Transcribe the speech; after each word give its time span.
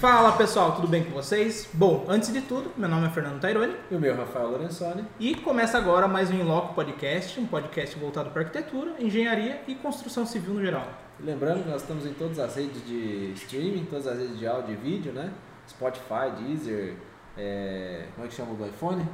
Fala 0.00 0.32
pessoal, 0.32 0.72
tudo 0.72 0.88
bem 0.88 1.04
com 1.04 1.10
vocês? 1.10 1.68
Bom, 1.74 2.06
antes 2.08 2.32
de 2.32 2.40
tudo, 2.40 2.72
meu 2.74 2.88
nome 2.88 3.06
é 3.06 3.10
Fernando 3.10 3.38
Taironi 3.38 3.76
E 3.90 3.94
o 3.94 4.00
meu 4.00 4.16
Rafael 4.16 4.48
Lorenzoni. 4.48 5.04
e 5.18 5.34
começa 5.34 5.76
agora 5.76 6.08
mais 6.08 6.30
um 6.30 6.36
Inloco 6.36 6.72
Podcast, 6.72 7.38
um 7.38 7.44
podcast 7.46 7.98
voltado 7.98 8.30
para 8.30 8.40
arquitetura, 8.40 8.94
engenharia 8.98 9.60
e 9.68 9.74
construção 9.74 10.24
civil 10.24 10.54
no 10.54 10.62
geral. 10.62 10.88
Lembrando 11.22 11.64
que 11.64 11.68
nós 11.68 11.82
estamos 11.82 12.06
em 12.06 12.14
todas 12.14 12.38
as 12.38 12.56
redes 12.56 12.82
de 12.86 13.32
streaming, 13.34 13.84
todas 13.90 14.06
as 14.06 14.18
redes 14.18 14.38
de 14.38 14.46
áudio 14.46 14.72
e 14.72 14.76
vídeo, 14.76 15.12
né? 15.12 15.30
Spotify, 15.68 16.30
Deezer, 16.38 16.94
é... 17.36 18.06
como 18.14 18.26
é 18.26 18.30
que 18.30 18.34
chama 18.34 18.52
o 18.52 18.56
do 18.56 18.66
iPhone? 18.66 19.06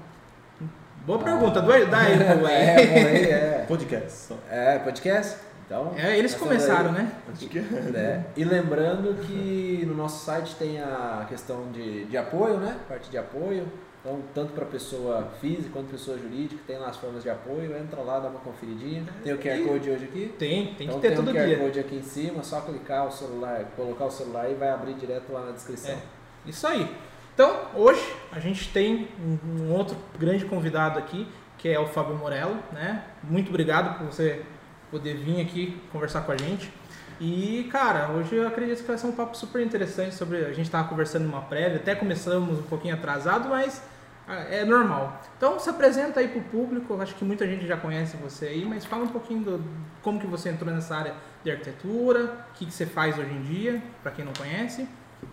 Boa 1.04 1.18
pergunta, 1.18 1.60
do, 1.60 1.66
da 1.66 2.00
Apple, 2.00 2.46
é, 2.46 2.76
é. 2.76 3.30
é. 3.30 3.64
Podcast. 3.66 4.34
É, 4.48 4.78
podcast? 4.78 5.36
Então, 5.66 5.92
É, 5.96 6.16
eles 6.16 6.34
começaram, 6.34 6.92
né? 6.92 7.12
Podcast. 7.26 7.74
aí, 7.74 7.90
né? 7.90 8.24
E 8.36 8.44
lembrando 8.44 9.20
que 9.26 9.84
no 9.84 9.94
nosso 9.94 10.24
site 10.24 10.54
tem 10.54 10.80
a 10.80 11.26
questão 11.28 11.70
de, 11.72 12.04
de 12.04 12.16
apoio, 12.16 12.58
né? 12.58 12.78
Parte 12.88 13.10
de 13.10 13.18
apoio. 13.18 13.66
Então, 14.00 14.22
tanto 14.32 14.52
para 14.52 14.64
pessoa 14.64 15.32
física 15.40 15.70
quanto 15.72 15.90
pessoa 15.90 16.16
jurídica, 16.16 16.62
tem 16.64 16.78
lá 16.78 16.86
as 16.86 16.96
formas 16.96 17.24
de 17.24 17.30
apoio. 17.30 17.76
Entra 17.76 18.00
lá, 18.02 18.20
dá 18.20 18.28
uma 18.28 18.38
conferidinha. 18.38 19.04
Tem 19.24 19.32
o 19.32 19.38
QR 19.38 19.66
Code 19.66 19.90
hoje 19.90 20.04
aqui. 20.04 20.34
Tem, 20.38 20.74
tem 20.74 20.86
então 20.86 21.00
que 21.00 21.08
ter 21.08 21.08
tem 21.08 21.16
todo 21.16 21.30
um 21.30 21.34
QR 21.34 21.46
dia. 21.46 21.58
Code 21.58 21.80
aqui 21.80 21.96
em 21.96 22.02
cima, 22.02 22.44
só 22.44 22.60
clicar 22.60 23.08
o 23.08 23.10
celular, 23.10 23.64
colocar 23.74 24.04
o 24.04 24.10
celular 24.10 24.48
e 24.48 24.54
vai 24.54 24.70
abrir 24.70 24.94
direto 24.94 25.32
lá 25.32 25.46
na 25.46 25.50
descrição. 25.50 25.90
É, 25.90 25.98
isso 26.46 26.64
aí. 26.64 26.88
Então, 27.34 27.62
hoje 27.74 28.14
a 28.30 28.38
gente 28.38 28.72
tem 28.72 29.08
um, 29.20 29.64
um 29.64 29.72
outro 29.72 29.96
grande 30.16 30.44
convidado 30.44 31.00
aqui, 31.00 31.26
que 31.58 31.68
é 31.68 31.80
o 31.80 31.88
Fábio 31.88 32.14
Morello, 32.14 32.56
né? 32.72 33.02
Muito 33.24 33.48
obrigado 33.48 33.98
por 33.98 34.06
você 34.06 34.42
poder 34.90 35.16
vir 35.16 35.40
aqui 35.40 35.80
conversar 35.92 36.22
com 36.22 36.32
a 36.32 36.36
gente. 36.36 36.72
E, 37.20 37.68
cara, 37.72 38.10
hoje 38.10 38.34
eu 38.34 38.46
acredito 38.46 38.82
que 38.82 38.88
vai 38.88 38.98
ser 38.98 39.06
um 39.06 39.12
papo 39.12 39.36
super 39.36 39.62
interessante 39.62 40.14
sobre. 40.14 40.44
A 40.44 40.52
gente 40.52 40.66
estava 40.66 40.86
conversando 40.88 41.24
numa 41.24 41.42
prévia, 41.42 41.76
até 41.76 41.94
começamos 41.94 42.58
um 42.58 42.64
pouquinho 42.64 42.94
atrasado, 42.94 43.48
mas 43.48 43.82
ah, 44.28 44.40
é 44.50 44.64
normal. 44.64 45.22
Então, 45.36 45.58
se 45.58 45.70
apresenta 45.70 46.20
aí 46.20 46.28
pro 46.28 46.40
público, 46.42 47.00
acho 47.00 47.14
que 47.14 47.24
muita 47.24 47.46
gente 47.46 47.66
já 47.66 47.76
conhece 47.76 48.16
você 48.16 48.46
aí, 48.46 48.64
mas 48.64 48.84
fala 48.84 49.04
um 49.04 49.08
pouquinho 49.08 49.42
do 49.42 49.64
como 50.02 50.20
que 50.20 50.26
você 50.26 50.50
entrou 50.50 50.72
nessa 50.72 50.96
área 50.96 51.14
de 51.42 51.50
arquitetura, 51.50 52.46
o 52.50 52.54
que, 52.54 52.66
que 52.66 52.72
você 52.72 52.84
faz 52.84 53.18
hoje 53.18 53.32
em 53.32 53.42
dia, 53.42 53.82
para 54.02 54.12
quem 54.12 54.24
não 54.24 54.32
conhece. 54.32 54.86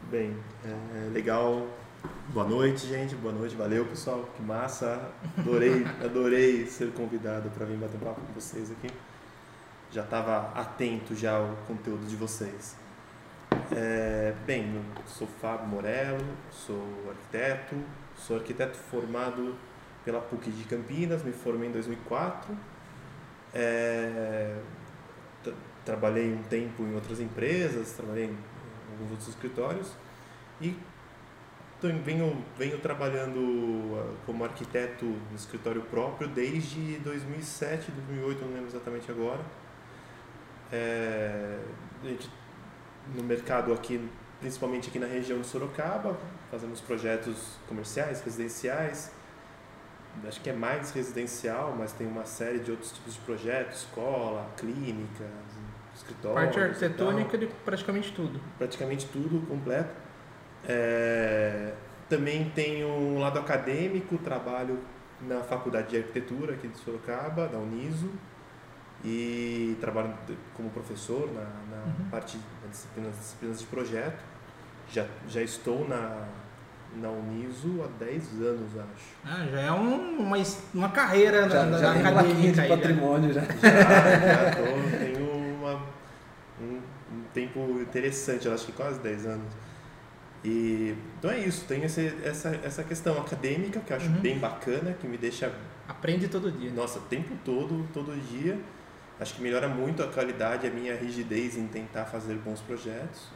Bem, 0.09 0.37
é, 0.63 1.09
legal. 1.11 1.67
Boa 2.29 2.47
noite, 2.47 2.87
gente. 2.87 3.15
Boa 3.15 3.33
noite. 3.33 3.55
Valeu, 3.55 3.85
pessoal. 3.85 4.29
Que 4.35 4.41
massa. 4.41 5.09
Adorei, 5.37 5.85
adorei 6.03 6.65
ser 6.67 6.91
convidado 6.91 7.49
para 7.49 7.65
vir 7.65 7.77
bater 7.77 7.97
um 7.97 7.99
papo 7.99 8.21
com 8.21 8.33
vocês 8.33 8.71
aqui. 8.71 8.87
Já 9.94 10.02
estava 10.02 10.52
atento 10.59 11.16
já 11.16 11.38
ao 11.38 11.55
conteúdo 11.67 12.08
de 12.08 12.16
vocês. 12.16 12.75
É, 13.72 14.33
bem, 14.44 14.73
eu 14.75 15.03
sou 15.05 15.27
Fábio 15.27 15.67
Morello, 15.67 16.25
sou 16.52 16.83
arquiteto, 17.08 17.75
sou 18.17 18.38
arquiteto 18.38 18.75
formado 18.75 19.55
pela 20.03 20.19
PUC 20.19 20.49
de 20.49 20.64
Campinas, 20.64 21.23
me 21.23 21.31
formei 21.31 21.69
em 21.69 21.71
2004. 21.71 22.58
É, 23.53 24.55
tra- 25.44 25.53
trabalhei 25.86 26.33
um 26.33 26.41
tempo 26.41 26.81
em 26.81 26.95
outras 26.95 27.19
empresas, 27.19 27.91
trabalhei 27.91 28.25
em 28.25 28.38
alguns 28.94 29.11
outros 29.11 29.30
escritórios 29.30 29.91
e 30.59 30.75
venho, 32.03 32.44
venho 32.58 32.80
trabalhando 32.80 33.95
ah, 33.99 34.16
como 34.25 34.44
arquiteto 34.44 35.05
no 35.05 35.36
escritório 35.36 35.83
próprio 35.83 36.27
desde 36.30 36.98
2007, 36.99 37.92
2008, 37.92 38.42
não 38.43 38.54
lembro 38.54 38.70
exatamente 38.70 39.11
agora. 39.11 39.42
É, 40.73 41.60
gente, 42.04 42.28
no 43.14 43.23
mercado 43.23 43.72
aqui, 43.72 44.10
principalmente 44.39 44.89
aqui 44.89 44.98
na 44.98 45.06
região 45.06 45.39
de 45.39 45.45
Sorocaba, 45.45 46.17
fazemos 46.50 46.82
projetos 46.82 47.60
comerciais, 47.67 48.22
residenciais, 48.22 49.11
acho 50.28 50.42
que 50.42 50.50
é 50.50 50.54
mais 50.54 50.89
residencial, 50.92 51.76
mas 51.78 51.94
tem 51.94 52.08
uma 52.08 52.26
série 52.26 52.58
de 52.58 52.72
outros 52.72 52.92
tipos 52.92 53.14
de 53.14 53.20
projetos, 53.20 53.82
escola, 53.82 54.50
clínica, 54.58 55.26
escritório. 55.95 56.36
Parte 56.36 56.60
arquitetônica 56.60 57.38
de 57.38 57.45
praticamente 57.64 58.11
tudo. 58.11 58.40
praticamente 58.58 59.05
tudo 59.08 59.45
completo. 59.48 59.94
É, 60.67 61.73
também 62.10 62.50
tenho 62.55 62.88
um 62.88 63.20
lado 63.20 63.38
acadêmico, 63.38 64.17
trabalho 64.17 64.80
na 65.22 65.42
Faculdade 65.42 65.90
de 65.90 65.98
Arquitetura 65.98 66.54
aqui 66.54 66.67
de 66.67 66.78
Sorocaba, 66.80 67.48
da 67.48 67.60
Uniso, 67.60 68.10
e 69.03 69.77
trabalho 69.81 70.14
como 70.53 70.69
professor 70.69 71.30
na, 71.33 71.41
na 71.41 71.83
Uhum. 71.86 72.09
parte 72.09 72.37
das 72.61 72.71
disciplinas, 72.71 73.15
disciplinas 73.17 73.59
de 73.59 73.65
projeto. 73.65 74.23
Já, 74.91 75.05
já 75.27 75.41
estou 75.41 75.87
na, 75.87 76.25
na 77.02 77.09
Uniso 77.09 77.83
há 77.83 78.03
10 78.03 78.42
anos, 78.42 78.71
acho. 78.77 79.15
Ah, 79.25 79.45
já 79.52 79.59
é 79.59 79.71
um- 79.71 80.19
uma, 80.19 80.37
uma 80.73 80.89
carreira 80.89 81.49
Já, 81.49 81.65
na, 81.65 81.77
já 81.77 81.93
na 81.95 81.99
acadêmica 82.09 82.52
de 82.61 82.67
já. 82.67 82.67
patrimônio 82.75 83.33
já. 83.33 83.42
Já, 83.42 83.47
já 83.52 84.52
tô, 84.55 84.97
tenho 84.97 85.30
uma, 85.55 85.73
um, 86.61 86.80
um 87.11 87.23
tempo 87.33 87.59
interessante, 87.81 88.47
acho 88.47 88.65
que 88.67 88.71
quase 88.71 88.99
10 88.99 89.25
anos. 89.25 89.52
E, 90.45 90.95
então 91.17 91.31
é 91.31 91.39
isso, 91.39 91.65
tem 91.65 91.83
esse, 91.83 92.13
essa, 92.23 92.49
essa 92.63 92.83
questão 92.83 93.17
acadêmica 93.19 93.80
que 93.80 93.92
eu 93.92 93.97
acho 93.97 94.08
Uhum. 94.09 94.19
bem 94.21 94.37
bacana, 94.37 94.93
que 94.93 95.08
me 95.08 95.17
deixa, 95.17 95.52
Aprende 95.87 96.27
todo 96.27 96.52
dia. 96.52 96.71
nossa, 96.71 96.99
o 96.99 97.03
tempo 97.03 97.33
todo, 97.45 97.87
todo 97.93 98.13
dia. 98.30 98.58
Acho 99.23 99.36
que 99.36 99.42
melhora 99.42 99.70
muito 99.70 100.04
a 100.04 100.08
qualidade, 100.08 100.67
a 100.67 100.70
minha 100.70 100.94
rigidez 100.98 101.58
em 101.58 101.66
tentar 101.66 102.04
fazer 102.04 102.36
bons 102.36 102.60
projetos. 102.60 103.30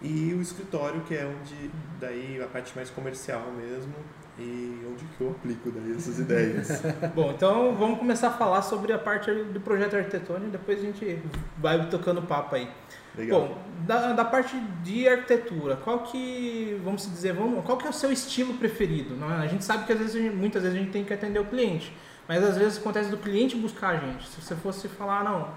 E 0.00 0.32
o 0.32 0.40
escritório, 0.40 1.00
que 1.00 1.14
é 1.16 1.26
onde, 1.26 1.72
daí, 1.98 2.40
a 2.40 2.46
parte 2.46 2.72
mais 2.76 2.88
comercial 2.88 3.50
mesmo, 3.50 3.94
e 4.38 4.80
onde 4.88 5.04
que 5.04 5.20
eu 5.20 5.30
aplico 5.32 5.72
daí 5.72 5.96
essas 5.96 6.20
ideias. 6.22 6.82
Bom, 7.16 7.32
então 7.32 7.74
vamos 7.74 7.98
começar 7.98 8.28
a 8.28 8.30
falar 8.30 8.62
sobre 8.62 8.92
a 8.92 8.98
parte 8.98 9.28
do 9.32 9.60
projeto 9.60 9.96
arquitetônico, 9.96 10.52
depois 10.52 10.78
a 10.78 10.82
gente 10.82 11.20
vai 11.56 11.88
tocando 11.90 12.22
papo 12.22 12.54
aí. 12.54 12.70
Legal. 13.16 13.40
Bom, 13.40 13.58
da, 13.88 14.12
da 14.12 14.24
parte 14.24 14.56
de 14.84 15.08
arquitetura, 15.08 15.74
qual 15.74 16.04
que, 16.04 16.80
vamos 16.84 17.10
dizer, 17.10 17.32
vamos, 17.32 17.64
qual 17.64 17.76
que 17.76 17.88
é 17.88 17.90
o 17.90 17.92
seu 17.92 18.12
estilo 18.12 18.54
preferido? 18.54 19.16
Não 19.16 19.32
é? 19.32 19.38
A 19.38 19.48
gente 19.48 19.64
sabe 19.64 19.84
que 19.84 19.92
às 19.92 19.98
vezes, 19.98 20.32
muitas 20.32 20.62
vezes 20.62 20.78
a 20.78 20.80
gente 20.80 20.92
tem 20.92 21.04
que 21.04 21.12
atender 21.12 21.40
o 21.40 21.46
cliente, 21.46 21.92
mas 22.28 22.44
às 22.44 22.56
vezes 22.56 22.78
acontece 22.78 23.10
do 23.10 23.16
cliente 23.16 23.56
buscar 23.56 23.88
a 23.88 23.96
gente. 23.96 24.28
Se 24.28 24.40
você 24.40 24.54
fosse 24.54 24.86
falar, 24.88 25.24
não, 25.24 25.48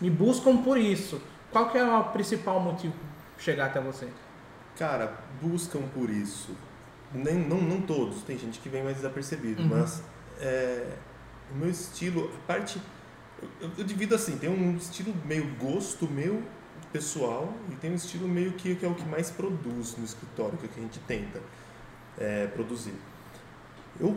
me 0.00 0.08
buscam 0.08 0.56
por 0.58 0.78
isso, 0.78 1.20
qual 1.50 1.68
que 1.70 1.76
é 1.76 1.84
o 1.84 2.04
principal 2.04 2.60
motivo 2.60 2.94
chegar 3.38 3.66
até 3.66 3.80
você? 3.80 4.08
Cara, 4.78 5.12
buscam 5.42 5.80
por 5.92 6.08
isso. 6.08 6.56
Nem, 7.12 7.34
não, 7.34 7.60
não 7.60 7.80
todos, 7.82 8.22
tem 8.22 8.38
gente 8.38 8.60
que 8.60 8.68
vem 8.68 8.84
mais 8.84 8.96
desapercebido, 8.96 9.62
Uhum. 9.62 9.68
mas 9.68 10.02
é, 10.40 10.86
o 11.52 11.56
meu 11.56 11.68
estilo, 11.68 12.30
a 12.32 12.46
parte. 12.46 12.80
Eu, 13.60 13.68
eu 13.78 13.84
divido 13.84 14.14
assim: 14.14 14.38
tem 14.38 14.48
um 14.48 14.76
estilo 14.76 15.12
meio 15.26 15.46
gosto 15.56 16.08
meu 16.08 16.40
pessoal 16.92 17.52
e 17.70 17.74
tem 17.76 17.90
um 17.90 17.94
estilo 17.96 18.28
meio 18.28 18.52
que, 18.52 18.74
que 18.76 18.86
é 18.86 18.88
o 18.88 18.94
que 18.94 19.04
mais 19.08 19.30
produz 19.30 19.96
no 19.96 20.04
escritório, 20.04 20.56
que, 20.58 20.66
é 20.66 20.68
o 20.68 20.72
que 20.72 20.78
a 20.80 20.82
gente 20.82 20.98
tenta 21.00 21.40
é, 22.18 22.46
produzir. 22.48 22.94
Eu, 23.98 24.16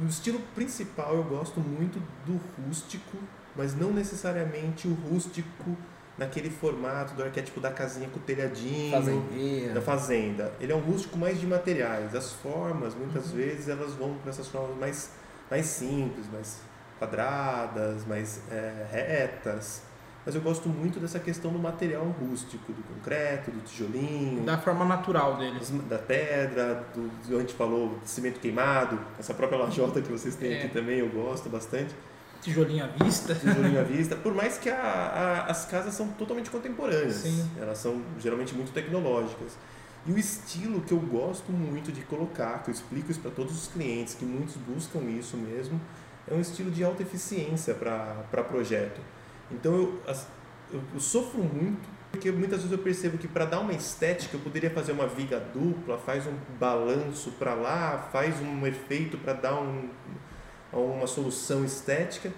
o 0.00 0.06
estilo 0.06 0.40
principal 0.54 1.14
eu 1.16 1.24
gosto 1.24 1.60
muito 1.60 2.00
do 2.26 2.40
rústico, 2.66 3.16
mas 3.56 3.74
não 3.74 3.92
necessariamente 3.92 4.88
o 4.88 4.94
rústico 4.94 5.76
naquele 6.16 6.50
formato 6.50 7.14
do 7.14 7.22
arquétipo 7.22 7.58
da 7.60 7.70
casinha 7.70 8.08
com 8.08 8.18
o 8.18 8.22
telhadinho 8.22 8.92
Fazendinha. 8.92 9.72
da 9.72 9.80
fazenda. 9.80 10.52
Ele 10.60 10.72
é 10.72 10.74
um 10.74 10.80
rústico 10.80 11.18
mais 11.18 11.40
de 11.40 11.46
materiais. 11.46 12.14
As 12.14 12.32
formas, 12.32 12.94
muitas 12.94 13.30
Uhum. 13.30 13.36
vezes, 13.36 13.68
elas 13.68 13.94
vão 13.94 14.14
para 14.18 14.30
essas 14.30 14.48
formas 14.48 14.76
mais, 14.78 15.10
mais 15.50 15.66
simples, 15.66 16.26
mais 16.32 16.58
quadradas, 16.98 18.04
mais 18.06 18.40
é, 18.50 18.86
retas. 18.90 19.82
Mas 20.24 20.34
eu 20.36 20.40
gosto 20.40 20.68
muito 20.68 21.00
dessa 21.00 21.18
questão 21.18 21.52
do 21.52 21.58
material 21.58 22.04
rústico, 22.04 22.72
do 22.72 22.82
concreto, 22.82 23.50
do 23.50 23.60
tijolinho, 23.60 24.44
Da 24.44 24.56
forma 24.56 24.84
natural 24.84 25.36
deles. 25.36 25.70
da 25.88 25.98
pedra, 25.98 26.86
do, 26.94 27.08
do 27.28 27.36
a 27.36 27.40
gente 27.40 27.54
falou, 27.54 27.98
cimento 28.04 28.38
queimado, 28.38 29.00
essa 29.18 29.34
própria 29.34 29.58
lajota 29.58 30.00
que 30.00 30.10
vocês 30.12 30.36
têm 30.36 30.52
É. 30.52 30.58
aqui 30.58 30.68
também, 30.68 30.98
eu 31.00 31.08
gosto 31.08 31.48
bastante. 31.48 31.92
Tijolinho 32.40 32.84
à 32.84 32.86
vista. 32.88 33.34
tijolinho 33.34 33.80
à 33.80 33.82
vista, 33.84 34.14
por 34.14 34.32
mais 34.34 34.58
que 34.58 34.68
a- 34.70 34.76
a- 34.76 35.50
as 35.50 35.64
casas 35.64 35.92
são 35.94 36.06
totalmente 36.08 36.50
contemporâneas, 36.50 37.14
Sim. 37.16 37.50
elas 37.60 37.78
são 37.78 38.00
geralmente 38.20 38.54
muito 38.54 38.72
tecnológicas. 38.72 39.56
E 40.06 40.12
o 40.12 40.18
estilo 40.18 40.80
que 40.82 40.92
eu 40.92 40.98
gosto 40.98 41.50
muito 41.52 41.90
de 41.92 42.00
colocar, 42.02 42.62
que 42.62 42.70
eu 42.70 42.74
explico 42.74 43.10
isso 43.10 43.20
para 43.20 43.30
todos 43.30 43.52
os 43.56 43.68
clientes, 43.68 44.14
que 44.14 44.24
muitos 44.24 44.54
buscam 44.56 45.00
isso 45.02 45.36
mesmo, 45.36 45.80
é 46.28 46.34
um 46.34 46.40
estilo 46.40 46.70
de 46.70 46.82
alta 46.84 47.02
eficiência 47.02 47.74
para 47.74 48.42
projeto. 48.44 49.00
Então 49.50 49.74
eu, 49.74 50.02
eu, 50.94 51.00
sofro 51.00 51.42
muito, 51.42 51.88
porque 52.10 52.30
muitas 52.30 52.58
vezes 52.58 52.72
eu 52.72 52.78
percebo 52.78 53.18
que 53.18 53.28
para 53.28 53.44
dar 53.44 53.60
uma 53.60 53.72
estética 53.72 54.36
eu 54.36 54.40
poderia 54.40 54.70
fazer 54.70 54.92
uma 54.92 55.06
viga 55.06 55.40
dupla, 55.40 55.98
faz 55.98 56.26
um 56.26 56.34
balanço 56.58 57.32
para 57.32 57.54
lá, 57.54 58.08
faz 58.12 58.40
um 58.40 58.66
efeito 58.66 59.18
para 59.18 59.32
dar 59.32 59.54
um, 59.54 59.88
uma 60.72 61.06
solução 61.06 61.64
estética. 61.64 62.32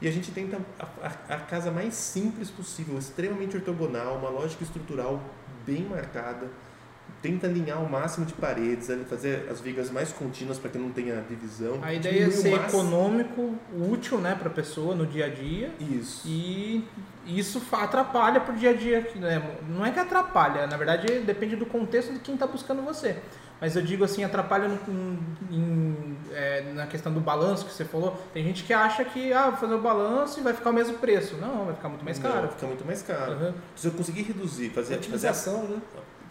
E 0.00 0.08
a 0.08 0.10
gente 0.10 0.32
tenta 0.32 0.60
a, 0.80 1.34
a 1.34 1.38
casa 1.38 1.70
mais 1.70 1.94
simples 1.94 2.50
possível, 2.50 2.98
extremamente 2.98 3.56
ortogonal, 3.56 4.16
uma 4.16 4.30
lógica 4.30 4.64
estrutural 4.64 5.22
bem 5.64 5.84
marcada, 5.84 6.48
tenta 7.22 7.46
alinhar 7.46 7.80
o 7.82 7.88
máximo 7.88 8.26
de 8.26 8.34
paredes, 8.34 8.88
fazer 9.08 9.46
as 9.48 9.60
vigas 9.60 9.90
mais 9.90 10.12
contínuas 10.12 10.58
para 10.58 10.70
que 10.70 10.76
não 10.78 10.90
tenha 10.90 11.22
divisão. 11.28 11.78
A 11.80 11.94
ideia 11.94 12.24
é 12.24 12.26
o 12.26 12.32
ser 12.32 12.54
econômico, 12.54 13.54
útil 13.72 14.18
né, 14.18 14.34
para 14.34 14.48
a 14.48 14.52
pessoa 14.52 14.94
no 14.94 15.06
dia 15.06 15.26
a 15.26 15.28
dia. 15.28 15.72
Isso. 15.78 16.22
E 16.26 16.84
isso 17.24 17.62
atrapalha 17.72 18.40
pro 18.40 18.52
dia 18.54 18.70
a 18.70 18.74
dia. 18.74 19.08
Né? 19.14 19.40
Não 19.68 19.86
é 19.86 19.92
que 19.92 20.00
atrapalha, 20.00 20.66
na 20.66 20.76
verdade 20.76 21.20
depende 21.20 21.54
do 21.54 21.64
contexto 21.64 22.12
de 22.12 22.18
quem 22.18 22.34
está 22.34 22.46
buscando 22.46 22.82
você. 22.82 23.16
Mas 23.60 23.76
eu 23.76 23.82
digo 23.82 24.02
assim, 24.02 24.24
atrapalha 24.24 24.66
no- 24.66 24.76
em- 24.92 25.56
em- 25.56 26.16
é, 26.32 26.72
na 26.74 26.84
questão 26.88 27.12
do 27.12 27.20
balanço 27.20 27.64
que 27.64 27.72
você 27.72 27.84
falou. 27.84 28.20
Tem 28.34 28.42
gente 28.42 28.64
que 28.64 28.72
acha 28.72 29.04
que 29.04 29.32
ah, 29.32 29.50
vou 29.50 29.58
fazer 29.60 29.74
o 29.74 29.80
balanço 29.80 30.40
e 30.40 30.42
vai 30.42 30.52
ficar 30.52 30.70
o 30.70 30.72
mesmo 30.72 30.98
preço. 30.98 31.36
Não, 31.36 31.66
vai 31.66 31.74
ficar 31.76 31.88
muito 31.88 32.04
mais 32.04 32.18
Não, 32.18 32.28
caro. 32.32 32.48
Fica 32.48 32.66
muito 32.66 32.84
mais 32.84 33.02
caro. 33.02 33.32
Uhum. 33.34 33.52
Se 33.76 33.86
eu 33.86 33.92
conseguir 33.92 34.22
reduzir, 34.22 34.70
fazer, 34.70 34.74
fazer 34.74 34.94
a 34.94 34.98
Otimização, 34.98 35.62
né? 35.68 35.76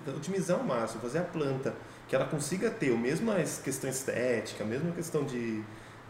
Otimizar 0.08 0.58
ao 0.58 0.64
máximo, 0.64 1.02
fazer 1.02 1.20
a 1.20 1.24
planta, 1.24 1.74
que 2.08 2.16
ela 2.16 2.26
consiga 2.26 2.70
ter 2.70 2.94
a 2.94 2.98
mesma 2.98 3.36
questão 3.64 3.90
estética, 3.90 4.64
a 4.64 4.68
mesma 4.68 4.92
questão 4.92 5.24
de, 5.24 5.64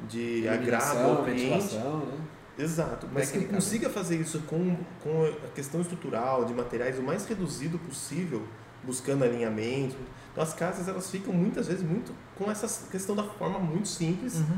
de 0.08 0.48
agrado 0.48 1.00
ao 1.00 1.24
ventilação, 1.24 2.00
né? 2.06 2.18
Exato, 2.58 3.08
mas 3.12 3.32
que 3.32 3.38
eu 3.38 3.42
Tecnicamente. 3.42 3.54
consiga 3.54 3.90
fazer 3.90 4.18
isso 4.18 4.40
com, 4.42 4.76
com 5.02 5.26
a 5.26 5.48
questão 5.56 5.82
estrutural, 5.82 6.46
de 6.46 6.54
materiais 6.54 7.00
o 7.00 7.02
mais 7.02 7.26
reduzido 7.26 7.80
possível, 7.80 8.44
buscando 8.84 9.24
alinhamento. 9.24 9.96
Então 10.32 10.44
as 10.44 10.54
casas 10.54 10.88
elas 10.88 11.10
ficam 11.10 11.34
muitas 11.34 11.68
vezes 11.68 11.84
muito 11.84 12.14
com 12.38 12.52
essa 12.52 12.88
questão 12.90 13.16
da 13.16 13.24
forma 13.24 13.58
muito 13.60 13.88
simples, 13.88 14.36
Uhum. 14.36 14.58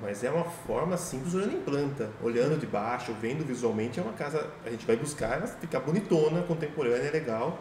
mas 0.00 0.22
é 0.22 0.30
uma 0.30 0.44
forma 0.44 0.96
simples 0.96 1.34
olhando 1.34 1.54
em 1.56 1.60
planta, 1.60 2.10
olhando 2.22 2.58
de 2.58 2.66
baixo, 2.66 3.12
vendo 3.20 3.44
visualmente, 3.44 3.98
é 3.98 4.02
uma 4.02 4.12
casa, 4.12 4.46
a 4.64 4.70
gente 4.70 4.86
vai 4.86 4.96
buscar 4.96 5.38
ela 5.38 5.46
ficar 5.46 5.80
bonitona, 5.80 6.42
contemporânea, 6.42 7.10
legal. 7.10 7.58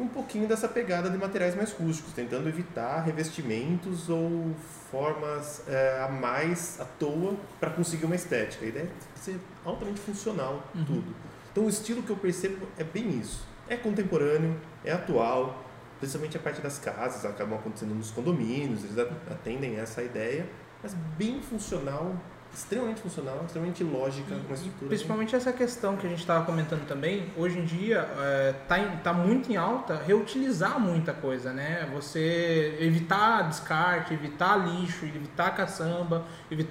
Um 0.00 0.08
pouquinho 0.08 0.48
dessa 0.48 0.66
pegada 0.66 1.10
de 1.10 1.18
materiais 1.18 1.54
mais 1.54 1.72
rústicos, 1.72 2.12
tentando 2.14 2.48
evitar 2.48 3.02
revestimentos 3.02 4.08
ou 4.08 4.50
formas 4.90 5.62
é, 5.68 6.02
a 6.02 6.08
mais 6.10 6.80
à 6.80 6.84
toa 6.86 7.36
para 7.60 7.68
conseguir 7.70 8.06
uma 8.06 8.14
estética. 8.14 8.64
A 8.64 8.68
ideia 8.68 8.84
é 8.86 9.18
ser 9.18 9.38
altamente 9.64 10.00
funcional 10.00 10.62
Uhum. 10.74 10.84
tudo. 10.86 11.14
Então 11.52 11.66
o 11.66 11.68
estilo 11.68 12.02
que 12.02 12.10
eu 12.10 12.16
percebo 12.16 12.66
é 12.78 12.84
bem 12.84 13.10
isso. 13.18 13.46
É 13.68 13.76
contemporâneo, 13.76 14.58
é 14.84 14.90
atual, 14.92 15.62
principalmente 15.98 16.36
a 16.36 16.40
parte 16.40 16.62
das 16.62 16.78
casas, 16.78 17.24
acabam 17.26 17.58
acontecendo 17.58 17.94
nos 17.94 18.10
condomínios, 18.10 18.82
eles 18.84 18.98
atendem 19.30 19.76
essa 19.76 20.02
ideia, 20.02 20.46
mas 20.82 20.94
bem 21.18 21.42
funcional, 21.42 22.14
extremamente 22.52 23.00
funcional, 23.00 23.42
extremamente 23.44 23.84
lógica, 23.84 24.34
uma 24.34 24.54
estrutura. 24.54 24.88
Principalmente 24.88 25.36
essa 25.36 25.52
questão 25.52 25.96
que 25.96 26.06
a 26.06 26.10
gente 26.10 26.20
estava 26.20 26.44
comentando 26.44 26.86
também, 26.86 27.32
hoje 27.36 27.58
em 27.58 27.64
dia 27.64 28.08
está 28.52 28.78
tá 29.02 29.12
muito 29.12 29.50
em 29.52 29.56
alta 29.56 29.96
reutilizar 29.96 30.78
muita 30.80 31.12
coisa, 31.12 31.52
né? 31.52 31.88
Você 31.94 32.76
evitar 32.80 33.48
descarte, 33.48 34.14
evitar 34.14 34.56
lixo, 34.56 35.04
evitar 35.04 35.54
caçamba, 35.54 36.24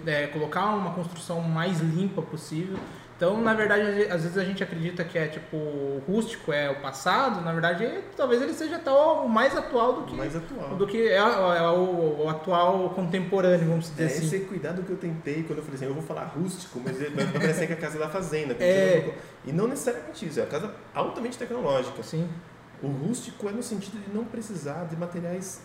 é, 0.06 0.28
colocar 0.28 0.66
uma 0.68 0.92
construção 0.94 1.42
mais 1.42 1.80
limpa 1.80 2.22
possível. 2.22 2.78
Então, 3.20 3.42
na 3.42 3.54
verdade, 3.54 3.84
às 4.10 4.22
vezes 4.24 4.38
a 4.38 4.46
gente 4.46 4.64
acredita 4.64 5.04
que 5.04 5.18
é 5.18 5.28
tipo 5.28 5.58
o 5.58 6.02
rústico 6.08 6.54
é 6.54 6.70
o 6.70 6.76
passado, 6.80 7.42
na 7.42 7.52
verdade, 7.52 7.86
talvez 8.16 8.42
ele 8.42 8.54
seja 8.54 8.78
até 8.78 8.90
o 8.90 9.28
mais 9.28 9.58
atual 9.58 9.92
do 9.92 10.04
que 10.04 10.16
mais 10.16 10.34
atual. 10.34 10.78
do 10.78 10.88
que 10.88 11.06
é, 11.10 11.18
é 11.18 11.22
o, 11.70 12.22
o 12.24 12.30
atual 12.30 12.92
contemporâneo, 12.92 13.68
vamos 13.68 13.90
dizer 13.90 14.04
É 14.04 14.06
assim. 14.06 14.26
esse 14.26 14.40
cuidado 14.46 14.84
que 14.84 14.90
eu 14.92 14.96
tentei 14.96 15.44
quando 15.44 15.58
eu 15.60 15.64
falei 15.66 15.76
assim, 15.76 15.86
eu 15.88 15.94
vou 15.94 16.02
falar 16.02 16.24
rústico, 16.34 16.80
mas 16.82 16.98
vai 16.98 17.26
parecer 17.28 17.68
que 17.68 17.74
é 17.74 17.76
a 17.76 17.80
casa 17.80 18.00
da 18.00 18.08
fazenda. 18.08 18.56
É. 18.58 19.02
tinha- 19.02 19.14
E 19.48 19.52
não 19.52 19.68
necessariamente 19.68 20.26
isso, 20.26 20.40
é 20.40 20.44
a 20.44 20.46
casa 20.48 20.74
altamente 20.96 21.38
tecnológica. 21.38 22.02
Sim. 22.02 22.26
O 22.82 22.88
rústico 22.88 23.50
é 23.50 23.52
no 23.52 23.62
sentido 23.62 23.98
de 24.02 24.16
não 24.16 24.24
precisar 24.24 24.86
de 24.86 24.96
materiais 24.96 25.62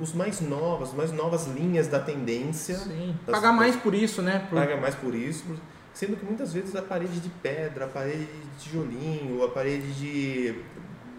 os 0.00 0.12
mais 0.12 0.40
novos, 0.40 0.90
as 0.90 0.94
mais 0.94 1.10
novas 1.10 1.48
linhas 1.48 1.88
da 1.88 1.98
tendência. 1.98 2.76
Sim. 2.76 3.16
Pagar 3.26 3.50
mais 3.52 3.74
por 3.74 3.92
isso, 3.92 4.22
né? 4.22 4.46
Por- 4.48 4.56
Paga 4.56 4.76
mais 4.76 4.94
por 4.94 5.12
isso, 5.16 5.44
sendo 5.96 6.14
que 6.18 6.24
muitas 6.26 6.52
vezes 6.52 6.76
a 6.76 6.82
parede 6.82 7.18
de 7.20 7.30
pedra, 7.42 7.86
a 7.86 7.88
parede 7.88 8.26
de 8.26 8.64
tijolinho, 8.64 9.42
a 9.42 9.48
parede 9.48 9.94
de, 9.94 10.54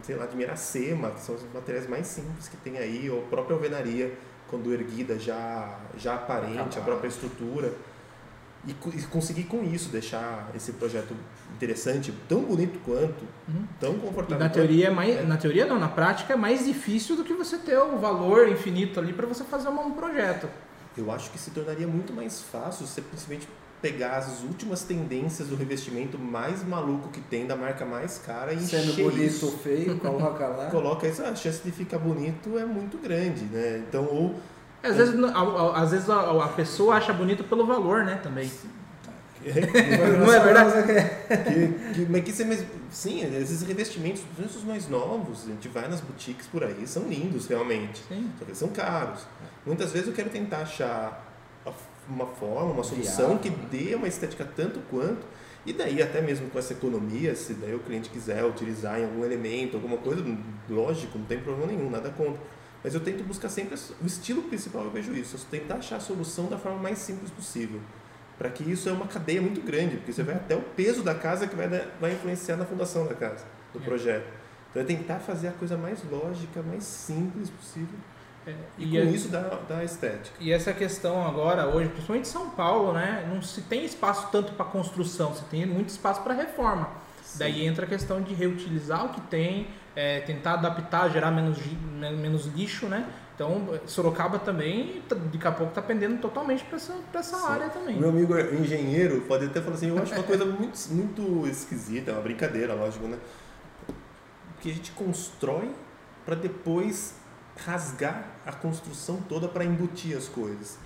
sei 0.03 0.15
lá, 0.15 0.27
de 0.27 0.35
miracema, 0.37 1.09
que 1.09 1.19
são 1.21 1.33
os 1.33 1.41
materiais 1.51 1.89
mais 1.89 2.05
simples 2.05 2.47
que 2.47 2.55
tem 2.57 2.77
aí, 2.77 3.09
ou 3.09 3.23
a 3.23 3.27
própria 3.27 3.55
alvenaria, 3.55 4.13
quando 4.47 4.71
erguida 4.71 5.17
já, 5.17 5.79
já 5.97 6.13
aparente, 6.13 6.77
a 6.77 6.81
própria 6.81 7.07
estrutura. 7.07 7.73
E, 8.67 8.71
e 8.71 9.01
conseguir 9.03 9.45
com 9.45 9.63
isso 9.63 9.89
deixar 9.89 10.51
esse 10.55 10.73
projeto 10.73 11.15
interessante, 11.55 12.13
tão 12.29 12.41
bonito 12.41 12.79
quanto, 12.85 13.23
Uhum. 13.47 13.65
tão 13.79 13.93
E 13.95 13.99
confortável 13.99 14.37
na 14.39 14.45
quanto. 14.45 14.53
teoria 14.53 14.87
é 14.87 14.91
mais, 14.91 15.15
É. 15.17 15.23
na 15.23 15.37
teoria 15.37 15.65
não, 15.65 15.79
na 15.79 15.87
prática 15.87 16.33
é 16.33 16.35
mais 16.35 16.65
difícil 16.65 17.15
do 17.15 17.23
que 17.23 17.33
você 17.33 17.57
ter 17.57 17.77
o 17.79 17.97
valor 17.97 18.47
infinito 18.49 18.99
ali 18.99 19.11
para 19.13 19.25
você 19.25 19.43
fazer 19.43 19.69
um 19.69 19.91
projeto. 19.91 20.47
Eu 20.97 21.09
acho 21.11 21.31
que 21.31 21.39
se 21.39 21.49
tornaria 21.51 21.87
muito 21.87 22.11
mais 22.13 22.41
fácil 22.41 22.85
você 22.85 23.01
principalmente 23.01 23.47
pegar 23.81 24.17
as 24.17 24.41
últimas 24.43 24.81
tendências 24.83 25.47
do 25.49 25.55
revestimento 25.55 26.17
mais 26.17 26.63
maluco 26.67 27.09
que 27.09 27.21
tem, 27.21 27.45
da 27.45 27.55
marca 27.55 27.85
mais 27.85 28.17
cara 28.17 28.53
e 28.53 28.59
Sendo 28.59 28.89
encher 28.91 29.03
bonito 29.03 29.23
isso. 29.23 29.45
ou 29.45 29.51
feio, 29.57 29.97
coloca 29.99 30.47
lá. 30.47 30.65
Coloca 30.71 31.07
isso, 31.07 31.21
a 31.23 31.35
chance 31.35 31.61
de 31.63 31.71
ficar 31.71 31.99
bonito 31.99 32.57
é 32.57 32.65
muito 32.65 32.97
grande, 32.97 33.45
né? 33.45 33.83
Então, 33.87 34.05
ou 34.05 34.35
Às 34.81 34.95
vezes, 34.95 35.13
não- 35.15 35.29
a, 35.29 35.77
a- 35.77 35.81
às 35.83 35.91
vezes 35.91 36.09
a, 36.09 36.43
a 36.45 36.47
pessoa 36.49 36.95
acha 36.95 37.13
bonito 37.13 37.43
pelo 37.43 37.65
valor, 37.67 38.03
né, 38.03 38.19
também. 38.23 38.49
Não 40.19 40.33
é 40.33 40.39
verdade? 40.39 40.73
que, 41.27 41.93
que, 41.93 42.05
mas 42.11 42.23
que 42.23 42.31
você 42.33 42.43
mesmo, 42.43 42.67
sim, 42.91 43.21
esses 43.39 43.61
revestimentos, 43.61 44.21
principalmente 44.21 44.57
os 44.57 44.63
mais 44.63 44.89
novos, 44.89 45.43
a 45.45 45.47
gente 45.49 45.67
vai 45.69 45.87
nas 45.87 46.01
boutiques 46.01 46.47
por 46.47 46.63
aí, 46.63 46.85
são 46.85 47.03
lindos 47.03 47.47
realmente. 47.47 48.01
Sim. 48.09 48.29
Só 48.39 48.45
que 48.45 48.55
são 48.55 48.67
caros. 48.69 49.21
Muitas 49.65 49.91
vezes 49.91 50.07
eu 50.07 50.13
quero 50.13 50.29
tentar 50.29 50.57
achar 50.61 51.26
uma 52.09 52.25
forma, 52.25 52.71
uma 52.71 52.83
solução 52.83 53.37
que 53.37 53.49
dê 53.49 53.95
uma 53.95 54.07
estética 54.07 54.45
tanto 54.45 54.79
quanto. 54.89 55.25
E 55.65 55.73
daí, 55.73 56.01
até 56.01 56.21
mesmo 56.21 56.49
com 56.49 56.57
essa 56.57 56.71
economia, 56.73 57.35
se 57.35 57.53
daí 57.53 57.75
o 57.75 57.79
cliente 57.79 58.09
quiser 58.09 58.45
utilizar 58.45 58.99
em 58.99 59.03
algum 59.03 59.25
elemento, 59.25 59.75
alguma 59.75 59.97
coisa, 59.97 60.23
lógico, 60.69 61.17
não 61.17 61.25
tem 61.25 61.39
problema 61.39 61.67
nenhum, 61.71 61.89
nada 61.89 62.09
contra. 62.09 62.41
Mas 62.83 62.93
eu 62.93 63.01
tento 63.01 63.23
buscar 63.23 63.49
sempre 63.49 63.75
o 64.01 64.05
estilo 64.05 64.43
principal, 64.43 64.83
eu 64.85 64.91
vejo 64.91 65.11
isso. 65.13 65.35
Eu 65.35 65.41
tentar 65.59 65.75
achar 65.75 65.97
a 65.97 65.99
solução 65.99 66.45
da 66.47 66.57
forma 66.57 66.79
mais 66.79 66.99
simples 66.99 67.29
possível. 67.31 67.81
Para 68.37 68.49
que 68.49 68.63
isso 68.63 68.87
é 68.87 68.91
uma 68.91 69.07
cadeia 69.07 69.41
muito 69.41 69.59
grande, 69.61 69.97
porque 69.97 70.13
você 70.13 70.23
vai 70.23 70.35
até 70.35 70.55
o 70.55 70.61
peso 70.61 71.03
da 71.03 71.15
casa 71.15 71.47
que 71.47 71.55
vai, 71.55 71.67
vai 71.99 72.13
influenciar 72.13 72.55
na 72.55 72.65
fundação 72.65 73.05
da 73.05 73.15
casa, 73.15 73.43
do 73.73 73.79
É. 73.79 73.81
projeto. 73.81 74.27
Então 74.69 74.81
é 74.81 74.85
tentar 74.85 75.19
fazer 75.19 75.47
a 75.49 75.51
coisa 75.51 75.75
mais 75.75 75.99
lógica, 76.09 76.61
mais 76.61 76.83
simples 76.83 77.49
possível. 77.49 77.97
É, 78.47 78.53
E, 78.77 78.85
e, 78.85 78.91
com 79.01 79.07
a- 79.09 79.11
isso 79.11 79.27
dá, 79.29 79.59
dá 79.67 79.83
estética. 79.83 80.35
e 80.39 80.51
essa 80.51 80.71
questão 80.73 81.25
agora, 81.27 81.67
hoje, 81.67 81.89
principalmente 81.89 82.25
em 82.27 82.31
São 82.31 82.49
Paulo, 82.51 82.93
né, 82.93 83.29
não 83.31 83.41
se 83.41 83.61
tem 83.61 83.83
espaço 83.85 84.29
tanto 84.31 84.53
para 84.53 84.65
construção, 84.65 85.35
se 85.35 85.43
tem 85.45 85.65
muito 85.65 85.89
espaço 85.89 86.21
para 86.21 86.33
reforma. 86.33 86.89
Daí 87.35 87.65
entra 87.65 87.85
a 87.85 87.89
questão 87.89 88.21
de 88.21 88.33
reutilizar 88.33 89.05
o 89.05 89.09
que 89.09 89.19
tem, 89.21 89.67
é, 89.95 90.21
tentar 90.21 90.53
adaptar, 90.53 91.09
gerar 91.09 91.29
menos, 91.29 91.57
menos 92.17 92.45
lixo, 92.45 92.87
né? 92.87 93.05
Então, 93.35 93.79
Sorocaba 93.85 94.39
também, 94.39 95.03
tá- 95.07 95.15
daqui 95.15 95.45
a 95.47 95.51
pouco, 95.51 95.69
está 95.71 95.81
pendendo 95.81 96.19
totalmente 96.19 96.63
para 96.63 96.77
essa, 96.77 96.93
pra 97.11 97.19
essa 97.19 97.37
Sim. 97.37 97.47
área 97.47 97.69
também. 97.69 97.95
Meu 97.99 98.09
amigo 98.09 98.35
engenheiro 98.39 99.21
pode 99.27 99.45
até 99.45 99.61
falar 99.61 99.75
assim, 99.75 99.89
eu 99.89 100.01
acho 100.01 100.13
uma 100.15 100.23
coisa 100.23 100.43
muito, 100.45 100.75
muito 100.91 101.47
esquisita, 101.47 102.11
é 102.11 102.13
uma 102.13 102.21
brincadeira, 102.23 102.73
lógico, 102.73 103.05
né? 103.07 103.17
Que 104.61 104.71
a 104.71 104.73
gente 104.73 104.91
constrói 104.93 105.69
para 106.25 106.33
depois 106.35 107.13
rasgar 107.65 108.25
a 108.45 108.51
construção 108.51 109.21
toda 109.27 109.47
para 109.47 109.65
embutir 109.65 110.15
as 110.15 110.27
coisas. 110.27 110.77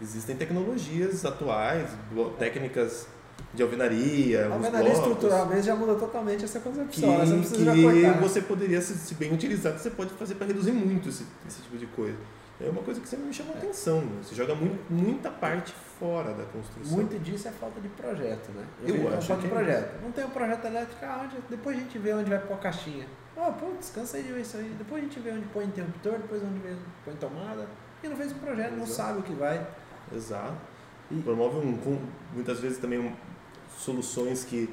Existem 0.00 0.36
tecnologias 0.36 1.24
atuais, 1.24 1.90
técnicas 2.38 3.06
de 3.54 3.62
alvenaria, 3.62 4.46
A 4.46 4.52
alvenaria 4.54 4.90
blocos, 4.90 4.98
estruturalmente 4.98 5.66
já 5.66 5.74
muda 5.74 5.94
totalmente 5.94 6.44
essa 6.44 6.60
que, 6.60 6.68
concepção. 6.68 7.18
né? 7.18 7.24
Você 7.24 7.36
precisa 7.36 7.64
já 7.64 7.74
que 7.74 7.82
cortar. 7.82 8.20
você 8.20 8.42
poderia, 8.42 8.80
se, 8.80 9.14
bem 9.14 9.32
utilizado, 9.32 9.78
você 9.78 9.90
pode 9.90 10.10
fazer 10.14 10.34
para 10.34 10.46
reduzir 10.46 10.72
muito 10.72 11.08
esse, 11.08 11.24
esse 11.46 11.62
tipo 11.62 11.76
de 11.76 11.86
coisa. 11.86 12.16
É 12.60 12.68
uma 12.68 12.82
coisa 12.82 13.00
que 13.00 13.08
sempre 13.08 13.26
me 13.26 13.32
chamou 13.32 13.54
a 13.54 13.58
atenção. 13.58 14.00
né? 14.00 14.18
Você 14.22 14.34
joga 14.34 14.54
muito, 14.54 14.80
muita 14.92 15.30
parte 15.30 15.72
fora 15.98 16.32
da 16.34 16.44
construção. 16.44 16.96
Muito 16.96 17.16
disso 17.20 17.46
é 17.46 17.52
falta 17.52 17.80
de 17.80 17.88
projeto, 17.88 18.50
né? 18.50 18.64
Eu 18.82 18.94
que 18.94 19.00
é 19.06 19.16
acho 19.16 19.28
falta 19.28 19.42
que 19.42 19.48
de 19.48 19.54
é 19.54 19.56
projeto. 19.56 20.02
Não 20.02 20.10
tem 20.10 20.24
um 20.24 20.30
projeto 20.30 20.64
elétrico, 20.64 21.04
ah, 21.04 21.20
onde, 21.24 21.36
depois 21.48 21.76
a 21.76 21.80
gente 21.80 21.98
vê 21.98 22.12
onde 22.12 22.28
vai 22.30 22.38
pôr 22.40 22.54
a 22.54 22.58
caixinha. 22.58 23.06
Oh, 23.40 23.52
putz, 23.52 23.90
cansei 23.94 24.22
de 24.22 24.32
ver 24.32 24.40
isso 24.40 24.56
aí. 24.56 24.74
Depois 24.76 25.00
a 25.02 25.06
gente 25.06 25.20
vê 25.20 25.30
onde 25.30 25.46
põe 25.46 25.64
interruptor, 25.64 26.12
depois 26.14 26.42
onde 26.42 26.58
vê- 26.58 26.74
põe 27.04 27.14
tomada. 27.14 27.66
E 28.02 28.08
não 28.08 28.16
fez 28.16 28.32
um 28.32 28.38
projeto, 28.38 28.72
não 28.72 28.82
Exato. 28.84 28.92
sabe 28.92 29.18
o 29.20 29.22
que 29.22 29.32
vai. 29.32 29.64
Exato. 30.14 30.54
E- 31.10 31.20
Promove 31.22 31.58
um, 31.64 31.76
com- 31.76 31.98
muitas 32.34 32.58
vezes 32.60 32.78
também 32.78 32.98
um- 32.98 33.12
soluções 33.76 34.44
que, 34.44 34.68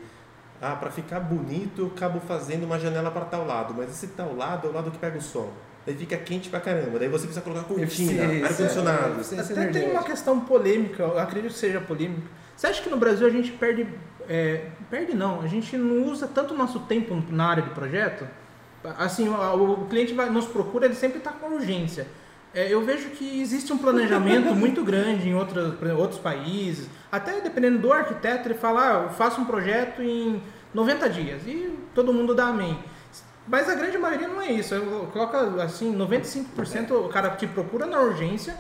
ah, 0.61 0.75
para 0.75 0.89
ficar 0.89 1.19
bonito 1.19 1.81
eu 1.83 1.87
acabo 1.95 2.19
fazendo 2.21 2.63
uma 2.63 2.79
janela 2.79 3.11
para 3.11 3.25
tal 3.25 3.45
lado, 3.45 3.73
mas 3.75 3.89
esse 3.91 4.07
tal 4.07 4.35
lado 4.35 4.67
é 4.67 4.71
o 4.71 4.73
lado 4.73 4.89
que 4.91 4.97
pega 4.97 5.17
o 5.17 5.21
sol. 5.21 5.51
Daí 5.85 5.95
fica 5.95 6.17
quente 6.17 6.49
pra 6.49 6.59
caramba, 6.59 6.97
daí 6.97 7.07
você 7.07 7.25
precisa 7.27 7.41
colocar 7.41 7.63
cortina, 7.67 8.23
ar-condicionado. 8.47 9.13
eficiência 9.21 9.53
Até 9.61 9.67
tem 9.71 9.91
uma 9.91 10.01
questão 10.03 10.39
polêmica, 10.39 11.03
eu 11.03 11.19
acredito 11.19 11.51
que 11.53 11.59
seja 11.59 11.79
polêmica. 11.79 12.27
Você 12.57 12.65
acha 12.67 12.81
que 12.81 12.89
no 12.89 12.97
Brasil 12.97 13.27
a 13.27 13.29
gente 13.29 13.51
perde. 13.51 13.87
é, 14.27 14.69
perde 14.89 15.13
não, 15.13 15.41
a 15.41 15.47
gente 15.47 15.77
não 15.77 16.03
usa 16.11 16.27
tanto 16.27 16.55
o 16.55 16.57
nosso 16.57 16.79
tempo 16.81 17.21
na 17.29 17.47
área 17.49 17.61
de 17.61 17.69
projeto? 17.69 18.25
Assim, 18.97 19.27
o, 19.27 19.71
o 19.73 19.85
cliente 19.87 20.13
vai, 20.13 20.29
nos 20.29 20.45
procura, 20.45 20.85
ele 20.85 20.95
sempre 20.95 21.17
está 21.17 21.31
com 21.31 21.53
urgência. 21.53 22.07
É, 22.53 22.73
eu 22.73 22.81
vejo 22.85 23.09
que 23.09 23.41
existe 23.41 23.73
um 23.73 23.77
planejamento 23.77 24.53
muito 24.55 24.83
grande 24.83 25.27
em 25.27 25.37
exemplo, 25.37 25.97
outros 25.97 26.19
países. 26.19 26.87
Até 27.11 27.41
dependendo 27.41 27.79
do 27.79 27.91
arquiteto, 27.91 28.47
ele 28.47 28.55
fala, 28.55 28.81
ah, 28.81 29.03
eu 29.03 29.09
faço 29.09 29.41
um 29.41 29.45
projeto 29.45 30.01
em 30.01 30.41
90 30.73 31.09
dias. 31.09 31.41
E 31.45 31.77
todo 31.93 32.13
mundo 32.13 32.33
dá 32.33 32.47
amém. 32.47 32.79
Mas 33.47 33.69
a 33.69 33.75
grande 33.75 33.97
maioria 33.97 34.27
não 34.27 34.41
é 34.41 34.51
isso. 34.51 34.73
Eu 34.73 35.07
coloco 35.11 35.35
assim, 35.61 35.95
95% 35.95 36.91
o 36.91 37.09
cara 37.09 37.29
te 37.31 37.45
procura 37.45 37.85
na 37.85 37.99
urgência 37.99 38.55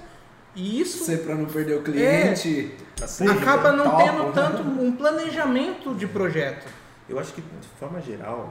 e 0.55 0.79
isso 0.79 1.03
Você 1.03 1.17
para 1.17 1.35
não 1.35 1.45
perder 1.45 1.77
o 1.77 1.81
cliente. 1.81 2.73
Assim, 3.01 3.27
acaba 3.27 3.73
não 3.73 3.83
Topo. 3.83 4.03
tendo 4.03 4.33
tanto 4.33 4.61
um 4.61 4.95
planejamento 4.95 5.93
de 5.95 6.07
projeto. 6.07 6.65
Eu 7.09 7.19
acho 7.19 7.33
que, 7.33 7.41
de 7.41 7.67
forma 7.79 8.01
geral, 8.01 8.49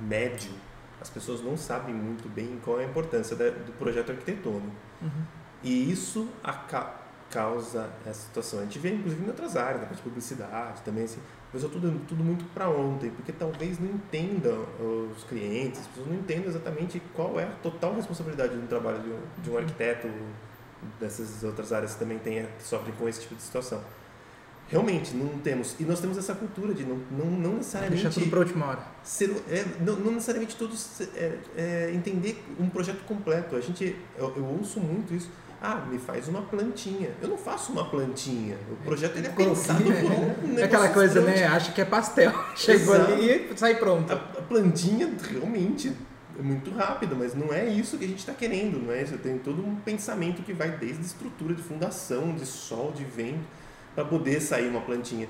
médio, 0.00 0.50
as 1.04 1.10
pessoas 1.10 1.42
não 1.42 1.54
sabem 1.56 1.94
muito 1.94 2.26
bem 2.34 2.58
qual 2.64 2.80
é 2.80 2.84
a 2.84 2.86
importância 2.88 3.36
da- 3.36 3.50
do 3.50 3.72
projeto 3.78 4.10
arquitetônico. 4.10 4.72
E 5.62 5.90
isso 5.92 6.28
aca- 6.42 6.94
causa 7.30 7.90
essa 8.06 8.22
situação. 8.22 8.60
A 8.60 8.62
gente 8.62 8.78
vê, 8.78 8.94
inclusive, 8.94 9.22
em 9.22 9.28
outras 9.28 9.54
áreas, 9.56 9.80
na 9.82 9.86
parte 9.86 9.96
de 9.98 10.02
publicidade 10.02 10.80
também, 10.82 11.04
assim, 11.04 11.20
a 11.48 11.52
pessoa 11.52 11.70
tudo, 11.70 12.00
tudo 12.08 12.24
muito 12.24 12.44
para 12.54 12.68
ontem, 12.70 13.10
porque 13.10 13.32
talvez 13.32 13.78
não 13.78 13.88
entendam 13.88 14.64
os 15.14 15.24
clientes, 15.24 15.80
as 15.80 15.86
pessoas 15.88 16.06
não 16.08 16.14
entendam 16.16 16.46
exatamente 16.48 17.00
qual 17.14 17.38
é 17.38 17.44
a 17.44 17.50
total 17.62 17.94
responsabilidade 17.94 18.56
do 18.56 18.66
trabalho 18.66 19.00
de 19.00 19.10
um, 19.10 19.20
de 19.42 19.50
um 19.50 19.58
arquiteto, 19.58 20.08
dessas 21.00 21.42
outras 21.44 21.72
áreas 21.72 21.94
também 21.96 22.18
tem, 22.18 22.46
que 22.58 22.62
sofrem 22.62 22.94
com 22.94 23.08
esse 23.08 23.20
tipo 23.22 23.34
de 23.34 23.42
situação. 23.42 23.80
Realmente, 24.74 25.14
não 25.14 25.28
temos. 25.38 25.76
E 25.78 25.84
nós 25.84 26.00
temos 26.00 26.18
essa 26.18 26.34
cultura 26.34 26.74
de 26.74 26.82
não, 26.82 26.98
não, 27.12 27.26
não 27.26 27.52
necessariamente 27.58 28.02
Deixa 28.02 28.18
tudo 28.18 28.28
para 28.28 28.40
última 28.40 28.66
hora. 28.66 28.82
ser, 29.04 29.30
é, 29.48 29.64
não, 29.80 29.94
não 29.94 30.12
necessariamente 30.12 30.56
todos 30.56 31.00
é, 31.14 31.38
é, 31.56 31.92
entender 31.94 32.42
um 32.58 32.68
projeto 32.68 33.04
completo. 33.04 33.54
A 33.54 33.60
gente, 33.60 33.94
eu, 34.18 34.32
eu 34.36 34.44
ouço 34.44 34.80
muito 34.80 35.14
isso. 35.14 35.30
Ah, 35.62 35.76
me 35.88 35.96
faz 35.96 36.26
uma 36.26 36.42
plantinha. 36.42 37.10
Eu 37.22 37.28
não 37.28 37.38
faço 37.38 37.70
uma 37.70 37.88
plantinha. 37.88 38.56
O 38.68 38.76
projeto 38.84 39.16
ele 39.16 39.28
é 39.28 39.30
pensado 39.30 39.82
por 39.84 40.50
um 40.50 40.58
É 40.58 40.64
aquela 40.64 40.88
coisa, 40.88 41.22
grande. 41.22 41.40
né? 41.40 41.46
Acha 41.46 41.70
que 41.70 41.80
é 41.80 41.84
pastel. 41.84 42.32
Chegou 42.56 42.96
Exato. 42.96 43.12
ali 43.12 43.30
e 43.30 43.56
sai 43.56 43.76
pronto. 43.76 44.12
A, 44.12 44.16
a 44.16 44.42
plantinha 44.42 45.08
realmente 45.30 45.92
é 46.36 46.42
muito 46.42 46.72
rápido, 46.72 47.14
mas 47.16 47.32
não 47.34 47.52
é 47.52 47.64
isso 47.64 47.96
que 47.96 48.04
a 48.04 48.08
gente 48.08 48.18
está 48.18 48.34
querendo, 48.34 48.84
não 48.84 48.92
é 48.92 49.02
isso? 49.02 49.16
Tem 49.18 49.38
todo 49.38 49.64
um 49.64 49.76
pensamento 49.76 50.42
que 50.42 50.52
vai 50.52 50.72
desde 50.72 51.04
estrutura 51.04 51.54
de 51.54 51.62
fundação, 51.62 52.34
de 52.34 52.44
sol, 52.44 52.90
de 52.92 53.04
vento, 53.04 53.46
para 53.94 54.04
poder 54.04 54.40
sair 54.40 54.68
uma 54.68 54.80
plantinha. 54.80 55.28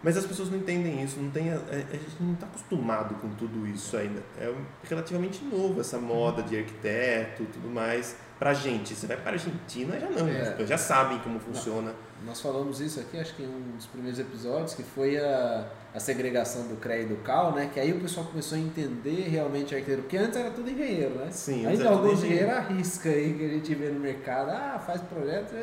Mas 0.00 0.16
as 0.16 0.24
pessoas 0.24 0.48
não 0.48 0.58
entendem 0.58 1.02
isso, 1.02 1.18
não 1.18 1.28
tem 1.28 1.50
a, 1.50 1.56
a- 1.56 1.58
a 1.58 1.96
gente 1.96 2.16
não 2.20 2.32
está 2.34 2.46
acostumado 2.46 3.16
com 3.16 3.28
tudo 3.30 3.66
isso 3.66 3.96
ainda. 3.96 4.22
É 4.40 4.52
relativamente 4.88 5.44
novo 5.44 5.80
essa 5.80 5.98
moda 5.98 6.40
de 6.40 6.56
arquiteto 6.56 7.42
e 7.42 7.46
tudo 7.46 7.68
mais. 7.68 8.14
Pra 8.38 8.54
gente, 8.54 8.94
você 8.94 9.08
vai 9.08 9.16
para 9.16 9.30
a 9.30 9.32
Argentina, 9.32 9.98
já 9.98 10.08
não, 10.08 10.28
É. 10.28 10.64
já 10.64 10.78
sabem 10.78 11.18
como 11.18 11.40
funciona. 11.40 11.92
Nós 12.24 12.40
falamos 12.40 12.80
isso 12.80 13.00
aqui, 13.00 13.18
acho 13.18 13.34
que 13.34 13.42
em 13.42 13.48
um 13.48 13.72
dos 13.76 13.86
primeiros 13.86 14.20
episódios, 14.20 14.74
que 14.74 14.84
foi 14.84 15.18
a, 15.18 15.66
a 15.92 15.98
segregação 15.98 16.68
do 16.68 16.76
CREA 16.76 17.02
e 17.02 17.06
do 17.06 17.16
CAL, 17.16 17.52
né? 17.52 17.68
Que 17.74 17.80
aí 17.80 17.92
o 17.92 17.98
pessoal 18.00 18.24
começou 18.26 18.56
a 18.56 18.60
entender 18.60 19.28
realmente 19.28 19.74
arquiteto, 19.74 20.02
porque 20.02 20.16
antes 20.16 20.36
era 20.38 20.52
tudo 20.52 20.70
engenheiro, 20.70 21.16
né? 21.16 21.26
Sim, 21.32 21.66
Ainda 21.66 21.88
alguns 21.88 22.18
engenheiro. 22.22 22.44
engenheiros 22.46 22.70
arrisca 22.70 23.08
aí 23.08 23.34
que 23.34 23.44
a 23.44 23.48
gente 23.48 23.74
vê 23.74 23.88
no 23.88 23.98
mercado, 23.98 24.50
ah, 24.50 24.78
faz 24.86 25.00
projeto, 25.02 25.54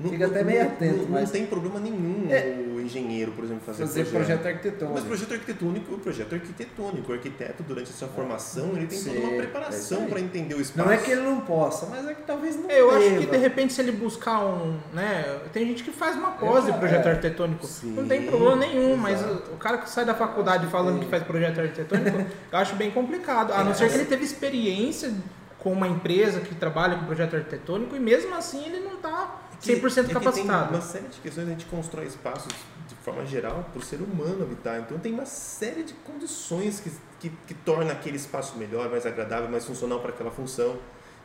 Não- 0.00 0.10
Fica 0.10 0.26
até 0.26 0.44
meio 0.44 0.62
atento, 0.62 0.96
não, 0.98 1.08
mas- 1.08 1.24
não 1.24 1.30
tem 1.32 1.46
problema 1.46 1.80
nenhum 1.80 2.26
É. 2.30 2.54
o 2.72 2.80
engenheiro, 2.80 3.32
por 3.32 3.42
exemplo, 3.42 3.62
fazer, 3.66 3.82
fazer 3.84 4.04
projeto 4.06 4.46
arquitetônico. 4.46 4.94
Mas 4.94 5.04
projeto 5.04 5.32
arquitetônico, 5.32 5.94
o 5.94 5.98
projeto 5.98 6.34
arquitetônico, 6.36 7.10
o 7.10 7.14
arquiteto 7.14 7.62
durante 7.64 7.90
a 7.90 7.92
sua 7.92 8.06
formação, 8.06 8.76
ele 8.76 8.86
tem 8.86 8.96
toda 9.02 9.16
Sim, 9.16 9.22
uma 9.24 9.32
é 9.32 9.36
preparação 9.38 10.02
aí. 10.02 10.08
para 10.08 10.20
entender 10.20 10.54
o 10.54 10.60
espaço. 10.60 10.86
Não 10.86 10.94
é 10.94 10.98
que 10.98 11.10
ele 11.10 11.22
não 11.22 11.40
possa, 11.40 11.86
mas 11.86 12.06
é 12.08 12.14
que 12.14 12.22
talvez 12.22 12.54
não 12.54 12.70
Eu 12.70 12.90
acho 12.92 13.08
deva. 13.08 13.20
que 13.22 13.26
de 13.26 13.36
repente 13.38 13.72
se 13.72 13.80
ele 13.80 13.90
buscar 13.90 14.44
um, 14.44 14.78
né, 14.92 15.40
tem 15.52 15.66
gente 15.66 15.82
que 15.82 15.90
faz 15.90 16.14
uma 16.14 16.30
pós 16.30 16.64
de 16.64 16.70
É, 16.70 16.74
projeto 16.74 17.06
é. 17.06 17.10
arquitetônico, 17.10 17.66
Sim, 17.66 17.90
não 17.96 18.06
tem 18.06 18.22
problema 18.22 18.54
nenhum, 18.54 18.96
mas 18.96 19.18
exato. 19.20 19.50
o, 19.50 19.54
o 19.54 19.56
cara 19.58 19.78
que 19.78 19.90
sai 19.90 20.04
da 20.04 20.14
faculdade 20.14 20.68
falando 20.68 21.00
que 21.00 21.06
faz 21.10 21.24
projeto 21.24 21.58
arquitetônico, 21.60 22.18
eu 22.52 22.58
acho 22.58 22.76
bem 22.76 22.92
complicado, 22.92 23.52
a 23.52 23.64
não 23.64 23.72
É. 23.72 23.74
ser 23.74 23.88
que 23.88 23.96
ele 23.96 24.04
teve 24.04 24.22
experiência 24.24 25.12
com 25.58 25.72
uma 25.72 25.88
empresa 25.88 26.40
que 26.40 26.54
trabalha 26.54 26.96
com 26.98 27.04
projeto 27.06 27.34
arquitetônico 27.36 27.96
e 27.96 28.00
mesmo 28.00 28.34
assim 28.34 28.64
ele 28.64 28.80
não 28.80 28.94
está 28.94 29.42
100% 29.62 29.64
É 29.68 29.74
que 29.80 30.04
Tem 30.04 30.14
capacitado. 30.14 30.72
uma 30.74 30.80
série 30.80 31.08
de 31.08 31.18
questões, 31.20 31.46
a 31.48 31.50
gente 31.50 31.64
constrói 31.66 32.06
espaços 32.06 32.52
de 32.88 32.94
forma 32.96 33.26
geral 33.26 33.66
para 33.72 33.80
o 33.80 33.82
ser 33.82 33.96
humano 34.00 34.42
habitar. 34.44 34.78
Então 34.78 34.98
tem 34.98 35.12
uma 35.12 35.26
série 35.26 35.82
de 35.82 35.94
condições 35.94 36.78
que, 36.80 36.90
que, 37.18 37.36
que 37.46 37.54
torna 37.54 37.92
aquele 37.92 38.16
espaço 38.16 38.56
melhor, 38.56 38.88
mais 38.88 39.04
agradável, 39.04 39.50
mais 39.50 39.64
funcional 39.64 39.98
para 40.00 40.10
aquela 40.10 40.30
função. 40.30 40.76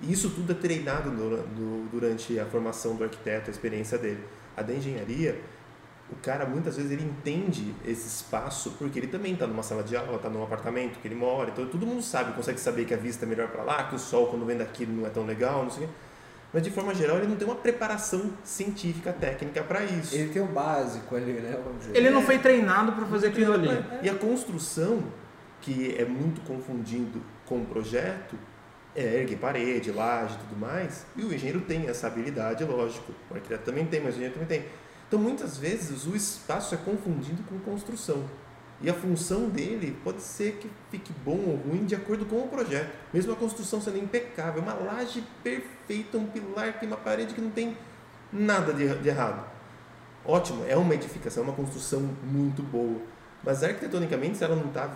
E 0.01 0.11
isso 0.11 0.31
tudo 0.31 0.51
é 0.51 0.55
treinado 0.55 1.11
dura- 1.11 1.43
do- 1.43 1.87
durante 1.91 2.39
a 2.39 2.45
formação 2.47 2.95
do 2.95 3.03
arquiteto, 3.03 3.49
a 3.49 3.51
experiência 3.51 3.97
dele. 3.99 4.23
A 4.57 4.61
da 4.63 4.73
engenharia, 4.73 5.39
o 6.13 6.15
cara 6.22 6.46
muitas 6.46 6.77
vezes 6.77 6.91
ele 6.91 7.03
entende 7.03 7.74
esse 7.86 8.08
espaço 8.08 8.75
porque 8.77 9.00
ele 9.00 9.08
também 9.08 9.34
está 9.34 9.48
numa 9.48 9.63
sala 9.63 9.84
de 9.84 9.96
aula, 9.96 10.15
está 10.15 10.29
num 10.29 10.43
apartamento 10.43 11.00
que 11.00 11.08
ele 11.08 11.15
mora, 11.15 11.50
então 11.50 11.65
todo 11.65 11.86
mundo 11.86 12.01
sabe, 12.01 12.34
consegue 12.34 12.60
saber 12.60 12.86
que 12.86 12.93
a 12.93 12.98
vista 12.98 13.25
é 13.25 13.27
melhor 13.27 13.48
para 13.50 13.63
lá, 13.63 13.84
que 13.86 13.96
o 13.96 14.00
sol 14.00 14.27
quando 14.27 14.46
vem 14.46 14.58
daqui 14.58 14.86
não 14.86 15.05
é 15.05 15.10
tão 15.10 15.25
legal, 15.25 15.63
não 15.63 15.72
sei 15.72 15.86
o 15.86 15.88
quê. 15.88 15.93
Mas 16.53 16.62
de 16.62 16.70
forma 16.70 16.93
geral 16.93 17.17
ele 17.17 17.27
não 17.27 17.36
tem 17.36 17.48
uma 17.48 17.55
preparação 17.55 18.32
científica, 18.43 19.12
técnica 19.12 19.63
para 19.63 19.84
isso. 19.84 20.13
Ele 20.13 20.29
tem 20.29 20.41
o 20.41 20.46
básico 20.46 21.15
ali, 21.15 21.34
né? 21.34 21.58
Ele 21.91 22.12
não 22.12 22.22
foi 22.22 22.38
treinado 22.38 22.91
para 22.91 23.08
fazer 23.08 23.29
aquilo 23.29 23.53
ali. 23.53 23.70
E 24.03 24.10
a 24.10 24.13
construção, 24.13 25.03
que 25.62 25.96
é 25.98 26.05
muito 26.05 26.41
confundido 26.41 27.20
com 27.48 27.58
o 27.63 27.65
projeto, 27.65 28.38
é 28.96 29.22
erguer 29.22 29.39
parede, 29.39 29.91
laje 29.91 30.36
e 30.36 30.38
tudo 30.38 30.60
mais, 30.60 31.08
e 31.15 31.24
o 31.24 31.34
engenheiro 31.34 31.62
tem 31.62 31.88
essa 31.88 32.05
habilidade, 32.05 32.63
lógico. 32.63 33.12
O 33.32 33.34
arquiteto 33.34 33.63
também 33.63 33.88
tem, 33.88 34.00
mas 34.00 34.13
o 34.13 34.17
engenheiro 34.17 34.36
também 34.36 34.60
tem. 34.60 34.70
Então, 35.07 35.19
muitas 35.19 35.57
vezes, 35.57 36.05
o 36.05 36.15
espaço 36.15 36.74
é 36.74 36.77
confundido 36.77 37.43
com 37.43 37.60
construção. 37.60 38.24
E 38.81 38.89
a 38.89 38.93
função 38.93 39.48
dele 39.48 39.98
pode 40.03 40.22
ser 40.22 40.57
que 40.57 40.69
fique 40.91 41.13
bom 41.24 41.38
ou 41.38 41.55
ruim 41.55 41.86
de 41.86 41.95
acordo 41.95 42.25
com 42.25 42.39
o 42.39 42.48
projeto. 42.48 42.91
Mesmo 43.13 43.31
a 43.31 43.36
construção 43.36 43.79
sendo 43.79 43.98
impecável, 43.98 44.62
uma 44.62 44.74
laje 44.74 45.24
perfeita, 45.41 46.17
um 46.17 46.25
pilar, 46.25 46.79
tem 46.79 46.88
uma 46.88 46.98
parede 46.98 47.33
que 47.33 47.39
não 47.39 47.50
tem 47.50 47.77
nada 48.31 48.74
de, 48.74 48.88
de 48.95 49.07
errado. 49.07 49.45
Ótimo, 50.25 50.65
é 50.67 50.75
uma 50.75 50.93
edificação, 50.95 51.43
é 51.43 51.48
uma 51.48 51.55
construção 51.55 52.01
muito 52.24 52.62
boa. 52.62 53.00
Mas 53.43 53.63
arquitetonicamente, 53.63 54.38
se 54.38 54.43
ela 54.43 54.55
não 54.55 54.67
está 54.67 54.89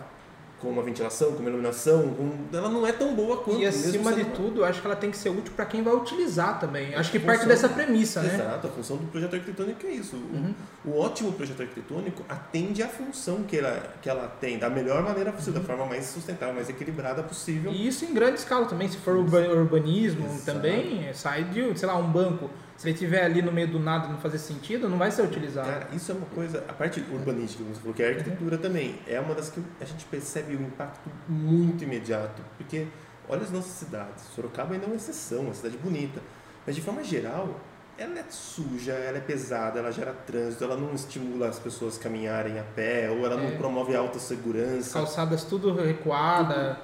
com 0.59 0.69
uma 0.69 0.81
ventilação, 0.81 1.33
com 1.33 1.39
uma 1.39 1.49
iluminação, 1.49 2.01
com- 2.15 2.31
ela 2.57 2.67
não 2.69 2.85
é 2.87 2.91
tão 2.91 3.13
boa 3.13 3.37
quanto. 3.37 3.59
E 3.59 3.65
acima 3.67 4.11
de 4.11 4.23
tudo, 4.25 4.65
acho 4.65 4.81
que 4.81 4.87
ela 4.87 4.95
tem 4.95 5.11
que 5.11 5.17
ser 5.17 5.29
útil 5.29 5.53
para 5.55 5.65
quem 5.65 5.83
vai 5.83 5.93
utilizar 5.93 6.59
também. 6.59 6.95
Acho 6.95 7.11
que 7.11 7.19
parte 7.19 7.45
dessa 7.45 7.69
premissa, 7.69 8.21
né? 8.23 8.33
Exato, 8.33 8.65
a 8.67 8.69
função 8.71 8.97
do 8.97 9.05
projeto 9.05 9.35
arquitetônico 9.35 9.85
é 9.85 9.91
isso. 9.91 10.15
O- 10.15 10.35
Uhum. 10.35 10.53
O, 10.85 10.99
ótimo 10.99 11.31
projeto 11.33 11.61
arquitetônico 11.61 12.23
atende 12.27 12.81
à 12.81 12.87
função 12.87 13.43
que 13.43 13.57
ela, 13.57 13.93
que 14.01 14.09
ela 14.09 14.27
tem, 14.41 14.57
da 14.57 14.69
melhor 14.69 15.03
maneira 15.03 15.31
possível, 15.31 15.61
da 15.61 15.67
forma 15.67 15.85
mais 15.85 16.05
sustentável, 16.05 16.55
mais 16.55 16.69
equilibrada 16.69 17.21
possível. 17.21 17.71
E 17.71 17.87
isso 17.87 18.03
em 18.05 18.13
grande 18.13 18.39
escala 18.39 18.65
também, 18.65 18.87
se 18.89 18.97
for 18.97 19.15
urba- 19.15 19.39
urbanismo 19.49 20.25
Exato. 20.25 20.45
também, 20.45 21.13
sai 21.13 21.43
de, 21.43 21.77
sei 21.77 21.87
lá, 21.87 21.95
um 21.97 22.09
banco. 22.11 22.49
Se 22.77 22.87
ele 22.87 22.93
estiver 22.93 23.23
ali 23.23 23.41
no 23.41 23.51
meio 23.51 23.67
do 23.67 23.79
nada 23.79 24.07
e 24.07 24.11
não 24.11 24.19
fazer 24.19 24.37
sentido, 24.37 24.87
não 24.87 24.97
vai 24.99 25.09
ser 25.11 25.23
utilizado. 25.23 25.67
Cara, 25.67 25.87
isso 25.93 26.11
é 26.11 26.15
uma 26.15 26.27
coisa, 26.27 26.63
a 26.69 26.73
parte 26.73 27.03
urbanística, 27.11 27.63
como 27.63 27.73
você 27.75 27.81
falou, 27.81 27.93
que 27.95 28.03
é 28.03 28.05
a 28.05 28.09
arquitetura 28.09 28.57
também, 28.57 28.99
é 29.07 29.19
uma 29.19 29.33
das 29.33 29.49
que 29.49 29.61
a 29.81 29.85
gente 29.85 30.05
percebe 30.05 30.55
o 30.55 30.61
impacto 30.61 31.09
muito 31.27 31.83
imediato, 31.83 32.41
porque 32.55 32.85
olha 33.27 33.41
as 33.41 33.51
nossas 33.51 33.71
cidades, 33.71 34.23
Sorocaba 34.35 34.73
ainda 34.73 34.85
é 34.85 34.87
uma 34.87 34.95
exceção, 34.95 35.41
uma 35.41 35.53
cidade 35.55 35.75
bonita, 35.77 36.21
mas 36.67 36.75
de 36.75 36.81
forma 36.81 37.03
geral, 37.03 37.59
ela 37.97 38.19
é 38.19 38.25
suja, 38.29 38.91
ela 38.93 39.17
é 39.17 39.21
pesada, 39.21 39.79
ela 39.79 39.91
gera 39.91 40.13
trânsito, 40.13 40.63
ela 40.63 40.77
não 40.77 40.93
estimula 40.93 41.47
as 41.47 41.57
pessoas 41.57 41.97
a 41.97 41.99
caminharem 42.03 42.59
a 42.59 42.63
pé, 42.63 43.09
ou 43.09 43.25
ela 43.25 43.41
É. 43.41 43.49
não 43.49 43.57
promove 43.57 43.95
alta 43.95 44.19
segurança. 44.19 44.93
Calçadas 44.93 45.43
tudo 45.45 45.73
recuada. 45.73 46.77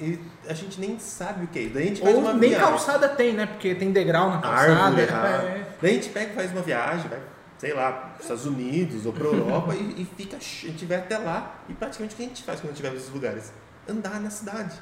E 0.00 0.18
a 0.48 0.52
gente 0.54 0.80
nem 0.80 0.98
sabe 0.98 1.44
o 1.44 1.48
que 1.48 1.58
é 1.58 1.62
isso. 1.62 1.74
Daí 1.74 1.82
a 1.84 1.86
gente 1.86 2.00
faz 2.02 2.14
Ou 2.14 2.20
uma 2.22 2.32
nem 2.32 2.50
viagem. 2.50 2.66
calçada 2.68 3.08
tem, 3.08 3.32
né? 3.34 3.46
Porque 3.46 3.74
tem 3.74 3.92
degrau 3.92 4.30
na 4.30 4.38
calçada. 4.40 4.72
árvore 4.74 5.02
errada. 5.02 5.28
É. 5.44 5.76
Daí 5.80 5.90
a 5.90 5.94
gente 5.94 6.08
pega 6.10 6.32
e 6.32 6.34
faz 6.34 6.50
uma 6.52 6.62
viagem, 6.62 7.08
vai, 7.08 7.18
sei 7.58 7.72
lá, 7.74 7.92
para 7.92 8.14
os 8.16 8.20
Estados 8.22 8.46
Unidos 8.46 9.06
ou 9.06 9.12
para 9.12 9.24
Europa 9.24 9.74
e, 9.74 10.02
e 10.02 10.08
fica, 10.16 10.36
a 10.36 10.40
gente 10.40 10.84
vai 10.86 10.98
até 10.98 11.18
lá 11.18 11.54
e 11.68 11.74
praticamente 11.74 12.14
o 12.14 12.16
que 12.16 12.22
a 12.24 12.26
gente 12.26 12.42
faz 12.42 12.60
quando 12.60 12.72
estiver 12.72 12.92
nesses 12.92 13.10
lugares? 13.10 13.52
Andar 13.88 14.20
na 14.20 14.30
cidade, 14.30 14.76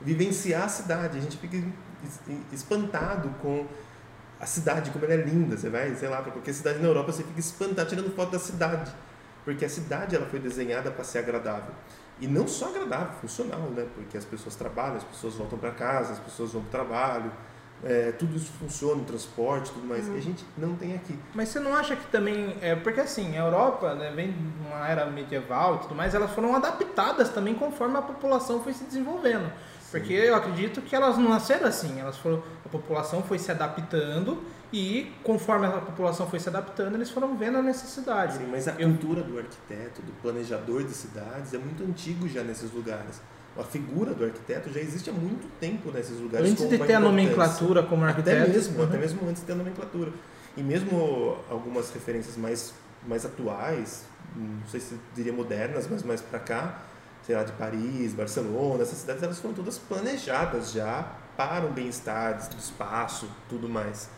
vivenciar 0.00 0.64
a 0.64 0.68
cidade. 0.68 1.18
A 1.18 1.20
gente 1.20 1.36
fica 1.36 1.56
es- 1.56 2.20
espantado 2.52 3.28
com 3.40 3.66
a 4.40 4.46
cidade, 4.46 4.90
como 4.90 5.04
ela 5.04 5.14
é 5.14 5.18
linda. 5.18 5.56
Você 5.56 5.68
vai, 5.70 5.94
sei 5.94 6.08
lá, 6.08 6.20
para 6.22 6.32
qualquer 6.32 6.52
cidade 6.52 6.78
na 6.78 6.86
Europa, 6.88 7.12
você 7.12 7.22
fica 7.22 7.40
espantado 7.40 7.88
tirando 7.88 8.14
foto 8.14 8.32
da 8.32 8.38
cidade. 8.38 8.92
Porque 9.44 9.64
a 9.64 9.68
cidade 9.68 10.14
ela 10.16 10.26
foi 10.26 10.38
desenhada 10.40 10.90
para 10.90 11.04
ser 11.04 11.18
agradável. 11.18 11.72
E 12.20 12.26
não 12.26 12.48
só 12.48 12.68
agradável, 12.68 13.12
funcional, 13.20 13.60
né? 13.70 13.86
Porque 13.94 14.16
as 14.16 14.24
pessoas 14.24 14.54
trabalham, 14.56 14.96
as 14.96 15.04
pessoas 15.04 15.34
voltam 15.34 15.58
para 15.58 15.70
casa, 15.70 16.14
as 16.14 16.18
pessoas 16.18 16.52
vão 16.52 16.62
para 16.62 16.68
o 16.68 16.70
trabalho, 16.70 17.32
é, 17.84 18.10
tudo 18.12 18.36
isso 18.36 18.50
funciona, 18.58 19.02
o 19.02 19.04
transporte, 19.04 19.70
tudo 19.70 19.86
mais. 19.86 20.08
E 20.08 20.16
a 20.16 20.20
gente 20.20 20.44
não 20.56 20.74
tem 20.76 20.94
aqui. 20.94 21.18
Mas 21.34 21.50
você 21.50 21.60
não 21.60 21.74
acha 21.74 21.94
que 21.94 22.06
também. 22.06 22.56
É, 22.62 22.74
porque 22.74 23.00
assim, 23.00 23.36
a 23.36 23.44
Europa 23.44 23.94
né, 23.94 24.10
vem 24.14 24.32
de 24.32 24.38
uma 24.66 24.88
era 24.88 25.06
medieval 25.06 25.76
e 25.76 25.78
tudo 25.80 25.94
mais, 25.94 26.14
elas 26.14 26.30
foram 26.30 26.56
adaptadas 26.56 27.28
também 27.28 27.54
conforme 27.54 27.98
a 27.98 28.02
população 28.02 28.62
foi 28.62 28.72
se 28.72 28.84
desenvolvendo. 28.84 29.52
Porque 29.90 30.12
eu 30.12 30.34
acredito 30.34 30.80
que 30.82 30.96
elas 30.96 31.16
não 31.16 31.28
nasceram 31.28 31.68
assim, 31.68 32.00
elas 32.00 32.16
foram, 32.16 32.42
a 32.64 32.68
população 32.68 33.22
foi 33.22 33.38
se 33.38 33.50
adaptando 33.50 34.42
e 34.72 35.12
conforme 35.22 35.66
a 35.66 35.70
população 35.80 36.28
foi 36.28 36.40
se 36.40 36.48
adaptando, 36.48 36.94
eles 36.94 37.10
foram 37.10 37.36
vendo 37.36 37.58
a 37.58 37.62
necessidade. 37.62 38.38
Sim, 38.38 38.48
mas 38.50 38.66
a 38.66 38.72
cultura 38.72 39.22
do 39.22 39.38
arquiteto, 39.38 40.02
do 40.02 40.12
planejador 40.20 40.82
de 40.82 40.92
cidades, 40.92 41.54
é 41.54 41.58
muito 41.58 41.84
antigo 41.84 42.28
já 42.28 42.42
nesses 42.42 42.72
lugares. 42.72 43.20
A 43.56 43.62
figura 43.62 44.12
do 44.12 44.24
arquiteto 44.24 44.70
já 44.70 44.80
existe 44.80 45.08
há 45.08 45.12
muito 45.12 45.48
tempo 45.58 45.90
nesses 45.90 46.18
lugares. 46.20 46.50
Antes 46.50 46.68
de 46.68 46.78
ter 46.78 46.94
a 46.94 47.00
nomenclatura 47.00 47.82
como 47.82 48.04
arquiteto. 48.04 48.42
Até 48.42 48.52
mesmo, 48.52 48.78
uhum. 48.78 48.84
até 48.84 48.98
mesmo 48.98 49.28
antes 49.28 49.40
de 49.40 49.46
ter 49.46 49.52
a 49.52 49.56
nomenclatura. 49.56 50.12
E 50.56 50.62
mesmo 50.62 51.38
algumas 51.48 51.90
referências 51.90 52.36
mais, 52.36 52.74
mais 53.06 53.24
atuais, 53.24 54.04
não 54.34 54.66
sei 54.68 54.80
se 54.80 54.98
diria 55.14 55.32
modernas, 55.32 55.86
mas 55.90 56.02
mais 56.02 56.20
para 56.20 56.38
cá, 56.38 56.82
sei 57.22 57.34
lá, 57.34 57.44
de 57.44 57.52
Paris, 57.52 58.12
Barcelona, 58.14 58.82
essas 58.82 58.98
cidades, 58.98 59.22
elas 59.22 59.38
foram 59.38 59.54
todas 59.54 59.78
planejadas 59.78 60.72
já 60.72 61.12
para 61.36 61.66
o 61.66 61.70
bem-estar 61.70 62.48
do 62.48 62.58
espaço, 62.58 63.28
tudo 63.48 63.68
mais. 63.68 64.08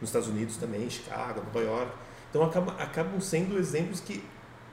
Nos 0.00 0.10
Estados 0.10 0.28
Unidos 0.28 0.56
também, 0.56 0.88
Chicago, 0.88 1.42
Nova 1.44 1.60
York. 1.60 1.92
Então 2.30 2.42
acaba, 2.42 2.72
acabam 2.82 3.20
sendo 3.20 3.58
exemplos 3.58 4.00
que 4.00 4.22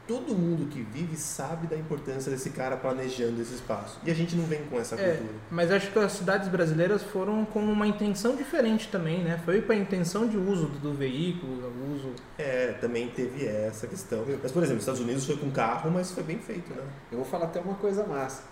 todo 0.08 0.36
mundo 0.36 0.68
que 0.70 0.84
vive 0.84 1.16
sabe 1.18 1.66
da 1.66 1.76
importância 1.76 2.32
desse 2.32 2.52
cara 2.52 2.78
planejando 2.78 3.42
esse 3.42 3.56
espaço. 3.56 4.00
E 4.04 4.12
a 4.12 4.14
gente 4.14 4.36
não 4.36 4.46
vem 4.46 4.64
com 4.66 4.80
essa 4.80 4.94
É, 4.96 5.16
cultura. 5.16 5.34
mas 5.50 5.72
acho 5.72 5.90
que 5.92 5.98
as 5.98 6.12
cidades 6.12 6.48
brasileiras 6.48 7.02
foram 7.02 7.44
com 7.44 7.60
uma 7.60 7.88
intenção 7.88 8.36
diferente 8.36 8.88
também, 8.90 9.24
né? 9.24 9.42
Foi 9.44 9.62
para 9.64 9.74
a 9.74 9.78
intenção 9.80 10.28
de 10.28 10.38
uso 10.38 10.68
do, 10.68 10.78
do 10.78 10.94
veículo, 10.94 11.54
o 11.70 11.96
uso. 11.96 12.12
É, 12.38 12.74
também 12.74 13.08
teve 13.08 13.48
essa 13.48 13.88
questão. 13.88 14.24
Mas, 14.44 14.52
por 14.52 14.62
exemplo, 14.62 14.78
os 14.78 14.84
Estados 14.84 15.02
Unidos 15.02 15.26
foi 15.26 15.38
com 15.38 15.50
carro, 15.50 15.90
mas 15.90 16.12
foi 16.12 16.22
bem 16.22 16.38
feito, 16.38 16.70
né? 16.72 16.84
Eu 17.12 17.18
vou 17.18 17.26
falar 17.26 17.46
até 17.46 17.60
uma 17.60 17.76
coisa 17.76 18.06
massa. 18.06 18.44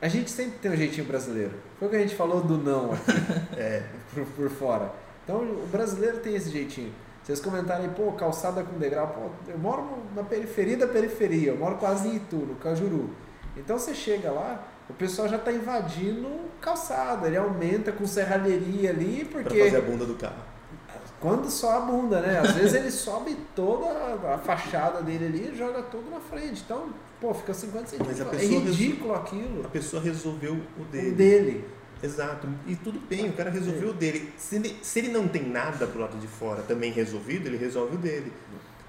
A 0.00 0.08
gente 0.08 0.30
sempre 0.30 0.60
tem 0.60 0.70
um 0.70 0.76
jeitinho 0.76 1.06
brasileiro. 1.06 1.52
Foi 1.78 1.88
o 1.88 1.90
que 1.90 1.96
a 1.96 2.00
gente 2.00 2.14
falou 2.16 2.40
do 2.42 2.56
não 2.56 2.90
aqui, 2.94 3.12
É, 3.58 3.82
por, 4.14 4.24
por 4.24 4.48
fora. 4.48 4.90
Então 5.30 5.42
o 5.42 5.66
brasileiro 5.70 6.18
tem 6.18 6.34
esse 6.34 6.50
jeitinho. 6.50 6.92
Vocês 7.22 7.38
comentarem, 7.38 7.88
pô, 7.90 8.10
calçada 8.12 8.64
com 8.64 8.76
degrau. 8.78 9.06
Pô, 9.08 9.50
eu 9.50 9.58
moro 9.58 9.84
na 10.16 10.24
periferia 10.24 10.76
da 10.76 10.88
periferia, 10.88 11.52
eu 11.52 11.56
moro 11.56 11.76
quase 11.76 12.08
em 12.08 12.16
Itu, 12.16 12.36
no 12.36 12.56
Cajuru. 12.56 13.10
Então 13.56 13.78
você 13.78 13.94
chega 13.94 14.32
lá, 14.32 14.66
o 14.88 14.92
pessoal 14.94 15.28
já 15.28 15.36
está 15.36 15.52
invadindo 15.52 16.28
calçada, 16.60 17.28
ele 17.28 17.36
aumenta 17.36 17.92
com 17.92 18.04
serralheria 18.06 18.90
ali, 18.90 19.24
pra 19.24 19.42
porque 19.42 19.64
fazer 19.64 19.76
a 19.76 19.80
bunda 19.80 20.04
do 20.04 20.14
carro. 20.14 20.42
quando 21.20 21.48
só 21.48 21.76
a 21.76 21.80
bunda, 21.80 22.20
né? 22.20 22.40
Às 22.40 22.52
vezes 22.52 22.74
ele 22.74 22.90
sobe 22.90 23.36
toda 23.54 23.86
a 24.34 24.38
fachada 24.38 25.00
dele 25.00 25.26
ali 25.26 25.52
e 25.52 25.56
joga 25.56 25.82
tudo 25.82 26.10
na 26.10 26.18
frente. 26.18 26.62
Então, 26.64 26.88
pô, 27.20 27.32
fica 27.34 27.54
50 27.54 27.96
Mas 28.04 28.20
a 28.20 28.24
centímetros. 28.24 28.40
É 28.40 28.82
ridículo 28.82 29.14
A 29.14 29.18
aquilo. 29.18 29.68
pessoa 29.70 30.02
resolveu 30.02 30.54
o 30.76 30.82
O 30.82 30.84
dele. 30.86 31.64
Exato. 32.02 32.48
E 32.66 32.76
tudo 32.76 32.98
bem, 33.00 33.28
o 33.28 33.32
cara 33.32 33.50
resolveu 33.50 33.90
o 33.90 33.92
dele. 33.92 34.32
Se 34.36 34.56
ele, 34.56 34.78
se 34.82 34.98
ele 34.98 35.08
não 35.08 35.28
tem 35.28 35.46
nada 35.46 35.86
pro 35.86 36.00
lado 36.00 36.18
de 36.18 36.26
fora 36.26 36.62
também 36.62 36.92
resolvido, 36.92 37.46
ele 37.46 37.56
resolve 37.56 37.96
o 37.96 37.98
dele. 37.98 38.32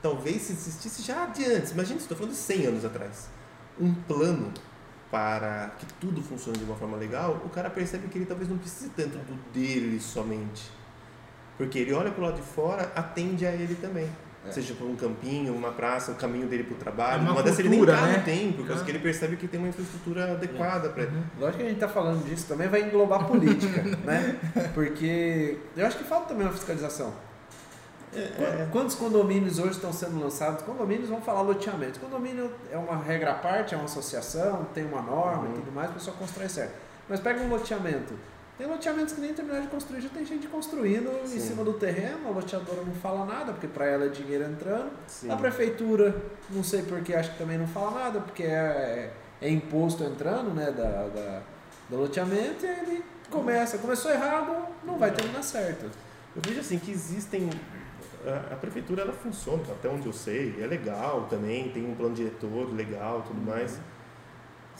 Talvez 0.01 0.43
se 0.43 0.53
existisse 0.53 1.03
já 1.03 1.25
de 1.27 1.45
antes, 1.45 1.71
imagina, 1.71 1.99
estou 1.99 2.17
falando 2.17 2.33
de 2.33 2.39
100 2.39 2.65
anos 2.65 2.85
atrás, 2.85 3.29
um 3.79 3.93
plano 3.93 4.51
para 5.11 5.75
que 5.77 5.85
tudo 5.99 6.23
funcione 6.23 6.57
de 6.57 6.63
uma 6.63 6.75
forma 6.75 6.97
legal, 6.97 7.41
o 7.45 7.49
cara 7.49 7.69
percebe 7.69 8.07
que 8.07 8.17
ele 8.17 8.25
talvez 8.25 8.49
não 8.49 8.57
precise 8.57 8.89
tanto 8.95 9.17
do 9.17 9.35
dele 9.51 9.99
somente. 9.99 10.71
Porque 11.57 11.77
ele 11.77 11.93
olha 11.93 12.09
pro 12.09 12.23
lado 12.23 12.37
de 12.37 12.41
fora, 12.41 12.91
atende 12.95 13.45
a 13.45 13.51
ele 13.51 13.75
também. 13.75 14.09
É. 14.47 14.51
Seja 14.51 14.73
por 14.73 14.87
um 14.87 14.95
campinho, 14.95 15.53
uma 15.53 15.71
praça, 15.71 16.11
o 16.11 16.15
caminho 16.15 16.47
dele 16.47 16.63
pro 16.63 16.75
trabalho. 16.75 17.19
É 17.19 17.21
uma 17.21 17.31
Uma 17.33 17.43
dessas 17.43 17.59
ele 17.59 17.69
nem 17.69 17.85
carro 17.85 18.07
né? 18.07 18.21
tem, 18.25 18.51
por 18.51 18.65
causa 18.65 18.81
Ah. 18.81 18.85
que 18.85 18.89
ele 18.91 18.97
percebe 18.99 19.35
que 19.37 19.47
tem 19.47 19.59
uma 19.59 19.69
infraestrutura 19.69 20.31
adequada 20.31 20.89
para 20.89 21.03
ele. 21.03 21.15
Uhum. 21.15 21.23
Lógico 21.39 21.57
que 21.59 21.63
a 21.65 21.69
gente 21.69 21.79
tá 21.79 21.87
falando 21.87 22.25
disso 22.25 22.47
também 22.47 22.67
vai 22.67 22.81
englobar 22.81 23.25
política, 23.27 23.83
né? 24.03 24.39
Porque 24.73 25.57
eu 25.77 25.85
acho 25.85 25.97
que 25.97 26.03
falta 26.03 26.29
também 26.29 26.45
uma 26.47 26.53
fiscalização. 26.53 27.13
É, 28.13 28.67
Quantos 28.71 28.95
condomínios 28.95 29.57
hoje 29.57 29.71
estão 29.71 29.93
sendo 29.93 30.19
lançados? 30.19 30.63
Condomínios, 30.63 31.07
vamos 31.07 31.23
falar 31.23 31.41
loteamento. 31.43 31.99
Condomínio 31.99 32.51
é 32.69 32.77
uma 32.77 32.97
regra 32.97 33.31
à 33.31 33.35
parte, 33.35 33.73
é 33.73 33.77
uma 33.77 33.85
associação, 33.85 34.65
tem 34.73 34.83
uma 34.85 35.01
norma 35.01 35.43
Uhum. 35.43 35.51
e 35.51 35.59
tudo 35.59 35.71
mais, 35.71 35.89
o 35.91 35.93
pessoal 35.93 36.17
constrói 36.19 36.49
certo. 36.49 36.73
Mas 37.07 37.19
pega 37.21 37.39
um 37.41 37.47
loteamento. 37.47 38.13
Tem 38.61 38.69
loteamentos 38.69 39.15
que 39.15 39.21
nem 39.21 39.33
terminaram 39.33 39.63
de 39.63 39.69
construir, 39.71 40.01
já 40.01 40.09
tem 40.09 40.23
gente 40.23 40.45
construindo 40.47 41.09
em 41.23 41.25
Sim. 41.25 41.39
cima 41.39 41.63
do 41.63 41.73
terreno, 41.73 42.27
a 42.27 42.29
loteadora 42.29 42.83
não 42.83 42.93
fala 42.93 43.25
nada, 43.25 43.53
porque 43.53 43.67
para 43.67 43.87
ela 43.87 44.05
é 44.05 44.09
dinheiro 44.09 44.43
entrando. 44.43 44.91
sim. 45.07 45.31
A 45.31 45.35
prefeitura, 45.35 46.15
não 46.47 46.63
sei 46.63 46.83
porque, 46.83 47.11
acho 47.15 47.31
que 47.31 47.39
também 47.39 47.57
não 47.57 47.65
fala 47.65 47.89
nada, 48.03 48.19
porque 48.19 48.43
é, 48.43 49.13
é 49.41 49.49
imposto 49.49 50.03
entrando, 50.03 50.53
né, 50.53 50.65
da, 50.69 51.07
da- 51.07 51.41
do 51.89 51.97
loteamento, 51.97 52.63
e 52.63 52.69
aí 52.69 52.79
ele 52.81 53.03
começa. 53.31 53.79
Começou 53.79 54.11
errado, 54.11 54.67
não 54.83 54.99
vai 54.99 55.09
terminar 55.09 55.41
certo. 55.41 55.85
Eu 56.35 56.41
vejo 56.45 56.59
assim 56.59 56.77
que 56.77 56.91
existem. 56.91 57.49
A, 58.23 58.53
a 58.53 58.57
prefeitura 58.57 59.01
ela 59.01 59.13
funciona, 59.13 59.63
até 59.71 59.89
onde 59.89 60.05
eu 60.05 60.13
sei, 60.13 60.55
é 60.61 60.67
legal 60.67 61.25
também, 61.31 61.69
tem 61.71 61.83
um 61.83 61.95
plano 61.95 62.13
diretor 62.13 62.71
legal 62.75 63.23
tudo 63.27 63.41
mais. 63.41 63.79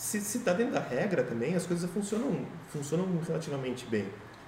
Se, 0.02 0.20
se 0.20 0.40
tá 0.40 0.52
dentro 0.54 0.74
da 0.74 0.80
regra 0.80 1.22
também, 1.24 1.54
as 1.54 1.68
coisas 1.68 1.88
funcionam, 1.92 2.44
funcionam 2.70 3.06
relativamente 3.28 3.86
bem. 3.86 4.08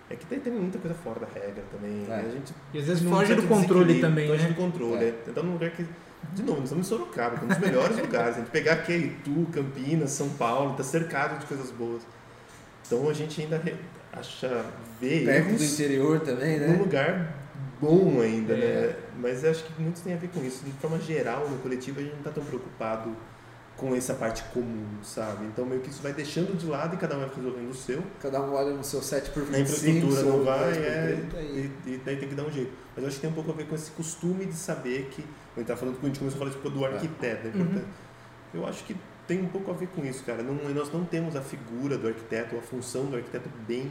É 0.09 0.15
que 0.15 0.25
tem, 0.25 0.39
tem 0.39 0.51
muita 0.51 0.79
coisa 0.79 0.95
fora 0.95 1.19
da 1.19 1.27
regra 1.27 1.63
também. 1.71 2.07
É. 2.09 2.15
A 2.15 2.29
gente 2.31 2.51
E 2.73 2.79
às 2.79 2.85
vezes 2.85 3.03
num 3.03 3.11
foge 3.11 3.35
do 3.35 3.43
controle 3.43 4.01
também, 4.01 4.27
Foge 4.27 4.41
né? 4.43 4.49
do 4.49 4.55
controle, 4.55 5.05
É. 5.05 5.13
Então, 5.27 5.43
num 5.43 5.53
lugar 5.53 5.69
que. 5.69 5.85
De 6.33 6.41
novo, 6.41 6.55
nós 6.61 6.63
estamos 6.71 6.87
em 6.87 6.89
Sorocaba, 6.89 7.37
que 7.37 7.43
é 7.43 7.45
um 7.45 7.47
dos 7.49 7.59
melhores 7.59 7.97
lugares. 8.01 8.35
A 8.37 8.39
gente 8.39 8.49
pegar 8.49 8.73
aqui 8.73 8.93
é 8.93 8.97
Itu, 8.97 9.47
Campinas, 9.53 10.09
São 10.09 10.27
Paulo, 10.29 10.73
tá 10.75 10.83
cercado 10.83 11.39
de 11.39 11.45
coisas 11.45 11.69
boas. 11.69 12.01
Então 12.87 13.07
a 13.07 13.13
gente 13.13 13.39
ainda 13.39 13.61
acha 14.11 14.65
ver 14.99 15.23
Perto 15.25 15.55
do 15.55 15.63
interior 15.63 16.19
também, 16.21 16.59
num 16.59 16.67
né? 16.67 16.77
lugar 16.77 17.35
bom 17.79 18.21
ainda, 18.21 18.53
É. 18.53 18.57
né? 18.87 18.95
Mas 19.19 19.43
eu 19.43 19.51
acho 19.51 19.63
que 19.65 19.79
muitos 19.79 20.01
tem 20.01 20.13
a 20.15 20.17
ver 20.17 20.29
com 20.29 20.43
isso. 20.43 20.65
De 20.65 20.71
forma 20.71 20.99
geral, 20.99 21.47
no 21.47 21.59
coletivo, 21.59 21.99
a 21.99 22.01
gente 22.03 22.13
não 22.13 22.19
está 22.19 22.31
tão 22.31 22.43
preocupado 22.43 23.15
com 23.77 23.95
essa 23.95 24.13
parte 24.13 24.43
comum, 24.53 24.85
sabe? 25.03 25.45
Então 25.45 25.65
meio 25.65 25.81
que 25.81 25.89
isso 25.89 26.01
vai 26.01 26.13
deixando 26.13 26.55
de 26.57 26.65
lado 26.65 26.95
e 26.95 26.97
cada 26.97 27.15
um 27.15 27.19
vai 27.19 27.29
resolvendo 27.35 27.69
o 27.69 27.73
seu. 27.73 28.03
Cada 28.21 28.39
um 28.41 28.53
olha 28.53 28.71
no 28.73 28.83
seu 28.83 29.01
7 29.01 29.31
por 29.31 29.43
25 29.43 29.55
A 29.55 29.59
infraestrutura 29.61 30.23
não 30.23 30.43
vai, 30.43 30.71
10 30.71 30.77
por 30.77 30.83
é, 30.85 31.15
30 31.15 31.41
e- 31.41 31.71
e, 31.87 32.01
daí 32.05 32.17
tem 32.17 32.29
que 32.29 32.35
dar 32.35 32.43
um 32.43 32.51
jeito. 32.51 32.71
Mas 32.95 33.03
eu 33.03 33.07
acho 33.07 33.15
que 33.17 33.21
tem 33.21 33.29
um 33.29 33.33
pouco 33.33 33.51
a 33.51 33.55
ver 33.55 33.65
com 33.67 33.75
esse 33.75 33.91
costume 33.91 34.45
de 34.45 34.53
saber 34.53 35.09
que. 35.11 35.23
A 35.55 35.59
gente 35.59 35.67
tá 35.67 35.75
falando 35.75 35.95
quando 35.95 36.03
a 36.05 36.07
gente 36.07 36.19
começou 36.19 36.37
a 36.37 36.39
falar 36.39 36.51
tipo, 36.51 36.69
do 36.69 36.85
arquiteto, 36.85 37.47
é 37.47 37.49
importante. 37.49 37.85
Eu 38.53 38.67
acho 38.67 38.83
que 38.83 38.95
tem 39.27 39.41
um 39.41 39.47
pouco 39.47 39.71
a 39.71 39.73
ver 39.73 39.87
com 39.87 40.05
isso, 40.05 40.23
cara. 40.23 40.43
Não, 40.43 40.53
nós 40.73 40.91
não 40.91 41.03
temos 41.05 41.35
a 41.35 41.41
figura 41.41 41.97
do 41.97 42.07
arquiteto, 42.07 42.55
a 42.57 42.61
função 42.61 43.05
do 43.05 43.15
arquiteto 43.15 43.49
bem, 43.67 43.89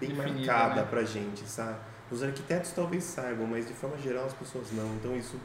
bem 0.00 0.10
Definida, 0.10 0.52
marcada 0.52 0.82
né? 0.82 0.86
pra 0.88 1.02
gente, 1.04 1.48
sabe? 1.48 1.76
Os 2.10 2.22
arquitetos 2.22 2.70
talvez 2.72 3.02
saibam, 3.02 3.46
mas 3.46 3.66
de 3.66 3.72
forma 3.74 3.96
geral 3.98 4.26
as 4.26 4.32
pessoas 4.34 4.66
não. 4.72 4.86
Então 4.94 5.16
isso 5.16 5.36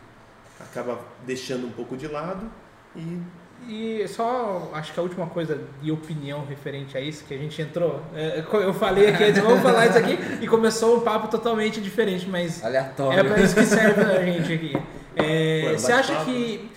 acaba 0.60 1.00
deixando 1.26 1.66
um 1.68 1.72
pouco 1.72 1.96
de 1.98 2.08
lado 2.08 2.50
e 2.96 3.20
E 3.68 4.08
só, 4.08 4.72
acho 4.74 4.94
que 4.94 5.00
a 5.00 5.04
última 5.04 5.28
coisa 5.28 5.62
de 5.82 5.92
opinião 5.92 6.46
referente 6.46 6.98
a 6.98 7.02
isso, 7.02 7.24
que 7.26 7.34
a 7.34 7.38
gente 7.38 7.62
entrou, 7.62 8.02
é, 8.16 8.44
eu 8.52 8.74
falei 8.74 9.10
aqui, 9.10 9.24
antes, 9.24 9.42
vamos 9.42 9.62
falar 9.62 9.88
isso 9.88 9.98
aqui, 9.98 10.18
e 10.42 10.48
começou 10.48 10.98
um 10.98 11.02
papo 11.02 11.28
totalmente 11.28 11.80
diferente, 11.80 12.28
mas 12.28 12.64
Aleatório. 12.64 13.20
é 13.20 13.24
pra 13.24 13.40
isso 13.40 13.54
que 13.54 13.66
serve 13.66 14.02
a 14.02 14.26
gente 14.26 14.54
aqui. 14.54 14.78
É, 15.16 15.64
Ué, 15.66 15.78
você 15.78 15.92
acha 15.92 16.14
bate-papo, 16.14 16.32
que 16.32 16.72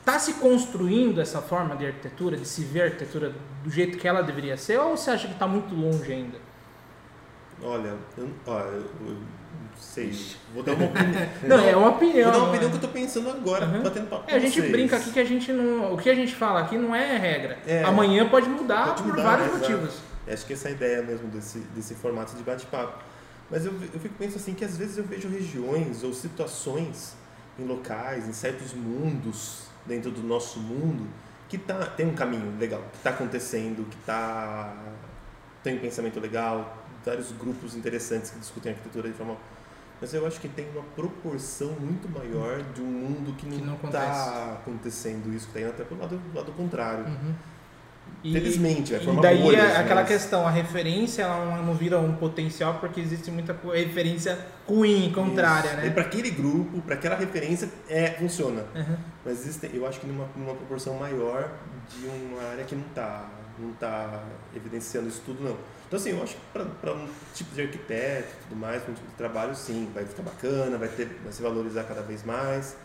está 0.00 0.18
se 0.18 0.34
construindo 0.34 1.20
essa 1.20 1.40
forma 1.40 1.76
de 1.76 1.86
arquitetura, 1.86 2.36
de 2.36 2.46
se 2.46 2.64
ver 2.64 2.82
a 2.82 2.84
arquitetura 2.86 3.32
do 3.62 3.70
jeito 3.70 3.96
que 3.96 4.08
ela 4.08 4.22
deveria 4.22 4.56
ser, 4.56 4.78
ou 4.80 4.96
você 4.96 5.10
acha 5.10 5.28
que 5.28 5.34
está 5.34 5.46
muito 5.46 5.74
longe 5.74 6.12
ainda? 6.12 6.38
olha, 7.62 7.94
eu, 8.18 8.28
ó, 8.46 8.58
eu, 8.60 8.84
sei. 9.76 10.12
Vou 10.52 10.62
dar 10.62 10.72
uma 10.74 10.86
opinião. 10.86 11.28
Não, 11.42 11.58
é 11.60 11.76
uma 11.76 11.88
opinião. 11.90 12.24
Vou 12.24 12.32
dar 12.32 12.38
uma 12.38 12.48
opinião 12.48 12.70
que 12.70 12.76
eu 12.76 12.80
tô 12.80 12.88
pensando 12.88 13.30
agora, 13.30 13.66
Uhum. 13.66 13.82
batendo 13.82 14.08
papo 14.08 14.24
É, 14.30 14.34
a 14.34 14.38
gente 14.38 14.60
vocês. 14.60 14.72
brinca 14.72 14.96
aqui 14.96 15.10
que 15.12 15.20
a 15.20 15.24
gente 15.24 15.52
não. 15.52 15.92
O 15.92 15.96
que 15.98 16.08
a 16.10 16.14
gente 16.14 16.34
fala 16.34 16.60
aqui 16.60 16.76
não 16.76 16.94
é 16.94 17.16
regra. 17.16 17.58
É. 17.66 17.82
Amanhã 17.84 18.28
pode 18.28 18.48
mudar 18.48 18.86
Pode 18.88 19.02
por 19.02 19.08
mudar, 19.10 19.22
vários 19.22 19.48
exato. 19.48 19.60
motivos. 19.72 19.94
Acho 20.26 20.46
que 20.46 20.52
essa 20.54 20.68
é 20.68 20.70
a 20.70 20.74
ideia 20.74 21.02
mesmo 21.02 21.28
desse, 21.28 21.58
desse 21.74 21.94
formato 21.94 22.34
de 22.34 22.42
bate-papo. 22.42 22.98
Mas 23.50 23.66
eu, 23.66 23.72
eu 23.92 24.00
fico 24.00 24.14
pensando 24.18 24.36
assim 24.36 24.54
que 24.54 24.64
às 24.64 24.76
vezes 24.76 24.96
eu 24.96 25.04
vejo 25.04 25.28
regiões 25.28 26.02
ou 26.02 26.14
situações 26.14 27.14
em 27.58 27.64
locais, 27.64 28.26
em 28.28 28.32
certos 28.32 28.72
mundos 28.72 29.64
dentro 29.86 30.10
do 30.10 30.22
nosso 30.22 30.58
mundo 30.58 31.06
que 31.48 31.58
tá, 31.58 31.74
tem 31.86 32.06
um 32.06 32.14
caminho 32.14 32.56
legal, 32.58 32.80
que 32.90 32.96
está 32.96 33.10
acontecendo, 33.10 33.86
que 33.88 33.96
tá, 33.98 34.74
tem 35.62 35.76
um 35.76 35.78
pensamento 35.78 36.18
legal, 36.18 36.83
vários 37.04 37.32
grupos 37.32 37.74
interessantes 37.74 38.30
que 38.30 38.38
discutem 38.38 38.72
arquitetura 38.72 39.08
de 39.08 39.14
forma... 39.14 39.36
Mas 40.00 40.12
eu 40.12 40.26
acho 40.26 40.40
que 40.40 40.48
tem 40.48 40.68
uma 40.70 40.82
proporção 40.96 41.68
muito 41.80 42.08
maior 42.08 42.62
de 42.74 42.82
um 42.82 42.84
mundo 42.84 43.34
que 43.36 43.46
não 43.46 43.74
está 43.74 44.58
acontecendo 44.60 45.32
isso, 45.32 45.46
que 45.46 45.58
está 45.58 45.60
indo 45.60 45.70
até 45.70 45.84
pro 45.84 45.96
lado, 45.98 46.20
lado 46.34 46.52
contrário. 46.52 47.04
Uhum. 47.06 47.34
E, 48.22 48.32
Felizmente, 48.32 48.92
vai 48.92 49.00
e 49.00 49.04
formar 49.04 49.22
daí 49.22 49.42
bolhas, 49.42 49.64
é 49.64 49.76
aquela 49.76 50.00
mas- 50.00 50.08
questão, 50.08 50.46
a 50.46 50.50
referência 50.50 51.22
ela 51.22 51.62
não 51.62 51.74
vira 51.74 51.98
um 51.98 52.14
potencial 52.16 52.74
porque 52.80 53.00
existe 53.00 53.30
muita 53.30 53.56
referência 53.72 54.38
ruim, 54.66 55.12
contrária, 55.14 55.68
Isso. 55.68 55.76
né? 55.76 55.86
E 55.86 55.90
para 55.90 56.02
aquele 56.02 56.30
grupo, 56.30 56.80
para 56.82 56.94
aquela 56.94 57.16
referência, 57.16 57.68
é, 57.88 58.10
funciona. 58.12 58.64
Uhum. 58.74 58.96
Mas 59.24 59.40
existe, 59.40 59.70
eu 59.72 59.86
acho 59.86 60.00
que 60.00 60.06
numa, 60.06 60.26
numa 60.36 60.54
proporção 60.54 60.94
maior 60.94 61.50
de 61.88 62.06
uma 62.06 62.42
área 62.50 62.64
que 62.64 62.74
não 62.74 62.86
está 62.86 63.28
não 63.58 63.72
tá 63.74 64.24
evidenciando 64.54 65.08
isso 65.08 65.22
tudo, 65.24 65.44
não. 65.44 65.56
Então, 65.94 66.02
assim, 66.02 66.10
eu 66.10 66.24
acho 66.24 66.34
que 66.34 66.42
para 66.80 66.92
um 66.92 67.08
tipo 67.32 67.54
de 67.54 67.62
arquiteto 67.62 68.28
e 68.28 68.48
tudo 68.48 68.56
mais, 68.56 68.82
para 68.82 68.90
um 68.90 68.94
tipo 68.96 69.06
de 69.06 69.14
trabalho, 69.14 69.54
sim, 69.54 69.88
vai 69.94 70.04
ficar 70.04 70.24
bacana, 70.24 70.76
vai, 70.76 70.88
ter, 70.88 71.06
vai 71.22 71.32
se 71.32 71.40
valorizar 71.40 71.84
cada 71.84 72.02
vez 72.02 72.24
mais. 72.24 72.76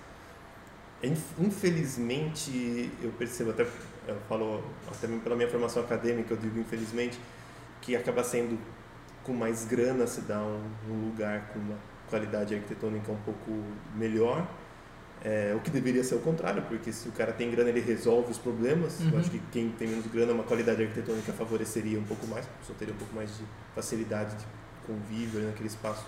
Infelizmente, 1.40 2.92
eu 3.02 3.12
percebo, 3.14 3.50
até 3.50 3.64
eu 4.08 4.16
falo, 4.30 4.64
até 4.88 5.08
pela 5.08 5.36
minha 5.36 5.50
formação 5.50 5.82
acadêmica, 5.82 6.36
eu 6.36 6.38
digo 6.38 6.60
infelizmente, 6.60 7.20
que 7.82 7.96
acaba 7.96 8.24
sendo 8.24 8.60
com 9.24 9.34
mais 9.34 9.66
grana 9.66 10.06
se 10.06 10.22
dá 10.22 10.40
um, 10.44 10.62
um 10.88 11.06
lugar 11.08 11.48
com 11.48 11.58
uma 11.58 11.80
qualidade 12.12 12.54
arquitetônica 12.54 13.12
um 13.12 13.22
pouco 13.22 13.64
melhor. 13.96 14.48
É, 15.24 15.54
o 15.54 15.60
que 15.60 15.70
deveria 15.70 16.04
ser 16.04 16.16
o 16.16 16.20
contrário, 16.20 16.62
porque 16.62 16.94
se 16.94 17.10
o 17.10 17.12
cara 17.12 17.34
tem 17.34 17.52
grana, 17.52 17.70
ele 17.70 17.82
resolve 17.82 18.32
os 18.32 18.38
problemas. 18.38 19.00
Uhum. 19.02 19.10
Eu 19.12 19.20
acho 19.20 19.30
que 19.30 19.42
quem 19.52 19.70
tem 19.70 19.88
menos 19.88 20.08
grana, 20.08 20.32
uma 20.32 20.44
qualidade 20.44 20.82
arquitetônica 20.82 21.34
favoreceria 21.34 22.00
um 22.00 22.04
pouco 22.04 22.26
mais, 22.28 22.48
só 22.66 22.74
teria 22.74 22.94
um 22.94 22.98
pouco 22.98 23.14
mais 23.14 23.30
de 23.38 23.44
facilidade 23.76 24.36
de 24.38 24.46
convívio 24.88 25.42
naquele 25.42 25.68
espaço. 25.68 26.06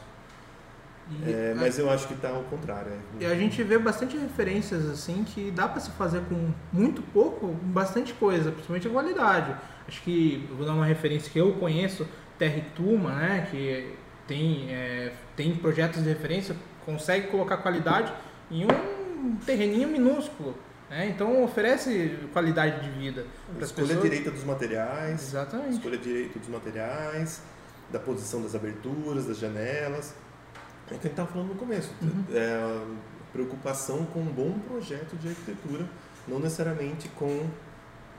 É, 1.26 1.54
mas 1.58 1.78
eu 1.78 1.90
acho 1.90 2.08
que 2.08 2.14
está 2.14 2.30
ao 2.30 2.44
contrário. 2.44 2.92
É. 3.20 3.24
E 3.24 3.26
a 3.26 3.36
gente 3.36 3.62
vê 3.64 3.78
bastante 3.78 4.18
referências 4.18 4.90
assim 4.90 5.24
que 5.26 5.52
dá 5.52 5.68
para 5.68 5.82
se 5.82 5.92
fazer 5.92 6.22
com 6.30 6.52
muito 6.72 7.02
pouco, 7.02 7.48
bastante 7.48 8.14
coisa, 8.14 8.52
principalmente 8.52 8.88
a 8.88 8.92
qualidade. 8.92 9.56
Acho 9.88 10.02
que 10.04 10.48
vou 10.56 10.66
dar 10.66 10.74
uma 10.74 10.86
referência 10.86 11.30
que 11.30 11.40
eu 11.40 11.54
conheço, 11.54 12.08
Terra 12.38 12.64
Tuma, 12.76 13.14
né, 13.16 13.48
que 13.52 13.94
tem, 14.26 14.72
é, 14.72 15.12
tem 15.36 15.54
projetos 15.56 16.02
de 16.02 16.08
referência, 16.08 16.56
consegue 16.86 17.28
colocar 17.28 17.58
qualidade 17.58 18.14
em 18.50 18.66
um 18.66 19.01
terreninho 19.46 19.88
minúsculo. 19.88 20.56
Né? 20.90 21.08
Então 21.08 21.44
oferece 21.44 22.20
qualidade 22.34 22.82
de 22.84 22.90
vida. 23.00 23.26
Escolha 23.60 23.88
pessoas. 23.88 24.02
direita 24.02 24.32
dos 24.32 24.44
materiais. 24.44 25.22
Exatamente. 25.22 25.76
Escolha 25.76 25.98
direita 25.98 26.40
dos 26.40 26.50
materiais, 26.50 27.42
da 27.90 28.00
posição 28.00 28.42
das 28.42 28.54
aberturas, 28.56 29.26
das 29.26 29.38
janelas. 29.38 30.14
É 30.90 30.96
o 30.96 31.00
que 31.00 31.08
a 31.08 31.10
gente 31.10 31.12
estava 31.12 31.30
falando 31.30 31.50
no 31.50 31.56
começo. 31.56 31.94
Uhum. 32.02 32.26
É, 32.34 32.86
preocupação 33.32 34.06
com 34.08 34.20
um 34.20 34.32
bom 34.32 34.60
projeto 34.60 35.16
de 35.16 35.30
arquitetura, 35.30 35.86
não 36.28 36.40
necessariamente 36.40 37.08
com 37.10 37.50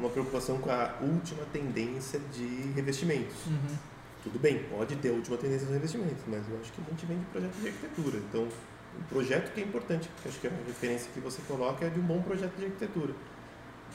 uma 0.00 0.08
preocupação 0.08 0.58
com 0.58 0.70
a 0.70 0.94
última 1.02 1.44
tendência 1.52 2.18
de 2.32 2.72
revestimentos. 2.74 3.46
Uhum. 3.46 3.76
Tudo 4.22 4.38
bem, 4.38 4.64
pode 4.70 4.96
ter 4.96 5.10
a 5.10 5.12
última 5.12 5.36
tendência 5.36 5.66
de 5.66 5.72
revestimentos, 5.72 6.22
mas 6.26 6.48
eu 6.48 6.58
acho 6.60 6.72
que 6.72 6.80
a 6.80 6.90
gente 6.90 7.06
vem 7.06 7.18
de 7.18 7.24
projeto 7.26 7.54
de 7.60 7.66
arquitetura. 7.66 8.18
Então, 8.18 8.48
um 8.98 9.02
projeto 9.04 9.52
que 9.52 9.60
é 9.60 9.64
importante, 9.64 10.08
porque 10.14 10.28
acho 10.28 10.40
que 10.40 10.46
a 10.46 10.50
referência 10.66 11.10
que 11.12 11.20
você 11.20 11.40
coloca 11.48 11.84
é 11.84 11.88
de 11.88 12.00
um 12.00 12.02
bom 12.02 12.22
projeto 12.22 12.54
de 12.56 12.66
arquitetura 12.66 13.14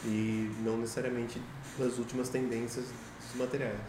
e 0.05 0.51
não 0.63 0.77
necessariamente 0.77 1.41
das 1.77 1.97
últimas 1.97 2.29
tendências 2.29 2.85
dos 2.85 3.39
materiais. 3.39 3.79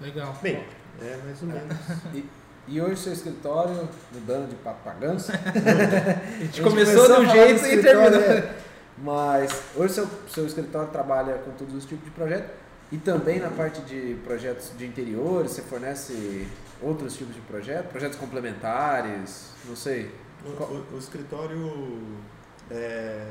Legal. 0.00 0.36
Bem, 0.42 0.64
é 1.00 1.16
mais 1.24 1.40
ou 1.42 1.48
menos. 1.48 1.76
e, 2.14 2.24
e 2.68 2.80
hoje 2.80 3.00
seu 3.00 3.12
escritório, 3.12 3.88
mudando 4.12 4.48
de 4.48 4.56
papagança, 4.56 5.32
a, 5.36 5.38
a 5.38 6.44
gente 6.44 6.60
começou, 6.60 7.06
começou 7.06 7.24
de 7.24 7.26
um 7.26 7.30
jeito 7.30 7.66
e 7.66 7.82
terminou. 7.82 8.20
É, 8.20 8.54
mas 8.98 9.62
hoje 9.76 9.94
seu, 9.94 10.08
seu 10.28 10.46
escritório 10.46 10.90
trabalha 10.90 11.34
com 11.38 11.52
todos 11.52 11.74
os 11.74 11.84
tipos 11.84 12.04
de 12.04 12.10
projetos 12.10 12.50
e 12.90 12.98
também 12.98 13.40
na 13.40 13.48
parte 13.48 13.80
de 13.82 14.16
projetos 14.22 14.70
de 14.76 14.84
interiores, 14.84 15.52
você 15.52 15.62
fornece 15.62 16.46
outros 16.80 17.16
tipos 17.16 17.34
de 17.34 17.40
projetos, 17.40 17.90
projetos 17.90 18.18
complementares, 18.18 19.50
não 19.66 19.74
sei. 19.74 20.10
O, 20.44 20.94
o, 20.94 20.98
escritório 20.98 21.72
é, 22.70 23.30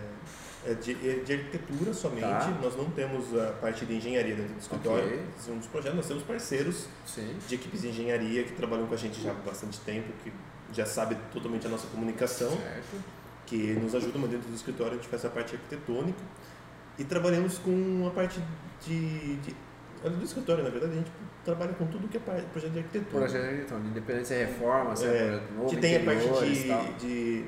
é, 0.65 0.74
de, 0.76 0.91
é, 0.91 1.15
de, 1.24 1.34
arquitetura 1.34 1.93
somente, 1.93 2.21
tá. 2.21 2.58
nós 2.62 2.76
não 2.76 2.89
temos 2.91 3.38
a 3.38 3.52
parte 3.54 3.86
de 3.86 3.95
engenharia 3.95 4.36
dentro 4.36 4.54
do 4.54 4.60
escritório. 4.60 5.06
Okay. 5.06 5.26
São 5.39 5.58
dos 5.58 5.67
projetos, 5.67 5.97
nós 5.97 6.08
temos 6.08 6.24
parceiros 6.24 6.88
Sim. 7.06 7.36
de 7.47 7.56
equipes 7.56 7.82
de 7.82 7.89
engenharia 7.89 8.43
que 8.43 8.54
trabalham 8.54 8.88
com 8.88 8.93
a 8.93 8.97
gente 8.97 9.21
já 9.21 9.32
há 9.32 9.34
bastante 9.34 9.80
tempo, 9.82 10.08
que 10.24 10.32
já 10.71 10.86
sabe 10.86 11.17
totalmente 11.34 11.67
a 11.67 11.69
nossa 11.69 11.88
comunicação. 11.88 12.50
Certo 12.52 13.21
que 13.52 13.74
nos 13.74 13.93
ajudam 13.93 14.21
dentro 14.21 14.47
do 14.47 14.56
escritório, 14.56 14.93
a 14.93 14.95
gente 14.95 15.10
faz 15.10 15.26
a 15.26 15.30
parte 15.30 15.56
arquitetônica 15.56 16.24
e 16.97 17.04
trabalhamos 17.04 17.58
com 17.58 18.08
a 18.08 18.12
parte 18.12 18.41
de, 18.86 19.36
de 19.36 19.54
do 20.10 20.24
escritório, 20.24 20.64
na 20.64 20.70
verdade, 20.70 20.94
a 20.94 20.96
gente 20.96 21.12
trabalha 21.46 21.74
com 21.74 21.86
tudo 21.88 22.08
que 22.08 22.18
é 22.18 22.20
projeto 22.20 22.72
de 22.72 22.80
arquitetura. 22.80 23.20
Projeto 23.20 23.42
de 23.42 23.48
arquitetura, 23.48 23.80
independente 23.82 24.28
se 24.28 24.34
é 24.34 24.46
reforma, 24.46 24.96
se 24.96 25.06
é, 25.06 25.10
é 25.10 25.42
novo, 25.56 25.70
que 25.70 25.78
tem 25.78 25.98
a 25.98 26.04
parte 26.04 26.28
de, 26.28 26.94
de 26.98 27.46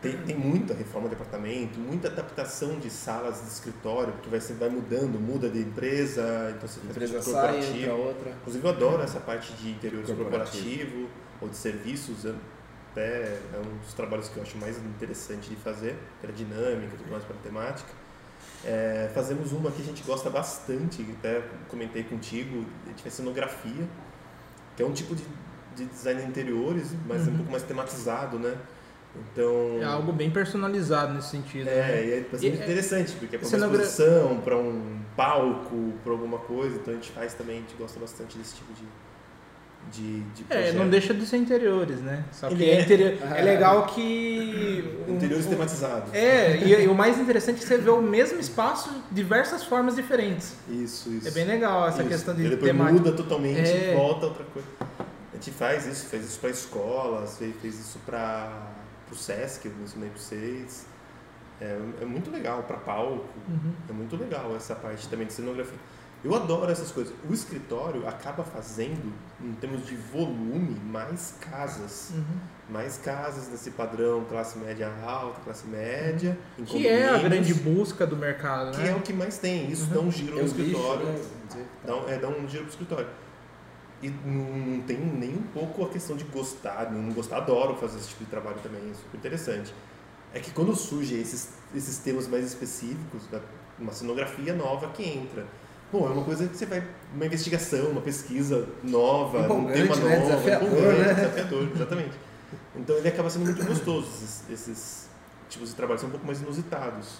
tem, 0.00 0.16
tem 0.18 0.36
muita 0.36 0.72
reforma 0.72 1.08
de 1.08 1.14
apartamento, 1.14 1.78
muita 1.78 2.08
adaptação 2.08 2.78
de 2.78 2.88
salas 2.88 3.42
de 3.42 3.48
escritório, 3.48 4.12
porque 4.14 4.30
vai, 4.30 4.40
vai 4.40 4.68
mudando, 4.70 5.20
muda 5.20 5.50
de 5.50 5.58
empresa, 5.58 6.54
então 6.56 6.66
você 6.66 6.80
empresa 6.80 7.20
sai, 7.20 7.58
entra 7.58 7.94
outra. 7.94 8.30
Inclusive 8.30 8.64
eu 8.64 8.70
adoro 8.70 9.02
essa 9.02 9.20
parte 9.20 9.52
de 9.54 9.70
interiores 9.70 10.08
corporativo, 10.08 10.62
corporativo 10.62 11.08
ou 11.42 11.48
de 11.48 11.56
serviços, 11.56 12.24
até 12.92 13.38
é 13.52 13.58
um 13.58 13.78
dos 13.78 13.92
trabalhos 13.92 14.28
que 14.28 14.38
eu 14.38 14.42
acho 14.42 14.56
mais 14.56 14.78
interessante 14.78 15.50
de 15.50 15.56
fazer, 15.56 15.96
pela 16.20 16.32
dinâmica, 16.32 16.96
tudo 16.96 17.10
mais, 17.10 17.22
pela 17.24 17.38
temática. 17.40 17.99
É, 18.64 19.10
fazemos 19.14 19.52
uma 19.52 19.70
que 19.70 19.80
a 19.80 19.84
gente 19.84 20.02
gosta 20.02 20.28
bastante, 20.28 21.06
até 21.18 21.42
comentei 21.68 22.04
contigo, 22.04 22.64
a 22.84 22.88
gente 22.90 23.02
faz 23.02 23.14
cenografia, 23.14 23.88
que 24.76 24.82
é 24.82 24.86
um 24.86 24.92
tipo 24.92 25.14
de, 25.14 25.24
de 25.74 25.86
design 25.86 26.20
de 26.20 26.28
interiores, 26.28 26.92
mas 27.06 27.26
uhum. 27.26 27.32
um 27.32 27.36
pouco 27.38 27.52
mais 27.52 27.62
tematizado, 27.62 28.38
né? 28.38 28.56
Então, 29.16 29.78
é 29.80 29.84
algo 29.84 30.12
bem 30.12 30.30
personalizado 30.30 31.14
nesse 31.14 31.30
sentido. 31.30 31.68
É, 31.68 31.74
né? 31.74 32.06
e 32.06 32.12
é 32.12 32.20
bastante 32.20 32.46
e, 32.46 32.50
é 32.50 32.64
interessante, 32.64 33.12
porque 33.16 33.36
é 33.36 33.38
para 33.38 33.48
uma 33.48 33.66
exposição, 33.66 34.40
para 34.40 34.56
um 34.56 35.00
palco, 35.16 35.92
para 36.04 36.12
alguma 36.12 36.38
coisa, 36.38 36.76
então 36.76 36.94
a 36.94 36.96
gente 36.96 37.10
faz 37.10 37.34
também, 37.34 37.56
a 37.56 37.60
gente 37.60 37.74
gosta 37.76 37.98
bastante 37.98 38.38
desse 38.38 38.54
tipo 38.54 38.72
de, 38.74 38.84
de, 39.92 40.20
de 40.20 40.46
É, 40.50 40.72
não 40.72 40.88
deixa 40.88 41.12
de 41.12 41.26
ser 41.26 41.38
interiores, 41.38 42.00
né? 42.00 42.24
Só 42.32 42.48
que 42.48 42.68
é, 42.68 43.18
ah, 43.22 43.36
é 43.38 43.42
legal 43.42 43.86
que... 43.86 44.84
Interiores 45.08 45.46
um, 45.46 45.50
tematizados. 45.50 46.14
É, 46.14 46.56
e, 46.58 46.84
e, 46.84 46.88
o 46.88 46.94
mais 46.94 47.18
interessante 47.18 47.56
é 47.56 47.58
que 47.60 47.66
você 47.66 47.78
vê 47.78 47.90
o 47.90 48.02
mesmo 48.02 48.38
espaço 48.38 48.90
diversas 49.10 49.64
formas 49.64 49.96
diferentes. 49.96 50.54
Isso, 50.68 51.10
isso. 51.10 51.28
É 51.28 51.30
bem 51.30 51.44
legal 51.44 51.88
essa 51.88 52.02
isso. 52.02 52.10
questão 52.10 52.34
de 52.34 52.44
e 52.44 52.48
depois 52.50 52.70
temática. 52.70 52.98
muda 52.98 53.12
totalmente 53.12 53.70
é. 53.70 53.94
volta 53.94 54.26
outra 54.26 54.44
coisa. 54.44 54.68
A 55.32 55.36
gente 55.36 55.50
faz 55.50 55.86
isso, 55.86 56.06
fez 56.06 56.24
isso 56.24 56.38
para 56.38 56.50
escolas, 56.50 57.38
fez, 57.38 57.54
fez 57.60 57.80
isso 57.80 57.98
para 58.04 58.70
o 59.10 59.14
Sesc, 59.14 59.66
eu 59.66 59.72
ensinei 59.82 60.08
para 60.10 60.20
vocês. 60.20 60.86
É, 61.60 61.78
é 62.00 62.04
muito 62.04 62.30
legal, 62.30 62.62
para 62.62 62.78
palco. 62.78 63.28
Uhum. 63.48 63.72
É 63.88 63.92
muito 63.92 64.16
legal 64.16 64.54
essa 64.56 64.74
parte 64.74 65.06
também 65.08 65.26
de 65.26 65.32
cenografia. 65.32 65.78
Eu 66.22 66.34
adoro 66.34 66.70
essas 66.70 66.92
coisas. 66.92 67.14
O 67.28 67.32
escritório 67.32 68.06
acaba 68.06 68.44
fazendo, 68.44 69.10
em 69.40 69.52
termos 69.54 69.86
de 69.86 69.96
volume, 69.96 70.78
mais 70.84 71.34
casas. 71.40 72.10
Uhum. 72.14 72.38
Mais 72.68 72.98
casas 72.98 73.48
desse 73.48 73.70
padrão, 73.70 74.24
classe 74.28 74.58
média 74.58 74.92
alta, 75.04 75.40
classe 75.40 75.66
média. 75.66 76.38
Uhum. 76.58 76.64
Que 76.66 76.86
é 76.86 77.08
a 77.08 77.18
grande 77.18 77.54
busca 77.54 78.06
do 78.06 78.16
mercado, 78.16 78.72
que 78.72 78.82
né? 78.82 78.90
é 78.90 78.94
o 78.94 79.00
que 79.00 79.14
mais 79.14 79.38
tem. 79.38 79.70
Isso 79.70 79.84
uhum. 79.84 79.94
dá 79.94 80.00
um 80.00 80.10
giro 80.10 80.36
no 80.36 80.44
escritório. 80.44 81.06
Né? 81.06 81.22
Dá, 81.86 81.96
um, 81.96 82.08
é, 82.08 82.18
dá 82.18 82.28
um 82.28 82.46
giro 82.46 82.64
pro 82.64 82.72
escritório. 82.72 83.08
E 84.02 84.08
não, 84.08 84.76
não 84.76 84.82
tem 84.82 84.98
nem 84.98 85.34
um 85.34 85.42
pouco 85.54 85.84
a 85.84 85.88
questão 85.88 86.16
de 86.16 86.24
gostar, 86.24 86.90
não 86.90 87.12
gostar, 87.12 87.38
adoro 87.38 87.74
fazer 87.76 87.98
esse 87.98 88.08
tipo 88.08 88.24
de 88.24 88.30
trabalho 88.30 88.56
também, 88.62 88.80
é 88.90 88.94
super 88.94 89.18
interessante. 89.18 89.74
É 90.32 90.40
que 90.40 90.50
quando 90.52 90.74
surgem 90.74 91.20
esses, 91.20 91.50
esses 91.74 91.98
temas 91.98 92.26
mais 92.26 92.46
específicos, 92.46 93.22
uma 93.78 93.92
cenografia 93.92 94.54
nova 94.54 94.88
que 94.88 95.02
entra 95.02 95.44
Bom, 95.92 96.06
é 96.06 96.10
uma 96.10 96.24
coisa 96.24 96.46
que 96.46 96.56
você 96.56 96.66
vai. 96.66 96.82
Uma 97.14 97.26
investigação, 97.26 97.90
uma 97.90 98.00
pesquisa 98.00 98.68
nova, 98.82 99.52
um 99.52 99.66
tema 99.66 99.96
né? 99.96 100.16
novo, 100.16 100.26
desafiador, 100.26 100.70
né? 100.70 101.14
desafiador, 101.14 101.68
exatamente. 101.74 102.12
Então 102.76 102.96
ele 102.96 103.08
acaba 103.08 103.28
sendo 103.28 103.44
muito 103.44 103.64
gostoso, 103.64 104.06
esses, 104.06 104.50
esses 104.50 105.08
tipos 105.48 105.70
de 105.70 105.74
trabalho 105.74 105.98
são 105.98 106.08
um 106.08 106.12
pouco 106.12 106.26
mais 106.26 106.40
inusitados. 106.40 107.18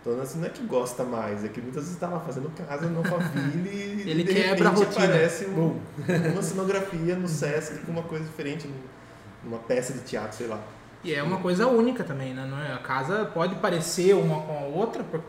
Então 0.00 0.20
assim, 0.20 0.38
não 0.38 0.46
é 0.46 0.50
que 0.50 0.62
gosta 0.64 1.02
mais, 1.02 1.44
é 1.44 1.48
que 1.48 1.60
muitas 1.62 1.84
vezes 1.84 1.96
está 1.96 2.08
lá 2.08 2.20
fazendo 2.20 2.50
casa 2.50 2.86
no 2.86 2.98
Alphaville 2.98 3.70
e 4.04 4.10
ele 4.10 4.22
de 4.22 4.34
quebra 4.34 4.68
repente 4.68 4.98
aparece 4.98 5.46
um, 5.46 5.80
uma 6.32 6.42
cenografia 6.42 7.16
no 7.16 7.26
Sesc 7.26 7.78
com 7.86 7.92
uma 7.92 8.02
coisa 8.02 8.24
diferente, 8.24 8.68
numa 9.42 9.58
peça 9.58 9.94
de 9.94 10.00
teatro, 10.00 10.36
sei 10.36 10.46
lá. 10.46 10.60
E 11.02 11.14
é 11.14 11.22
uma 11.22 11.38
coisa 11.38 11.66
única 11.66 12.04
também, 12.04 12.34
né? 12.34 12.46
É? 12.68 12.74
A 12.74 12.78
casa 12.78 13.24
pode 13.24 13.54
parecer 13.56 14.14
uma 14.14 14.40
com 14.42 14.58
a 14.58 14.62
outra 14.62 15.02
por, 15.02 15.22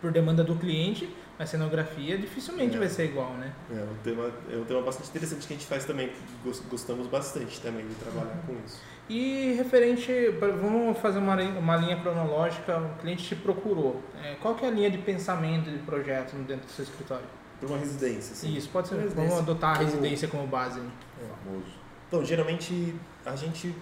por 0.00 0.10
demanda 0.12 0.42
do 0.42 0.56
cliente, 0.56 1.08
a 1.38 1.44
cenografia 1.44 2.16
dificilmente 2.16 2.76
é. 2.76 2.78
vai 2.78 2.88
ser 2.88 3.04
igual, 3.06 3.32
né? 3.34 3.52
É 3.70 3.74
um, 3.74 3.96
tema, 4.02 4.30
é 4.50 4.56
um 4.56 4.64
tema 4.64 4.82
bastante 4.82 5.10
interessante 5.10 5.46
que 5.46 5.52
a 5.52 5.56
gente 5.56 5.66
faz 5.66 5.84
também, 5.84 6.10
gostamos 6.70 7.06
bastante 7.06 7.60
também 7.60 7.86
de 7.86 7.94
trabalhar 7.94 8.34
uhum. 8.48 8.54
com 8.54 8.64
isso. 8.64 8.80
E 9.08 9.52
referente, 9.52 10.10
vamos 10.60 10.98
fazer 10.98 11.18
uma, 11.18 11.36
uma 11.36 11.76
linha 11.76 12.00
cronológica, 12.00 12.78
o 12.78 13.00
cliente 13.00 13.24
te 13.24 13.36
procurou. 13.36 14.02
É, 14.22 14.34
qual 14.36 14.54
que 14.54 14.64
é 14.64 14.68
a 14.68 14.70
linha 14.70 14.90
de 14.90 14.98
pensamento 14.98 15.70
de 15.70 15.78
projeto 15.78 16.34
dentro 16.44 16.66
do 16.66 16.72
seu 16.72 16.84
escritório? 16.84 17.26
Para 17.60 17.68
uma 17.68 17.78
residência, 17.78 18.34
sim. 18.34 18.54
Isso, 18.54 18.68
pode 18.68 18.88
ser. 18.88 18.96
Vamos 19.08 19.38
adotar 19.38 19.76
a 19.76 19.78
residência 19.78 20.28
como 20.28 20.46
base. 20.46 20.80
Né? 20.80 20.90
É. 21.22 21.44
Famoso. 21.44 21.66
Então, 22.08 22.24
geralmente, 22.24 22.94
a 23.24 23.36
gente... 23.36 23.74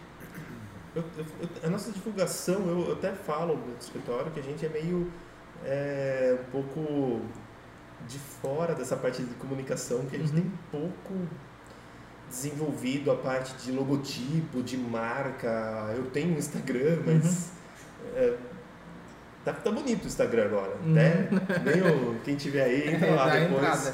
Eu, 0.95 1.03
eu, 1.19 1.25
a 1.65 1.69
nossa 1.69 1.91
divulgação, 1.91 2.69
eu 2.69 2.93
até 2.93 3.13
falo 3.13 3.57
no 3.57 3.77
escritório 3.81 4.31
que 4.31 4.41
a 4.41 4.43
gente 4.43 4.65
é 4.67 4.69
meio... 4.69 5.11
É, 5.65 6.37
um 6.41 6.51
pouco 6.51 7.23
de 8.09 8.19
fora 8.19 8.75
dessa 8.75 8.97
parte 8.97 9.23
de 9.23 9.35
comunicação 9.35 10.05
que 10.07 10.17
a 10.17 10.19
gente 10.19 10.31
Uhum. 10.35 10.41
tem 10.43 10.53
pouco 10.71 11.15
desenvolvido 12.29 13.11
a 13.11 13.17
parte 13.17 13.55
de 13.65 13.73
logotipo, 13.73 14.63
de 14.63 14.77
marca. 14.77 15.93
Eu 15.97 16.05
tenho 16.07 16.35
um 16.35 16.39
Instagram, 16.39 16.99
mas 17.07 17.51
é, 18.17 18.35
tá, 19.45 19.53
tá 19.53 19.71
bonito 19.71 20.05
o 20.05 20.07
Instagram 20.07 20.45
agora. 20.47 20.73
Uhum. 20.85 20.95
Até 20.97 21.77
nem 21.77 21.83
o- 21.83 22.17
quem 22.25 22.35
tiver 22.35 22.65
aí 22.65 22.89
entra 22.95 23.07
É, 23.07 23.15
lá 23.15 23.29
depois 23.29 23.89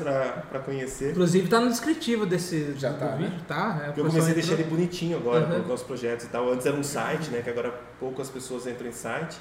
pra 0.48 0.58
conhecer. 0.64 1.10
Inclusive 1.10 1.48
tá 1.48 1.60
no 1.60 1.68
descritivo 1.68 2.24
desse 2.24 2.74
Já 2.76 2.94
tá, 2.94 3.08
vídeo, 3.16 3.40
tá? 3.46 3.82
É, 3.84 3.88
eu 4.00 4.04
comecei 4.06 4.30
a 4.32 4.34
deixar 4.34 4.52
ele 4.52 4.62
entrou- 4.62 4.78
bonitinho 4.78 5.18
agora, 5.18 5.44
Uhum. 5.44 5.50
colocar 5.52 5.74
os 5.74 5.82
projetos 5.82 6.24
e 6.26 6.28
tal. 6.28 6.50
Antes 6.50 6.66
era 6.66 6.76
um 6.76 6.82
site, 6.84 7.30
né? 7.30 7.42
Que 7.42 7.50
agora 7.50 7.70
poucas 7.98 8.30
pessoas 8.30 8.66
entram 8.66 8.88
em 8.88 8.92
site. 8.92 9.38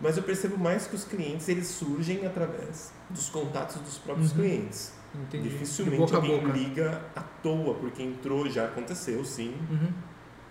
Mas 0.00 0.16
eu 0.16 0.22
percebo 0.22 0.58
mais 0.58 0.86
que 0.86 0.94
os 0.94 1.04
clientes 1.04 1.48
eles 1.48 1.66
surgem 1.68 2.26
através 2.26 2.92
dos 3.08 3.28
contatos 3.30 3.76
dos 3.76 3.98
próprios 3.98 4.30
Uhum. 4.32 4.36
clientes. 4.38 4.92
Entendi. 5.14 5.48
Dificilmente 5.48 5.96
boca 5.98 6.16
alguém 6.16 6.38
boca. 6.40 6.52
liga 6.52 7.02
à 7.14 7.20
toa, 7.22 7.74
porque 7.74 8.02
entrou, 8.02 8.48
já 8.50 8.66
aconteceu, 8.66 9.24
sim. 9.24 9.54
Uhum. 9.70 9.88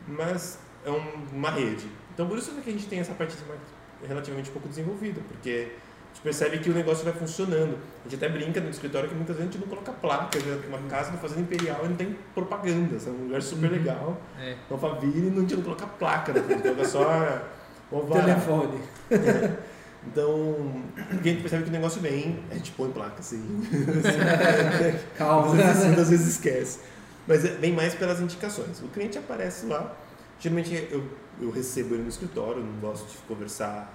Mas 0.07 0.57
é 0.83 0.89
um- 0.89 1.25
uma 1.33 1.51
rede. 1.51 1.87
Então 2.13 2.27
por 2.27 2.37
isso 2.37 2.51
que 2.53 2.69
a 2.69 2.73
gente 2.73 2.87
tem 2.87 2.99
essa 2.99 3.13
parte 3.13 3.35
de 3.35 3.43
marketing 3.45 3.71
relativamente 4.07 4.49
pouco 4.51 4.67
desenvolvida, 4.67 5.21
porque 5.27 5.49
a 5.71 6.07
gente 6.13 6.21
percebe 6.23 6.57
que 6.59 6.69
o 6.69 6.73
negócio 6.73 7.03
vai 7.03 7.13
funcionando. 7.13 7.77
A 8.05 8.09
gente 8.09 8.15
até 8.23 8.29
brinca 8.29 8.59
no 8.59 8.69
escritório 8.69 9.07
que 9.09 9.15
muitas 9.15 9.35
vezes 9.35 9.49
a 9.49 9.51
gente 9.53 9.61
não 9.61 9.67
coloca 9.69 9.91
placa, 9.91 10.39
uma 10.67 10.79
casa 10.89 11.11
do 11.11 11.17
Fazenda 11.19 11.41
Imperial 11.41 11.81
e 11.85 11.89
não 11.89 11.95
tem 11.95 12.17
propaganda, 12.33 12.99
sabe? 12.99 13.15
um 13.17 13.23
lugar 13.25 13.41
super 13.43 13.69
Uhum. 13.71 13.77
legal. 13.77 14.21
É. 14.39 14.55
Então 14.65 14.77
Faville 14.77 15.29
não 15.29 15.45
tinha 15.45 15.57
não 15.57 15.63
colocar 15.63 15.85
placa, 15.87 16.33
né? 16.33 16.41
Coloca 16.61 16.85
só 16.85 17.41
o. 17.91 18.01
Telefone. 18.01 18.79
Então, 20.07 20.83
porque 21.09 21.29
a 21.29 21.31
gente 21.31 21.41
percebe 21.41 21.63
que 21.63 21.69
o 21.69 21.71
negócio 21.71 21.99
vem, 21.99 22.43
a 22.51 22.55
gente 22.55 22.71
põe 22.71 22.91
placa, 22.91 23.19
assim. 23.19 23.63
Calma. 25.17 25.51
Às 25.51 25.79
vezes, 25.79 25.99
às 25.99 26.09
vezes 26.09 26.27
esquece. 26.27 26.79
Mas 27.27 27.43
é- 27.43 27.55
vem 27.55 27.73
mais 27.73 27.95
pelas 27.95 28.19
indicações. 28.19 28.81
O 28.81 28.87
cliente 28.89 29.17
aparece 29.17 29.65
lá. 29.65 29.95
Geralmente 30.39 30.87
eu, 30.91 31.03
eu 31.41 31.49
recebo 31.49 31.95
ele 31.95 32.03
no 32.03 32.09
escritório, 32.09 32.61
não 32.63 32.79
gosto 32.79 33.09
de 33.09 33.17
conversar 33.19 33.91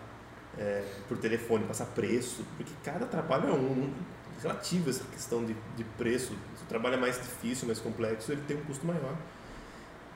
é, 0.58 0.82
por 1.06 1.18
telefone, 1.18 1.64
passar 1.64 1.86
preço, 1.86 2.44
porque 2.56 2.72
cada 2.84 3.06
trabalho 3.06 3.48
é 3.48 3.52
um. 3.52 3.90
Relativo 4.42 4.88
essa 4.88 5.04
questão 5.12 5.44
de, 5.44 5.54
de 5.76 5.84
preço. 5.98 6.28
Se 6.56 6.62
o 6.62 6.66
trabalho 6.66 6.94
é 6.94 6.98
mais 6.98 7.16
difícil, 7.16 7.66
mais 7.66 7.78
complexo, 7.78 8.32
ele 8.32 8.40
tem 8.48 8.56
um 8.56 8.62
custo 8.62 8.86
maior. 8.86 9.14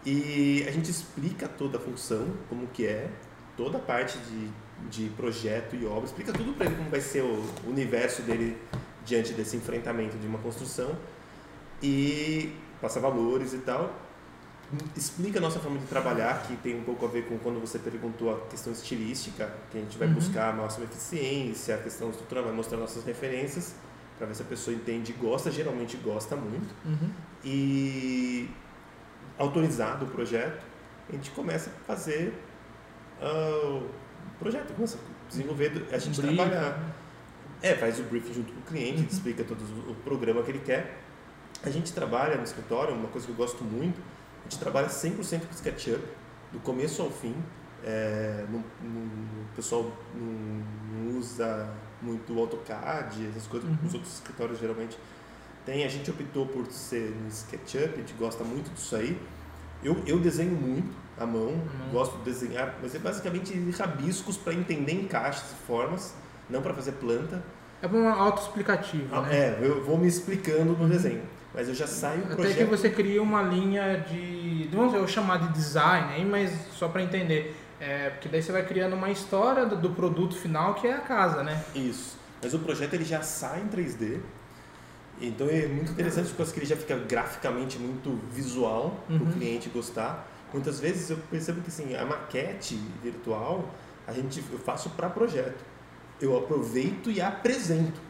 E 0.04 0.64
a 0.66 0.70
gente 0.70 0.90
explica 0.90 1.46
toda 1.46 1.76
a 1.76 1.80
função, 1.80 2.26
como 2.48 2.66
que 2.68 2.86
é, 2.86 3.10
toda 3.56 3.78
a 3.78 3.80
parte 3.80 4.18
de, 4.18 4.50
de 4.90 5.08
projeto 5.10 5.76
e 5.76 5.86
obra, 5.86 6.04
explica 6.04 6.32
tudo 6.32 6.52
para 6.54 6.66
ele 6.66 6.76
como 6.76 6.90
vai 6.90 7.00
ser 7.00 7.22
o 7.22 7.44
universo 7.66 8.22
dele 8.22 8.56
diante 9.04 9.32
desse 9.32 9.56
enfrentamento 9.56 10.16
de 10.18 10.26
uma 10.26 10.38
construção 10.38 10.96
e 11.82 12.54
passa 12.80 12.98
valores 13.00 13.52
e 13.52 13.58
tal. 13.58 13.94
Explica 14.96 15.38
a 15.38 15.42
nossa 15.42 15.60
forma 15.60 15.78
de 15.78 15.86
trabalhar, 15.86 16.42
que 16.42 16.56
tem 16.56 16.74
um 16.74 16.82
pouco 16.82 17.04
a 17.04 17.08
ver 17.08 17.26
com 17.28 17.38
quando 17.38 17.60
você 17.60 17.78
perguntou 17.78 18.34
a 18.34 18.40
questão 18.48 18.72
estilística, 18.72 19.52
que 19.70 19.78
a 19.78 19.80
gente 19.80 19.96
vai 19.98 20.08
Uhum. 20.08 20.14
buscar 20.14 20.50
a 20.50 20.52
máxima 20.52 20.84
eficiência, 20.86 21.74
a 21.74 21.78
questão 21.78 22.10
estrutural, 22.10 22.44
vai 22.44 22.52
mostrar 22.52 22.78
nossas 22.78 23.04
referências, 23.04 23.74
para 24.18 24.26
ver 24.26 24.34
se 24.34 24.42
a 24.42 24.46
pessoa 24.46 24.74
entende 24.74 25.12
e 25.12 25.14
gosta, 25.14 25.50
geralmente 25.50 25.96
gosta 25.98 26.34
muito. 26.34 26.74
Uhum. 26.84 27.10
E 27.44 28.48
autorizado 29.38 30.06
o 30.06 30.08
projeto, 30.08 30.64
a 31.08 31.12
gente 31.12 31.30
começa 31.32 31.70
a 31.70 31.84
fazer 31.84 32.32
ah, 33.20 33.80
o 33.80 34.38
projeto, 34.38 34.72
começa 34.74 34.96
a 34.98 35.28
desenvolver, 35.28 35.86
a 35.92 35.98
gente 35.98 36.18
Um 36.18 36.22
briefing. 36.22 36.36
trabalha 36.36 36.76
é, 37.62 37.74
faz 37.74 37.98
o 37.98 38.02
briefing 38.04 38.34
junto 38.34 38.52
com 38.52 38.60
o 38.60 38.62
cliente, 38.64 39.00
Uhum. 39.00 39.06
explica 39.10 39.42
todo 39.44 39.60
o 39.90 39.94
programa 40.04 40.42
que 40.42 40.50
ele 40.50 40.58
quer. 40.60 40.98
A 41.62 41.70
gente 41.70 41.92
trabalha 41.92 42.36
no 42.36 42.42
escritório, 42.44 42.94
uma 42.94 43.08
coisa 43.08 43.26
que 43.26 43.32
eu 43.32 43.36
gosto 43.36 43.64
muito, 43.64 43.98
a 44.40 44.42
gente 44.44 44.58
trabalha 44.58 44.88
100% 44.88 45.46
com 45.46 45.52
SketchUp, 45.54 46.02
do 46.52 46.58
começo 46.60 47.00
ao 47.00 47.10
fim. 47.10 47.34
É, 47.86 48.44
não- 48.50 48.64
não- 48.82 49.02
o 49.02 49.56
pessoal 49.56 49.90
não, 50.14 51.02
não 51.12 51.18
usa 51.18 51.68
muito 52.02 52.38
AutoCAD, 52.38 53.26
essas 53.28 53.46
coisas, 53.46 53.68
Uhum. 53.68 53.76
os 53.86 53.94
outros 53.94 54.14
escritórios 54.14 54.58
geralmente 54.58 54.98
tem. 55.64 55.84
A 55.84 55.88
gente 55.88 56.10
optou 56.10 56.46
por 56.46 56.66
ser 56.70 57.10
no 57.10 57.28
SketchUp, 57.28 57.94
a 57.94 57.96
gente 57.98 58.12
gosta 58.14 58.44
muito 58.44 58.70
disso 58.74 58.96
aí. 58.96 59.18
Eu, 59.82 60.02
eu 60.06 60.18
desenho 60.18 60.52
muito 60.52 60.94
à 61.18 61.24
mão, 61.26 61.52
mão. 61.52 61.88
gosto 61.92 62.16
de 62.18 62.24
desenhar, 62.24 62.74
mas 62.82 62.94
é 62.94 62.98
basicamente 62.98 63.52
rabiscos 63.78 64.36
para 64.36 64.52
entender 64.54 64.92
encaixes 64.92 65.44
e 65.52 65.66
formas, 65.66 66.14
não 66.50 66.60
para 66.62 66.74
fazer 66.74 66.92
planta. 66.92 67.42
É 67.82 67.86
um 67.86 68.08
autoexplicativo, 68.08 69.14
Ah, 69.14 69.20
né? 69.22 69.36
É, 69.36 69.58
eu 69.60 69.84
vou 69.84 69.98
me 69.98 70.06
explicando 70.08 70.72
no 70.72 70.88
desenho. 70.88 71.22
Mas 71.54 71.68
eu 71.68 71.74
já 71.74 71.86
saio 71.86 72.22
o 72.22 72.24
Até 72.24 72.34
projeto. 72.34 72.56
que 72.56 72.64
você 72.64 72.90
cria 72.90 73.22
uma 73.22 73.40
linha 73.42 73.98
de. 74.08 74.68
Vamos 74.72 74.92
eu 74.94 75.06
chamar 75.06 75.38
de 75.38 75.52
design 75.52 76.12
aí, 76.14 76.24
mas 76.24 76.50
só 76.72 76.88
para 76.88 77.02
entender. 77.02 77.54
É, 77.78 78.10
porque 78.10 78.28
daí 78.28 78.42
você 78.42 78.50
vai 78.50 78.64
criando 78.66 78.94
uma 78.94 79.10
história 79.10 79.64
do, 79.66 79.76
do 79.76 79.90
produto 79.90 80.34
final 80.34 80.74
que 80.74 80.86
é 80.88 80.94
a 80.94 81.00
casa, 81.00 81.42
né? 81.44 81.62
Isso. 81.74 82.16
Mas 82.42 82.54
o 82.54 82.58
projeto 82.58 82.94
ele 82.94 83.04
já 83.04 83.22
sai 83.22 83.60
em 83.60 83.68
3D. 83.68 84.18
Então 85.20 85.46
é 85.48 85.66
muito 85.68 85.92
interessante 85.92 86.32
porque 86.32 86.52
que 86.52 86.58
ele 86.58 86.66
já 86.66 86.76
fica 86.76 86.96
graficamente 86.96 87.78
muito 87.78 88.18
visual 88.32 88.98
para 89.06 89.16
o 89.16 89.20
Uhum. 89.20 89.32
cliente 89.32 89.68
gostar. 89.68 90.26
Muitas 90.52 90.78
vezes 90.80 91.10
eu 91.10 91.16
percebo 91.30 91.60
que 91.60 91.68
assim, 91.68 91.94
a 91.96 92.04
maquete 92.04 92.76
virtual 93.02 93.68
a 94.06 94.12
gente, 94.12 94.42
eu 94.52 94.58
faço 94.58 94.90
para 94.90 95.08
projeto. 95.10 95.64
Eu 96.20 96.36
aproveito 96.38 97.10
e 97.10 97.20
apresento. 97.20 98.00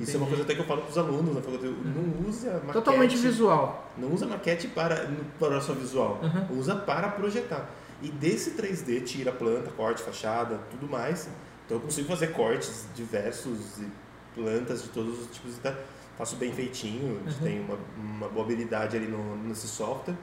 Isso 0.00 0.12
é 0.12 0.16
uma 0.16 0.26
Entendi. 0.26 0.28
coisa 0.28 0.42
até 0.42 0.54
que 0.54 0.60
eu 0.60 0.64
falo 0.64 0.80
para 0.82 0.90
os 0.90 0.98
alunos 0.98 1.34
na 1.34 1.40
faculdade. 1.42 1.72
Não 1.84 2.28
use 2.28 2.48
a 2.48 2.52
maquete. 2.54 2.72
Totalmente 2.72 3.16
visual. 3.16 3.92
Não 3.96 4.12
usa 4.12 4.26
maquete 4.26 4.68
para, 4.68 5.08
para 5.38 5.60
só 5.60 5.72
visual, 5.74 6.20
Uhum. 6.22 6.58
usa 6.58 6.74
para 6.74 7.08
projetar. 7.10 7.70
E 8.02 8.08
desse 8.10 8.52
3D 8.52 9.02
tira 9.04 9.30
planta, 9.32 9.70
corte, 9.70 10.02
fachada, 10.02 10.58
tudo 10.70 10.90
mais. 10.90 11.28
Então 11.64 11.76
eu 11.78 11.80
consigo 11.82 12.08
fazer 12.08 12.28
cortes 12.28 12.86
diversos 12.94 13.78
e 13.78 13.86
plantas 14.34 14.82
de 14.82 14.88
todos 14.88 15.18
os 15.20 15.26
tipos. 15.34 15.56
Tá? 15.58 15.74
Faço 16.18 16.36
bem 16.36 16.52
feitinho, 16.52 17.20
Uhum. 17.26 17.32
tem 17.42 17.60
uma, 17.60 17.78
uma 17.96 18.28
boa 18.28 18.44
habilidade 18.44 18.96
ali 18.96 19.06
no, 19.06 19.36
nesse 19.36 19.66
software. 19.68 20.14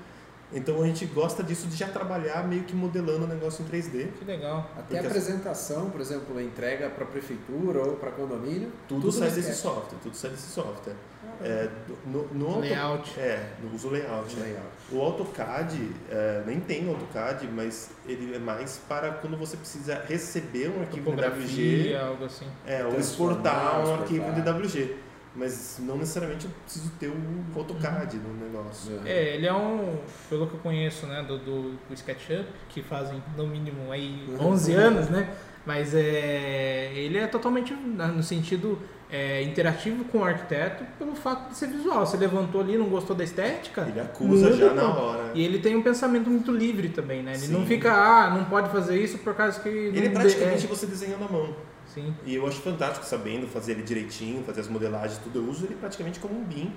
Então 0.54 0.82
a 0.82 0.86
gente 0.86 1.06
gosta 1.06 1.42
disso 1.42 1.68
de 1.68 1.76
já 1.78 1.88
trabalhar 1.88 2.46
meio 2.48 2.64
que 2.64 2.76
modelando 2.76 3.24
o 3.24 3.28
negócio 3.28 3.64
em 3.64 3.68
3D. 3.68 4.10
Que 4.20 4.26
legal. 4.26 4.70
Até 4.78 4.98
a 4.98 5.00
as- 5.02 5.06
apresentação, 5.08 5.90
por 5.90 6.02
exemplo, 6.02 6.38
a 6.38 6.44
entrega 6.44 6.90
para 6.90 7.06
prefeitura 7.06 7.80
ou 7.80 7.96
para 7.96 8.12
condomínio. 8.12 8.72
Tudo, 8.88 9.02
Tudo 9.02 9.12
sai 9.14 9.32
desse 9.32 9.54
software, 9.56 9.98
tudo 10.04 10.16
sai 10.16 10.32
desse 10.32 10.50
software. 10.52 10.96
É, 11.44 11.70
no, 12.06 12.28
no 12.34 12.48
auto- 12.48 12.60
Layout. 12.60 13.20
É, 13.20 13.52
no 13.64 13.74
uso 13.74 13.90
layout. 13.90 14.36
né? 14.36 14.44
Layout. 14.44 14.68
O 14.92 15.02
AutoCAD, 15.02 15.90
é, 16.10 16.44
nem 16.46 16.60
tem 16.60 16.88
AutoCAD, 16.90 17.48
mas 17.48 17.90
ele 18.06 18.36
é 18.36 18.40
mais 18.40 18.80
para 18.90 19.12
quando 19.14 19.38
você 19.38 19.56
precisa 19.56 20.04
receber 20.08 20.70
um 20.70 20.82
arquivo 20.82 21.12
DWG 21.16 21.96
algo 21.96 22.26
assim. 22.26 22.46
é, 22.68 22.84
ou 22.86 23.00
exportar 23.00 23.80
um 23.80 23.84
exportar. 23.84 24.02
arquivo 24.02 24.32
DWG. 24.34 24.96
Mas 25.34 25.80
não 25.80 25.98
necessariamente 25.98 26.46
eu 26.46 26.52
preciso 26.66 26.92
ter 27.00 27.08
o 27.08 27.16
AutoCAD 27.56 28.18
no 28.18 28.34
negócio. 28.34 29.00
É, 29.06 29.36
ele 29.36 29.48
é 29.48 29.54
um, 29.54 29.98
pelo 30.30 30.46
que 30.48 30.56
eu 30.56 30.60
conheço, 30.60 31.06
né, 31.06 31.24
do, 31.24 31.38
do, 31.38 31.72
do 31.72 31.94
SketchUp, 31.94 32.46
que 32.68 32.82
fazem 32.82 33.24
no 33.38 33.48
mínimo 33.48 33.92
aí 33.92 34.28
Uhum. 34.28 34.48
11 34.48 34.74
anos, 34.74 35.10
né? 35.10 35.30
Mas 35.66 35.94
é, 35.94 36.92
ele 36.96 37.18
é 37.18 37.28
totalmente 37.28 37.74
no 37.74 38.24
sentido 38.24 38.80
é, 39.12 39.44
interativo 39.44 40.04
com 40.06 40.20
o 40.20 40.24
arquiteto 40.24 40.84
pelo 40.98 41.16
fato 41.16 41.50
de 41.50 41.58
ser 41.58 41.68
visual. 41.68 42.06
Você 42.06 42.18
levantou 42.18 42.62
ali, 42.62 42.78
não 42.78 42.88
gostou 42.88 43.16
da 43.16 43.24
estética, 43.24 43.86
Ele 43.88 44.00
acusa 44.00 44.50
muda, 44.50 44.58
já 44.58 44.74
na 44.74 44.88
hora. 44.88 45.32
E 45.36 45.44
ele 45.44 45.60
tem 45.60 45.76
um 45.76 45.84
pensamento 45.84 46.30
muito 46.30 46.52
livre 46.52 46.90
também, 46.90 47.22
né? 47.22 47.34
Ele 47.36 47.48
não 47.50 47.62
Sim. 47.62 47.68
fica, 47.68 47.94
ah, 47.94 48.30
não 48.32 48.46
pode 48.46 48.70
fazer 48.70 49.00
isso 49.00 49.20
por 49.20 49.36
causa 49.36 49.60
que. 49.60 49.70
Ele 49.70 50.00
é 50.00 50.10
não 50.10 50.14
praticamente 50.22 50.66
é. 50.66 50.68
você 50.68 50.88
desenhando 50.88 51.26
à 51.26 51.32
mão. 51.32 51.54
Sim. 51.94 52.14
E 52.26 52.36
eu 52.36 52.48
acho 52.48 52.62
fantástico 52.62 53.06
sabendo 53.06 53.48
fazer 53.48 53.74
ele 53.74 53.84
direitinho, 53.84 54.44
fazer 54.44 54.62
as 54.62 54.68
modelagens, 54.68 55.18
tudo. 55.20 55.40
Eu 55.40 55.50
uso 55.50 55.66
ele 55.66 55.76
praticamente 55.76 56.20
como 56.20 56.40
um 56.40 56.44
BIM 56.44 56.72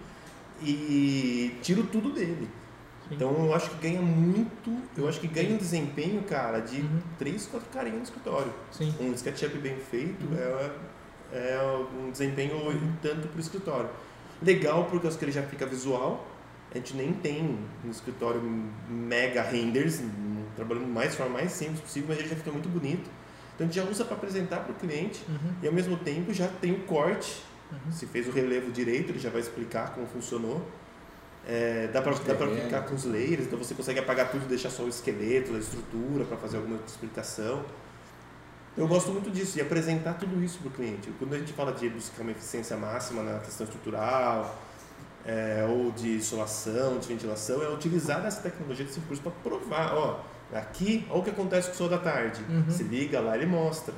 e 0.63 1.57
tiro 1.63 1.85
tudo 1.85 2.11
dele. 2.11 2.49
Sim. 3.09 3.15
Então 3.17 3.33
eu 3.47 3.55
acho 3.55 3.71
que 3.71 3.77
ganha 3.77 4.01
muito, 4.01 4.77
eu 4.97 5.09
acho 5.09 5.21
que 5.21 5.27
ganha 5.29 5.55
um 5.55 5.59
desempenho, 5.59 6.23
cara, 6.23 6.61
de 6.61 6.81
Uhum. 6.81 7.01
3, 7.19 7.47
4 7.47 7.69
carinhas 7.71 7.99
no 7.99 8.05
escritório. 8.05 8.53
Sim. 8.71 8.95
Um 9.01 9.13
SketchUp 9.13 9.59
bem 9.59 9.77
feito 9.77 10.25
Uhum. 10.25 10.37
é, 10.37 10.71
é 11.33 11.87
um 12.03 12.11
desempenho 12.11 12.57
tanto 13.03 13.29
para 13.29 13.37
o 13.37 13.41
escritório. 13.41 13.91
Legal 14.43 14.85
porque 14.85 15.07
eu 15.07 15.09
acho 15.11 15.19
que 15.19 15.25
ele 15.25 15.33
já 15.33 15.43
fica 15.43 15.67
visual. 15.67 16.27
A 16.73 16.77
gente 16.79 16.97
nem 16.97 17.13
tem 17.13 17.57
no 17.85 17.91
escritório 17.91 18.41
mega 18.89 19.43
renders, 19.43 20.03
trabalhando 20.57 20.89
mais 20.89 21.15
forma 21.15 21.35
mais 21.35 21.53
simples 21.53 21.81
possível, 21.81 22.09
mas 22.09 22.19
ele 22.19 22.29
já 22.29 22.35
fica 22.37 22.51
muito 22.51 22.69
bonito. 22.69 23.09
Então 23.55 23.67
a 23.67 23.71
gente 23.71 23.77
já 23.77 23.89
usa 23.89 24.05
para 24.05 24.17
apresentar 24.17 24.61
para 24.61 24.73
o 24.73 24.75
cliente 24.75 25.23
Uhum. 25.29 25.55
e 25.63 25.67
ao 25.67 25.73
mesmo 25.73 25.97
tempo 25.97 26.33
já 26.33 26.49
tem 26.49 26.73
o 26.73 26.81
corte. 26.81 27.43
Uhum. 27.73 27.93
Se 27.93 28.07
fez 28.07 28.27
o 28.29 28.31
relevo 28.31 28.71
direito, 28.71 29.11
ele 29.11 29.19
já 29.19 29.31
vai 29.31 29.41
explicar 29.41 29.95
como 29.95 30.07
funcionou. 30.07 30.61
É, 31.47 31.89
dá 31.93 32.01
para 32.01 32.15
ficar 32.15 32.83
com 32.83 32.95
os 32.95 33.05
layers, 33.05 33.45
então 33.47 33.59
você 33.59 33.75
consegue 33.75 33.99
apagar 34.01 34.31
tudo 34.31 34.45
e 34.47 34.49
deixar 34.49 34.71
só 34.71 34.83
o 34.83 34.89
esqueleto, 34.89 35.55
a 35.55 35.59
estrutura 35.59 36.25
para 36.25 36.39
fazer 36.39 36.57
alguma 36.57 36.79
explicação. 36.87 37.63
Eu 38.77 38.89
gosto 38.89 39.13
muito 39.13 39.31
disso, 39.31 39.53
de 39.55 39.61
apresentar 39.61 40.15
tudo 40.15 40.43
isso 40.43 40.59
para 40.59 40.69
o 40.69 40.71
cliente. 40.73 41.13
Quando 41.19 41.35
a 41.35 41.39
gente 41.39 41.53
fala 41.53 41.73
de 41.73 41.89
buscar 41.91 42.23
uma 42.23 42.33
eficiência 42.33 42.77
máxima 42.77 43.23
na 43.23 43.39
questão 43.41 43.65
estrutural, 43.65 44.59
é, 45.25 45.65
ou 45.69 45.91
de 45.93 46.09
isolação, 46.09 46.99
de 46.99 47.07
ventilação, 47.09 47.63
é 47.63 47.69
utilizar 47.69 48.25
essa 48.27 48.41
tecnologia 48.41 48.85
desse 48.85 48.99
recurso 49.01 49.23
para 49.23 49.33
provar, 49.33 49.95
ó, 49.95 50.21
aqui, 50.59 51.07
olha 51.11 51.21
o 51.21 51.23
que 51.25 51.31
acontece 51.31 51.69
com 51.69 51.75
o 51.75 51.77
sol 51.77 51.89
da 51.89 51.99
tarde. 51.99 52.41
Uhum. 52.49 52.71
Se 52.71 52.83
liga 52.83 53.21
lá, 53.21 53.37
ele 53.37 53.47
mostra. 53.47 53.95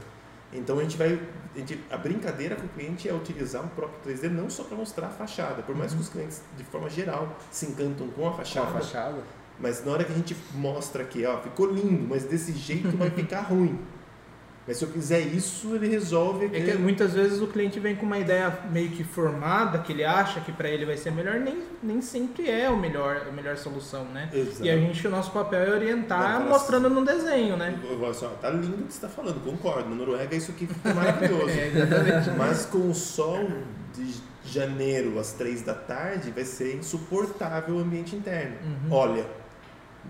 Então 0.53 0.79
a 0.79 0.83
gente 0.83 0.97
vai. 0.97 1.19
A, 1.55 1.59
gente- 1.59 1.81
a 1.90 1.97
brincadeira 1.97 2.55
com 2.57 2.66
o 2.66 2.69
cliente 2.69 3.09
é 3.09 3.14
utilizar 3.14 3.64
um 3.64 3.69
próprio 3.69 3.99
3D 4.14 4.29
não 4.31 4.49
só 4.51 4.62
para 4.64 4.77
mostrar 4.77 5.07
a 5.07 5.11
fachada, 5.11 5.62
por 5.62 5.75
mais 5.75 5.92
que 5.95 6.01
os 6.01 6.09
clientes, 6.09 6.42
de 6.57 6.64
forma 6.64 6.88
geral, 6.90 7.37
se 7.51 7.66
encantam 7.66 8.09
com 8.09 8.23
a 8.27 8.31
Com 8.31 8.35
a 8.35 8.38
fachada, 8.38 8.73
fachada. 8.73 9.23
mas 9.59 9.85
na 9.85 9.92
hora 9.92 10.05
que 10.05 10.12
a 10.12 10.14
gente 10.14 10.37
mostra 10.55 11.03
aqui, 11.03 11.25
ó, 11.27 11.38
ficou 11.40 11.66
lindo, 11.73 12.07
mas 12.09 12.25
desse 12.25 12.53
jeito 12.53 12.97
vai 12.97 13.11
ficar 13.11 13.40
ruim. 13.49 13.79
Mas 14.66 14.79
se 14.79 14.85
eu 14.85 14.88
fizer 14.88 15.20
isso, 15.20 15.76
ele 15.76 15.87
resolve. 15.87 16.46
É 16.46 16.61
que 16.61 16.76
muitas 16.76 17.14
vezes 17.14 17.40
o 17.40 17.46
cliente 17.46 17.79
vem 17.79 17.94
com 17.94 18.05
uma 18.05 18.18
ideia 18.18 18.52
meio 18.72 18.90
que 18.90 19.05
formada, 19.05 19.79
que 19.79 19.92
ele 19.92 20.05
acha 20.05 20.40
que 20.40 20.50
para 20.50 20.68
ele 20.68 20.85
vai 20.85 20.96
ser 20.96 21.12
melhor, 21.12 21.38
nem, 21.38 21.62
nem 21.81 22.02
sempre 22.02 22.50
é 22.50 22.68
o 22.68 22.76
melhor, 22.76 23.26
a 23.29 23.33
melhor 23.33 23.57
solução, 23.57 24.05
né? 24.07 24.29
Exato. 24.33 24.64
E 24.64 24.70
a 24.70 24.76
gente, 24.76 25.07
o 25.07 25.11
nosso 25.11 25.31
papel 25.31 25.61
é 25.61 25.70
orientar 25.70 26.40
Não, 26.40 26.48
mostrando 26.48 26.90
no 26.90 27.05
desenho, 27.05 27.57
né? 27.57 27.79
Eu 27.88 28.05
assim, 28.07 28.26
ó, 28.26 28.31
tá 28.31 28.50
lindo 28.50 28.74
o 28.74 28.87
que 28.87 28.92
você 28.92 29.07
está 29.07 29.09
falando, 29.09 29.40
concordo. 29.44 29.88
Na 29.88 29.94
Noruega 29.94 30.35
isso 30.35 30.50
aqui 30.50 30.66
fica 30.66 30.92
maravilhoso. 30.94 31.50
É, 31.50 31.68
exatamente. 31.68 32.31
Mas 32.31 32.66
com 32.66 32.90
o 32.90 32.94
sol 32.94 33.48
de 33.94 34.14
janeiro 34.44 35.16
às 35.20 35.33
três 35.33 35.62
da 35.62 35.74
tarde 35.74 36.33
vai 36.33 36.44
ser 36.44 36.74
insuportável 36.74 37.76
o 37.76 37.79
ambiente 37.79 38.16
interno. 38.16 38.57
Uhum. 38.64 38.92
Olha, 38.92 39.26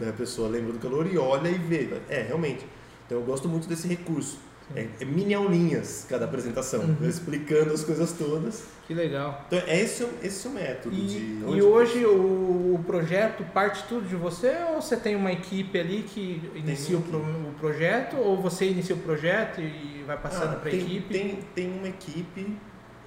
a 0.00 0.12
pessoa 0.12 0.48
lembra 0.48 0.72
do 0.72 0.78
calor 0.78 1.06
e 1.06 1.18
olha 1.18 1.48
e 1.48 1.58
vê. 1.58 1.90
É, 2.08 2.22
realmente. 2.22 2.66
Então 3.04 3.18
eu 3.18 3.24
gosto 3.24 3.48
muito 3.48 3.68
desse 3.68 3.86
recurso. 3.86 4.45
É, 4.74 4.86
é 5.00 5.04
mini 5.04 5.32
aulinhas 5.32 6.04
cada 6.08 6.24
apresentação, 6.24 6.80
Uhum. 6.80 7.08
explicando 7.08 7.72
as 7.72 7.84
coisas 7.84 8.12
todas. 8.12 8.64
Que 8.86 8.94
legal. 8.94 9.44
Então 9.46 9.60
é 9.66 9.80
esse, 9.80 10.02
o- 10.02 10.10
esse 10.22 10.46
é 10.46 10.50
o 10.50 10.52
método 10.54 10.94
E, 10.94 11.00
de. 11.06 11.16
e 11.56 11.62
hoje 11.62 12.04
o, 12.04 12.74
o 12.74 12.84
projeto 12.84 13.44
parte 13.52 13.84
tudo 13.88 14.08
de 14.08 14.16
você 14.16 14.52
ou 14.74 14.82
você 14.82 14.96
tem 14.96 15.14
uma 15.14 15.30
equipe 15.30 15.78
ali 15.78 16.02
que 16.02 16.42
inicia 16.54 16.98
o, 16.98 17.02
pro- 17.02 17.18
o 17.18 17.54
projeto 17.60 18.16
ou 18.16 18.40
você 18.42 18.66
inicia 18.68 18.96
o 18.96 18.98
projeto 18.98 19.60
e 19.60 20.02
vai 20.04 20.16
passando 20.16 20.54
Ah, 20.54 20.56
para 20.56 20.68
a 20.68 20.72
tem, 20.72 20.80
equipe? 20.80 21.12
Tem, 21.14 21.38
tem 21.54 21.72
uma 21.72 21.88
equipe. 21.88 22.56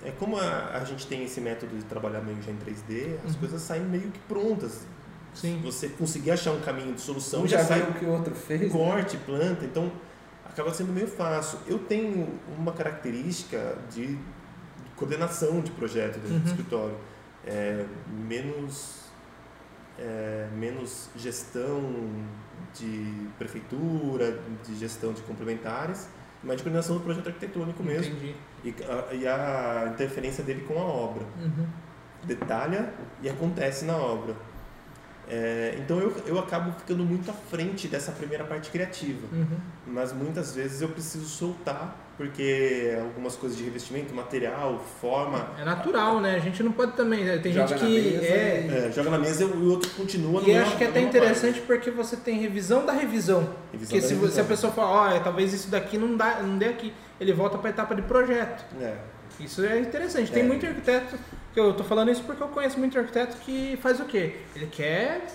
É 0.03 0.11
como 0.11 0.37
a, 0.37 0.77
a 0.77 0.85
gente 0.85 1.05
tem 1.07 1.25
esse 1.25 1.41
método 1.41 1.75
de 1.75 1.83
trabalhar 1.83 2.21
meio 2.21 2.41
já 2.41 2.51
em 2.51 2.55
3D, 2.57 3.15
as 3.25 3.33
Uhum. 3.33 3.39
coisas 3.39 3.61
saem 3.61 3.83
meio 3.83 4.09
que 4.11 4.19
prontas. 4.29 4.85
Sim. 5.33 5.57
Se 5.59 5.65
você 5.65 5.89
conseguir 5.89 6.31
achar 6.31 6.51
um 6.51 6.61
caminho 6.61 6.93
de 6.93 7.01
solução, 7.01 7.43
Um 7.43 7.47
já, 7.47 7.57
já 7.59 7.65
sai 7.65 7.81
o 7.81 7.93
que 7.93 8.05
o 8.05 8.09
outro 8.11 8.33
fez. 8.33 8.61
né? 8.61 8.69
corte, 8.69 9.17
planta, 9.17 9.65
então 9.65 9.91
acaba 10.59 10.73
sendo 10.73 10.91
meio 10.91 11.07
fácil. 11.07 11.59
Eu 11.65 11.79
tenho 11.79 12.27
uma 12.57 12.71
característica 12.73 13.77
de, 13.89 14.07
de 14.15 14.19
coordenação 14.95 15.61
de 15.61 15.71
projeto 15.71 16.15
dentro 16.19 16.33
Uhum. 16.33 16.39
do 16.39 16.47
escritório. 16.47 16.95
É, 17.45 17.85
menos, 18.27 19.05
é, 19.97 20.47
menos 20.55 21.09
gestão 21.15 21.81
de 22.77 23.27
prefeitura, 23.37 24.39
de 24.65 24.75
gestão 24.77 25.13
de 25.13 25.21
complementares, 25.21 26.09
mas 26.43 26.57
de 26.57 26.63
coordenação 26.63 26.97
do 26.97 27.03
projeto 27.03 27.27
arquitetônico 27.27 27.81
mesmo 27.83 28.13
Entendi. 28.15 28.35
e 28.63 28.75
a, 28.83 29.13
e 29.13 29.27
a 29.27 29.89
interferência 29.93 30.43
dele 30.43 30.65
com 30.67 30.77
a 30.77 30.83
obra. 30.83 31.23
Uhum. 31.39 31.65
Detalha 32.25 32.93
e 33.21 33.29
acontece 33.29 33.85
na 33.85 33.95
obra. 33.95 34.35
É, 35.29 35.75
então 35.77 35.99
eu, 35.99 36.11
eu 36.25 36.39
acabo 36.39 36.71
ficando 36.79 37.03
muito 37.03 37.29
à 37.29 37.33
frente 37.33 37.87
dessa 37.87 38.11
primeira 38.11 38.43
parte 38.43 38.71
criativa, 38.71 39.27
Uhum. 39.31 39.45
mas 39.85 40.11
muitas 40.11 40.55
vezes 40.55 40.81
eu 40.81 40.89
preciso 40.89 41.25
soltar 41.27 41.95
porque 42.17 42.97
algumas 42.99 43.35
coisas 43.37 43.57
de 43.57 43.63
revestimento, 43.63 44.13
material, 44.13 44.83
forma, 44.99 45.47
É 45.57 45.63
natural, 45.63 46.19
né? 46.19 46.35
A 46.35 46.39
gente 46.39 46.61
não 46.63 46.71
pode 46.71 46.91
também. 46.93 47.23
né? 47.23 47.37
Tem 47.37 47.53
gente 47.53 47.73
que 47.75 47.85
mesa 47.85 48.25
é. 48.25 48.87
é, 48.87 48.91
joga 48.91 49.09
na 49.11 49.17
mesa 49.19 49.43
e 49.43 49.45
o 49.45 49.69
outro 49.69 49.89
continua. 49.91 50.41
E 50.41 50.57
acho 50.57 50.75
que 50.77 50.83
é 50.83 50.87
até 50.87 50.99
interessante 50.99 51.61
porque 51.61 51.89
você 51.91 52.17
tem 52.17 52.37
revisão 52.39 52.85
da 52.85 52.91
revisão. 52.91 53.43
parte. 53.45 53.57
Revisão 53.71 53.87
Porque 53.91 54.01
da 54.01 54.07
se, 54.07 54.13
revisão. 54.15 54.35
se 54.35 54.41
a 54.41 54.43
pessoa 54.43 54.73
fala, 54.73 55.15
ó, 55.15 55.19
talvez 55.19 55.53
isso 55.53 55.69
daqui 55.69 55.97
não, 55.97 56.17
dá, 56.17 56.41
não 56.41 56.57
dê 56.57 56.65
aqui, 56.65 56.91
ele 57.21 57.31
volta 57.31 57.57
para 57.57 57.69
a 57.69 57.71
etapa 57.71 57.95
de 57.95 58.01
projeto. 58.01 58.65
É, 58.81 58.95
Isso 59.39 59.63
é 59.63 59.79
interessante. 59.79 60.29
Tem 60.29 60.43
É. 60.43 60.45
muito 60.45 60.65
arquiteto, 60.65 61.15
eu 61.55 61.73
tô 61.73 61.83
falando 61.83 62.11
isso 62.11 62.23
porque 62.23 62.41
eu 62.43 62.47
conheço 62.49 62.77
muito 62.79 62.97
arquiteto 62.97 63.37
que 63.37 63.77
faz 63.81 63.99
o 63.99 64.05
quê? 64.05 64.41
Ele 64.55 64.67
quer 64.67 65.25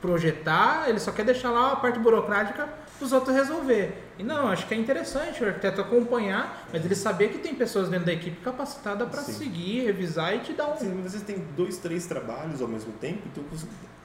projetar, 0.00 0.88
ele 0.88 0.98
só 0.98 1.10
quer 1.10 1.24
deixar 1.24 1.50
lá 1.50 1.72
a 1.72 1.76
parte 1.76 1.98
burocrática 1.98 2.68
para 2.98 3.04
os 3.04 3.12
outros 3.12 3.34
resolver. 3.34 4.02
E 4.18 4.22
não, 4.22 4.48
acho 4.48 4.66
que 4.66 4.74
é 4.74 4.76
interessante 4.76 5.42
o 5.42 5.46
arquiteto 5.48 5.80
acompanhar, 5.80 6.66
mas 6.72 6.84
ele 6.84 6.94
saber 6.94 7.28
que 7.30 7.38
tem 7.38 7.54
pessoas 7.54 7.88
dentro 7.88 8.06
da 8.06 8.12
equipe 8.12 8.40
capacitadas 8.40 9.08
para 9.08 9.22
Sim. 9.22 9.32
seguir, 9.32 9.84
revisar 9.84 10.34
e 10.34 10.38
te 10.40 10.52
dar 10.52 10.68
um. 10.68 10.72
Assim, 10.74 10.88
muitas 10.88 11.12
vezes 11.12 11.26
tem 11.26 11.38
dois, 11.56 11.76
três 11.78 12.06
trabalhos 12.06 12.62
ao 12.62 12.68
mesmo 12.68 12.92
tempo, 12.94 13.22
então 13.26 13.44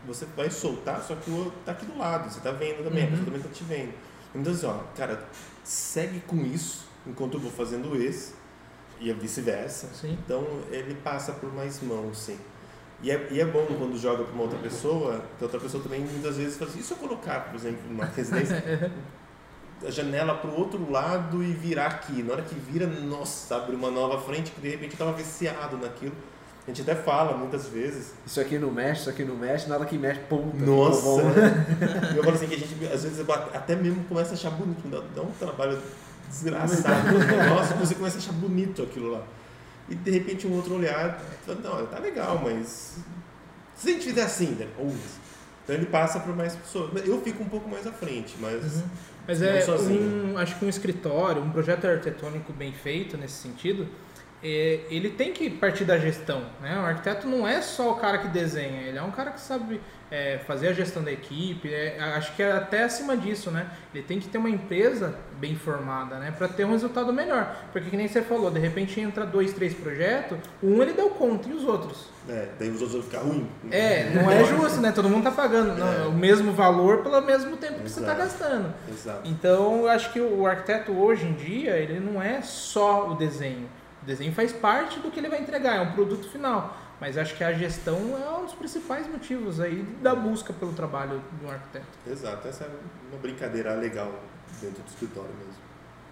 você- 0.05 0.25
vai 0.35 0.49
soltar, 0.49 1.01
só 1.03 1.15
que 1.15 1.29
o 1.29 1.37
outro 1.37 1.53
tá 1.65 1.71
aqui 1.73 1.85
do 1.85 1.97
lado, 1.97 2.29
você 2.29 2.39
tá 2.41 2.51
vendo 2.51 2.83
também, 2.83 3.03
a 3.03 3.05
Uhum. 3.05 3.11
pessoa 3.11 3.25
também 3.25 3.41
tá 3.41 3.49
te 3.49 3.63
vendo. 3.63 3.93
Então 4.33 4.51
assim, 4.51 4.65
ó, 4.65 4.75
cara, 4.97 5.23
segue 5.63 6.19
com 6.21 6.37
isso 6.37 6.85
enquanto 7.05 7.35
eu 7.35 7.39
vou 7.39 7.51
fazendo 7.51 7.95
esse, 8.01 8.33
e 9.01 9.11
vice-versa. 9.11 9.89
Então 10.07 10.45
ele 10.69 10.95
passa 10.95 11.33
por 11.33 11.51
mais 11.53 11.81
mãos, 11.81 12.17
sim. 12.17 12.37
E 13.03 13.09
é, 13.09 13.27
e 13.31 13.41
é 13.41 13.45
bom 13.45 13.65
quando 13.65 13.97
joga 13.97 14.23
para 14.23 14.33
uma 14.33 14.43
outra 14.43 14.59
pessoa, 14.59 15.23
que 15.37 15.43
a 15.43 15.45
outra 15.45 15.59
pessoa 15.59 15.81
também 15.81 16.01
muitas 16.01 16.37
vezes 16.37 16.55
fala 16.55 16.69
assim, 16.69 16.79
e 16.79 16.83
se 16.83 16.91
eu 16.93 16.97
colocar, 16.97 17.45
por 17.45 17.55
exemplo, 17.55 17.79
numa 17.89 18.05
residência, 18.15 18.91
a 19.83 19.89
janela 19.89 20.35
para 20.35 20.51
o 20.51 20.59
outro 20.59 20.89
lado 20.91 21.43
e 21.43 21.51
virar 21.51 21.87
aqui. 21.87 22.21
Na 22.21 22.33
hora 22.33 22.43
que 22.43 22.53
vira, 22.53 22.85
nossa, 22.85 23.55
abre 23.55 23.75
uma 23.75 23.89
nova 23.89 24.21
frente 24.21 24.51
que 24.51 24.61
de 24.61 24.69
repente 24.69 24.93
estava 24.93 25.13
viciado 25.13 25.77
naquilo. 25.77 26.13
A 26.67 26.69
gente 26.69 26.83
até 26.83 26.93
fala 26.93 27.35
muitas 27.35 27.67
vezes. 27.67 28.13
Isso 28.23 28.39
aqui 28.39 28.59
não 28.59 28.69
mexe, 28.69 29.01
isso 29.01 29.09
aqui 29.09 29.25
não 29.25 29.35
mexe, 29.35 29.67
nada 29.67 29.83
que 29.83 29.97
mexe, 29.97 30.19
pum. 30.29 30.51
tá 30.51 30.63
Nossa! 30.63 31.01
bom. 31.01 31.21
E 32.13 32.17
eu 32.17 32.23
falo 32.23 32.35
assim 32.35 32.47
que 32.47 32.53
a 32.53 32.57
gente 32.59 32.85
às 32.85 33.03
vezes 33.03 33.25
até 33.51 33.75
mesmo 33.75 34.03
começa 34.03 34.29
a 34.29 34.33
achar 34.33 34.51
bonito, 34.51 34.87
dá, 34.87 35.01
dá 35.15 35.23
um 35.23 35.31
trabalho 35.31 35.79
desgraçado. 36.31 37.19
Nossa, 37.49 37.75
você 37.75 37.95
começa 37.95 38.17
a 38.17 38.19
achar 38.19 38.33
bonito 38.33 38.81
aquilo 38.81 39.11
lá. 39.11 39.23
E 39.89 39.95
de 39.95 40.11
repente 40.11 40.47
um 40.47 40.55
outro 40.55 40.75
olhar, 40.75 41.21
não, 41.47 41.85
tá 41.85 41.99
legal, 41.99 42.41
mas 42.43 42.97
se 43.75 43.89
a 43.89 43.93
gente 43.93 44.05
fizer 44.05 44.23
assim, 44.23 44.51
né? 44.51 44.67
Ou 44.77 44.95
então 45.63 45.75
ele 45.75 45.85
passa 45.85 46.19
por 46.19 46.35
mais 46.35 46.55
pessoas. 46.55 47.05
Eu 47.05 47.21
fico 47.21 47.43
um 47.43 47.49
pouco 47.49 47.69
mais 47.69 47.85
à 47.85 47.91
frente, 47.91 48.35
mas 48.39 48.63
Uhum. 48.77 48.83
Mas 49.27 49.41
é 49.41 49.61
sozinho. 49.61 50.33
um, 50.33 50.37
acho 50.37 50.57
que 50.57 50.65
um 50.65 50.69
escritório, 50.69 51.41
um 51.43 51.51
projeto 51.51 51.85
arquitetônico 51.85 52.51
bem 52.51 52.73
feito 52.73 53.17
nesse 53.17 53.35
sentido, 53.35 53.87
é, 54.43 54.81
ele 54.89 55.11
tem 55.11 55.31
que 55.31 55.49
partir 55.49 55.85
da 55.85 55.97
gestão, 55.97 56.43
né? 56.59 56.75
O 56.77 56.81
arquiteto 56.85 57.27
não 57.27 57.47
é 57.47 57.61
só 57.61 57.91
o 57.91 57.95
cara 57.95 58.17
que 58.17 58.27
desenha, 58.27 58.81
ele 58.81 58.97
é 58.97 59.01
um 59.03 59.11
cara 59.11 59.31
que 59.31 59.39
sabe 59.39 59.79
é, 60.11 60.37
fazer 60.45 60.67
a 60.67 60.73
gestão 60.73 61.01
da 61.01 61.11
equipe. 61.11 61.73
é, 61.73 61.97
acho 62.17 62.35
que 62.35 62.43
é 62.43 62.51
até 62.51 62.83
acima 62.83 63.15
disso, 63.15 63.49
né? 63.49 63.65
Ele 63.95 64.03
tem 64.03 64.19
que 64.19 64.27
ter 64.27 64.37
uma 64.37 64.49
empresa 64.49 65.15
bem 65.39 65.55
formada, 65.55 66.19
né? 66.19 66.31
Para 66.37 66.47
ter 66.49 66.65
um 66.65 66.71
resultado 66.71 67.13
melhor. 67.13 67.55
Porque 67.71 67.89
que 67.89 67.95
nem 67.97 68.07
você 68.07 68.21
falou, 68.21 68.51
de 68.51 68.59
repente 68.59 68.99
entra 68.99 69.25
dois, 69.25 69.53
três 69.53 69.73
projetos, 69.73 70.37
um 70.61 70.81
ele 70.81 70.93
deu 70.93 71.09
conta 71.11 71.47
e 71.49 71.53
os 71.53 71.63
outros. 71.63 72.09
é, 72.29 72.49
daí 72.59 72.69
os 72.69 72.81
outros 72.81 72.91
vão 72.91 73.01
ficar 73.03 73.19
ruim. 73.19 73.49
É, 73.71 74.09
não 74.13 74.29
é 74.29 74.43
justo, 74.43 74.81
né? 74.81 74.91
Todo 74.91 75.09
mundo 75.09 75.23
tá 75.23 75.31
pagando 75.31 75.75
não, 75.79 76.03
É. 76.03 76.07
o 76.07 76.11
mesmo 76.11 76.51
valor 76.51 76.97
pelo 77.03 77.21
mesmo 77.21 77.55
tempo 77.57 77.79
que 77.81 77.89
você 77.89 78.01
tá 78.01 78.13
Exato. 78.13 78.19
gastando. 78.21 78.73
Exato. 78.89 79.21
Então, 79.25 79.79
eu 79.81 79.87
acho 79.89 80.11
que 80.11 80.19
o 80.19 80.45
arquiteto 80.45 80.91
hoje 80.91 81.25
em 81.25 81.33
dia, 81.33 81.77
ele 81.77 81.99
não 81.99 82.21
é 82.21 82.41
só 82.41 83.09
o 83.09 83.15
desenho. 83.15 83.67
O 84.03 84.05
desenho 84.05 84.33
faz 84.33 84.51
parte 84.51 84.99
do 84.99 85.09
que 85.09 85.19
ele 85.19 85.29
vai 85.29 85.39
entregar, 85.39 85.77
é 85.77 85.81
um 85.81 85.91
produto 85.93 86.27
final. 86.29 86.77
Mas 87.01 87.17
acho 87.17 87.35
que 87.35 87.43
a 87.43 87.51
gestão 87.51 87.97
é 88.15 88.29
um 88.37 88.45
dos 88.45 88.53
principais 88.53 89.07
motivos 89.07 89.59
aí 89.59 89.81
da 90.03 90.13
busca 90.15 90.53
pelo 90.53 90.71
trabalho 90.71 91.19
de 91.39 91.45
um 91.45 91.49
arquiteto. 91.49 91.85
Exato, 92.07 92.47
essa 92.47 92.63
é 92.65 92.69
uma 93.11 93.19
brincadeira 93.19 93.73
legal 93.73 94.13
dentro 94.61 94.83
do 94.83 94.87
escritório 94.87 95.31
mesmo. 95.39 95.55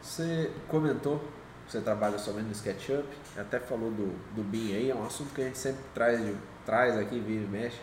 Você 0.01 0.51
comentou 0.67 1.19
que 1.67 1.71
você 1.73 1.79
trabalha 1.81 2.17
somente 2.17 2.45
no 2.47 2.51
SketchUp, 2.53 3.05
até 3.37 3.59
falou 3.59 3.91
do, 3.91 4.07
do 4.35 4.41
BIM 4.43 4.73
aí, 4.75 4.89
é 4.89 4.95
um 4.95 5.05
assunto 5.05 5.31
que 5.33 5.41
a 5.41 5.45
gente 5.45 5.59
sempre 5.59 5.83
traz, 5.93 6.19
de- 6.19 6.35
traz 6.65 6.97
aqui, 6.97 7.19
vira 7.19 7.43
e 7.43 7.47
mexe. 7.47 7.77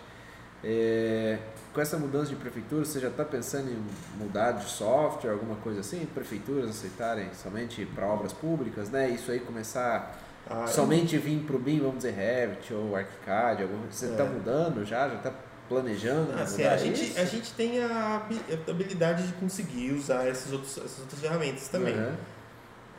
É, 0.65 1.39
com 1.73 1.81
essa 1.81 1.97
mudança 1.97 2.31
de 2.31 2.37
prefeitura, 2.37 2.85
você 2.85 2.99
já 2.99 3.07
está 3.09 3.25
pensando 3.25 3.71
em 3.71 3.79
mudar 4.19 4.53
de 4.53 4.65
software, 4.69 5.31
alguma 5.31 5.55
coisa 5.57 5.79
assim? 5.81 6.05
Prefeituras 6.07 6.71
aceitarem 6.71 7.33
somente 7.35 7.87
para 7.87 8.05
obras 8.07 8.33
públicas, 8.33 8.91
né? 8.91 9.09
Isso 9.11 9.31
aí 9.31 9.39
começar 9.39 10.19
Ah, 10.49 10.67
somente 10.67 11.19
vir 11.19 11.41
para 11.41 11.57
o 11.57 11.59
BIM, 11.59 11.81
vamos 11.81 11.97
dizer, 11.97 12.13
Revit 12.13 12.73
ou 12.73 12.95
ArchiCAD, 12.95 13.63
alguma 13.63 13.83
coisa. 13.83 13.97
Você 13.97 14.07
está 14.07 14.23
É. 14.25 14.29
mudando 14.29 14.85
já? 14.85 15.09
Já 15.09 15.15
está 15.17 15.33
planejando 15.69 16.33
Ah, 16.39 16.43
assim, 16.43 16.63
a, 16.65 16.77
gente, 16.77 17.03
isso? 17.05 17.19
a 17.19 17.25
gente 17.25 17.53
tem 17.55 17.83
a 17.83 18.17
habi- 18.17 18.41
a 18.69 18.71
habilidade 18.71 19.27
de 19.27 19.33
conseguir 19.35 19.93
usar 19.93 20.29
esses 20.29 20.53
outros, 20.53 20.79
essas 20.79 21.01
outras 21.01 21.21
ferramentas 21.21 21.67
também. 21.69 21.95
Uhum. 21.99 22.15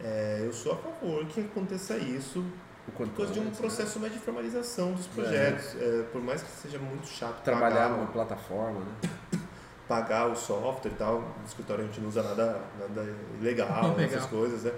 É, 0.04 0.42
eu 0.46 0.52
sou 0.54 0.74
a 0.74 0.76
favor 0.76 1.26
que 1.26 1.40
aconteça 1.42 1.96
isso 1.98 2.44
por 2.96 3.08
causa 3.10 3.32
de 3.34 3.40
um 3.40 3.46
né? 3.46 3.52
processo 3.58 4.00
mais 4.00 4.12
de 4.14 4.20
formalização 4.20 4.92
dos 4.92 5.08
projetos. 5.08 5.76
É, 5.82 6.04
por 6.12 6.22
mais 6.22 6.42
que 6.44 6.50
seja 6.50 6.78
muito 6.80 7.08
chato 7.08 7.42
Trabalhar 7.44 7.90
numa 7.90 8.08
plataforma, 8.08 8.82
né? 8.82 9.10
pagar 9.88 10.28
o 10.28 10.36
software 10.36 10.92
e 10.92 10.96
tal. 10.96 11.22
No 11.22 11.46
escritório 11.48 11.86
a 11.86 11.88
gente 11.88 12.02
não 12.02 12.10
usa 12.10 12.22
nada, 12.22 12.60
nada 12.78 13.08
ilegal, 13.40 13.96
Legal. 13.96 14.18
essas 14.18 14.26
coisas, 14.26 14.64
né? 14.64 14.72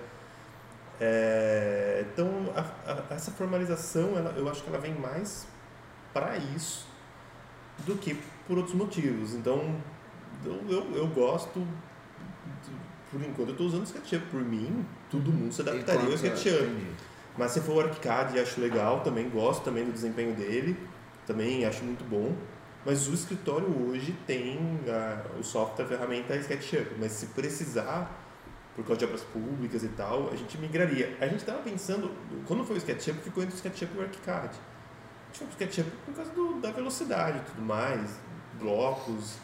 É, 1.00 2.06
então, 2.12 2.30
a- 2.56 2.92
a- 2.92 3.14
essa 3.14 3.32
formalização, 3.32 4.18
ela, 4.18 4.34
eu 4.38 4.50
acho 4.50 4.62
que 4.64 4.70
ela 4.70 4.80
vem 4.80 4.94
mais 4.94 5.48
para 6.14 6.38
isso 6.38 6.86
do 7.86 7.96
que 7.96 8.20
por 8.48 8.58
outros 8.58 8.76
motivos. 8.76 9.34
Então, 9.34 9.76
eu, 10.46 10.62
eu, 10.70 10.96
eu 10.96 11.08
gosto, 11.08 11.66
por 13.12 13.22
enquanto 13.22 13.50
eu 13.50 13.52
estou 13.54 13.68
usando 13.68 13.82
o 13.82 13.86
SketchUp. 13.86 14.26
Por 14.30 14.42
mim, 14.42 14.86
todo 15.10 15.32
mundo 15.32 15.54
se 15.54 15.62
adaptaria 15.62 16.02
ao 16.02 16.08
Enquanto- 16.14 16.36
SketchUp. 16.36 16.88
Mas 17.38 17.52
se 17.52 17.62
for 17.62 17.78
o 17.78 17.88
ArchiCAD, 17.88 18.38
acho 18.40 18.60
legal, 18.60 19.00
também 19.02 19.30
gosto 19.30 19.64
também 19.64 19.86
do 19.86 19.94
desempenho 19.94 20.36
dele, 20.36 20.78
também 21.26 21.64
acho 21.66 21.84
muito 21.86 22.04
bom. 22.04 22.36
Mas 22.86 23.08
o 23.08 23.14
escritório 23.14 23.68
hoje 23.88 24.14
tem 24.28 24.60
a- 24.90 25.38
o 25.40 25.44
software, 25.44 25.86
a 25.86 25.88
ferramenta 25.88 26.36
SketchUp. 26.36 26.96
Mas 27.00 27.14
se 27.14 27.28
precisar, 27.28 28.19
por 28.82 28.88
causa 28.88 29.00
de 29.00 29.06
obras 29.06 29.22
públicas 29.22 29.84
e 29.84 29.90
tal, 29.90 30.30
a 30.32 30.36
gente 30.36 30.58
migraria. 30.58 31.16
A 31.20 31.26
gente 31.28 31.40
estava 31.40 31.60
pensando, 31.62 32.12
quando 32.48 32.64
foi 32.64 32.76
o 32.76 32.78
SketchUp, 32.78 33.20
ficou 33.22 33.44
entre 33.44 33.56
o 33.56 33.58
SketchUp 33.58 33.94
e 33.94 33.98
o 33.98 34.02
ArchiCAD. 34.02 34.48
A 34.48 34.48
gente 34.48 35.38
foi 35.38 35.48
pro 35.48 35.52
SketchUp 35.56 35.92
por 36.06 36.16
causa 36.16 36.32
do- 36.32 36.62
da 36.62 36.72
velocidade 36.72 37.38
e 37.40 37.42
tudo 37.42 37.62
mais, 37.62 38.10
blocos. 38.60 39.36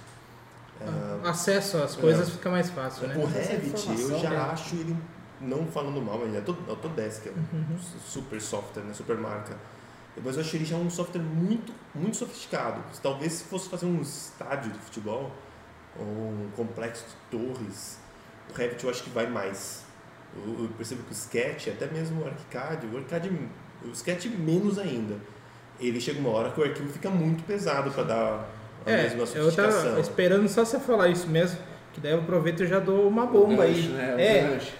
ah, 0.81 1.29
Acesso 1.29 1.77
às 1.77 1.95
coisas 1.95 2.29
fica 2.29 2.49
mais 2.49 2.69
fácil, 2.69 3.07
né? 3.07 3.15
o 3.17 3.25
Revit, 3.25 3.89
eu 4.01 4.19
já 4.19 4.29
né? 4.29 4.37
acho 4.37 4.75
ele, 4.75 4.95
não 5.41 5.65
falando 5.67 6.01
mal, 6.01 6.17
mas 6.17 6.27
ele 6.29 6.37
é 6.37 6.39
Auto- 6.39 6.57
Autodesk, 6.69 7.27
é 7.27 7.31
um 7.31 7.57
Uhum. 7.57 7.77
super 8.05 8.41
software, 8.41 8.83
né? 8.83 8.93
super 8.93 9.17
marca. 9.17 9.55
Mas 10.23 10.35
eu 10.35 10.41
achei 10.41 10.59
ele 10.59 10.65
já 10.65 10.77
um 10.77 10.89
software 10.89 11.21
muito, 11.21 11.73
muito 11.93 12.15
sofisticado. 12.15 12.81
Talvez 13.03 13.33
se 13.33 13.43
fosse 13.45 13.67
fazer 13.67 13.85
um 13.85 14.01
estádio 14.01 14.71
de 14.71 14.79
futebol, 14.79 15.29
ou 15.99 16.05
um 16.05 16.49
complexo 16.55 17.03
de 17.05 17.37
torres, 17.37 17.97
o 18.53 18.57
Revit 18.57 18.83
eu 18.83 18.89
acho 18.89 19.03
que 19.03 19.09
vai 19.09 19.27
mais. 19.27 19.83
Eu, 20.35 20.63
eu 20.63 20.69
percebo 20.77 21.03
que 21.03 21.11
o 21.11 21.13
Sketch, 21.13 21.67
até 21.69 21.87
mesmo 21.87 22.21
o 22.23 22.27
ArchiCAD, 22.27 22.87
o 22.87 22.97
ArchiCAD, 22.97 23.29
o 23.85 23.91
Sketch 23.91 24.25
menos 24.25 24.77
ainda. 24.79 25.15
Ele 25.79 25.99
chega 25.99 26.19
uma 26.19 26.29
hora 26.29 26.51
que 26.51 26.59
o 26.59 26.63
arquivo 26.63 26.89
fica 26.89 27.09
muito 27.09 27.43
pesado 27.43 27.91
para 27.91 28.03
dar 28.03 28.45
a 28.85 28.91
É, 28.91 29.03
mesma 29.03 29.19
eu 29.21 29.27
sofisticação. 29.27 29.83
tava 29.89 29.99
esperando 29.99 30.47
só 30.47 30.63
você 30.63 30.79
falar 30.79 31.07
isso 31.09 31.27
mesmo, 31.27 31.57
que 31.93 31.99
daí 31.99 32.11
eu 32.13 32.19
aproveito 32.19 32.63
e 32.63 32.67
já 32.67 32.79
dou 32.79 33.07
uma 33.07 33.25
bomba 33.25 33.63
aí. 33.63 33.73
Gancho, 33.73 33.89
né? 33.89 34.15
O 34.15 34.19
É, 34.19 34.41
gancho. 34.49 34.73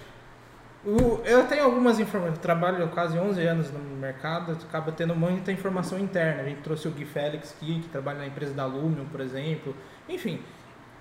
O- 0.84 1.20
eu 1.24 1.44
tenho 1.48 1.64
algumas 1.64 1.98
informações, 1.98 2.38
trabalho 2.38 2.86
quase 2.88 3.18
11 3.18 3.42
anos 3.44 3.72
no 3.72 3.80
mercado, 3.80 4.52
acaba 4.52 4.92
tendo 4.92 5.16
muita 5.16 5.50
informação 5.50 5.98
interna. 5.98 6.42
A 6.42 6.44
gente 6.44 6.60
trouxe 6.62 6.86
o 6.86 6.92
Gui 6.92 7.04
Félix 7.04 7.54
aqui, 7.56 7.80
que 7.80 7.88
trabalha 7.88 8.20
na 8.20 8.26
empresa 8.28 8.54
da 8.54 8.64
Lumion, 8.66 9.04
por 9.06 9.20
exemplo. 9.20 9.74
Enfim, 10.08 10.40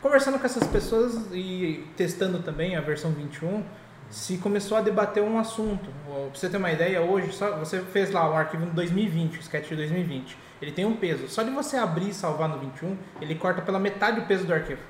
conversando 0.06 0.38
com 0.38 0.46
essas 0.46 0.68
pessoas 0.68 1.16
e 1.34 1.84
testando 1.98 2.38
também 2.38 2.76
a 2.76 2.82
versão 2.82 3.10
21, 3.10 3.64
se 4.08 4.38
começou 4.38 4.78
a 4.78 4.82
debater 4.82 5.24
um 5.24 5.40
assunto. 5.40 5.90
Pra 6.06 6.30
você 6.32 6.48
ter 6.48 6.58
uma 6.58 6.72
ideia, 6.72 7.02
hoje, 7.02 7.34
só 7.34 7.58
você 7.58 7.82
fez 7.82 8.12
lá 8.12 8.30
um 8.30 8.38
arquivo 8.38 8.68
no 8.68 8.72
2020, 8.74 9.38
o 9.38 9.42
sketch 9.42 9.70
de 9.70 9.76
2020. 9.78 10.38
Ele 10.62 10.72
tem 10.72 10.86
um 10.86 10.96
peso. 10.96 11.28
Só 11.28 11.42
de 11.42 11.50
você 11.50 11.76
abrir 11.76 12.10
e 12.10 12.14
salvar 12.14 12.48
no 12.48 12.60
21, 12.60 12.96
ele 13.20 13.34
corta 13.34 13.64
pela 13.64 13.80
metade 13.80 14.20
o 14.20 14.28
peso 14.28 14.46
do 14.46 14.54
arquivo. 14.54 14.82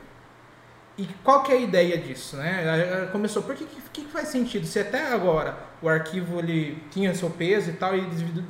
E 0.97 1.07
qual 1.23 1.43
que 1.43 1.53
é 1.53 1.55
a 1.55 1.59
ideia 1.61 1.97
disso, 1.97 2.35
né? 2.35 2.63
Eh, 2.65 3.03
eh, 3.03 3.09
Começou, 3.13 3.41
por 3.41 3.55
que, 3.55 3.65
que, 3.93 4.01
faz 4.07 4.27
sentido? 4.27 4.65
Se 4.65 4.79
até 4.79 5.13
agora 5.13 5.57
o 5.81 5.87
arquivo 5.87 6.39
ele 6.39 6.83
tinha 6.91 7.15
seu 7.15 7.29
peso 7.29 7.69
e 7.69 7.73
tal, 7.73 7.95
e 7.95 8.01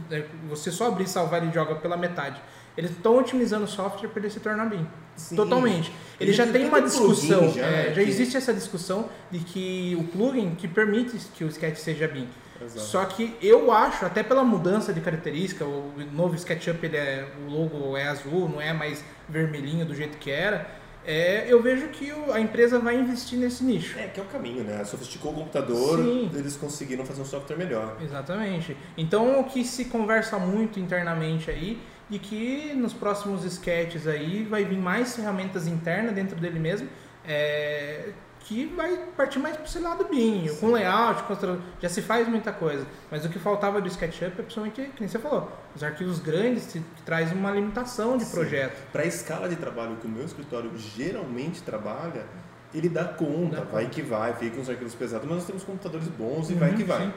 eh, 0.10 0.26
você 0.50 0.72
só 0.72 0.88
abrir 0.88 1.04
e 1.04 1.08
salvar 1.08 1.44
ele 1.44 1.52
joga 1.52 1.76
pela 1.76 1.96
metade. 1.96 2.42
Eles 2.78 2.92
estão 2.92 3.18
otimizando 3.18 3.66
o 3.66 3.68
software 3.68 4.10
para 4.10 4.22
ele 4.22 4.30
se 4.30 4.40
tornar 4.40 4.66
BIM. 4.66 4.86
Sim. 5.16 5.36
Totalmente. 5.36 5.92
Ele 6.20 6.30
Ele 6.30 6.34
já 6.34 6.46
tem 6.48 6.66
uma 6.68 6.82
discussão, 6.82 7.50
já, 7.54 7.66
eh, 7.66 7.94
já, 7.96 8.04
que- 8.04 8.10
existe 8.10 8.36
essa 8.36 8.54
discussão 8.54 9.10
de 9.32 9.40
que 9.40 9.96
o 10.00 10.04
plugin 10.04 10.56
que 10.56 10.68
permite 10.68 11.18
que 11.34 11.44
o 11.44 11.48
sketch 11.48 11.78
seja 11.78 12.08
BIM. 12.08 12.28
Exato. 12.62 12.82
Só 12.86 13.06
que 13.06 13.36
eu 13.42 13.72
acho, 13.72 14.06
até 14.06 14.24
pela 14.24 14.44
mudança 14.44 14.94
de 14.94 15.02
característica, 15.02 15.64
o 15.66 15.92
novo 16.14 16.36
SketchUp, 16.36 16.84
ele 16.86 16.98
é, 16.98 17.28
o 17.46 17.52
logo 17.52 17.96
é 17.98 18.08
azul, 18.08 18.48
não 18.50 18.60
é 18.62 18.72
mais 18.74 19.04
vermelhinho 19.28 19.86
do 19.86 19.94
jeito 19.96 20.18
que 20.18 20.32
era, 20.32 20.66
é, 21.06 21.46
eu 21.48 21.62
vejo 21.62 21.88
que 21.90 22.12
a 22.34 22.40
empresa 22.40 22.80
vai 22.80 22.96
investir 22.98 23.38
nesse 23.38 23.64
nicho. 23.64 23.98
É, 24.00 24.08
que 24.08 24.20
é 24.20 24.24
o 24.24 24.26
caminho, 24.26 24.64
né? 24.64 24.84
Sofisticou 24.86 25.32
o 25.32 25.36
computador, 25.36 26.00
Sim. 26.00 26.32
eles 26.34 26.56
conseguiram 26.56 27.06
fazer 27.06 27.22
um 27.22 27.26
software 27.26 27.58
melhor. 27.58 27.98
Exatamente. 28.02 28.76
Então 28.98 29.40
o 29.40 29.44
que 29.44 29.64
se 29.64 29.86
conversa 29.86 30.40
muito 30.40 30.80
internamente 30.80 31.52
aí, 31.52 31.78
de 32.10 32.20
que 32.20 32.74
nos 32.76 32.94
próximos 32.94 33.44
sketches 33.44 34.08
aí 34.08 34.44
vai 34.44 34.64
vir 34.64 34.78
mais 34.78 35.16
ferramentas 35.16 35.68
internas 35.68 36.14
dentro 36.14 36.36
dele 36.40 36.60
mesmo, 36.60 36.88
é, 37.28 38.10
que 38.42 38.68
vai 38.76 38.96
partir 39.18 39.40
mais 39.40 39.56
para 39.56 39.66
esse 39.66 39.80
lado 39.80 40.06
BIM, 40.06 40.48
com 40.60 40.72
layout, 40.72 41.24
com 41.24 41.36
já 41.82 41.90
se 41.90 42.02
faz 42.04 42.28
muita 42.28 42.54
coisa. 42.54 42.86
Mas 43.10 43.26
o 43.26 43.30
que 43.30 43.40
faltava 43.40 43.82
do 43.82 43.88
SketchUp 43.88 44.26
é 44.26 44.30
principalmente, 44.30 44.92
nem 45.00 45.10
você 45.10 45.18
falou, 45.18 45.52
os 45.76 45.84
arquivos 45.84 46.20
grandes 46.20 46.68
que, 46.68 46.80
traz 47.04 47.32
uma 47.32 47.52
limitação 47.52 48.18
de 48.18 48.26
Sim. 48.26 48.36
projeto. 48.36 48.92
Para 48.92 49.02
a 49.02 49.06
escala 49.08 49.50
de 49.50 49.56
trabalho 49.56 49.96
que 49.96 50.06
o 50.06 50.10
meu 50.10 50.24
escritório 50.24 50.72
geralmente 50.78 51.64
trabalha, 51.64 52.26
ele 52.72 52.88
dá 52.88 53.06
conta, 53.06 53.58
Dá 53.58 53.64
vai 53.64 53.88
que 53.88 54.04
vai, 54.04 54.34
fica 54.36 54.60
uns 54.60 54.70
arquivos 54.70 54.94
pesados, 54.94 55.26
mas 55.28 55.38
nós 55.38 55.48
temos 55.48 55.64
computadores 55.64 56.08
bons 56.08 56.52
e 56.52 56.54
vai 56.54 56.70
Uhum, 56.70 56.78
que 56.78 56.84
vai. 56.84 57.14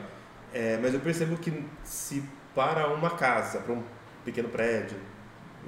É, 0.55 0.78
mas 0.80 0.95
eu 0.95 1.01
percebo 1.01 1.36
que 1.36 1.62
se 1.84 2.24
para 2.55 2.89
uma 2.89 3.11
casa, 3.11 3.59
para 3.59 3.74
um 3.74 3.82
pequeno 4.31 4.49
prédio, 4.49 4.97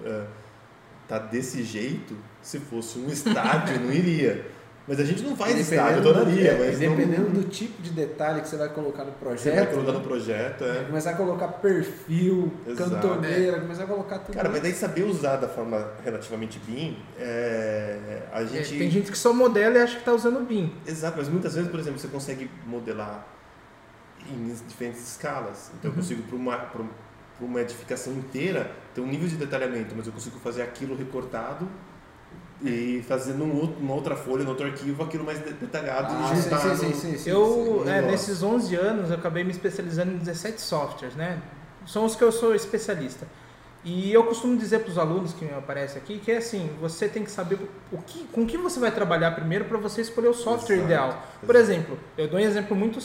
é, 0.05 0.25
tá 1.09 1.19
desse 1.19 1.63
jeito, 1.63 2.17
se 2.43 2.59
fosse 2.59 2.99
um 2.99 3.09
estádio, 3.13 3.81
não 3.81 3.93
iria. 3.93 4.61
Mas 4.89 4.99
a 4.99 5.05
gente 5.05 5.23
não 5.23 5.37
faz 5.37 5.57
estádio, 5.57 6.03
do- 6.03 6.11
adoraria, 6.11 6.51
é, 6.53 6.59
mas 6.67 6.81
não- 6.81 6.97
dependendo 6.97 7.31
do 7.31 7.45
tipo 7.49 7.81
de 7.81 7.91
detalhe 7.91 8.41
que 8.41 8.49
você 8.49 8.57
vai 8.57 8.69
colocar 8.71 9.05
no 9.05 9.13
você 9.13 9.19
projeto. 9.21 9.55
vai 9.55 9.67
colocar 9.67 9.93
no 9.93 10.01
projeto, 10.01 10.65
é. 10.65 10.85
Começar 10.85 11.11
a 11.11 11.17
colocar 11.17 11.49
perfil, 11.49 12.53
Exato. 12.67 12.91
cantoneira, 12.91 13.61
começar 13.61 13.85
a 13.85 13.87
colocar 13.87 14.19
tudo. 14.19 14.35
Cara, 14.35 14.49
mas 14.49 14.61
daí 14.63 14.73
saber 14.73 15.05
usar 15.05 15.37
da 15.37 15.47
forma 15.49 15.93
relativamente 16.05 16.59
BIM, 16.61 16.97
é, 17.19 18.23
a 18.33 18.43
É, 18.43 18.47
gente... 18.47 18.79
tem 18.79 18.91
gente 18.91 19.13
que 19.13 19.19
só 19.19 19.33
modela 19.33 19.79
e 19.79 19.83
acha 19.83 19.93
que 19.95 20.01
está 20.01 20.13
usando 20.13 20.45
BIM. 20.45 20.75
Exato, 20.87 21.19
mas 21.19 21.29
muitas 21.29 21.55
vezes, 21.55 21.71
por 21.71 21.79
exemplo, 21.79 21.99
você 22.01 22.09
consegue 22.09 22.51
modelar 22.67 23.25
em 24.29 24.53
diferentes 24.67 25.01
escalas. 25.07 25.71
Então 25.79 25.91
eu 25.91 25.95
Uhum. 25.95 26.03
consigo, 26.03 26.23
para 26.25 26.83
uma, 27.41 27.47
pra 27.47 27.47
uma 27.47 27.61
edificação 27.61 28.13
inteira, 28.13 28.71
ter 28.95 29.01
um 29.01 29.07
nível 29.07 29.29
de 29.29 29.37
detalhamento, 29.37 29.95
mas 29.97 30.07
eu 30.07 30.13
consigo 30.13 30.39
fazer 30.39 30.63
aquilo 30.63 30.97
recortado 30.97 31.69
e 32.63 33.03
fazer 33.09 33.33
num 33.35 33.55
outro, 33.57 33.81
numa 33.81 33.95
outra 33.95 34.15
folha, 34.15 34.45
num 34.45 34.51
outro 34.51 34.67
arquivo, 34.67 35.03
aquilo 35.03 35.25
mais 35.25 35.43
de- 35.43 35.53
detalhado 35.55 36.09
Ah, 36.13 36.33
e 36.33 36.37
juntar 36.43 36.59
sim, 36.59 36.77
sim, 36.77 36.95
sim, 36.95 37.19
sim, 37.19 37.31
Eu, 37.31 37.83
sim. 37.85 37.91
é, 37.91 38.03
nesses 38.03 38.43
11 38.43 38.75
anos, 38.77 39.11
eu 39.11 39.17
acabei 39.17 39.43
me 39.45 39.51
especializando 39.51 40.13
em 40.13 40.19
17 40.19 40.61
softwares, 40.61 41.17
né? 41.17 41.41
São 41.87 42.05
os 42.05 42.15
que 42.15 42.23
eu 42.23 42.31
sou 42.31 42.55
especialista. 42.55 43.27
E 43.83 44.13
eu 44.13 44.25
costumo 44.25 44.59
dizer 44.59 44.81
para 44.81 44.91
os 44.91 44.99
alunos 44.99 45.33
que 45.33 45.43
me 45.43 45.55
aparecem 45.55 46.03
aqui 46.03 46.19
que 46.19 46.31
é 46.31 46.37
assim, 46.37 46.69
você 46.79 47.09
tem 47.09 47.25
que 47.25 47.31
saber 47.31 47.59
o 47.91 47.97
que, 48.03 48.25
com 48.25 48.47
que 48.47 48.59
você 48.59 48.79
vai 48.79 48.91
trabalhar 48.91 49.31
primeiro 49.31 49.65
para 49.65 49.79
você 49.79 50.03
escolher 50.03 50.29
o 50.29 50.35
software 50.35 50.75
Exato, 50.77 50.87
ideal. 50.87 51.27
Por 51.41 51.55
exato. 51.55 51.59
exemplo, 51.73 51.99
eu 52.19 52.29
dou 52.29 52.39
um 52.39 52.43
exemplo 52.43 52.77
muito 52.77 52.99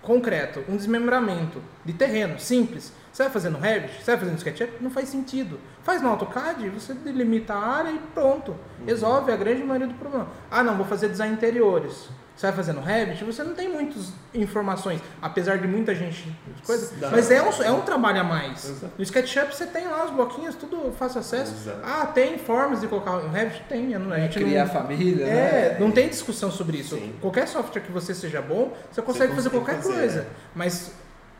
concreto, 0.00 0.62
um 0.68 0.76
desmembramento 0.76 1.60
de 1.84 1.92
terreno, 1.92 2.38
simples. 2.38 2.92
Você 3.12 3.24
vai 3.24 3.32
fazer 3.32 3.50
no 3.50 3.58
Revit? 3.58 3.92
Você 4.02 4.10
vai 4.12 4.18
fazer 4.20 4.30
no 4.30 4.36
SketchUp? 4.38 4.72
Não 4.80 4.90
faz 4.90 5.08
sentido. 5.10 5.60
Faz 5.84 6.00
no 6.00 6.08
AutoCAD, 6.08 6.68
você 6.70 6.94
delimita 6.94 7.52
a 7.52 7.58
área 7.76 7.90
e 7.90 7.98
pronto. 8.14 8.56
Resolve 8.86 9.30
a 9.30 9.36
grande 9.36 9.62
maioria 9.62 9.88
do 9.88 9.94
problema. 9.94 10.28
Ah, 10.50 10.62
não, 10.62 10.76
vou 10.76 10.86
fazer 10.86 11.08
design 11.08 11.34
interiores. 11.34 12.08
Você 12.34 12.46
vai 12.46 12.56
fazer 12.56 12.72
no 12.72 12.80
Revit, 12.80 13.22
você 13.24 13.44
não 13.44 13.54
tem 13.54 13.68
muitas 13.68 14.10
informações, 14.32 15.00
apesar 15.20 15.58
de 15.58 15.68
muita 15.68 15.94
gente 15.94 16.34
coisa, 16.64 16.90
Dá. 16.96 17.10
mas 17.10 17.30
é 17.30 17.42
um, 17.42 17.62
é 17.62 17.70
um 17.70 17.82
trabalho 17.82 18.20
a 18.22 18.24
mais. 18.24 18.64
Exato. 18.70 18.92
No 18.96 19.02
SketchUp 19.04 19.54
você 19.54 19.66
tem 19.66 19.86
lá 19.86 20.06
os 20.06 20.10
bloquinhos, 20.12 20.54
tudo 20.54 20.90
fácil 20.98 21.20
acesso. 21.20 21.52
Exato. 21.52 21.80
Ah, 21.84 22.06
tem 22.06 22.38
formas 22.38 22.80
de 22.80 22.88
colocar 22.88 23.12
no 23.12 23.28
Revit? 23.28 23.62
Tem, 23.68 23.86
não- 23.86 24.10
a 24.12 24.18
gente 24.18 24.38
Criar 24.38 24.64
não, 24.64 24.72
família, 24.72 25.24
é, 25.26 25.70
né? 25.74 25.76
não 25.78 25.90
tem 25.92 26.08
discussão 26.08 26.50
sobre 26.50 26.78
isso. 26.78 26.96
Sim. 26.96 27.14
Qualquer 27.20 27.46
software 27.46 27.82
que 27.82 27.92
você 27.92 28.14
seja 28.14 28.40
bom, 28.40 28.72
você 28.90 29.02
consegue 29.02 29.34
fazer 29.34 29.50
consegue 29.50 29.64
qualquer 29.66 29.82
fazer, 29.82 29.98
coisa. 30.00 30.20
é. 30.20 30.26
Mas 30.54 30.90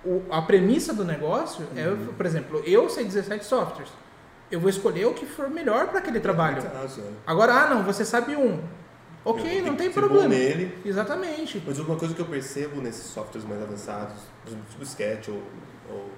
o- 0.04 0.22
a 0.30 0.42
premissa 0.42 0.92
do 0.92 1.04
negócio 1.04 1.66
é, 1.76 1.86
Uhum. 1.88 2.06
por 2.14 2.26
exemplo, 2.26 2.62
eu 2.66 2.88
sei 2.88 3.04
17 3.04 3.44
softwares. 3.44 3.90
Eu 4.50 4.60
vou 4.60 4.68
escolher 4.68 5.06
o 5.06 5.14
que 5.14 5.24
for 5.24 5.48
melhor 5.48 5.88
para 5.88 5.98
aquele 6.00 6.20
trabalho. 6.20 6.62
Caso, 6.62 7.00
é. 7.00 7.04
Agora, 7.26 7.54
ah, 7.54 7.70
não, 7.74 7.82
você 7.84 8.04
sabe 8.04 8.36
um. 8.36 8.58
Eu 9.24 9.30
Ok, 9.32 9.42
tenho 9.44 9.64
não 9.66 9.76
tem 9.76 9.90
problema. 9.90 10.28
nele. 10.28 10.76
Exatamente. 10.84 11.62
Mas 11.66 11.78
uma 11.78 11.96
coisa 11.96 12.12
que 12.14 12.20
eu 12.20 12.26
percebo 12.26 12.80
nesses 12.80 13.04
softwares 13.04 13.48
mais 13.48 13.62
avançados, 13.62 14.14
por 14.42 14.48
exemplo, 14.50 14.66
tipo 14.68 14.80
o 14.82 14.84
Sketch 14.84 15.28
ou, 15.28 15.42
ou 15.88 16.10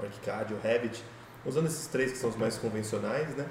o 0.00 0.04
ArchiCAD 0.06 0.54
ou 0.54 0.60
Revit, 0.60 1.04
usando 1.44 1.66
esses 1.66 1.86
três 1.86 2.10
que 2.12 2.18
são 2.18 2.30
os 2.30 2.36
mais 2.36 2.56
convencionais, 2.56 3.36
né? 3.36 3.46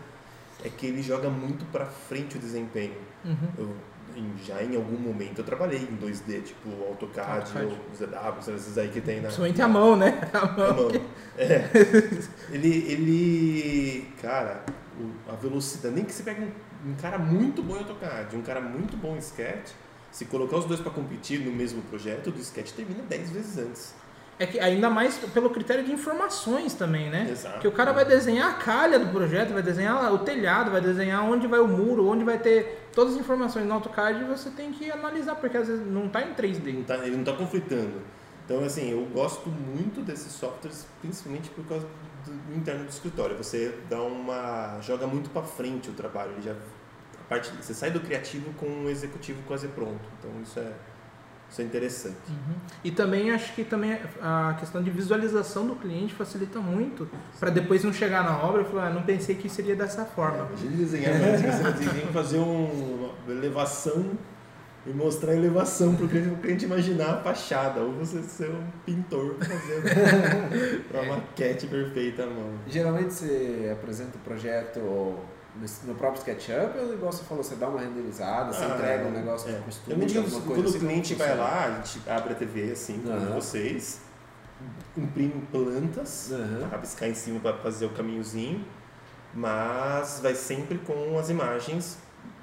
É 0.66 0.70
que 0.70 0.88
ele 0.88 1.04
joga 1.04 1.30
muito 1.30 1.64
para 1.72 1.86
frente 1.86 2.36
o 2.38 2.40
desempenho. 2.40 2.96
Uhum. 3.24 3.38
Eu, 3.58 3.76
já 4.44 4.62
em 4.64 4.76
algum 4.76 4.98
momento 4.98 5.40
eu 5.40 5.46
trabalhei 5.46 5.80
em 5.80 5.98
2D, 5.98 6.44
tipo 6.44 6.70
AutoCAD, 6.88 7.52
AutoCAD. 7.52 7.66
ou 7.66 7.96
ZW, 7.96 8.56
esses 8.56 8.78
aí 8.78 8.90
que 8.90 9.02
tem 9.02 9.18
na. 9.18 9.24
Principalmente 9.24 9.62
a 9.62 9.68
mão, 9.68 9.96
né? 9.96 10.30
A 10.34 10.46
mão. 10.58 10.76
mão. 10.76 10.92
É. 11.38 11.70
Ele, 12.52 12.92
ele, 12.92 14.10
cara, 14.22 14.64
a 15.28 15.36
velocidade. 15.36 15.94
Nem 15.94 16.06
que 16.06 16.14
você 16.14 16.24
pegue 16.24 16.42
um, 16.42 16.92
um 16.92 16.96
cara 16.96 17.18
muito 17.18 17.62
bom 17.62 17.76
em 17.76 17.80
AutoCAD, 17.80 18.36
um 18.36 18.42
cara 18.42 18.62
muito 18.62 18.96
bom 18.98 19.16
em 19.16 19.20
Sketch, 19.20 19.72
se 20.12 20.26
colocar 20.26 20.58
os 20.58 20.66
dois 20.66 20.80
para 20.80 20.92
competir 20.92 21.40
no 21.42 21.52
mesmo 21.52 21.82
projeto, 21.84 22.28
o 22.28 22.32
do 22.32 22.40
Sketch 22.42 22.72
termina 22.72 23.04
10 23.04 23.30
vezes 23.32 23.58
antes. 23.58 23.94
É 24.40 24.46
que 24.46 24.60
ainda 24.60 24.88
mais 24.90 25.18
pelo 25.18 25.50
critério 25.50 25.84
de 25.84 25.92
informações 25.92 26.74
também, 26.76 27.10
né? 27.10 27.28
Exato. 27.32 27.60
Que 27.60 27.68
o 27.68 27.72
cara 27.72 27.92
vai 27.92 28.06
desenhar 28.06 28.52
a 28.52 28.54
calha 28.54 29.00
do 29.00 29.08
projeto, 29.08 29.52
vai 29.52 29.64
desenhar 29.64 30.14
o 30.14 30.20
telhado, 30.20 30.70
vai 30.70 30.80
desenhar 30.80 31.24
onde 31.24 31.48
vai 31.48 31.60
o 31.60 31.68
muro, 31.68 32.08
onde 32.08 32.24
vai 32.24 32.38
ter 32.38 32.88
todas 32.94 33.16
as 33.16 33.20
informações 33.20 33.66
no 33.66 33.74
AutoCAD 33.74 34.22
e 34.22 34.24
você 34.26 34.52
tem 34.52 34.72
que 34.72 34.92
analisar, 34.92 35.36
porque 35.36 35.58
às 35.58 35.68
vezes 35.68 35.86
não 35.88 36.08
tá 36.08 36.22
em 36.22 36.34
3D. 36.36 36.72
Não 36.74 36.84
tá- 36.84 36.98
ele 36.98 37.12
não 37.16 37.22
está 37.22 37.34
conflitando. 37.34 38.02
Então, 38.46 38.64
assim, 38.64 38.92
eu 38.92 39.04
gosto 39.12 39.50
muito 39.50 40.02
desses 40.02 40.32
softwares, 40.32 40.86
principalmente 41.02 41.50
por 41.50 41.66
causa 41.66 41.88
do 42.26 42.56
interno 42.56 42.84
do 42.86 42.90
escritório. 42.90 43.36
Você 43.38 43.74
dá 43.90 44.02
uma. 44.02 44.80
joga 44.82 45.06
muito 45.08 45.30
para 45.32 45.42
frente 45.44 45.90
o 45.90 45.94
trabalho. 45.94 46.32
Ele 46.34 46.44
já, 46.44 46.52
a 46.52 47.24
parte, 47.28 47.52
você 47.60 47.74
sai 47.74 47.90
do 47.92 48.00
criativo 48.00 48.54
com 48.54 48.86
o 48.86 48.90
executivo 48.90 49.42
quase 49.48 49.68
pronto. 49.68 50.00
Então, 50.20 50.32
isso 50.44 50.60
é, 50.60 50.72
isso 51.50 51.62
é 51.62 51.64
interessante. 51.64 52.16
Uhum. 52.30 52.56
E 52.84 52.92
também 52.92 53.32
acho 53.32 53.54
que 53.54 53.64
também 53.64 53.98
a 54.22 54.56
questão 54.60 54.84
de 54.84 54.90
visualização 54.90 55.66
do 55.66 55.76
cliente 55.76 56.14
facilita 56.14 56.60
muito 56.60 57.08
para 57.40 57.50
depois 57.50 57.84
não 57.84 57.94
chegar 57.94 58.24
na 58.24 58.38
obra 58.44 58.62
e 58.64 58.66
falar, 58.66 58.88
ah, 58.88 58.90
não 58.90 59.04
pensei 59.04 59.36
que 59.36 59.48
seria 59.50 59.76
dessa 59.76 60.06
forma. 60.06 60.46
Imagina 60.50 60.76
desenhar, 60.78 61.14
você 61.14 61.90
tem 61.90 62.08
que 62.08 62.14
fazer 62.14 62.38
um- 62.40 63.10
uma 63.28 63.34
elevação 63.34 64.12
e 64.86 64.90
mostrar 64.92 65.32
a 65.32 65.36
elevação 65.36 65.96
para 65.96 66.06
o 66.06 66.10
cliente, 66.10 66.30
pro 66.30 66.38
cliente 66.38 66.66
imaginar 66.66 67.10
a 67.16 67.18
fachada. 67.22 67.82
Ou 67.82 67.92
você 67.94 68.22
ser 68.22 68.50
um 68.50 68.64
pintor 68.86 69.36
fazendo 69.40 69.86
uma 70.94 71.16
maquete 71.18 71.68
perfeita 71.68 72.24
à 72.24 72.28
mão. 72.28 72.52
Geralmente 72.68 73.14
você 73.14 73.70
apresenta 73.74 74.18
o 74.18 74.20
projeto 74.20 74.80
no 75.84 75.96
próprio 75.96 76.20
SketchUp 76.20 76.78
ou 76.78 76.94
igual 76.94 77.12
você 77.12 77.24
falou, 77.24 77.44
você 77.44 77.56
dá 77.56 77.68
uma 77.68 77.80
renderizada, 77.80 78.54
você 78.54 78.64
Ah, 78.66 78.76
entrega 78.76 79.06
um 79.08 79.12
negócio 79.12 79.50
é. 79.50 79.54
com 79.54 79.64
costura, 79.64 79.96
Eu 79.96 80.00
me 80.00 80.06
digo, 80.06 80.42
quando 80.42 80.68
assim, 80.68 80.78
o 80.78 80.80
cliente 80.80 81.16
como 81.16 81.28
vai 81.28 81.38
lá, 81.38 81.84
abre 82.08 82.34
a 82.34 82.36
TV 82.36 82.72
assim, 82.72 83.00
como 83.02 83.16
Aham. 83.16 83.34
vocês, 83.36 84.02
imprime 84.96 85.42
plantas, 85.52 86.32
Aham. 86.32 86.58
para 86.60 86.68
rabiscar 86.70 87.10
em 87.10 87.14
cima 87.16 87.40
para 87.40 87.58
fazer 87.58 87.86
o 87.86 87.90
caminhozinho, 87.90 88.66
mas 89.34 90.20
vai 90.22 90.36
sempre 90.36 90.78
com 90.80 91.18
as 91.18 91.30
imagens 91.30 91.98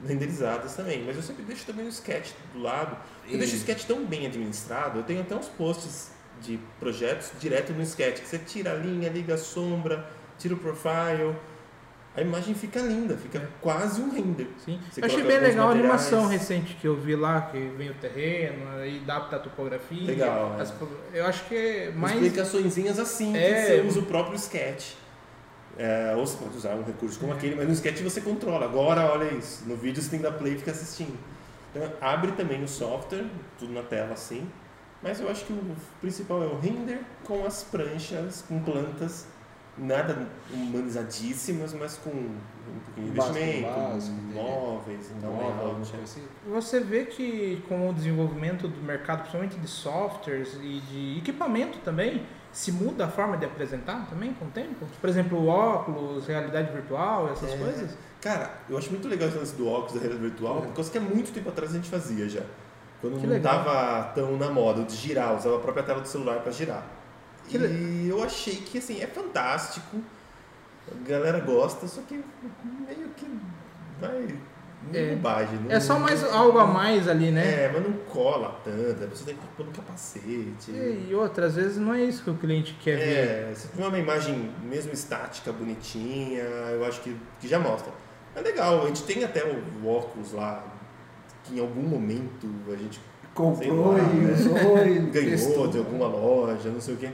renderizadas 0.06 0.74
também. 0.74 1.04
Mas 1.04 1.16
eu 1.16 1.22
sempre 1.22 1.42
deixo 1.44 1.64
também 1.66 1.86
o 1.86 1.88
sketch 1.88 2.32
do 2.52 2.60
lado. 2.60 2.96
Eu 3.26 3.34
E- 3.34 3.38
deixo 3.38 3.54
o 3.54 3.56
sketch 3.58 3.84
tão 3.84 4.04
bem 4.04 4.26
administrado, 4.26 4.98
eu 4.98 5.02
tenho 5.04 5.20
até 5.22 5.34
uns 5.34 5.48
posts 5.48 6.10
de 6.40 6.58
projetos 6.80 7.30
direto 7.38 7.72
no 7.72 7.82
sketch, 7.82 8.20
que 8.20 8.26
você 8.28 8.38
tira 8.38 8.72
a 8.72 8.74
linha, 8.74 9.08
liga 9.08 9.34
a 9.34 9.38
sombra, 9.38 10.08
tira 10.38 10.54
o 10.54 10.56
profile, 10.58 11.34
a 12.16 12.20
imagem 12.20 12.54
fica 12.54 12.80
linda, 12.80 13.16
fica 13.16 13.38
É. 13.38 13.46
quase 13.60 14.00
um 14.00 14.10
render. 14.10 14.48
Sim. 14.64 14.78
Eu 14.96 15.04
achei 15.04 15.22
bem 15.22 15.38
legal 15.40 15.64
a 15.64 15.74
materiais. 15.74 15.74
animação 15.94 16.26
recente 16.26 16.74
que 16.80 16.86
eu 16.86 16.96
vi 16.96 17.16
lá, 17.16 17.42
que 17.42 17.58
vem 17.76 17.90
o 17.90 17.94
terreno, 17.94 18.68
aí 18.78 19.00
adapta 19.02 19.36
a 19.36 19.38
topografia. 19.40 20.06
Legal, 20.06 20.56
é. 20.58 20.62
as- 20.62 20.72
eu 21.12 21.26
acho 21.26 21.44
que 21.46 21.54
é 21.56 21.90
mais. 21.92 22.14
explicaçõezinhas 22.14 22.98
assim, 22.98 23.36
É. 23.36 23.52
que 23.52 23.66
você 23.66 23.80
usa 23.88 24.00
o 24.00 24.06
próprio 24.06 24.36
sketch. 24.36 24.92
É, 25.76 26.14
ou 26.16 26.24
você 26.24 26.36
pode 26.36 26.56
usar 26.56 26.74
um 26.76 26.84
recurso 26.84 27.18
como 27.18 27.32
aquele, 27.32 27.56
mas 27.56 27.66
no 27.66 27.72
sketch 27.72 28.00
você 28.00 28.20
controla. 28.20 28.64
Agora, 28.64 29.10
olha 29.10 29.32
isso, 29.34 29.64
no 29.66 29.74
vídeo 29.76 30.00
você 30.00 30.08
tem 30.10 30.20
que 30.20 30.24
dar 30.24 30.32
play 30.32 30.54
e 30.54 30.58
ficar 30.58 30.70
assistindo. 30.70 31.18
Então, 31.74 31.90
abre 32.00 32.30
também 32.32 32.62
o 32.62 32.68
software, 32.68 33.24
tudo 33.58 33.72
na 33.72 33.82
tela 33.82 34.12
assim. 34.12 34.48
Mas 35.02 35.20
eu 35.20 35.28
acho 35.28 35.44
que 35.44 35.52
o 35.52 35.76
principal 36.00 36.44
é 36.44 36.46
o 36.46 36.58
render 36.60 37.00
com 37.24 37.44
as 37.44 37.64
pranchas, 37.64 38.44
com 38.46 38.60
plantas, 38.62 39.26
nada 39.76 40.26
humanizadíssimas, 40.52 41.74
mas 41.74 41.96
com 41.96 42.10
um 42.10 42.36
pouquinho 42.86 43.10
de 43.12 43.16
Básico, 43.18 43.38
investimento, 43.38 43.78
básico, 43.78 44.16
móveis, 44.32 45.10
então, 45.16 45.30
móvel, 45.32 45.66
é. 45.70 45.74
coisa 45.74 46.02
assim. 46.02 46.22
Você 46.48 46.80
vê 46.80 47.04
que 47.04 47.62
com 47.68 47.90
o 47.90 47.92
desenvolvimento 47.92 48.68
do 48.68 48.80
mercado, 48.82 49.18
principalmente 49.20 49.56
de 49.58 49.68
softwares 49.68 50.54
e 50.62 50.80
de 50.80 51.18
equipamento 51.18 51.78
também, 51.78 52.22
se 52.52 52.70
muda 52.70 53.06
a 53.06 53.08
forma 53.08 53.36
de 53.36 53.44
apresentar 53.44 54.06
também 54.08 54.32
com 54.34 54.44
o 54.44 54.48
tempo? 54.48 54.86
Por 55.00 55.10
exemplo, 55.10 55.38
o 55.38 55.46
óculos, 55.48 56.26
realidade 56.26 56.72
virtual, 56.72 57.28
essas 57.32 57.52
É. 57.52 57.56
coisas? 57.56 57.96
Cara, 58.20 58.50
eu 58.70 58.78
acho 58.78 58.90
muito 58.90 59.08
legal 59.08 59.28
esse 59.28 59.36
lance 59.38 59.54
do 59.56 59.68
óculos 59.68 59.94
da 59.94 60.00
realidade 60.00 60.28
virtual, 60.30 60.58
É. 60.58 60.60
por 60.62 60.74
causa 60.74 60.90
que 60.90 60.98
há 60.98 61.00
muito 61.00 61.32
tempo 61.32 61.48
atrás 61.48 61.72
a 61.72 61.74
gente 61.74 61.90
fazia 61.90 62.28
já. 62.28 62.42
Quando 63.00 63.20
Que 63.20 63.26
não 63.26 63.34
legal. 63.34 63.64
tava 63.64 64.04
tão 64.14 64.38
na 64.38 64.48
moda 64.50 64.82
de 64.84 64.94
girar, 64.94 65.36
usava 65.36 65.56
a 65.56 65.60
própria 65.60 65.82
tela 65.84 66.00
do 66.00 66.08
celular 66.08 66.38
para 66.40 66.50
girar. 66.52 66.82
Que 67.48 67.58
e 67.58 68.08
eu 68.08 68.22
achei 68.22 68.56
que 68.56 68.78
assim, 68.78 69.00
é 69.02 69.06
fantástico, 69.06 69.98
a 70.90 71.08
galera 71.08 71.40
gosta, 71.40 71.86
só 71.86 72.00
que 72.02 72.14
meio 72.86 73.08
que 73.16 73.26
vai. 74.00 74.36
É. 74.40 74.54
É. 74.92 75.14
bobagem. 75.14 75.58
Não, 75.60 75.70
É 75.70 75.80
só 75.80 75.98
mais 75.98 76.22
algo 76.24 76.58
a 76.58 76.66
mais 76.66 77.08
ali, 77.08 77.30
né? 77.30 77.64
É, 77.64 77.70
mas 77.72 77.82
não 77.82 77.92
cola 78.04 78.60
tanto, 78.62 79.04
a 79.04 79.06
pessoa 79.06 79.26
tem 79.26 79.36
que 79.36 79.46
pôr 79.56 79.64
no 79.64 79.72
capacete. 79.72 80.70
E 80.70 81.14
outra, 81.14 81.46
às 81.46 81.54
vezes 81.54 81.78
não 81.78 81.94
é 81.94 82.02
isso 82.04 82.22
que 82.22 82.30
o 82.30 82.34
cliente 82.34 82.76
quer 82.82 82.96
ver. 82.96 83.50
É, 83.50 83.52
se 83.54 83.68
tiver 83.68 83.86
uma 83.86 83.98
imagem 83.98 84.50
mesmo 84.62 84.92
estática, 84.92 85.52
bonitinha, 85.52 86.42
eu 86.42 86.84
acho 86.84 87.00
que, 87.00 87.16
que 87.40 87.48
já 87.48 87.58
mostra. 87.58 87.92
É 88.34 88.40
legal, 88.40 88.82
a 88.82 88.86
gente 88.88 89.04
tem 89.04 89.24
até 89.24 89.42
o, 89.44 89.56
o 89.82 89.88
óculos 89.88 90.32
lá, 90.32 90.62
que 91.44 91.56
em 91.56 91.60
algum 91.60 91.82
momento 91.82 92.46
a 92.70 92.76
gente 92.76 93.00
Comprou 93.34 93.92
lá, 93.92 93.98
e 93.98 94.16
né? 94.16 94.32
usou 94.32 94.78
e 94.86 94.98
ganhou 95.10 95.30
testou. 95.30 95.66
de 95.66 95.78
alguma 95.78 96.06
loja, 96.06 96.68
não 96.70 96.80
sei 96.80 96.94
o 96.94 96.96
quê. 96.98 97.10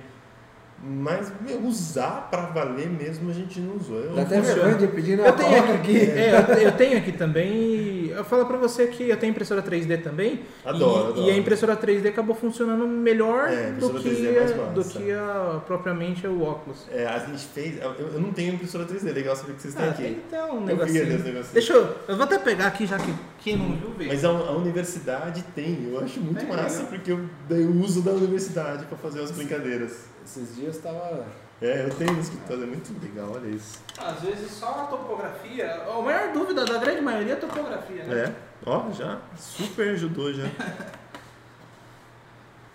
Mas 0.82 1.30
meu, 1.46 1.60
usar 1.66 2.28
pra 2.30 2.46
valer 2.46 2.88
mesmo 2.88 3.30
a 3.30 3.34
gente 3.34 3.60
não 3.60 3.76
usou. 3.76 3.98
Eu 3.98 4.14
Dá 4.14 4.22
até 4.22 4.36
funciona. 4.38 4.62
vergonha 4.62 4.78
de 4.78 4.94
pedir 4.94 5.16
na 5.18 5.26
Eu 5.26 5.32
tenho 5.34 5.58
aqui, 5.58 5.74
aqui. 5.74 5.98
é, 6.10 6.38
eu 6.38 6.54
te- 6.56 6.62
eu 6.64 6.72
tenho 6.72 6.96
aqui 6.98 7.12
também. 7.12 8.06
Eu 8.08 8.24
falo 8.24 8.46
pra 8.46 8.56
você 8.56 8.86
que 8.86 9.08
eu 9.08 9.16
tenho 9.18 9.30
impressora 9.30 9.60
3D 9.62 9.98
também. 10.02 10.40
Adoro, 10.64 11.08
e, 11.08 11.12
adoro. 11.12 11.26
e 11.26 11.30
a 11.30 11.36
impressora 11.36 11.76
3D 11.76 12.08
acabou 12.08 12.34
funcionando 12.34 12.86
melhor 12.88 13.48
É, 13.50 13.72
do, 13.72 13.90
que, 13.90 14.08
3D 14.08 14.36
é 14.36 14.72
do 14.72 14.82
que 14.84 15.12
a, 15.12 15.60
propriamente 15.66 16.26
o 16.26 16.42
óculos. 16.42 16.86
É, 16.90 17.06
a 17.06 17.18
gente 17.18 17.44
fez. 17.48 17.78
Eu, 17.78 17.92
eu 18.14 18.20
não 18.20 18.32
tenho 18.32 18.54
impressora 18.54 18.86
3D, 18.86 19.12
legal 19.12 19.36
saber 19.36 19.52
que 19.52 19.60
vocês 19.62 19.74
têm 19.74 19.84
Ah, 19.84 19.90
aqui. 19.90 20.18
então 20.28 20.56
um 20.56 20.60
Eu 20.60 20.76
vi 20.78 20.92
negocinho. 20.92 21.02
ali 21.02 21.14
os 21.16 21.24
negocinhos. 21.24 21.48
Deixa 21.52 21.72
eu. 21.74 21.94
Eu 22.08 22.16
vou 22.16 22.24
até 22.24 22.38
pegar 22.38 22.68
aqui, 22.68 22.86
já 22.86 22.96
que 22.98 23.12
quem 23.40 23.56
não 23.56 23.74
viu, 23.76 23.90
vê. 23.96 24.06
Mas 24.06 24.24
a, 24.24 24.28
a 24.28 24.52
universidade 24.52 25.42
tem, 25.54 25.88
eu 25.90 25.98
acho 26.02 26.20
muito 26.20 26.44
É, 26.44 26.48
massa, 26.48 26.76
legal. 26.82 26.86
porque 26.90 27.12
eu 27.12 27.28
dei 27.48 27.64
o 27.64 27.80
uso 27.80 28.02
da 28.02 28.12
universidade 28.12 28.84
pra 28.84 28.96
fazer 28.98 29.22
as 29.22 29.30
brincadeiras. 29.30 30.04
Esses 30.24 30.54
dias 30.56 30.78
tava. 30.78 31.26
É, 31.62 31.84
eu 31.84 31.90
tenho 31.94 32.12
no 32.12 32.20
escritório, 32.20 32.62
é 32.62 32.66
muito 32.66 32.90
legal, 33.02 33.32
olha 33.34 33.48
isso. 33.48 33.80
Às 33.98 34.20
vezes 34.22 34.50
só 34.52 34.66
a 34.66 34.84
topografia. 34.86 35.82
A 35.82 36.00
maior 36.00 36.32
dúvida 36.32 36.64
da 36.64 36.78
grande 36.78 37.00
maioria 37.02 37.34
é 37.34 37.36
a 37.36 37.40
topografia, 37.40 38.04
né? 38.04 38.24
É, 38.24 38.32
ó, 38.64 38.90
já 38.92 39.18
super 39.36 39.90
ajudou 39.90 40.32
já. 40.32 40.44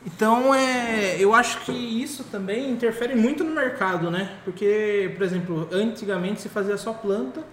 Então, 0.08 0.54
é, 0.54 1.18
eu 1.20 1.34
acho 1.34 1.62
que 1.62 1.72
isso 1.72 2.26
também 2.26 2.70
interfere 2.70 3.16
muito 3.16 3.44
no 3.44 3.50
mercado, 3.52 4.12
né? 4.12 4.38
Porque, 4.46 5.12
por 5.18 5.24
exemplo, 5.24 5.68
antigamente 5.72 6.42
se 6.42 6.48
fazia 6.50 6.78
só 6.78 6.94
planta 6.94 7.44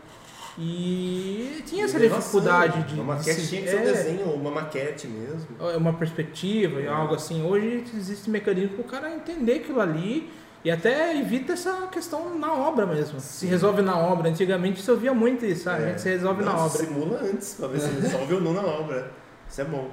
e 0.59 1.63
tinha 1.67 1.85
essa 1.85 1.99
dificuldade 1.99 2.83
de. 2.85 3.01
Uma 3.01 3.15
de 3.17 3.19
maquete 3.21 3.41
se- 3.41 3.49
tinha 3.49 3.63
que 3.63 3.69
ser 3.71 3.77
um 3.77 3.81
é, 3.81 3.85
desenho, 3.85 4.27
uma 4.35 4.51
maquete 4.51 5.07
mesmo. 5.09 5.47
é 5.61 5.77
uma 5.77 5.93
perspectiva 5.95 6.81
e 6.81 6.85
É. 6.87 6.89
algo 6.89 7.15
assim. 7.15 7.43
Hoje 7.45 7.85
existe 7.97 8.29
mecanismo 8.31 8.77
para 8.77 8.81
o 8.83 8.85
cara 8.85 9.15
entender 9.15 9.55
aquilo 9.55 9.81
ali 9.81 10.31
e 10.65 10.71
até 10.71 11.19
evita 11.19 11.55
essa 11.55 11.89
questão 11.91 12.39
na 12.39 12.53
obra 12.53 12.87
mesmo. 12.87 13.19
Se 13.21 13.47
resolve 13.47 13.83
na 13.83 13.97
obra. 13.99 14.29
Antigamente 14.29 14.81
você 14.83 14.91
ouvia 14.91 15.13
muito 15.15 15.45
isso, 15.45 15.65
sabe? 15.65 15.85
A 15.85 15.89
gente 15.89 16.01
se 16.03 16.09
resolve 16.09 16.45
na 16.45 16.51
É. 16.51 16.55
Não, 16.55 16.67
obra. 16.67 16.79
Simula 16.79 17.21
antes, 17.23 17.55
pra 17.55 17.69
ver 17.69 17.81
se 17.81 17.89
resolve 18.01 18.35
ou 18.35 18.41
não 18.41 18.53
na 18.53 18.63
obra. 18.65 19.11
Isso 19.49 19.61
é 19.61 19.65
bom. 19.65 19.91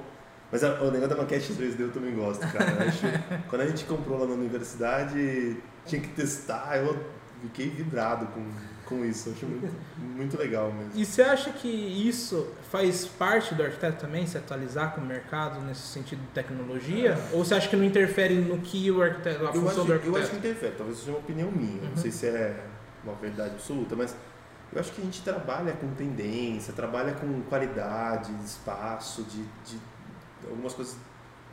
Mas 0.52 0.64
a- 0.64 0.80
o 0.82 0.90
negócio 0.90 1.08
da 1.08 1.16
maquete 1.16 1.52
3D 1.52 1.80
eu 1.84 1.90
também 1.92 2.14
gosto, 2.14 2.40
cara. 2.52 2.84
Acho- 2.86 3.06
quando 3.48 3.62
a 3.62 3.66
gente 3.66 3.84
comprou 3.84 4.18
lá 4.18 4.26
na 4.26 4.34
universidade, 4.34 5.56
tinha 5.86 6.00
que 6.02 6.08
testar, 6.08 6.76
eu 6.78 6.96
fiquei 7.42 7.70
vidrado 7.70 8.26
com, 8.26 8.40
com 8.90 9.02
isso. 9.04 9.30
Eu 9.30 9.32
acho 9.34 9.46
muito, 9.46 9.74
muito 10.00 10.36
legal 10.38 10.70
mesmo. 10.70 10.90
E 10.94 11.06
você 11.06 11.22
acha 11.22 11.50
que 11.50 11.66
isso 11.68 12.46
faz 12.70 13.06
parte 13.06 13.54
do 13.54 13.62
arquiteto 13.62 14.00
também, 14.00 14.26
se 14.26 14.36
atualizar 14.36 14.94
com 14.94 15.00
o 15.00 15.04
mercado 15.06 15.60
nesse 15.62 15.80
sentido 15.88 16.20
de 16.20 16.28
tecnologia? 16.28 17.18
Ou 17.32 17.42
você 17.42 17.54
acha 17.54 17.68
que 17.68 17.76
não 17.76 17.84
interfere 17.84 18.34
no 18.34 18.58
que 18.58 18.90
o 18.90 19.00
arquiteto, 19.02 19.44
a 19.46 19.48
Eu 19.48 19.52
função 19.54 19.68
acho, 19.68 19.84
do 19.84 19.92
eu 19.92 19.94
arquiteto? 19.96 20.18
acho 20.18 20.30
que 20.32 20.36
interfere, 20.36 20.74
talvez 20.76 20.98
seja 20.98 21.10
uma 21.12 21.18
opinião 21.20 21.50
minha, 21.50 21.80
Uhum. 21.82 21.88
não 21.90 21.96
sei 21.96 22.10
se 22.10 22.26
é 22.26 22.62
uma 23.02 23.14
verdade 23.14 23.54
absoluta, 23.54 23.96
mas 23.96 24.14
eu 24.72 24.78
acho 24.78 24.92
que 24.92 25.00
a 25.00 25.04
gente 25.04 25.22
trabalha 25.22 25.72
com 25.72 25.88
tendência, 25.94 26.72
trabalha 26.74 27.12
com 27.14 27.40
qualidade, 27.42 28.32
de 28.34 28.44
espaço, 28.44 29.22
de, 29.22 29.42
de 29.64 29.80
algumas 30.48 30.74
coisas. 30.74 30.96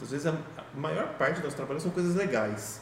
Às 0.01 0.11
vezes 0.11 0.27
a, 0.27 0.31
a 0.31 0.79
maior 0.79 1.07
parte 1.17 1.39
do 1.39 1.45
nosso 1.45 1.55
trabalho 1.55 1.79
são 1.79 1.89
coisas 1.91 2.15
legais. 2.15 2.81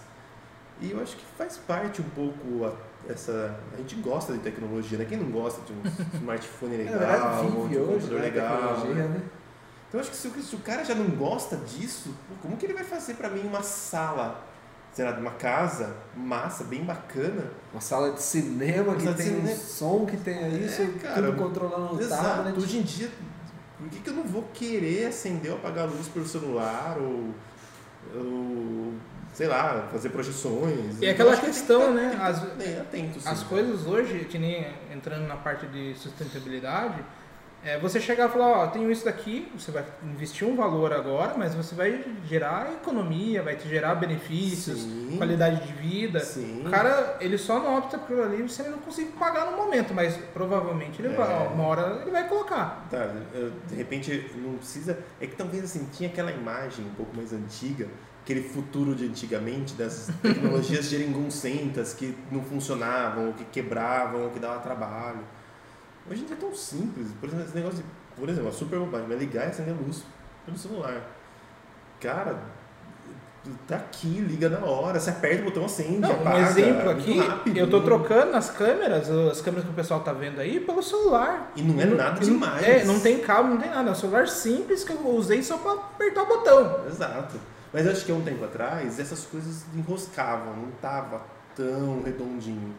E 0.81 0.91
eu 0.91 1.01
acho 1.01 1.15
que 1.15 1.25
faz 1.37 1.57
parte 1.57 2.01
um 2.01 2.09
pouco 2.09 2.65
a, 2.65 2.73
essa. 3.11 3.57
A 3.73 3.77
gente 3.77 3.95
gosta 3.95 4.33
de 4.33 4.39
tecnologia, 4.39 4.97
né? 4.97 5.05
Quem 5.05 5.17
não 5.17 5.31
gosta 5.31 5.61
de 5.61 5.71
um 5.73 5.81
smartphone 6.17 6.77
Na 6.83 6.91
legal, 6.91 7.41
vive 7.43 7.79
um 7.79 7.85
computador 7.87 8.19
né? 8.19 8.25
legal. 8.25 8.77
Né? 8.87 8.93
né? 9.07 9.21
Então 9.87 9.99
eu 9.99 10.01
acho 10.01 10.09
que 10.11 10.17
se, 10.17 10.27
o- 10.27 10.41
se 10.43 10.55
o 10.55 10.59
cara 10.59 10.83
já 10.83 10.93
não 10.95 11.09
gosta 11.11 11.55
disso, 11.57 12.13
como 12.41 12.57
que 12.57 12.65
ele 12.65 12.73
vai 12.73 12.83
fazer 12.83 13.13
pra 13.13 13.29
mim 13.29 13.41
uma 13.47 13.63
sala 13.63 14.43
sei 14.91 15.03
lá, 15.03 15.11
de 15.11 15.19
uma 15.19 15.31
casa 15.31 15.93
massa, 16.15 16.63
bem 16.63 16.85
bacana. 16.85 17.51
Uma 17.73 17.81
sala 17.81 18.13
de 18.13 18.21
cinema 18.21 18.93
Uma 18.93 18.95
que 18.95 19.13
tem 19.13 19.25
cinema. 19.25 19.49
um 19.51 19.55
som 19.57 20.05
que 20.05 20.15
tem 20.15 20.57
isso, 20.63 20.81
É, 20.83 20.87
cara, 21.01 21.15
tudo 21.27 21.37
controlando 21.37 21.95
o 21.95 22.07
tablet. 22.07 22.57
Hoje 22.57 22.77
em 22.77 22.81
dia, 22.81 23.11
por 23.77 23.89
que, 23.89 23.99
que 23.99 24.09
eu 24.09 24.13
não 24.13 24.23
vou 24.23 24.43
querer 24.53 25.07
acender 25.07 25.51
ou 25.51 25.57
apagar 25.57 25.83
a 25.83 25.91
luz 25.91 26.07
pelo 26.07 26.25
celular 26.25 26.95
ou, 26.97 27.31
ou, 28.15 28.93
sei 29.35 29.47
lá, 29.47 29.87
fazer 29.91 30.09
projeções? 30.09 31.01
E 31.01 31.07
aquela 31.09 31.35
questão, 31.35 31.87
que 31.87 31.93
né, 31.93 32.17
as- 32.21 32.39
bem 32.53 32.79
atento, 32.79 33.19
sim. 33.19 33.27
As 33.29 33.43
coisas 33.43 33.85
hoje, 33.85 34.25
que 34.29 34.39
nem 34.39 34.65
entrando 34.93 35.27
na 35.27 35.35
parte 35.35 35.67
de 35.67 35.93
sustentabilidade, 35.95 37.03
é 37.63 37.79
você 37.79 37.99
chegar 37.99 38.29
e 38.29 38.31
falar, 38.31 38.47
ó, 38.59 38.67
tenho 38.67 38.91
isso 38.91 39.03
daqui, 39.03 39.51
você 39.57 39.71
vai 39.71 39.83
investir 40.03 40.47
um 40.47 40.55
valor 40.55 40.93
agora, 40.93 41.33
mas 41.35 41.53
você 41.55 41.73
vai 41.75 42.05
gerar 42.29 42.71
economia, 42.81 43.41
vai 43.41 43.55
te 43.55 43.67
gerar 43.67 43.95
benefícios, 43.95 44.81
Sim. 44.83 45.15
qualidade 45.17 45.65
de 45.67 45.73
vida. 45.73 46.19
Sim. 46.19 46.61
O 46.65 46.69
cara, 46.69 47.17
ele 47.19 47.37
só 47.39 47.59
não 47.59 47.77
opta 47.79 47.97
por 47.97 48.19
ali 48.21 48.47
se 48.47 48.61
ele 48.61 48.69
não 48.69 48.77
conseguir 48.77 49.11
pagar 49.13 49.49
no 49.51 49.57
momento, 49.57 49.93
mas 49.95 50.15
provavelmente 50.31 51.01
ele 51.01 51.13
É. 51.13 51.17
vai, 51.17 51.47
uma 51.47 51.63
hora 51.65 51.99
ele 52.03 52.11
vai 52.11 52.27
colocar. 52.29 52.87
Tá, 52.89 53.09
de 53.67 53.75
repente 53.75 54.31
não 54.35 54.57
precisa. 54.57 54.99
É 55.19 55.25
que 55.27 55.35
talvez 55.35 55.63
assim, 55.63 55.89
tinha 55.91 56.07
aquela 56.07 56.31
imagem 56.31 56.85
um 56.85 56.93
pouco 56.93 57.15
mais 57.17 57.33
antiga, 57.33 57.87
aquele 58.25 58.41
futuro 58.41 58.95
de 58.95 59.05
antigamente, 59.05 59.75
das 59.75 60.09
tecnologias 60.19 60.85
geringoncentas 60.85 61.93
que 61.93 62.17
não 62.31 62.41
funcionavam, 62.41 63.27
ou 63.27 63.33
que 63.33 63.45
quebravam, 63.45 64.23
ou 64.23 64.31
que 64.31 64.39
dava 64.39 64.59
trabalho. 64.59 65.19
Hoje 66.09 66.23
em 66.23 66.25
dia 66.25 66.35
é 66.35 66.39
tão 66.39 66.53
simples. 66.53 67.07
Por 67.19 67.29
exemplo, 67.29 67.45
esse 67.45 67.55
negócio 67.55 67.77
de, 67.77 67.85
por 68.19 68.27
exemplo, 68.27 68.49
a 68.49 68.51
super 68.51 68.79
bobagem, 68.79 69.07
vai 69.07 69.17
ligar 69.17 69.45
e 69.45 69.49
acender 69.51 69.75
a 69.75 69.77
luz 69.77 70.03
pelo 70.43 70.57
celular. 70.57 71.07
Cara, 72.01 72.39
tá 73.67 73.75
aqui, 73.75 74.07
liga 74.07 74.49
na 74.49 74.65
hora, 74.65 74.99
você 74.99 75.11
aperta 75.11 75.43
o 75.43 75.45
botão, 75.45 75.65
acende. 75.65 75.99
Não, 75.99 76.09
um 76.09 76.13
apaga, 76.13 76.39
exemplo 76.39 76.89
é 76.89 76.93
aqui, 76.93 77.19
rápido. 77.19 77.57
eu 77.57 77.69
tô 77.69 77.81
trocando 77.81 78.35
as 78.35 78.49
câmeras, 78.49 79.07
as 79.07 79.39
câmeras 79.39 79.65
que 79.65 79.71
o 79.71 79.75
pessoal 79.75 79.99
tá 79.99 80.11
vendo 80.13 80.39
aí, 80.39 80.59
pelo 80.59 80.81
celular. 80.81 81.51
E 81.55 81.61
não 81.61 81.79
é 81.79 81.85
nada 81.85 82.19
demais. 82.19 82.63
É, 82.67 82.83
não 82.85 82.99
tem 82.99 83.19
cabo, 83.19 83.49
não 83.49 83.57
tem 83.57 83.69
nada. 83.69 83.89
É 83.89 83.91
um 83.91 83.95
celular 83.95 84.27
simples 84.27 84.83
que 84.83 84.93
eu 84.93 85.07
usei 85.09 85.43
só 85.43 85.57
pra 85.59 85.73
apertar 85.73 86.23
o 86.23 86.25
botão. 86.25 86.85
Exato. 86.87 87.54
Mas 87.73 87.87
acho 87.87 88.05
que 88.05 88.11
há 88.11 88.15
um 88.15 88.23
tempo 88.23 88.43
atrás 88.43 88.99
essas 88.99 89.25
coisas 89.25 89.65
enroscavam, 89.75 90.55
não 90.55 90.71
tava 90.81 91.21
tão 91.55 92.01
redondinho. 92.03 92.73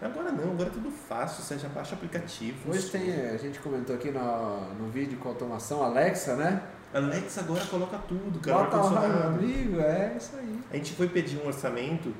Agora 0.00 0.30
não, 0.30 0.52
agora 0.52 0.68
é 0.68 0.72
tudo 0.72 0.90
fácil, 0.90 1.42
você 1.42 1.58
já 1.58 1.68
baixa 1.68 1.94
aplicativo. 1.96 2.70
Hoje 2.70 2.88
tem, 2.88 3.12
a 3.26 3.36
gente 3.36 3.58
comentou 3.58 3.96
aqui 3.96 4.10
no, 4.12 4.74
no 4.74 4.88
vídeo 4.88 5.18
com 5.18 5.28
automação, 5.28 5.82
Alexa, 5.82 6.36
né? 6.36 6.62
Alexa 6.94 7.40
agora 7.40 7.64
coloca 7.66 7.98
tudo, 8.08 8.38
cara. 8.38 8.58
Bota 8.64 8.76
lá, 8.76 9.26
amigo, 9.26 9.80
é 9.80 10.14
isso 10.16 10.36
aí. 10.38 10.60
A 10.70 10.76
gente 10.76 10.92
foi 10.94 11.08
pedir 11.08 11.38
um 11.42 11.46
orçamento 11.48 12.14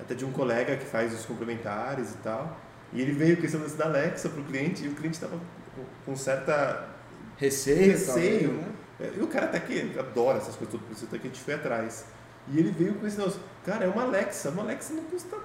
até 0.00 0.14
de 0.14 0.24
um 0.24 0.30
colega 0.30 0.76
que 0.76 0.84
faz 0.86 1.12
os 1.12 1.26
complementares 1.26 2.12
e 2.12 2.16
tal. 2.18 2.56
E 2.92 3.00
ele 3.00 3.12
veio 3.12 3.36
com 3.36 3.44
esse 3.44 3.56
lance 3.56 3.76
da 3.76 3.86
Alexa 3.86 4.28
pro 4.28 4.44
cliente 4.44 4.84
e 4.84 4.88
o 4.88 4.94
cliente 4.94 5.18
tava 5.18 5.36
com- 5.74 5.84
com 6.06 6.16
certa 6.16 6.88
Receio, 7.36 7.90
Receio. 7.92 8.48
talvez, 8.50 8.52
né? 8.52 8.72
E 9.00 9.20
o 9.20 9.26
cara 9.26 9.46
até 9.46 9.58
que 9.60 9.94
adora 9.98 10.38
essas 10.38 10.54
coisas 10.56 10.80
por 10.80 10.92
isso 10.92 11.04
até 11.06 11.18
que 11.18 11.26
a 11.26 11.30
gente 11.30 11.40
foi 11.40 11.54
atrás. 11.54 12.06
E 12.48 12.58
ele 12.58 12.70
veio 12.70 12.94
com 12.94 13.06
esse 13.06 13.16
negócio, 13.18 13.40
cara, 13.64 13.84
é 13.84 13.88
uma 13.88 14.02
Alexa, 14.02 14.50
uma 14.50 14.62
Alexa 14.62 14.92
não 14.94 15.04
custa 15.04 15.36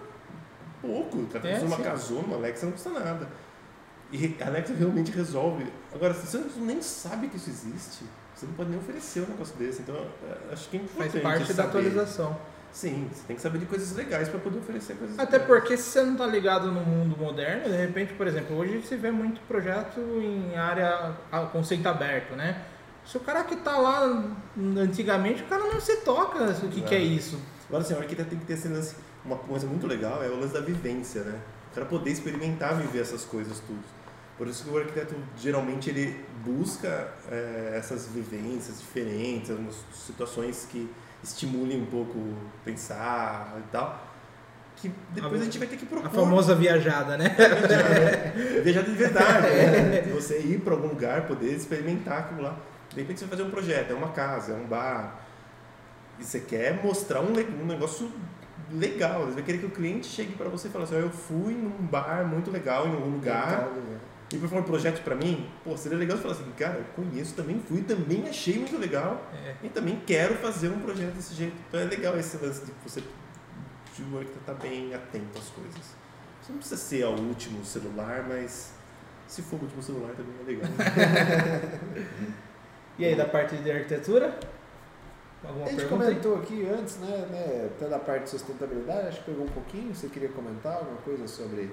pouco, 0.82 1.26
cara 1.28 1.48
É, 1.50 1.60
uma 1.60 1.78
sim. 1.78 1.84
casona, 1.84 2.22
uma 2.28 2.36
Alexa 2.36 2.66
não 2.66 2.74
custa 2.74 2.90
nada. 2.90 3.28
E 4.12 4.36
a 4.42 4.48
Alexa 4.48 4.74
realmente 4.74 5.12
resolve. 5.12 5.66
Agora, 5.94 6.14
se 6.14 6.26
você 6.26 6.44
nem 6.58 6.82
sabe 6.82 7.28
que 7.28 7.38
isso 7.38 7.50
existe, 7.50 8.04
você 8.36 8.46
não 8.46 8.54
pode 8.54 8.70
nem 8.72 8.80
oferecer 8.80 9.22
um 9.22 9.28
negócio 9.28 9.56
desse. 9.56 9.82
Então, 9.82 9.96
é, 9.96 10.54
acho 10.54 10.70
que 10.70 10.78
é 10.78 10.80
Faz 10.82 10.92
importante 11.16 11.22
parte 11.24 11.40
da 11.54 11.64
saber. 11.64 11.68
atualização. 11.70 12.38
Sim, 12.72 13.10
você 13.12 13.24
tem 13.26 13.36
que 13.36 13.42
saber 13.42 13.58
de 13.60 13.66
coisas 13.66 13.96
legais 13.96 14.30
para 14.30 14.40
poder 14.40 14.60
oferecer 14.60 14.96
coisas 14.96 15.18
Até 15.18 15.38
legais. 15.38 15.48
porque 15.48 15.76
se 15.76 15.84
você 15.90 16.04
não 16.04 16.16
tá 16.16 16.28
ligado 16.28 16.72
no 16.72 16.82
mundo 16.82 17.18
moderno, 17.18 17.64
de 17.64 17.76
repente, 17.76 18.14
por 18.14 18.28
exemplo, 18.28 18.56
hoje 18.58 18.82
se 18.84 18.96
vê 18.96 19.10
muito 19.10 19.42
projeto 19.48 20.00
em 20.00 20.56
área 20.56 21.14
conceito 21.52 21.88
aberto, 21.88 22.36
né? 22.36 22.64
Se 23.10 23.18
o 23.18 23.22
cara 23.22 23.44
que 23.44 23.56
tá 23.56 23.76
lá 23.76 24.24
antigamente, 24.78 25.42
o 25.42 25.48
cara 25.48 25.64
não 25.64 25.82
se 25.82 25.98
toca 26.02 26.44
o 26.44 26.70
que, 26.70 26.82
que 26.82 26.94
é 26.94 27.00
isso. 27.00 27.40
Agora, 27.68 27.84
assim, 27.84 27.96
o 27.96 27.98
arquiteto 27.98 28.30
tem 28.30 28.38
que 28.38 28.46
ter 28.46 28.54
esse 28.54 28.68
lance. 28.68 28.96
Uma 29.26 29.36
coisa 29.36 29.66
muito 29.66 29.88
legal 29.88 30.24
é 30.24 30.28
o 30.28 30.40
lance 30.40 30.54
da 30.54 30.62
vivência, 30.62 31.24
né? 31.24 31.40
O 31.72 31.74
cara 31.74 31.88
poder 31.88 32.12
experimentar 32.12 32.76
viver 32.76 33.00
essas 33.00 33.26
coisas 33.26 33.60
tudo. 33.62 33.84
Por 34.38 34.48
isso 34.48 34.64
que 34.64 34.70
o 34.70 34.78
arquiteto 34.78 35.16
geralmente 35.40 35.90
ele 35.90 36.24
busca 36.46 37.12
eh, 37.32 37.74
essas 37.76 38.08
vivências 38.08 38.80
diferentes, 38.80 39.50
algumas 39.50 39.76
situações 39.92 40.68
que 40.70 40.88
estimulem 41.24 41.82
um 41.82 41.88
pouco 41.88 42.16
pensar 42.64 43.56
e 43.58 43.72
tal. 43.72 44.08
Que 44.76 44.92
depois 45.10 45.42
a, 45.42 45.46
gente 45.46 45.58
vai 45.58 45.68
ter 45.68 45.78
que 45.78 45.86
propor. 45.88 46.06
A 46.06 46.10
famosa 46.12 46.54
viajada, 46.54 47.18
né? 47.18 47.36
Viajar, 47.36 48.62
viajar 48.62 48.82
de 48.84 48.92
verdade, 48.92 49.48
né? 49.48 50.02
Você 50.14 50.38
ir 50.42 50.62
para 50.62 50.74
algum 50.76 50.90
lugar, 50.90 51.26
poder 51.26 51.56
experimentar 51.56 52.20
aquilo 52.20 52.44
lá. 52.44 52.56
De 52.90 53.02
repente 53.02 53.20
você 53.20 53.26
vai 53.26 53.38
fazer 53.38 53.48
um 53.48 53.52
projeto, 53.52 53.92
é 53.92 53.94
uma 53.94 54.10
casa, 54.10 54.54
é 54.54 54.56
um 54.56 54.66
bar. 54.66 55.20
E 56.20 56.24
você 56.24 56.40
quer 56.40 56.84
mostrar 56.84 57.22
um, 57.22 57.32
um 57.32 57.66
negócio 57.66 58.12
legal. 58.72 59.26
Você 59.26 59.34
vai 59.34 59.44
querer 59.44 59.60
que 59.60 59.66
o 59.66 59.72
cliente 59.72 60.08
chegue 60.08 60.34
para 60.34 60.50
você 60.50 60.68
e 60.68 60.72
fale 60.72 60.84
assim, 60.84 60.96
"Ó, 60.96 61.00
eu 61.00 61.10
fui 61.10 61.54
num 61.54 61.86
bar 61.88 62.26
muito 62.26 62.52
legal 62.52 62.88
em 62.88 62.94
algum 62.94 63.12
lugar. 63.12 63.70
E 64.32 64.38
por 64.38 64.48
favor, 64.48 64.64
projeto 64.64 65.04
para 65.04 65.16
mim, 65.16 65.50
pô, 65.64 65.76
seria 65.76 65.98
legal 65.98 66.16
você 66.16 66.22
falar 66.22 66.36
assim, 66.36 66.52
cara, 66.52 66.78
eu 66.78 66.86
conheço, 66.96 67.34
também 67.34 67.60
fui, 67.68 67.82
também 67.82 68.28
achei 68.30 68.60
muito 68.60 68.78
legal. 68.78 69.28
É. 69.34 69.56
E 69.64 69.70
também 69.70 70.00
quero 70.06 70.36
fazer 70.36 70.70
um 70.70 70.80
projeto 70.80 71.16
desse 71.16 71.34
jeito. 71.34 71.56
Então 71.68 71.80
é 71.80 71.86
legal 71.86 72.16
esse 72.18 72.38
lance 72.38 72.64
de 72.64 72.72
você 72.84 73.02
de 73.96 74.04
um 74.04 74.18
arquiteto 74.18 74.40
estar 74.40 74.54
bem 74.54 74.94
atento 74.94 75.40
às 75.40 75.50
coisas. 75.50 75.96
Você 76.42 76.52
não 76.52 76.60
precisa 76.60 76.80
ser 76.80 77.06
o 77.06 77.20
último 77.20 77.66
celular, 77.66 78.24
mas 78.28 78.72
se 79.28 79.42
for 79.42 79.58
o 79.58 79.64
último 79.64 79.82
celular 79.82 80.12
também 80.12 80.34
é 80.42 80.44
legal. 80.44 80.70
E 83.00 83.06
aí, 83.06 83.16
da 83.16 83.26
parte 83.26 83.56
de 83.56 83.72
arquitetura? 83.72 84.38
Alguma 85.44 85.66
A 85.66 85.70
gente 85.70 85.80
pergunta 85.80 86.04
comentou 86.06 86.36
aqui 86.36 86.68
antes, 86.70 86.98
né, 87.00 87.26
né, 87.32 87.70
até 87.74 87.88
da 87.88 87.98
parte 87.98 88.24
de 88.24 88.30
sustentabilidade, 88.32 89.08
acho 89.08 89.20
que 89.20 89.32
pegou 89.32 89.46
um 89.46 89.50
pouquinho, 89.50 89.96
você 89.96 90.10
queria 90.10 90.28
comentar 90.30 90.74
alguma 90.76 90.98
coisa 90.98 91.26
sobre... 91.28 91.72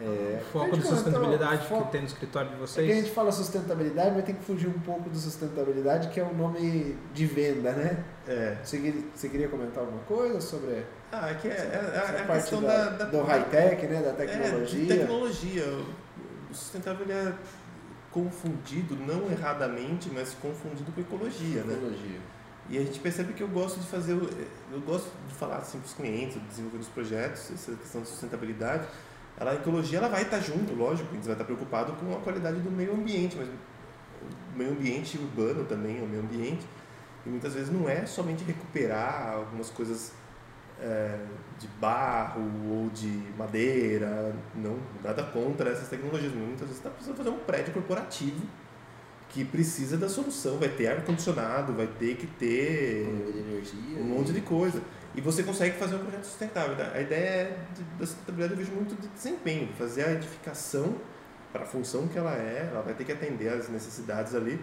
É, 0.00 0.38
O 0.40 0.44
foco 0.52 0.74
a 0.74 0.78
de 0.78 0.82
sustentabilidade 0.86 1.66
foco- 1.66 1.86
que 1.86 1.92
tem 1.92 2.00
no 2.02 2.06
escritório 2.08 2.48
de 2.50 2.54
É 2.54 2.58
que 2.58 2.62
a 2.64 2.66
vocês? 2.66 2.96
gente 2.96 3.10
fala 3.10 3.30
sustentabilidade, 3.32 4.12
mas 4.14 4.24
tem 4.24 4.34
que 4.34 4.44
fugir 4.44 4.68
um 4.68 4.78
pouco 4.80 5.08
do 5.10 5.16
sustentabilidade, 5.18 6.08
que 6.08 6.20
é 6.20 6.22
o 6.24 6.32
nome 6.34 6.96
de 7.14 7.26
venda, 7.26 7.72
né? 7.72 8.04
É. 8.26 8.56
Você 8.62 8.78
queria, 8.78 9.02
você 9.14 9.28
queria 9.28 9.48
comentar 9.48 9.80
alguma 9.82 10.02
coisa 10.02 10.40
sobre 10.40 10.84
Ah, 11.10 11.30
é 11.30 11.34
que 11.34 11.48
é, 11.48 11.50
é- 11.50 11.54
é 11.54 11.98
essa 11.98 12.22
a 12.22 12.26
parte 12.26 12.40
questão 12.42 12.62
da, 12.62 12.90
da, 12.90 13.04
do 13.06 13.22
high-tech, 13.22 13.86
né? 13.88 14.00
Da 14.02 14.10
É, 14.22 14.26
de 14.26 14.32
tecnologia? 14.32 14.96
tecnologia. 14.98 15.64
O 16.50 16.54
ele 17.02 17.12
é 17.12 17.32
confundido, 18.10 18.96
não 18.96 19.30
erradamente, 19.30 20.10
mas 20.12 20.34
confundido 20.34 20.90
com 20.92 21.00
ecologia, 21.00 21.62
né? 21.62 21.74
Tecnologia. 21.74 22.20
E 22.70 22.76
a 22.76 22.82
gente 22.82 22.98
percebe 23.00 23.32
que 23.32 23.42
eu 23.42 23.48
gosto 23.48 23.80
de 23.80 23.86
fazer, 23.86 24.12
eu 24.12 24.80
gosto 24.82 25.10
de 25.26 25.34
falar 25.34 25.56
assim 25.56 25.78
para 25.78 25.86
os 25.86 25.94
clientes, 25.94 26.38
desenvolver 26.48 26.78
os 26.78 26.88
projetos, 26.88 27.50
essa 27.50 27.72
questão 27.72 28.02
de 28.02 28.08
sustentabilidade. 28.08 28.86
Ela, 29.38 29.52
a 29.52 29.54
ecologia 29.54 29.98
ela 29.98 30.08
vai 30.08 30.22
estar 30.22 30.40
junto, 30.40 30.74
lógico, 30.74 31.08
a 31.10 31.14
gente 31.14 31.24
vai 31.24 31.32
estar 31.32 31.44
preocupado 31.44 31.92
com 31.94 32.14
a 32.14 32.20
qualidade 32.20 32.60
do 32.60 32.70
meio 32.70 32.92
ambiente, 32.92 33.36
mas 33.36 33.48
o 33.48 34.58
meio 34.58 34.72
ambiente 34.72 35.16
urbano 35.16 35.64
também 35.64 35.98
é 35.98 36.02
o 36.02 36.06
meio 36.06 36.22
ambiente. 36.22 36.66
E 37.24 37.28
muitas 37.30 37.54
vezes 37.54 37.70
não 37.70 37.88
é 37.88 38.04
somente 38.04 38.44
recuperar 38.44 39.32
algumas 39.34 39.70
coisas 39.70 40.12
é, 40.80 41.18
de 41.58 41.66
barro 41.80 42.42
ou 42.70 42.88
de 42.90 43.22
madeira, 43.36 44.34
não, 44.54 44.78
nada 45.02 45.22
contra 45.24 45.70
essas 45.70 45.88
tecnologias, 45.88 46.32
muitas 46.32 46.60
vezes 46.60 46.76
está 46.76 46.90
precisando 46.90 47.16
fazer 47.16 47.30
um 47.30 47.38
prédio 47.38 47.72
corporativo 47.72 48.46
que 49.28 49.44
precisa 49.44 49.96
da 49.96 50.08
solução, 50.08 50.58
vai 50.58 50.68
ter 50.68 50.86
ar-condicionado, 50.86 51.74
vai 51.74 51.86
ter 51.86 52.16
que 52.16 52.26
ter 52.26 53.06
energia. 53.34 54.00
um 54.00 54.04
monte 54.04 54.32
de 54.32 54.40
coisa. 54.40 54.80
E 55.14 55.20
você 55.20 55.42
consegue 55.42 55.76
fazer 55.76 55.96
um 55.96 55.98
projeto 55.98 56.24
sustentável. 56.24 56.76
né? 56.76 56.90
A 56.94 57.00
ideia 57.00 57.28
é 57.28 57.58
de, 57.74 57.82
da 57.82 58.06
sustentabilidade 58.06 58.52
eu 58.52 58.58
vejo 58.58 58.72
muito 58.72 58.94
de 59.00 59.08
desempenho, 59.08 59.68
fazer 59.76 60.04
a 60.04 60.12
edificação 60.12 60.94
para 61.52 61.62
a 61.62 61.66
função 61.66 62.08
que 62.08 62.18
ela 62.18 62.34
é, 62.34 62.68
ela 62.70 62.82
vai 62.82 62.94
ter 62.94 63.04
que 63.04 63.12
atender 63.12 63.48
às 63.48 63.68
necessidades 63.68 64.34
ali. 64.34 64.60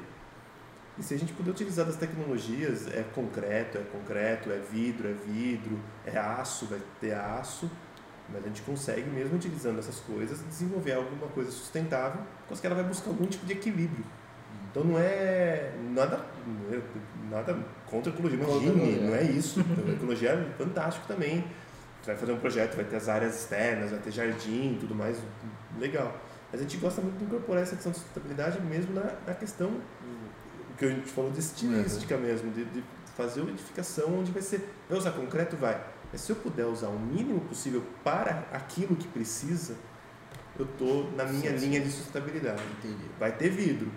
E 0.97 1.03
se 1.03 1.13
a 1.13 1.17
gente 1.17 1.33
puder 1.33 1.51
utilizar 1.51 1.85
das 1.85 1.97
tecnologias, 1.97 2.87
é 2.87 3.03
concreto, 3.13 3.77
é 3.77 3.81
concreto, 3.81 4.49
é 4.49 4.59
vidro, 4.59 5.09
é 5.09 5.13
vidro, 5.13 5.79
é 6.05 6.17
aço, 6.17 6.65
vai 6.67 6.79
ter 7.01 7.13
aço, 7.13 7.69
mas 8.29 8.43
a 8.43 8.47
gente 8.47 8.61
consegue 8.61 9.09
mesmo 9.09 9.35
utilizando 9.35 9.77
essas 9.77 9.99
coisas 9.99 10.41
desenvolver 10.47 10.93
alguma 10.93 11.27
coisa 11.27 11.51
sustentável, 11.51 12.21
porque 12.47 12.61
que 12.61 12.67
ela 12.67 12.75
vai 12.75 12.85
buscar 12.85 13.09
algum 13.09 13.25
tipo 13.25 13.45
de 13.45 13.53
equilíbrio. 13.53 14.05
Então 14.71 14.83
não 14.83 14.97
é 14.97 15.71
nada, 15.93 16.25
não 16.45 16.77
é 16.77 16.81
nada 17.29 17.57
contra 17.87 18.11
a 18.11 18.13
ecologia, 18.13 18.37
imagine, 18.37 18.99
não 19.01 19.15
é 19.15 19.23
isso. 19.23 19.59
Então, 19.59 19.85
a 19.87 19.91
ecologia 19.91 20.29
é 20.31 20.57
fantástico 20.57 21.07
também. 21.07 21.45
Você 22.01 22.11
vai 22.11 22.17
fazer 22.17 22.31
um 22.33 22.37
projeto, 22.37 22.75
vai 22.75 22.85
ter 22.85 22.95
as 22.97 23.09
áreas 23.09 23.35
externas, 23.35 23.91
vai 23.91 23.99
ter 23.99 24.11
jardim, 24.11 24.77
tudo 24.79 24.93
mais, 24.93 25.17
legal. 25.79 26.15
Mas 26.51 26.61
a 26.61 26.63
gente 26.63 26.77
gosta 26.77 27.01
muito 27.01 27.17
de 27.17 27.25
incorporar 27.25 27.63
essa 27.63 27.75
questão 27.75 27.91
de 27.91 27.97
sustentabilidade 27.97 28.61
mesmo 28.61 28.93
na, 28.93 29.13
na 29.25 29.33
questão 29.33 29.79
que 30.77 30.85
a 30.85 30.89
gente 30.89 31.09
falou 31.09 31.31
de 31.31 31.39
estilística 31.39 32.17
mesmo, 32.17 32.51
de, 32.51 32.65
de 32.65 32.83
fazer 33.15 33.41
uma 33.41 33.51
edificação 33.51 34.19
onde 34.19 34.31
vai 34.31 34.41
ser. 34.41 34.69
Vai 34.89 34.97
usar 34.97 35.11
concreto? 35.11 35.55
Vai. 35.55 35.81
Mas 36.11 36.21
se 36.21 36.31
eu 36.31 36.35
puder 36.35 36.65
usar 36.65 36.87
o 36.87 36.99
mínimo 36.99 37.41
possível 37.41 37.83
para 38.03 38.45
aquilo 38.51 38.95
que 38.95 39.07
precisa, 39.07 39.75
eu 40.57 40.65
estou 40.65 41.11
na 41.11 41.25
minha 41.25 41.51
Sim, 41.51 41.57
sim. 41.57 41.65
linha 41.65 41.81
de 41.81 41.89
sustentabilidade. 41.89 42.61
Entendi. 42.79 43.05
Vai 43.19 43.31
ter 43.31 43.49
vidro. 43.49 43.91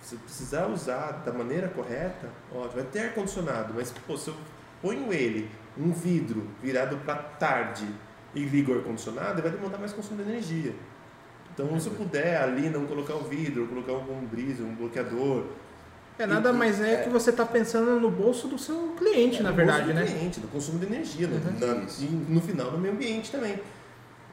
Se 0.00 0.14
eu 0.16 0.18
precisar 0.18 0.66
usar 0.66 1.22
da 1.24 1.32
maneira 1.32 1.68
correta, 1.68 2.28
ó, 2.52 2.68
vai 2.68 2.84
ter 2.84 3.00
ar-condicionado, 3.00 3.72
mas 3.74 3.92
pô, 4.06 4.16
se 4.18 4.28
eu 4.28 4.36
ponho 4.82 5.12
ele, 5.12 5.50
um 5.78 5.92
vidro 5.92 6.46
virado 6.62 6.98
para 6.98 7.14
tarde 7.14 7.88
e 8.34 8.44
ligo 8.44 8.72
o 8.72 8.76
ar-condicionado, 8.76 9.40
vai 9.40 9.50
demandar 9.50 9.78
mais 9.78 9.92
consumo 9.92 10.22
de 10.22 10.28
energia. 10.30 10.74
Então, 11.54 11.78
se 11.78 11.86
eu 11.86 11.94
puder 11.94 12.42
ali 12.42 12.68
não 12.68 12.84
colocar 12.84 13.14
o 13.14 13.22
vidro, 13.22 13.66
colocar 13.68 13.92
um 13.92 14.26
brise, 14.26 14.62
um 14.62 14.74
bloqueador, 14.74 15.46
É 16.18 16.26
nada 16.26 16.52
mais 16.52 16.80
é, 16.80 16.94
É. 16.94 16.96
que 17.02 17.08
você 17.08 17.30
está 17.30 17.44
pensando 17.44 17.98
no 17.98 18.10
bolso 18.10 18.46
do 18.46 18.56
seu 18.56 18.94
cliente, 18.96 19.40
É, 19.40 19.42
na 19.42 19.50
no 19.50 19.56
verdade, 19.56 19.84
bolso 19.86 19.94
do 19.94 20.00
né? 20.00 20.06
cliente, 20.06 20.40
do 20.40 20.48
consumo 20.48 20.78
de 20.78 20.86
energia, 20.86 21.26
no, 21.26 21.36
Uhum. 21.36 21.84
Isso. 21.84 22.04
e 22.04 22.06
no 22.06 22.40
final 22.40 22.70
no 22.70 22.78
meio 22.78 22.94
ambiente 22.94 23.30
também. 23.32 23.58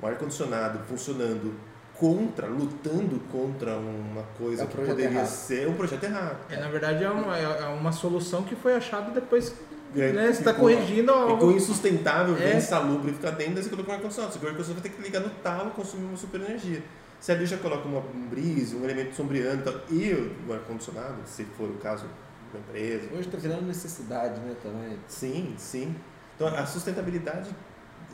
O 0.02 0.06
ar-condicionado 0.06 0.80
funcionando 0.88 1.54
contra, 1.96 2.48
lutando 2.48 3.20
contra 3.32 3.76
uma 3.78 4.24
coisa 4.38 4.62
É 4.64 4.66
um 4.66 4.68
que 4.68 4.78
poderia 4.78 5.06
errado. 5.12 5.26
ser 5.28 5.68
um 5.68 5.74
projeto 5.74 6.04
errado. 6.04 6.38
É, 6.50 6.60
na 6.60 6.68
verdade, 6.68 7.04
é 7.04 7.10
uma, 7.10 7.38
é 7.38 7.68
uma 7.68 7.92
solução 7.92 8.44
que 8.44 8.56
foi 8.56 8.74
achada 8.76 9.12
depois 9.12 9.54
É, 9.96 10.12
né, 10.12 10.24
você 10.28 10.40
está 10.40 10.54
ficou- 10.54 10.70
corrigindo 10.70 11.12
Ficou 11.12 11.30
algo. 11.30 11.52
insustentável, 11.52 12.36
É. 12.38 12.40
bem 12.50 12.58
insalubre 12.58 13.12
ficar 13.12 13.32
dentro, 13.32 13.56
daí 13.56 13.64
você 13.64 13.70
um 13.92 13.94
ar-condicionado. 13.96 14.34
Você 14.34 14.40
ar-condicionado 14.48 14.82
vai 14.82 14.90
ter 14.92 14.96
que 14.98 15.02
ligar 15.04 15.20
no 15.22 15.30
talo, 15.44 15.72
consumir 15.72 16.06
uma 16.06 16.18
super 16.18 16.42
energia. 16.42 16.82
Se 17.22 17.32
ali 17.32 17.46
já 17.46 17.58
coloca 17.58 17.88
uma, 17.88 18.00
um 18.00 18.28
brise, 18.28 18.76
um 18.76 18.84
elemento 18.84 19.16
sombreando 19.16 19.62
e 19.62 19.64
tal, 19.64 19.82
e 19.90 20.34
o 20.50 20.54
ar-condicionado, 20.54 21.18
se 21.26 21.46
for 21.46 21.70
o 21.70 21.76
caso 21.76 22.06
da 22.52 22.60
empresa, 22.60 23.08
Hoje 23.14 23.28
está 23.28 23.38
virando 23.38 23.62
necessidade, 23.68 24.40
né, 24.42 24.56
também. 24.62 24.98
Sim, 25.08 25.54
sim. 25.58 25.96
Então 26.36 26.48
a 26.48 26.66
sustentabilidade 26.66 27.50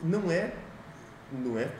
não 0.02 0.30
é 0.30 0.52
não 1.32 1.58
é 1.58 1.70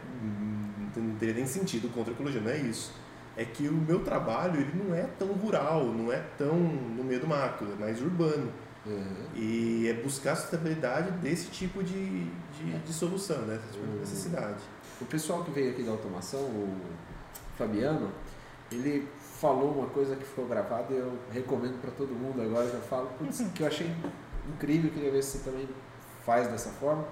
não 0.96 1.14
teria 1.16 1.34
nem 1.34 1.46
sentido 1.46 1.88
contra 1.92 2.12
a 2.12 2.14
ecologia, 2.14 2.40
não 2.40 2.50
é 2.50 2.56
isso. 2.58 2.92
É 3.36 3.44
que 3.44 3.68
o 3.68 3.72
meu 3.74 4.00
trabalho 4.02 4.58
ele 4.60 4.72
não 4.82 4.94
é 4.94 5.02
tão 5.18 5.28
rural, 5.28 5.84
não 5.84 6.10
é 6.12 6.22
tão 6.36 6.56
no 6.56 7.04
meio 7.04 7.20
do 7.20 7.26
mato, 7.28 7.64
é 7.64 7.80
mais 7.80 8.00
urbano. 8.02 8.50
Uhum. 8.86 9.26
E 9.36 9.86
é 9.86 9.92
buscar 10.02 10.32
a 10.32 10.36
sustentabilidade 10.36 11.10
desse 11.18 11.48
tipo 11.50 11.82
de, 11.84 12.24
de, 12.24 12.78
de 12.84 12.92
solução, 12.92 13.42
né? 13.42 13.56
Desse 13.56 13.72
tipo 13.74 13.84
de 13.86 13.92
Uhum. 13.92 14.00
necessidade. 14.00 14.62
O 15.00 15.04
pessoal 15.04 15.44
que 15.44 15.50
veio 15.50 15.70
aqui 15.72 15.82
da 15.82 15.90
automação, 15.92 16.40
o 16.40 16.74
Fabiano, 17.58 18.10
ele 18.70 19.08
falou 19.40 19.72
uma 19.72 19.86
coisa 19.88 20.16
que 20.16 20.24
ficou 20.24 20.46
gravada 20.46 20.86
e 20.92 20.96
eu 20.98 21.12
recomendo 21.32 21.80
para 21.80 21.90
todo 21.90 22.08
mundo 22.10 22.40
agora, 22.42 22.68
já 22.70 22.78
falo, 22.80 23.08
putz, 23.18 23.42
que 23.54 23.62
eu 23.62 23.66
achei 23.66 23.90
incrível, 24.54 24.90
queria 24.90 25.10
ver 25.10 25.22
se 25.22 25.38
você 25.38 25.50
também 25.50 25.68
faz 26.24 26.48
dessa 26.48 26.70
forma. 26.70 27.04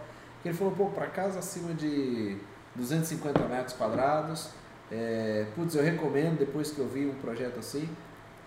Ele 0.44 0.55
falou, 0.55 0.72
pô, 0.72 0.86
para 0.86 1.07
casa 1.09 1.40
acima 1.40 1.74
de 1.74 2.36
250 2.76 3.40
metros 3.49 3.74
quadrados, 3.74 4.51
é, 4.92 5.47
putz, 5.57 5.74
eu 5.74 5.82
recomendo, 5.82 6.38
depois 6.38 6.70
que 6.70 6.78
eu 6.78 6.86
vi 6.88 7.07
um 7.07 7.14
projeto 7.14 7.59
assim, 7.59 7.88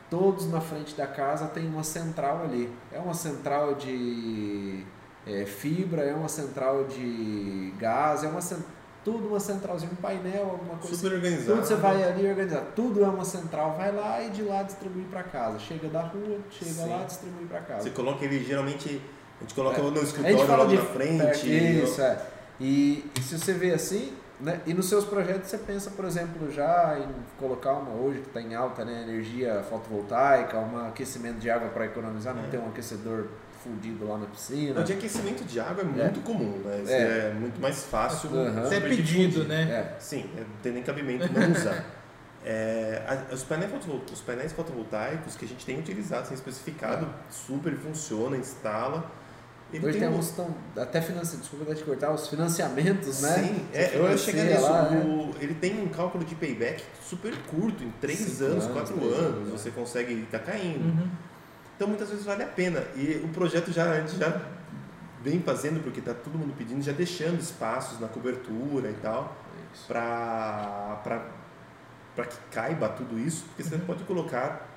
todos 0.09 0.49
na 0.49 0.61
frente 0.61 0.95
da 0.95 1.05
casa 1.07 1.47
tem 1.47 1.67
uma 1.67 1.83
central 1.83 2.43
ali. 2.43 2.71
É 2.91 2.99
uma 2.99 3.13
central 3.13 3.75
de 3.75 4.85
é, 5.27 5.45
fibra, 5.45 6.03
é 6.03 6.13
uma 6.13 6.29
central 6.29 6.85
de 6.85 7.73
gás, 7.77 8.23
é 8.23 8.27
uma 8.27 8.41
cen- 8.41 8.63
tudo 9.11 9.27
uma 9.29 9.39
centralzinha, 9.39 9.91
um 9.91 9.95
painel, 9.95 10.41
alguma 10.51 10.75
coisa 10.77 10.95
Super 10.95 11.07
assim. 11.07 11.15
organizado. 11.15 11.53
Tudo 11.55 11.65
você 11.67 11.75
vai 11.75 12.03
ali 12.03 12.27
organizar, 12.29 12.61
tudo 12.75 13.03
é 13.03 13.07
uma 13.07 13.25
central, 13.25 13.75
vai 13.77 13.91
lá 13.91 14.21
e 14.23 14.29
de 14.29 14.41
lá 14.43 14.63
distribui 14.63 15.03
para 15.05 15.23
casa. 15.23 15.59
Chega 15.59 15.87
da 15.87 16.01
rua, 16.01 16.37
chega 16.51 16.71
Sim. 16.71 16.89
lá, 16.89 17.03
distribui 17.03 17.45
para 17.47 17.61
casa. 17.61 17.83
Você 17.83 17.89
coloca 17.91 18.23
ele 18.25 18.43
geralmente 18.43 19.01
a 19.37 19.41
gente 19.43 19.53
coloca 19.55 19.79
É. 19.79 19.83
no 19.83 20.01
escritório 20.01 20.47
logo 20.47 20.65
de 20.69 20.75
na 20.75 20.81
frente. 20.83 21.17
perto, 21.17 21.47
Isso, 21.47 22.01
é. 22.01 22.21
E, 22.59 23.09
e 23.17 23.21
se 23.21 23.39
você 23.39 23.53
vê 23.53 23.73
assim, 23.73 24.13
né? 24.41 24.59
E 24.65 24.73
nos 24.73 24.87
seus 24.89 25.05
projetos 25.05 25.49
você 25.49 25.57
pensa, 25.57 25.91
por 25.91 26.03
exemplo, 26.05 26.51
já 26.51 26.97
em 26.99 27.07
colocar 27.39 27.73
uma 27.73 27.91
hoje 27.91 28.19
que 28.19 28.27
está 28.27 28.41
em 28.41 28.53
alta, 28.53 28.83
né? 28.83 29.03
Energia 29.03 29.63
fotovoltaica, 29.69 30.57
um 30.59 30.87
aquecimento 30.87 31.37
de 31.39 31.49
água 31.49 31.69
para 31.69 31.85
economizar, 31.85 32.35
não 32.35 32.43
É. 32.43 32.47
ter 32.47 32.57
um 32.57 32.67
aquecedor 32.67 33.27
fudido 33.63 34.07
lá 34.07 34.17
na 34.17 34.25
piscina. 34.25 34.79
O 34.79 34.83
de 34.83 34.93
aquecimento 34.93 35.43
de 35.43 35.59
água 35.59 35.81
é 35.81 35.85
muito 35.85 36.21
comum, 36.21 36.57
né? 36.65 36.81
Isso 36.83 36.91
É. 36.91 37.29
é. 37.29 37.33
muito 37.39 37.59
mais 37.61 37.83
fácil. 37.83 38.29
Aham. 38.33 38.65
Até 38.65 38.75
super 38.75 38.89
pedido, 38.89 39.43
né? 39.45 39.61
É. 39.63 39.99
Sim, 39.99 40.29
é, 40.37 40.41
não 40.41 40.47
tem 40.63 40.71
nem 40.73 40.83
cabimento 40.83 41.31
não 41.31 41.51
usar. 41.51 41.85
É, 42.45 43.03
a- 43.05 43.33
os, 43.33 43.43
painéis 43.43 43.69
os 44.13 44.21
painéis 44.21 44.53
fotovoltaicos 44.53 45.35
que 45.35 45.43
a 45.43 45.47
gente 45.47 45.65
tem 45.65 45.77
utilizado, 45.77 46.25
tem 46.25 46.35
especificado, 46.35 47.05
super 47.29 47.73
funciona, 47.75 48.37
instala. 48.37 49.11
Ele 49.73 49.85
Hoje 49.85 49.99
tem 49.99 50.07
tem 50.07 50.15
um- 50.17 50.19
uns 50.19 50.31
tão, 50.31 50.55
até 50.77 51.01
financia, 51.01 51.37
desculpa 51.37 51.65
até 51.65 51.75
te 51.75 51.83
cortar, 51.83 52.11
os 52.13 52.29
financiamentos, 52.29 53.21
né? 53.21 53.29
Sim, 53.33 53.65
é, 53.73 53.91
eu 53.93 54.09
ia 54.09 54.17
chegar 54.17 54.45
nisso. 54.45 54.61
lá, 54.63 54.89
né? 54.89 55.03
O- 55.05 55.35
ele 55.43 55.53
tem 55.53 55.83
um 55.83 55.89
cálculo 55.89 56.23
de 56.23 56.33
payback 56.33 56.81
super 57.03 57.35
curto, 57.51 57.83
em 57.83 57.91
3 57.99 58.17
Cinco 58.17 58.43
anos, 58.45 58.63
anos, 58.63 58.73
4 58.73 58.93
três 58.97 59.13
anos, 59.13 59.25
anos, 59.25 59.47
né? 59.49 59.57
você 59.57 59.71
consegue 59.71 60.13
estar 60.23 60.39
caindo. 60.39 60.85
Uhum. 60.85 61.09
Então 61.79 61.87
muitas 61.87 62.09
vezes 62.09 62.25
vale 62.25 62.43
a 62.43 62.47
pena. 62.47 62.83
E 62.93 63.21
o 63.23 63.29
projeto 63.29 63.71
já, 63.71 63.89
a 63.89 64.01
gente 64.01 64.17
já 64.17 64.41
vem 65.23 65.39
fazendo, 65.39 65.81
porque 65.81 66.01
está 66.01 66.13
todo 66.13 66.37
mundo 66.37 66.53
pedindo, 66.57 66.81
já 66.81 66.91
deixando 66.91 67.39
espaços 67.39 68.01
na 68.01 68.09
cobertura 68.09 68.89
e 68.89 68.95
tal. 68.95 69.33
Para 69.87 70.99
que 72.29 72.35
caiba 72.51 72.89
tudo 72.89 73.17
isso, 73.17 73.45
porque 73.45 73.63
você 73.63 73.77
pode 73.77 74.03
colocar 74.03 74.67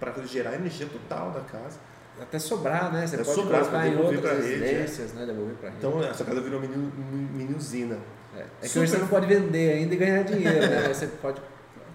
para 0.00 0.14
gerar 0.24 0.54
energia 0.54 0.86
total 0.86 1.30
da 1.30 1.40
casa. 1.40 1.78
Até 2.18 2.38
sobrar, 2.38 2.90
né? 2.90 3.06
Você 3.06 3.16
É 3.16 3.18
pode 3.18 3.34
sobrar, 3.34 3.60
colocar 3.60 3.86
em 3.86 3.90
devolver 3.90 4.16
outras 4.16 4.38
é. 4.38 4.48
residências, 4.48 5.12
né? 5.12 5.26
Devolver 5.26 5.56
para 5.56 5.68
rede. 5.68 5.86
Então 5.86 6.02
essa 6.02 6.24
casa 6.24 6.40
virou 6.40 6.58
mini, 6.58 6.74
mini 7.34 7.54
usina. 7.54 7.98
É, 8.34 8.40
é 8.40 8.44
que 8.62 8.68
Super. 8.68 8.80
hoje 8.80 8.92
você 8.92 8.98
não 8.98 9.08
pode 9.08 9.26
vender 9.26 9.74
ainda 9.74 9.94
e 9.94 9.96
ganhar 9.98 10.22
dinheiro, 10.22 10.58
né? 10.58 10.88
Você 10.88 11.06
pode 11.06 11.38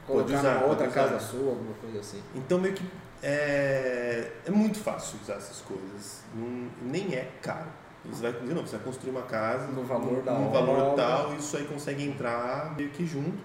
colocar 0.05 0.38
usar, 0.38 0.64
outra 0.66 0.88
pode 0.88 0.89
usar. 0.89 1.09
casa 1.09 1.20
sua, 1.20 1.49
alguma 1.49 1.74
coisa 1.82 1.99
assim. 1.99 2.22
Então 2.36 2.59
meio 2.59 2.76
que 2.76 2.84
é, 3.24 4.32
é 4.45 4.51
muito 4.51 4.80
fácil 4.80 5.19
usar 5.24 5.36
essas 5.36 5.61
coisas. 5.61 6.22
Não- 6.36 6.69
nem 6.82 7.13
é 7.15 7.30
caro. 7.41 7.67
Você 8.05 8.22
vai, 8.24 8.32
novo, 8.41 8.67
você 8.67 8.78
vai 8.78 8.86
construir 8.86 9.11
uma 9.11 9.22
casa 9.22 9.67
No 9.67 9.84
valor 9.84 10.24
num 10.26 10.47
obra. 10.47 10.59
valor 10.61 10.95
tal, 10.95 11.36
isso 11.36 11.55
aí 11.55 11.65
consegue 11.65 12.03
entrar 12.03 12.76
meio 12.76 12.89
que 12.89 13.05
junto. 13.05 13.38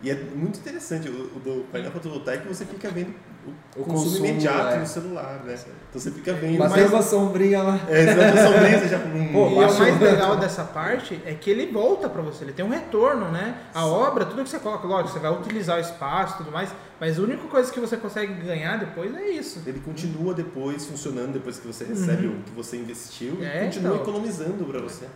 E 0.00 0.10
é 0.10 0.14
muito 0.14 0.58
interessante, 0.58 1.08
o, 1.08 1.36
o 1.36 1.40
do 1.40 1.64
painel 1.70 1.90
fotovoltaico 1.92 2.48
você 2.48 2.64
fica 2.64 2.88
vendo 2.90 3.14
o, 3.46 3.80
O 3.80 3.84
consumo, 3.84 4.04
consumo, 4.10 4.26
imediato 4.26 4.74
é. 4.74 4.78
no 4.78 4.86
celular, 4.86 5.42
né? 5.44 5.54
Então 5.54 6.00
você 6.00 6.10
fica 6.10 6.32
vendo. 6.32 6.58
Bateu 6.58 6.86
uma 6.88 7.02
sombrinha 7.02 7.62
lá. 7.62 7.78
É, 7.88 8.04
ter 8.06 8.38
sombrinha, 8.42 8.78
você 8.80 8.88
já. 8.88 8.98
hum, 8.98 9.28
Pô, 9.32 9.48
E 9.48 9.52
o 9.64 9.78
mais 9.78 10.00
legal 10.00 10.36
dessa 10.36 10.64
parte 10.64 11.20
é 11.24 11.34
que 11.34 11.50
ele 11.50 11.66
volta 11.72 12.08
para 12.08 12.22
você, 12.22 12.44
ele 12.44 12.52
tem 12.52 12.64
um 12.64 12.68
retorno, 12.70 13.30
né? 13.30 13.56
A 13.74 13.86
obra, 13.86 14.24
tudo 14.24 14.42
que 14.42 14.48
você 14.50 14.58
coloca, 14.58 14.86
lógico, 14.86 15.12
você 15.14 15.18
vai 15.18 15.32
utilizar 15.32 15.76
o 15.78 15.80
espaço 15.80 16.34
e 16.34 16.36
tudo 16.38 16.50
mais, 16.52 16.70
mas 17.00 17.18
a 17.18 17.22
única 17.22 17.46
coisa 17.48 17.72
que 17.72 17.80
você 17.80 17.96
consegue 17.96 18.32
ganhar 18.42 18.78
depois 18.78 19.14
é 19.14 19.28
isso. 19.30 19.60
Ele 19.66 19.80
continua 19.80 20.32
depois 20.34 20.86
funcionando, 20.86 21.32
depois 21.32 21.58
que 21.58 21.66
você 21.66 21.84
recebe 21.84 22.26
Uhum. 22.26 22.38
o 22.38 22.42
que 22.42 22.50
você 22.52 22.76
investiu, 22.76 23.38
e 23.40 23.44
É, 23.44 23.64
continua 23.64 23.92
então. 23.94 24.02
economizando 24.02 24.64
para 24.64 24.80
você. 24.80 25.06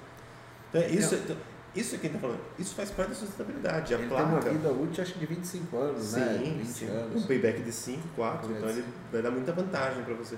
Então, 0.71 0.83
é 0.83 0.89
isso, 0.91 1.15
então, 1.15 1.37
isso 1.79 1.95
é 1.95 1.99
quem 1.99 2.09
está 2.09 2.19
falando. 2.21 2.41
Isso 2.59 2.75
faz 2.75 2.91
parte 2.91 3.11
da 3.11 3.15
sustentabilidade. 3.15 3.95
A 3.95 3.99
Ele 3.99 4.09
tem 4.09 4.17
uma 4.17 4.29
placa. 4.29 4.51
vida 4.51 4.69
útil, 4.71 5.03
acho 5.03 5.13
que 5.15 5.19
de 5.21 5.27
25 5.27 5.77
anos, 5.79 6.13
né? 6.15 6.39
Sim, 6.45 6.57
20 6.59 6.67
sim. 6.67 6.87
anos. 6.89 7.23
Um 7.25 7.27
payback 7.27 7.63
de 7.63 7.73
5, 7.73 8.09
4, 8.17 8.51
então 8.53 8.69
ele 8.69 8.85
vai 9.13 9.23
dar 9.23 9.31
muita 9.31 9.53
vantagem 9.53 10.03
para 10.03 10.15
você. 10.15 10.37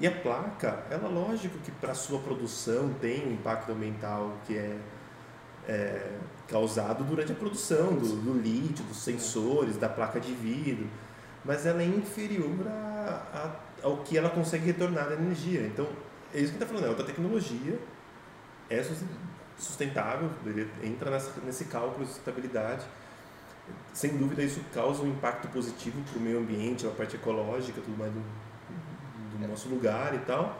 E 0.00 0.06
a 0.06 0.10
placa, 0.12 0.84
ela 0.90 1.08
lógico 1.08 1.58
que 1.58 1.70
para 1.72 1.92
sua 1.94 2.20
produção 2.20 2.94
tem 3.00 3.26
um 3.26 3.32
impacto 3.32 3.72
ambiental 3.72 4.36
que 4.46 4.56
é, 4.56 4.76
é, 5.66 6.12
causado 6.46 7.02
durante 7.04 7.32
a 7.32 7.34
produção 7.34 7.94
do, 7.96 8.08
do 8.16 8.32
lítio, 8.40 8.84
dos 8.84 8.98
sensores, 8.98 9.76
da 9.76 9.88
placa 9.88 10.20
de 10.20 10.32
vidro, 10.32 10.86
mas 11.44 11.66
ela 11.66 11.82
é 11.82 11.86
inferior 11.86 12.66
a, 12.68 13.22
a- 13.34 13.56
ao 13.82 13.98
que 13.98 14.16
ela 14.16 14.30
consegue 14.30 14.66
retornar 14.66 15.08
da 15.08 15.14
energia. 15.14 15.62
Então, 15.66 15.86
é 16.34 16.38
isso 16.40 16.52
que 16.52 16.56
está 16.56 16.66
falando, 16.66 16.84
é 16.86 16.88
outra 16.90 17.04
tecnologia, 17.04 17.78
é 18.70 18.76
sustentável, 19.58 20.30
ele 20.46 20.70
entra 20.82 21.10
nessa, 21.10 21.32
nesse 21.44 21.64
cálculo 21.66 22.04
de 22.04 22.10
sustentabilidade. 22.12 22.84
Sem 23.92 24.16
dúvida, 24.16 24.42
isso 24.42 24.60
causa 24.72 25.02
um 25.02 25.08
impacto 25.08 25.48
positivo 25.48 26.00
para 26.10 26.18
o 26.18 26.22
meio 26.22 26.38
ambiente, 26.38 26.86
a 26.86 26.90
parte 26.90 27.16
ecológica, 27.16 27.80
tudo 27.84 27.98
mais 27.98 28.12
do, 28.12 28.20
do 29.38 29.48
nosso 29.48 29.68
lugar 29.68 30.14
e 30.14 30.18
tal. 30.18 30.56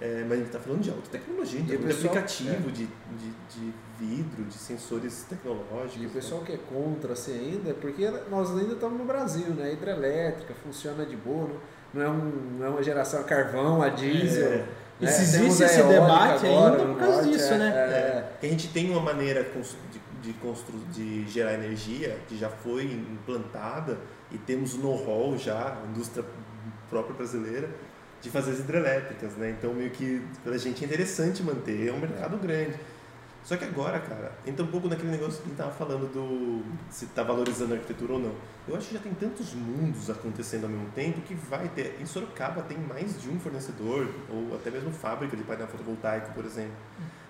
É, 0.00 0.20
mas 0.22 0.32
a 0.32 0.36
gente 0.36 0.46
está 0.46 0.60
falando 0.60 0.80
de 0.80 0.90
alta 0.90 1.10
tecnologia, 1.10 1.58
E 1.58 1.62
então 1.64 1.74
muito 1.80 1.86
pessoal- 1.88 2.14
aplicativo 2.16 2.70
de, 2.70 2.86
de, 2.86 3.30
de 3.50 3.72
vidro, 3.98 4.44
de 4.44 4.54
sensores 4.54 5.24
tecnológicos. 5.28 5.96
E 5.96 6.04
o 6.04 6.08
né? 6.08 6.10
pessoal 6.14 6.40
que 6.42 6.52
é 6.52 6.56
contra 6.56 7.14
assim 7.14 7.32
ainda, 7.36 7.74
porque 7.74 8.08
nós 8.30 8.56
ainda 8.56 8.74
estamos 8.74 8.96
no 8.96 9.04
Brasil, 9.04 9.48
né? 9.48 9.72
Hidrelétrica, 9.72 10.54
funciona 10.62 11.04
de 11.04 11.16
boa, 11.16 11.48
não- 11.48 11.58
não 11.92 12.02
é, 12.02 12.08
um, 12.08 12.30
não 12.60 12.66
é 12.66 12.68
uma 12.70 12.82
geração 12.82 13.20
a 13.20 13.24
carvão, 13.24 13.82
a 13.82 13.88
diesel. 13.88 14.52
É. 14.52 14.68
né? 15.00 15.10
E 15.10 15.22
existe 15.22 15.62
a 15.62 15.66
esse 15.66 15.82
debate 15.82 16.46
agora 16.46 16.72
ainda 16.72 16.84
no 16.84 16.94
por 16.94 17.00
causa 17.00 17.16
norte, 17.22 17.30
disso, 17.30 17.52
é, 17.52 17.58
né? 17.58 17.68
é. 17.68 18.32
Que 18.40 18.46
a 18.46 18.50
gente 18.50 18.68
tem 18.68 18.90
uma 18.90 19.00
maneira 19.00 19.42
de, 19.44 20.00
de, 20.22 20.32
constru, 20.34 20.76
de 20.92 21.28
gerar 21.28 21.54
energia 21.54 22.18
que 22.28 22.36
já 22.36 22.48
foi 22.48 22.84
implantada 22.84 23.98
e 24.30 24.38
temos 24.38 24.74
o 24.74 24.78
know-how 24.78 25.36
já, 25.38 25.78
a 25.82 25.86
indústria 25.90 26.24
própria 26.90 27.14
brasileira, 27.14 27.68
de 28.20 28.30
fazer 28.30 28.52
as 28.52 28.58
hidrelétricas, 28.58 29.36
né? 29.36 29.54
Então 29.56 29.72
meio 29.72 29.90
que 29.90 30.22
pra 30.42 30.56
gente 30.58 30.82
é 30.82 30.86
interessante 30.86 31.42
manter, 31.42 31.88
é 31.88 31.92
um 31.92 32.00
mercado 32.00 32.36
grande. 32.38 32.74
Só 33.44 33.56
que 33.56 33.64
agora, 33.64 33.98
cara, 33.98 34.32
entra 34.46 34.62
um 34.62 34.68
pouco 34.68 34.88
naquele 34.88 35.10
negócio 35.10 35.38
que 35.40 35.44
a 35.46 35.48
gente 35.48 35.56
tava 35.56 35.70
falando 35.70 36.06
do 36.12 36.62
se 36.90 37.06
tá 37.06 37.22
valorizando 37.22 37.72
a 37.72 37.76
arquitetura 37.76 38.12
ou 38.14 38.18
não. 38.18 38.32
Eu 38.68 38.76
acho 38.76 38.88
que 38.88 38.94
já 38.94 39.00
tem 39.00 39.14
tantos 39.14 39.54
mundos 39.54 40.10
acontecendo 40.10 40.64
ao 40.64 40.70
mesmo 40.70 40.88
tempo 40.94 41.22
que 41.22 41.34
vai 41.34 41.66
ter. 41.68 41.96
Em 41.98 42.04
Sorocaba 42.04 42.60
tem 42.62 42.76
mais 42.76 43.20
de 43.22 43.30
um 43.30 43.40
fornecedor, 43.40 44.06
ou 44.30 44.54
até 44.54 44.70
mesmo 44.70 44.90
fábrica 44.92 45.34
de 45.34 45.42
painel 45.44 45.66
fotovoltaico, 45.66 46.32
por 46.34 46.44
exemplo, 46.44 46.74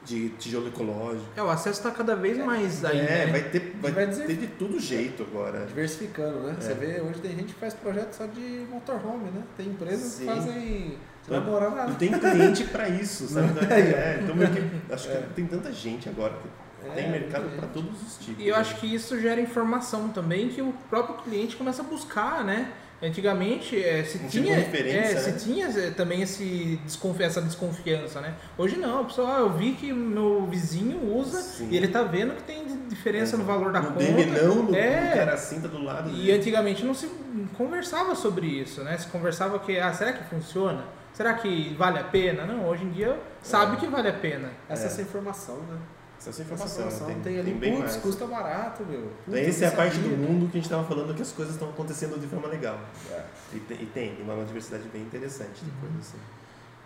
de 0.04 0.30
tijolo 0.30 0.66
ecológico. 0.68 1.26
É, 1.36 1.42
o 1.42 1.48
acesso 1.50 1.78
está 1.78 1.92
cada 1.92 2.16
vez 2.16 2.36
mais 2.38 2.84
aí, 2.84 2.98
é, 2.98 3.02
né? 3.02 3.26
vai 3.26 3.42
ter, 3.50 3.76
vai, 3.80 3.92
Vai 3.92 4.06
dizer- 4.08 4.26
ter 4.26 4.36
de 4.38 4.46
todo 4.48 4.80
jeito 4.80 5.22
agora. 5.22 5.66
Diversificando, 5.66 6.40
né? 6.40 6.56
É. 6.58 6.60
Você 6.60 6.74
vê, 6.74 7.00
hoje 7.00 7.20
tem 7.20 7.30
gente 7.36 7.52
que 7.54 7.60
faz 7.60 7.74
projeto 7.74 8.14
só 8.14 8.26
de 8.26 8.66
motorhome, 8.68 9.30
né? 9.30 9.42
Tem 9.56 9.68
empresas 9.68 10.12
Sim. 10.14 10.26
que 10.26 10.32
fazem. 10.34 10.98
Você 11.28 11.34
vai 11.34 11.38
Então, 11.40 11.52
morar 11.52 11.70
na. 11.70 11.90
E 11.90 11.94
tem 11.96 12.12
cliente 12.12 12.64
pra 12.64 12.88
isso, 12.88 13.28
sabe? 13.28 13.48
Então, 13.48 13.76
Aí, 13.76 13.92
ó. 13.92 13.96
é, 13.96 14.20
então 14.22 14.34
meio 14.34 14.50
que, 14.50 14.92
acho 14.92 15.08
É. 15.10 15.16
que 15.16 15.34
tem 15.34 15.46
tanta 15.46 15.70
gente 15.72 16.08
agora 16.08 16.32
que 16.34 16.88
É, 16.88 16.90
tem 16.92 17.10
mercado 17.10 17.42
muita 17.42 17.56
pra 17.58 17.66
gente. 17.66 17.74
todos 17.74 18.02
os 18.02 18.16
tipos. 18.24 18.42
E 18.42 18.48
eu 18.48 18.54
né? 18.54 18.60
acho 18.60 18.76
que 18.76 18.92
isso 18.94 19.20
gera 19.20 19.40
informação 19.40 20.08
também 20.08 20.48
que 20.48 20.62
o 20.62 20.72
próprio 20.88 21.16
cliente 21.16 21.54
começa 21.56 21.82
a 21.82 21.84
buscar, 21.84 22.42
né? 22.44 22.70
Antigamente, 23.00 23.80
é, 23.80 24.02
se 24.02 24.18
Um 24.18 24.26
tipo 24.26 24.44
tinha, 24.44 24.56
é, 24.56 24.82
né? 24.82 25.04
se 25.20 25.32
tinha 25.44 25.66
é, 25.68 25.90
também 25.90 26.20
esse 26.20 26.80
desconfi 26.84 27.22
essa 27.22 27.40
desconfiança, 27.40 28.20
né? 28.20 28.34
Hoje 28.56 28.76
não, 28.76 29.04
pessoal, 29.04 29.28
ah, 29.36 29.38
eu 29.38 29.50
vi 29.52 29.72
que 29.74 29.92
meu 29.92 30.46
vizinho 30.50 31.14
usa 31.14 31.40
Sim. 31.40 31.68
e 31.70 31.76
ele 31.76 31.86
tá 31.86 32.02
vendo 32.02 32.34
que 32.34 32.42
tem 32.42 32.64
diferença 32.88 33.36
no 33.36 33.44
valor 33.44 33.70
da 33.70 33.80
no 33.80 33.92
conta. 33.92 33.98
dele 34.04 34.26
não, 34.42 34.62
no, 34.64 34.74
É. 34.74 35.10
no 35.10 35.16
cara 35.16 35.34
assim 35.34 35.60
tá 35.60 35.68
do 35.68 35.80
lado 35.80 36.10
E 36.10 36.12
dele. 36.12 36.32
antigamente 36.32 36.84
não 36.84 36.92
se 36.92 37.08
conversava 37.56 38.16
sobre 38.16 38.46
isso, 38.48 38.82
né? 38.82 38.96
Se 38.98 39.06
conversava 39.06 39.60
que, 39.60 39.78
ah, 39.78 39.92
será 39.92 40.12
que 40.12 40.24
funciona? 40.24 40.82
Será 41.18 41.34
que 41.34 41.74
vale 41.74 41.98
a 41.98 42.04
pena? 42.04 42.46
Não, 42.46 42.64
hoje 42.68 42.84
em 42.84 42.90
dia 42.90 43.18
sabe 43.42 43.74
É. 43.74 43.80
que 43.80 43.88
vale 43.88 44.06
a 44.08 44.12
pena. 44.12 44.52
Essa 44.68 44.84
É. 44.84 44.84
é 44.84 44.86
essa 44.86 45.02
informação, 45.02 45.56
né? 45.56 45.76
Essa 46.16 46.28
é 46.28 46.30
a 46.30 46.30
Essa 46.30 46.42
informação, 46.42 46.86
informação 46.86 47.06
tem, 47.08 47.20
tem, 47.20 47.40
ali, 47.40 47.52
bem 47.54 47.72
putz, 47.72 47.90
mais. 47.90 47.96
custa 47.96 48.24
barato, 48.24 48.84
meu. 48.84 49.00
Então, 49.00 49.10
Putz, 49.26 49.48
essa 49.48 49.64
é 49.64 49.68
a 49.68 49.72
parte 49.72 49.98
do 49.98 50.10
mundo 50.16 50.48
que 50.48 50.58
a 50.58 50.60
gente 50.60 50.70
tava 50.70 50.84
falando 50.84 51.12
que 51.16 51.22
as 51.22 51.32
coisas 51.32 51.54
estão 51.54 51.70
acontecendo 51.70 52.20
de 52.20 52.28
forma 52.28 52.46
legal. 52.46 52.78
É. 53.10 53.24
E 53.52 53.58
tem, 53.58 53.82
e 53.82 53.86
tem 53.86 54.16
uma 54.22 54.44
diversidade 54.44 54.84
bem 54.92 55.02
interessante 55.02 55.64
de 55.64 55.70
coisas 55.72 55.98
assim. 55.98 56.18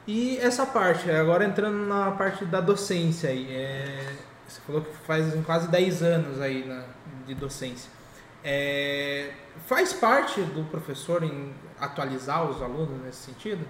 E 0.06 0.38
essa 0.38 0.64
parte, 0.64 1.10
agora 1.10 1.44
entrando 1.44 1.86
na 1.86 2.12
parte 2.12 2.46
da 2.46 2.62
docência 2.62 3.28
aí, 3.28 3.54
é, 3.54 4.14
você 4.48 4.62
falou 4.66 4.80
que 4.80 4.96
faz 5.06 5.26
quase 5.44 5.68
10 5.68 6.02
anos 6.02 6.40
aí 6.40 6.66
na, 6.66 6.84
de 7.26 7.34
docência. 7.34 7.90
É, 8.42 9.30
faz 9.66 9.92
parte 9.92 10.40
do 10.40 10.64
professor 10.70 11.22
em 11.22 11.52
atualizar 11.78 12.48
os 12.48 12.62
alunos 12.62 12.98
nesse 13.04 13.24
sentido? 13.30 13.64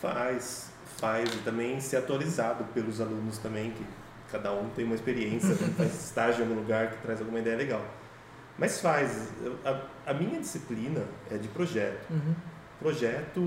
Faz, 0.00 0.70
faz 0.98 1.32
e 1.34 1.38
também 1.38 1.80
ser 1.80 1.96
atualizado 1.96 2.64
pelos 2.74 3.00
alunos 3.00 3.38
também, 3.38 3.70
que 3.70 3.84
cada 4.30 4.52
um 4.52 4.68
tem 4.70 4.84
uma 4.84 4.94
experiência, 4.94 5.50
né? 5.56 5.74
faz 5.76 6.04
estágio 6.04 6.44
em 6.44 6.48
algum 6.48 6.60
lugar 6.60 6.90
que 6.90 7.02
traz 7.02 7.20
alguma 7.20 7.38
ideia 7.38 7.56
legal. 7.56 7.84
Mas 8.58 8.80
faz. 8.80 9.28
A, 9.64 10.10
a 10.10 10.14
minha 10.14 10.40
disciplina 10.40 11.02
é 11.30 11.36
de 11.36 11.48
projeto. 11.48 12.10
Uhum. 12.10 12.34
Projeto 12.78 13.40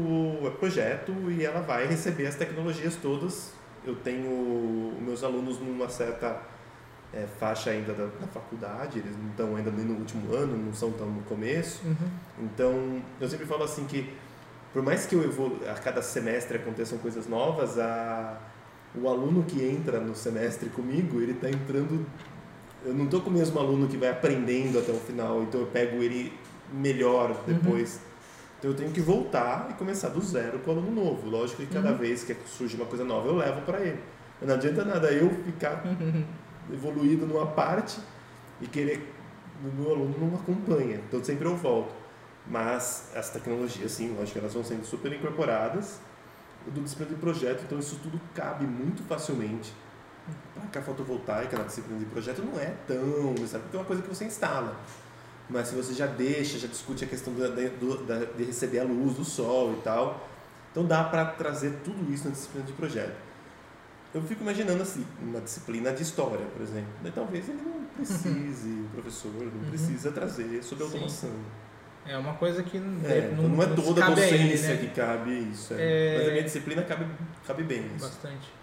é 0.45 0.49
projeto 0.51 1.11
e 1.29 1.43
ela 1.43 1.61
vai 1.61 1.87
receber 1.87 2.27
as 2.27 2.35
tecnologias 2.35 2.95
todas. 2.95 3.53
Eu 3.85 3.95
tenho 3.95 4.97
meus 5.01 5.23
alunos 5.23 5.59
numa 5.59 5.89
certa 5.89 6.41
é, 7.13 7.25
faixa 7.39 7.71
ainda 7.71 7.93
da, 7.93 8.05
da 8.05 8.27
faculdade, 8.27 8.99
eles 8.99 9.15
não 9.17 9.29
estão 9.29 9.55
ainda 9.55 9.71
nem 9.71 9.85
no 9.85 9.95
último 9.95 10.33
ano, 10.33 10.57
não 10.57 10.73
são 10.73 10.91
tão 10.91 11.07
no 11.07 11.21
começo. 11.23 11.81
Uhum. 11.85 12.09
Então, 12.39 13.01
eu 13.19 13.27
sempre 13.27 13.45
falo 13.45 13.63
assim 13.63 13.85
que, 13.85 14.13
por 14.73 14.81
mais 14.81 15.05
que 15.05 15.15
eu 15.15 15.23
evolu 15.23 15.59
a 15.69 15.73
cada 15.73 16.01
semestre 16.01 16.57
aconteçam 16.57 16.97
coisas 16.99 17.27
novas, 17.27 17.77
a, 17.79 18.37
o 18.95 19.07
aluno 19.07 19.43
que 19.43 19.63
entra 19.63 19.99
no 19.99 20.15
semestre 20.15 20.69
comigo, 20.69 21.19
ele 21.21 21.31
está 21.33 21.49
entrando. 21.49 22.05
Eu 22.85 22.93
não 22.93 23.05
estou 23.05 23.21
com 23.21 23.29
o 23.29 23.33
mesmo 23.33 23.59
aluno 23.59 23.87
que 23.87 23.97
vai 23.97 24.09
aprendendo 24.09 24.79
até 24.79 24.91
o 24.91 24.95
final, 24.99 25.43
então 25.43 25.61
eu 25.61 25.67
pego 25.67 26.01
ele 26.01 26.31
melhor 26.71 27.35
depois. 27.45 27.99
Então 28.57 28.71
eu 28.71 28.75
tenho 28.77 28.91
que 28.91 29.01
voltar 29.01 29.67
e 29.71 29.73
começar 29.73 30.09
do 30.09 30.21
zero 30.21 30.59
com 30.59 30.71
o 30.71 30.73
aluno 30.77 30.91
novo. 30.91 31.29
Lógico 31.29 31.61
que 31.61 31.67
cada 31.67 31.91
Uhum. 31.91 31.97
vez 31.97 32.23
que 32.23 32.35
surge 32.45 32.75
uma 32.75 32.85
coisa 32.85 33.03
nova, 33.03 33.27
eu 33.27 33.35
levo 33.35 33.61
para 33.61 33.79
ele. 33.79 33.99
Não 34.41 34.53
adianta 34.55 34.85
nada 34.85 35.11
eu 35.11 35.29
ficar 35.45 35.83
evoluído 36.71 37.25
numa 37.25 37.45
parte 37.47 37.99
e 38.61 38.67
querer 38.67 39.13
o 39.63 39.81
meu 39.81 39.91
aluno 39.91 40.15
não 40.19 40.35
acompanha. 40.35 40.99
Então 41.07 41.21
sempre 41.23 41.45
eu 41.45 41.55
volto. 41.55 41.93
Mas 42.49 43.11
as 43.15 43.29
tecnologias, 43.29 43.91
sim, 43.91 44.09
lógico 44.15 44.33
que 44.33 44.39
elas 44.39 44.53
vão 44.53 44.63
sendo 44.63 44.83
super 44.85 45.13
incorporadas 45.13 45.99
do 46.67 46.81
disciplina 46.81 47.11
de 47.13 47.17
projeto, 47.19 47.63
então 47.63 47.77
isso 47.79 47.99
tudo 48.01 48.19
cabe 48.33 48.65
muito 48.65 49.03
facilmente. 49.03 49.71
A 50.55 50.59
placa 50.61 50.81
fotovoltaica 50.81 51.57
na 51.57 51.63
disciplina 51.63 51.99
de 51.99 52.05
projeto 52.05 52.41
não 52.43 52.59
é 52.59 52.73
tão, 52.87 53.35
sabe? 53.47 53.63
Porque 53.63 53.77
é 53.77 53.79
uma 53.79 53.85
coisa 53.85 54.01
que 54.01 54.07
você 54.09 54.25
instala. 54.25 54.75
Mas 55.49 55.67
se 55.69 55.75
você 55.75 55.93
já 55.93 56.05
deixa, 56.05 56.57
já 56.59 56.67
discute 56.67 57.03
a 57.03 57.07
questão 57.07 57.33
da, 57.33 57.47
da- 57.47 58.25
de 58.35 58.43
receber 58.43 58.79
a 58.79 58.83
luz 58.83 59.15
do 59.15 59.23
sol 59.23 59.73
e 59.73 59.81
tal, 59.81 60.27
então 60.71 60.85
dá 60.85 61.03
para 61.03 61.25
trazer 61.25 61.79
tudo 61.83 62.11
isso 62.13 62.25
na 62.25 62.31
disciplina 62.31 62.65
de 62.65 62.73
projeto. 62.73 63.15
Eu 64.13 64.21
fico 64.23 64.41
imaginando 64.41 64.81
assim, 64.81 65.05
uma 65.21 65.39
disciplina 65.39 65.91
de 65.91 66.01
história, 66.03 66.45
por 66.47 66.61
exemplo. 66.61 66.89
Daí 67.01 67.11
talvez 67.11 67.47
ele 67.47 67.61
não 67.63 67.83
precise, 67.95 68.69
o 68.69 68.89
professor 68.91 69.31
não 69.31 69.43
Uhum. 69.43 69.69
precisa 69.69 70.11
trazer 70.11 70.63
sobre 70.63 70.85
Sim. 70.85 70.91
É 72.09 72.17
uma 72.17 72.33
coisa 72.33 72.63
que 72.63 72.79
não, 72.79 73.09
É, 73.09 73.29
então 73.31 73.47
não 73.47 73.61
é 73.63 73.67
se 73.67 73.75
toda 73.75 74.03
a 74.03 74.07
cabe 74.07 74.21
a 74.21 74.27
ele, 74.27 74.37
docência 74.45 74.73
né? 74.73 74.77
que 74.77 74.87
cabe 74.87 75.31
isso. 75.51 75.73
é. 75.73 75.77
É. 75.77 76.17
Mas 76.17 76.27
a 76.27 76.31
minha 76.31 76.43
disciplina 76.43 76.81
cabe, 76.81 77.05
cabe 77.45 77.63
bem 77.63 77.85
isso. 77.95 78.05
Bastante. 78.05 78.59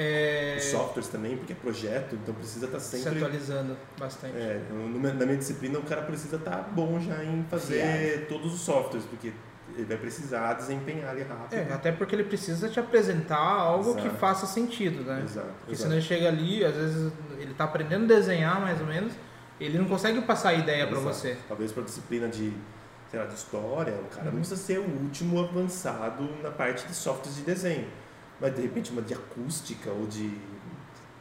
É, 0.00 0.54
Os 0.58 0.64
softwares 0.66 1.08
também, 1.08 1.36
porque 1.36 1.52
é 1.52 1.56
projeto, 1.56 2.14
então 2.22 2.32
precisa 2.32 2.66
estar 2.66 2.78
se 2.78 2.98
sempre. 2.98 3.18
atualizando 3.18 3.76
bastante. 3.98 4.36
É, 4.36 4.60
na 4.70 5.26
minha 5.26 5.36
disciplina, 5.36 5.76
o 5.78 5.82
cara 5.82 6.02
precisa 6.02 6.36
estar 6.36 6.70
bom 6.72 7.00
já 7.00 7.24
em 7.24 7.44
fazer 7.50 8.26
todos 8.28 8.54
os 8.54 8.60
softwares, 8.60 9.04
porque 9.06 9.32
ele 9.74 9.84
vai 9.84 9.96
precisar 9.96 10.54
desempenhar 10.54 11.10
ali 11.10 11.22
rápido. 11.22 11.58
É, 11.58 11.72
até 11.72 11.90
porque 11.90 12.14
ele 12.14 12.24
precisa 12.24 12.68
te 12.68 12.78
apresentar 12.78 13.36
algo 13.38 13.94
que 13.94 14.02
Exato. 14.02 14.16
faça 14.18 14.46
sentido, 14.46 15.02
né? 15.02 15.20
Exato. 15.24 15.48
Porque 15.58 15.72
exato. 15.72 15.82
senão 15.82 15.92
ele 15.96 16.02
chega 16.02 16.28
ali, 16.28 16.64
às 16.64 16.74
vezes 16.76 17.12
ele 17.38 17.54
tá 17.54 17.64
aprendendo 17.64 18.04
a 18.04 18.16
desenhar 18.16 18.60
mais 18.60 18.80
ou 18.80 18.86
menos, 18.86 19.12
ele 19.60 19.78
não 19.78 19.86
consegue 19.86 20.20
passar 20.22 20.50
a 20.50 20.54
ideia 20.54 20.86
para 20.86 21.00
você. 21.00 21.36
Talvez 21.48 21.72
para 21.72 21.82
disciplina 21.82 22.28
de, 22.28 22.52
sei 23.10 23.18
lá, 23.20 23.26
de 23.26 23.34
história, 23.34 23.94
o 23.94 24.04
cara 24.14 24.26
Uhum. 24.26 24.32
não 24.32 24.38
precisa 24.40 24.56
ser 24.60 24.78
o 24.78 24.82
último 25.02 25.40
avançado 25.40 26.28
na 26.42 26.50
parte 26.50 26.86
de 26.86 26.94
softwares 26.94 27.36
de 27.36 27.42
desenho. 27.42 27.86
Mas 28.40 28.54
de 28.54 28.62
repente 28.62 28.90
uma 28.90 29.02
de 29.02 29.14
acústica 29.14 29.90
ou 29.90 30.06
de 30.06 30.28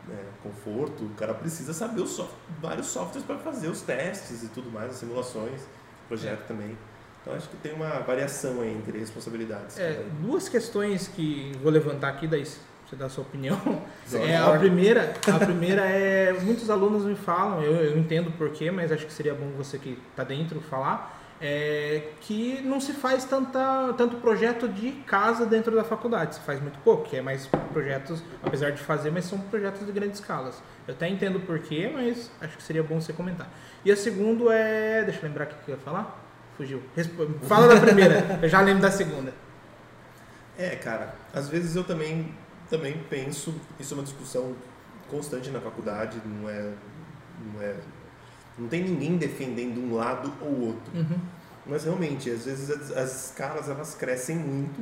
né, 0.07 0.23
conforto, 0.41 1.03
o 1.05 1.09
cara 1.11 1.33
precisa 1.33 1.73
saber 1.73 2.01
os 2.01 2.11
soft- 2.11 2.31
vários 2.61 2.87
softwares 2.87 3.23
para 3.25 3.37
fazer 3.37 3.67
os 3.67 3.81
testes 3.81 4.43
e 4.43 4.47
tudo 4.47 4.71
mais, 4.71 4.91
as 4.91 4.97
simulações, 4.97 5.61
projeto 6.07 6.41
É. 6.41 6.47
também. 6.47 6.77
Então 7.21 7.35
acho 7.35 7.49
que 7.49 7.57
tem 7.57 7.73
uma 7.73 7.89
variação 7.99 8.61
aí 8.61 8.73
entre 8.73 8.97
responsabilidades. 8.99 9.77
É, 9.77 10.01
duas 10.21 10.47
questões 10.47 11.09
que 11.09 11.51
vou 11.61 11.69
levantar 11.71 12.07
aqui, 12.09 12.25
daí 12.25 12.45
você 12.45 12.95
dá 12.95 13.07
a 13.07 13.09
sua 13.09 13.23
opinião. 13.23 13.59
É, 14.13 14.37
a 14.37 14.57
primeira, 14.57 15.13
a 15.33 15.39
primeira 15.45 15.81
é, 15.81 16.31
muitos 16.31 16.69
alunos 16.69 17.03
me 17.03 17.15
falam, 17.15 17.61
eu, 17.61 17.73
eu 17.75 17.97
entendo 17.99 18.31
porquê, 18.37 18.71
mas 18.71 18.89
acho 18.93 19.05
que 19.05 19.11
seria 19.11 19.33
bom 19.35 19.51
você 19.57 19.77
que 19.77 20.01
está 20.11 20.23
dentro 20.23 20.61
falar, 20.61 21.16
é, 21.39 22.09
que 22.21 22.61
não 22.63 22.79
se 22.79 22.93
faz 22.93 23.23
tanta, 23.25 23.93
tanto 23.97 24.17
projeto 24.17 24.67
de 24.67 24.91
casa 25.05 25.45
dentro 25.45 25.75
da 25.75 25.83
faculdade, 25.83 26.35
se 26.35 26.41
faz 26.41 26.59
muito 26.61 26.79
pouco, 26.79 27.07
que 27.09 27.15
é 27.15 27.21
mais 27.21 27.47
projetos, 27.71 28.23
apesar 28.43 28.71
de 28.71 28.81
fazer, 28.81 29.11
mas 29.11 29.25
são 29.25 29.37
projetos 29.39 29.85
de 29.85 29.91
grandes 29.91 30.19
escalas. 30.19 30.61
Eu 30.87 30.93
até 30.95 31.07
entendo 31.07 31.39
porquê, 31.41 31.89
mas 31.93 32.31
acho 32.41 32.57
que 32.57 32.63
seria 32.63 32.81
bom 32.81 32.99
você 32.99 33.13
comentar. 33.13 33.47
E 33.85 33.91
a 33.91 33.95
segunda 33.95 34.53
é, 34.53 35.03
deixa 35.03 35.19
eu 35.19 35.27
lembrar 35.27 35.45
o 35.45 35.47
que 35.47 35.55
eu 35.71 35.75
ia 35.75 35.81
falar, 35.81 36.19
fugiu. 36.55 36.81
Respo- 36.95 37.27
Fala 37.43 37.67
da 37.73 37.79
primeira, 37.79 38.39
eu 38.41 38.49
já 38.49 38.61
lembro 38.61 38.81
da 38.81 38.89
segunda. 38.91 39.33
É, 40.57 40.75
cara, 40.75 41.13
às 41.33 41.47
vezes 41.47 41.75
eu 41.75 41.83
também, 41.83 42.33
também 42.69 42.97
penso, 43.09 43.53
isso 43.79 43.93
é 43.93 43.97
uma 43.97 44.03
discussão 44.03 44.55
constante 45.07 45.49
na 45.51 45.59
faculdade, 45.61 46.19
não 46.25 46.49
é, 46.49 46.71
não 47.53 47.61
é. 47.61 47.75
Não 48.57 48.67
tem 48.67 48.83
ninguém 48.83 49.17
defendendo 49.17 49.77
um 49.79 49.93
lado 49.95 50.33
ou 50.41 50.67
outro. 50.67 50.91
Uhum. 50.95 51.17
Mas 51.65 51.83
realmente, 51.83 52.29
às 52.29 52.45
vezes 52.45 52.69
as, 52.71 52.91
as 52.91 53.25
escalas 53.27 53.69
elas 53.69 53.93
crescem 53.95 54.35
muito, 54.37 54.81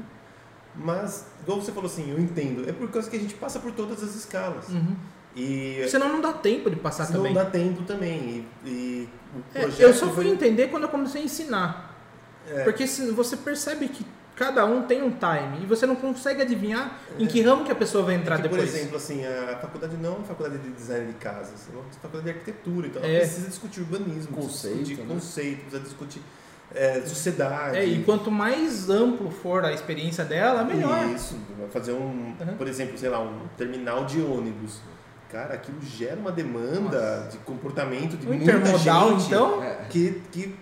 mas, 0.76 1.26
igual 1.41 1.61
você 1.61 1.71
falou 1.71 1.89
assim, 1.89 2.11
eu 2.11 2.19
entendo, 2.19 2.67
é 2.69 2.73
por 2.73 2.89
causa 2.91 3.09
que 3.09 3.15
a 3.15 3.19
gente 3.19 3.34
passa 3.36 3.59
por 3.59 3.71
todas 3.71 4.03
as 4.03 4.13
escalas. 4.15 4.69
Uhum. 4.69 4.95
E 5.36 5.86
Senão 5.89 6.09
não 6.09 6.21
dá 6.21 6.32
tempo 6.34 6.69
de 6.69 6.76
passar 6.78 7.05
não 7.09 7.17
também. 7.17 7.34
dá 7.34 7.45
tempo 7.45 7.84
também. 7.84 8.45
E, 8.65 8.69
e 8.69 9.09
É, 9.53 9.65
eu 9.80 9.93
só 9.93 10.07
fui 10.09 10.26
vai- 10.26 10.34
entender 10.34 10.67
quando 10.69 10.84
eu 10.84 10.89
comecei 10.89 11.21
a 11.21 11.26
ensinar. 11.26 11.93
É. 12.47 12.63
Porque 12.63 12.86
se 12.88 13.09
você 13.11 13.36
percebe 13.36 13.88
que 13.89 14.05
cada 14.36 14.65
um 14.65 14.81
tem 14.83 15.01
um 15.01 15.11
time 15.11 15.63
e 15.63 15.65
você 15.65 15.86
não 15.86 15.95
consegue 15.95 16.41
adivinhar 16.41 16.99
em 17.17 17.25
que 17.25 17.41
ramo 17.41 17.63
que 17.63 17.71
a 17.71 17.75
pessoa 17.75 18.03
vai 18.03 18.15
entrar 18.15 18.36
É 18.36 18.38
que, 18.38 18.43
depois. 18.43 18.69
Por 18.69 18.77
exemplo, 18.77 18.97
assim, 18.97 19.25
a 19.25 19.57
faculdade 19.61 19.95
não 19.97 20.13
é 20.13 20.15
uma 20.17 20.25
faculdade 20.25 20.57
de 20.57 20.69
design 20.71 21.07
de 21.07 21.13
casas, 21.13 21.67
é 21.71 21.75
uma 21.75 21.83
faculdade 22.01 22.23
de 22.25 22.29
arquitetura, 22.39 22.88
então 22.88 23.01
É. 23.03 23.09
ela 23.09 23.19
precisa 23.19 23.47
discutir 23.47 23.79
urbanismo, 23.81 24.36
Conceito, 24.36 24.77
discutir 24.79 25.01
né? 25.07 25.13
conceito, 25.13 25.59
precisa 25.61 25.79
discutir. 25.83 26.21
é, 26.73 26.99
sociedade. 27.05 27.77
É, 27.77 27.86
e 27.86 28.03
quanto 28.03 28.29
mais 28.31 28.89
amplo 28.89 29.29
for 29.29 29.63
a 29.63 29.71
experiência 29.71 30.25
dela, 30.25 30.63
melhor. 30.63 31.05
Isso, 31.15 31.38
vai 31.59 31.69
fazer 31.69 31.93
um, 31.93 32.33
Uhum. 32.39 32.55
por 32.57 32.67
exemplo, 32.67 32.97
sei 32.97 33.07
lá, 33.07 33.19
um 33.21 33.47
terminal 33.55 34.03
de 34.05 34.19
ônibus. 34.19 34.79
Cara, 35.31 35.53
aquilo 35.53 35.77
gera 35.81 36.15
uma 36.19 36.31
demanda 36.31 37.27
de 37.31 37.38
comportamento 37.39 38.17
de 38.17 38.25
O 38.25 38.29
muita 38.29 38.43
intermodal, 38.51 39.11
gente. 39.11 39.27
então, 39.27 39.63
É. 39.63 39.86
Que, 39.89 40.21
que, 40.31 40.55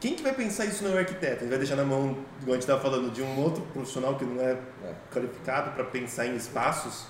quem 0.00 0.14
que 0.14 0.22
vai 0.22 0.32
pensar 0.34 0.64
isso 0.66 0.84
não 0.84 0.92
é 0.92 0.94
o 0.94 0.98
arquiteto? 0.98 1.42
Ele 1.44 1.50
vai 1.50 1.58
deixar 1.58 1.76
na 1.76 1.84
mão, 1.84 2.10
igual 2.40 2.50
a 2.50 2.54
gente 2.54 2.60
estava 2.62 2.80
falando, 2.80 3.10
de 3.12 3.22
um 3.22 3.38
outro 3.40 3.62
profissional 3.72 4.16
que 4.16 4.24
não 4.24 4.40
é 4.40 4.52
É. 4.84 4.94
qualificado 5.12 5.70
para 5.72 5.84
pensar 5.84 6.26
em 6.26 6.36
espaços. 6.36 7.06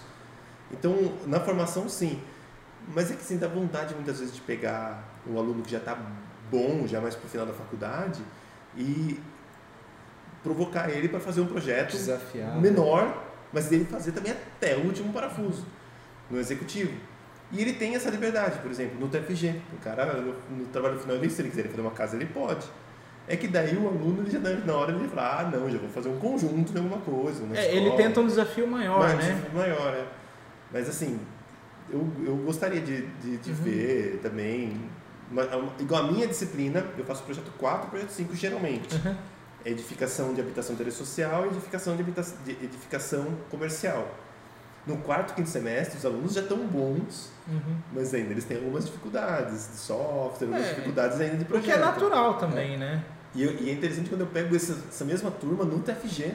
Então, 0.73 0.95
na 1.27 1.41
formação, 1.41 1.89
sim. 1.89 2.21
Mas 2.95 3.11
é 3.11 3.15
que 3.15 3.23
sim, 3.23 3.37
dá 3.39 3.49
vontade 3.49 3.95
muitas 3.95 4.19
vezes 4.19 4.35
de 4.35 4.41
pegar 4.41 5.05
um 5.27 5.39
aluno 5.39 5.63
que 5.63 5.71
já 5.71 5.79
está 5.79 5.97
bom, 6.51 6.87
já 6.87 7.01
mais 7.01 7.15
para 7.15 7.27
o 7.27 7.29
final 7.29 7.47
da 7.47 7.53
faculdade, 7.53 8.23
e 8.77 9.21
provocar 10.43 10.89
ele 10.91 11.09
para 11.09 11.21
fazer 11.21 11.41
um 11.41 11.47
projeto 11.47 11.93
Desafiar. 11.93 12.59
menor, 12.61 13.25
mas 13.53 13.67
dele 13.67 13.85
fazer 13.85 14.13
também 14.13 14.33
até 14.33 14.77
o 14.77 14.87
último 14.87 15.13
parafuso 15.13 15.67
no 16.31 16.39
executivo. 16.39 16.93
E 17.51 17.61
ele 17.61 17.73
tem 17.73 17.95
essa 17.95 18.11
liberdade, 18.11 18.59
por 18.59 18.71
exemplo, 18.71 18.99
no 19.01 19.09
TFG. 19.09 19.55
O 19.73 19.83
cara, 19.83 20.05
no, 20.15 20.67
trabalho 20.67 20.99
final, 20.99 21.17
ele, 21.17 21.31
se 21.31 21.41
ele 21.41 21.49
quiser 21.51 21.69
fazer 21.69 21.81
uma 21.81 21.91
casa, 21.93 22.15
ele 22.17 22.27
pode. 22.27 22.67
É 23.27 23.37
que 23.37 23.49
daí 23.49 23.77
o 23.77 23.89
aluno, 23.89 24.23
ele 24.23 24.31
já, 24.31 24.39
na 24.39 24.75
hora, 24.75 24.93
ele 24.93 25.09
fala, 25.09 25.41
ah, 25.41 25.45
não, 25.45 25.69
já 25.71 25.79
vou 25.79 25.89
fazer 25.91 26.09
um 26.09 26.19
conjunto 26.19 26.73
de 26.73 26.79
alguma 26.79 26.99
coisa. 26.99 27.43
é, 27.55 27.71
ele 27.71 27.81
escola." 27.89 27.97
tenta 27.97 28.21
um 28.21 28.27
desafio 28.27 28.67
maior, 28.67 28.99
Mas, 29.01 29.19
né? 29.19 29.43
Maior, 29.55 29.95
é. 29.95 30.05
Mas 30.73 30.89
assim, 30.89 31.19
eu, 31.91 32.07
eu 32.25 32.37
gostaria 32.37 32.81
de, 32.81 33.07
de, 33.07 33.37
de 33.39 33.51
Uhum. 33.51 33.57
ver 33.57 34.21
também. 34.23 34.81
uma- 35.31 35.45
uma- 35.57 35.73
igual 35.79 36.05
a 36.05 36.11
minha 36.13 36.27
disciplina, 36.27 36.85
eu 36.97 37.05
faço 37.05 37.23
projeto 37.23 37.51
4, 37.59 37.91
projeto 37.91 38.11
5 38.11 38.35
geralmente. 38.35 38.95
Uhum. 38.95 39.15
Edificação 39.65 40.33
de 40.33 40.41
habitação 40.41 40.75
de 40.75 40.81
interesse 40.81 40.97
social 40.99 41.45
e 41.45 41.49
edificação 41.49 41.97
de, 41.97 42.03
habita- 42.03 42.23
de 42.45 42.53
edificação 42.53 43.27
comercial. 43.51 44.09
No 44.89 44.97
quarto, 44.97 45.35
quinto 45.35 45.51
semestre, 45.51 45.99
os 45.99 46.07
alunos 46.07 46.33
já 46.33 46.41
estão 46.41 46.57
bons, 46.57 47.31
Uhum. 47.47 47.77
mas 47.93 48.15
ainda 48.15 48.31
eles 48.33 48.45
têm 48.45 48.57
algumas 48.57 48.87
dificuldades 48.87 49.69
de 49.71 49.77
software, 49.77 50.47
algumas 50.47 50.65
É, 50.67 50.69
dificuldades 50.71 51.21
ainda 51.21 51.37
de 51.37 51.45
Porque 51.45 51.67
projeto. 51.67 51.83
é 51.83 51.85
natural 51.85 52.35
também, 52.35 52.79
né? 52.79 53.03
E, 53.35 53.43
eu- 53.45 53.53
e 53.61 53.69
é 53.69 53.73
interessante 53.75 54.09
quando 54.09 54.23
eu 54.23 54.27
pego 54.29 54.57
essa, 54.57 54.73
essa 54.89 55.05
mesma 55.05 55.31
turma 55.31 55.63
no 55.65 55.79
TFG, 55.81 56.33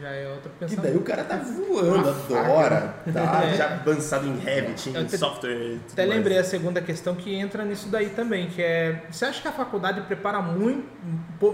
Já 0.00 0.08
é 0.10 0.28
outro 0.32 0.50
que 0.50 0.58
pensamento. 0.58 0.82
daí 0.84 0.96
o 0.96 1.02
cara 1.02 1.22
tá 1.24 1.36
voando, 1.36 2.08
adora, 2.08 2.94
tá 3.12 3.42
É. 3.46 3.54
já 3.54 3.74
avançado 3.74 4.26
em 4.26 4.36
Revit, 4.36 4.92
Eu 4.94 5.02
em 5.02 5.04
te- 5.06 5.18
software. 5.18 5.50
e 5.52 5.78
tudo 5.78 5.92
Até 5.92 6.06
mais. 6.06 6.16
lembrei 6.18 6.38
a 6.38 6.44
segunda 6.44 6.80
questão 6.80 7.14
que 7.16 7.34
entra 7.34 7.64
nisso 7.64 7.88
daí 7.88 8.10
também, 8.10 8.48
que 8.48 8.62
é, 8.62 9.04
você 9.10 9.24
acha 9.24 9.42
que 9.42 9.48
a 9.48 9.52
faculdade 9.52 10.00
prepara 10.02 10.40
muito, 10.40 10.86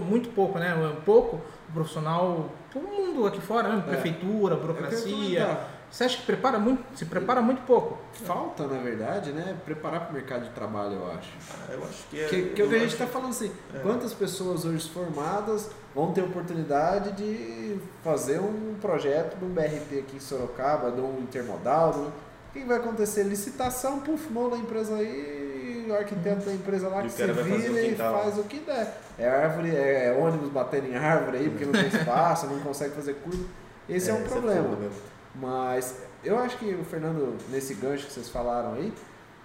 muito 0.00 0.28
pouco, 0.30 0.58
né? 0.58 0.74
Um 0.74 1.00
pouco 1.02 1.40
o 1.68 1.72
profissional, 1.72 2.50
todo 2.70 2.86
mundo 2.86 3.26
aqui 3.26 3.40
fora, 3.40 3.68
né? 3.70 3.82
prefeitura, 3.86 4.54
É 4.54 4.58
burocracia. 4.58 5.58
Você 5.92 6.04
acha 6.04 6.16
que 6.16 6.22
prepara 6.24 6.58
muito, 6.58 6.82
se 6.96 7.04
prepara 7.04 7.42
muito 7.42 7.60
pouco? 7.66 7.98
Falta, 8.24 8.66
na 8.66 8.78
verdade, 8.80 9.30
né? 9.30 9.54
Preparar 9.62 10.00
para 10.00 10.10
o 10.10 10.14
mercado 10.14 10.44
de 10.44 10.50
trabalho, 10.50 10.94
eu 10.94 11.12
acho. 11.12 11.28
Ah, 11.52 11.72
eu 11.74 11.84
acho 11.84 12.04
que 12.08 12.18
é. 12.18 12.28
Que, 12.28 12.42
que 12.54 12.62
é 12.62 12.64
o 12.64 12.68
que 12.70 12.74
a 12.76 12.78
gente 12.78 12.92
está 12.94 13.06
falando 13.06 13.28
assim, 13.28 13.52
É. 13.74 13.78
quantas 13.80 14.14
pessoas 14.14 14.64
hoje 14.64 14.88
formadas 14.88 15.68
vão 15.94 16.10
ter 16.14 16.22
oportunidade 16.22 17.12
de 17.12 17.78
fazer 18.02 18.38
um 18.40 18.74
projeto 18.80 19.36
de 19.36 19.44
um 19.44 19.50
BRT 19.50 19.98
aqui 19.98 20.16
em 20.16 20.20
Sorocaba, 20.20 20.90
de 20.90 20.98
um 21.02 21.18
intermodal, 21.20 21.90
o 21.90 22.12
que 22.54 22.64
vai 22.64 22.78
acontecer? 22.78 23.24
Licitação, 23.24 24.00
puf, 24.00 24.32
mão 24.32 24.48
da 24.48 24.56
empresa 24.56 24.96
aí, 24.96 25.86
o 25.90 25.94
arquiteto 25.94 26.46
da 26.46 26.54
empresa 26.54 26.88
lá 26.88 27.00
E 27.00 27.08
que 27.08 27.12
se 27.12 27.26
vira 27.26 27.82
e 27.82 27.94
faz 27.96 28.38
o 28.38 28.44
que 28.44 28.60
der. 28.60 28.98
É 29.18 29.28
árvore, 29.28 29.76
é 29.76 30.16
ônibus 30.18 30.48
batendo 30.48 30.86
em 30.88 30.96
árvore 30.96 31.36
aí, 31.36 31.50
porque 31.50 31.66
não 31.66 31.72
tem 31.72 31.86
espaço, 32.00 32.46
não 32.46 32.60
consegue 32.60 32.94
fazer 32.94 33.12
curva. 33.16 33.44
Esse 33.86 34.08
é, 34.08 34.14
um 34.14 34.20
esse 34.20 34.28
problema. 34.30 34.62
foda 34.70 34.76
mesmo. 34.76 35.11
Mas 35.34 35.96
eu 36.22 36.38
acho 36.38 36.58
que 36.58 36.74
o 36.74 36.84
Fernando, 36.84 37.36
nesse 37.50 37.74
gancho 37.74 38.06
que 38.06 38.12
vocês 38.12 38.28
falaram 38.28 38.74
aí, 38.74 38.92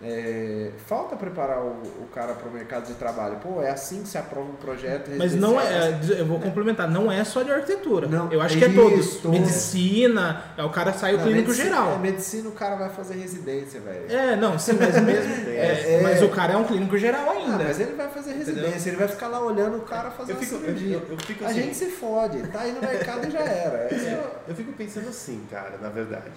é, 0.01 0.71
falta 0.85 1.15
preparar 1.15 1.59
o, 1.59 1.69
o 2.03 2.07
cara 2.13 2.33
para 2.33 2.47
o 2.47 2.51
mercado 2.51 2.85
de 2.85 2.93
trabalho. 2.93 3.37
Pô, 3.37 3.61
é 3.63 3.71
assim 3.71 4.03
que 4.03 4.07
se 4.07 4.17
aprova 4.17 4.47
um 4.47 4.55
projeto 4.55 5.09
Mas 5.17 5.33
não 5.33 5.55
residencial, 5.57 6.17
é, 6.17 6.21
eu 6.21 6.25
vou 6.27 6.39
complementar, 6.39 6.87
não 6.89 7.11
é 7.11 7.23
só 7.23 7.41
de 7.41 7.51
arquitetura. 7.51 8.07
Não, 8.07 8.31
eu 8.31 8.39
acho 8.39 8.55
é 8.55 8.59
que 8.59 8.65
é 8.65 8.69
todos. 8.73 8.99
isso. 9.05 9.29
Medicina, 9.29 10.43
é 10.55 10.63
o 10.63 10.69
cara 10.69 10.93
sai 10.93 11.15
o 11.15 11.19
clínico 11.19 11.47
medicina- 11.49 11.69
geral. 11.69 11.93
É, 11.93 11.97
medicina 11.97 12.49
o 12.49 12.51
cara 12.51 12.75
vai 12.75 12.89
fazer 12.89 13.15
residência, 13.15 13.79
velho. 13.79 14.05
É, 14.11 14.35
não, 14.35 14.59
sim, 14.59 14.73
mas 14.79 15.01
mesmo. 15.01 15.33
é, 15.49 15.95
É. 15.95 16.01
Mas 16.03 16.21
o 16.21 16.29
cara 16.29 16.53
é 16.53 16.57
um 16.57 16.63
clínico 16.65 16.95
geral 16.97 17.25
Ah, 17.29 17.31
ainda. 17.31 17.63
mas 17.63 17.79
ele 17.79 17.93
vai 17.93 18.07
fazer 18.09 18.33
residência, 18.33 18.61
Entendeu? 18.69 18.87
ele 18.87 18.97
vai 18.97 19.07
ficar 19.07 19.27
lá 19.29 19.39
olhando 19.43 19.77
o 19.77 19.81
cara 19.81 20.11
fazer 20.11 20.33
Eu 20.33 20.37
fico, 20.37 20.55
eu, 20.55 20.59
cirurgia. 20.61 20.95
eu- 20.97 21.07
eu 21.11 21.17
fico 21.17 21.43
A 21.43 21.47
assim, 21.47 21.61
gente 21.61 21.75
se 21.75 21.85
fode, 21.87 22.37
tá 22.49 22.61
aí 22.61 22.71
no 22.71 22.81
mercado 22.81 23.27
e 23.27 23.31
já 23.31 23.39
era. 23.39 23.87
É 23.91 23.95
É, 23.95 24.15
o- 24.47 24.49
eu 24.51 24.55
fico 24.55 24.71
pensando 24.73 25.09
assim, 25.09 25.43
cara, 25.49 25.77
na 25.81 25.89
verdade. 25.89 26.31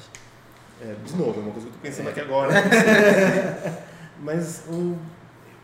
É, 0.83 0.95
de 1.05 1.15
novo, 1.17 1.39
é 1.41 1.43
uma 1.43 1.53
coisa 1.53 1.67
que 1.69 1.73
eu 1.75 1.77
tô 1.77 1.79
pensando 1.83 2.09
aqui 2.09 2.21
agora. 2.21 2.53
Mas 4.23 4.65
o, 4.69 4.97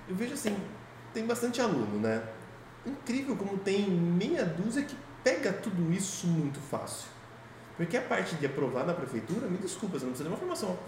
eu 0.08 0.14
vejo 0.14 0.34
assim, 0.34 0.56
tem 1.14 1.26
bastante 1.26 1.60
aluno, 1.60 1.98
né? 2.00 2.22
Incrível 2.84 3.36
como 3.36 3.56
tem 3.58 3.88
meia 3.90 4.44
dúzia 4.44 4.82
que 4.82 4.96
pega 5.24 5.52
tudo 5.52 5.92
isso 5.92 6.26
muito 6.26 6.60
fácil. 6.60 7.08
Porque 7.76 7.96
a 7.96 8.02
parte 8.02 8.36
de 8.36 8.46
aprovar 8.46 8.86
na 8.86 8.94
prefeitura, 8.94 9.46
me 9.48 9.58
desculpa, 9.58 9.98
você 9.98 10.04
não 10.04 10.12
precisa 10.12 10.28
de 10.28 10.34
uma 10.34 10.38
formação 10.38 10.78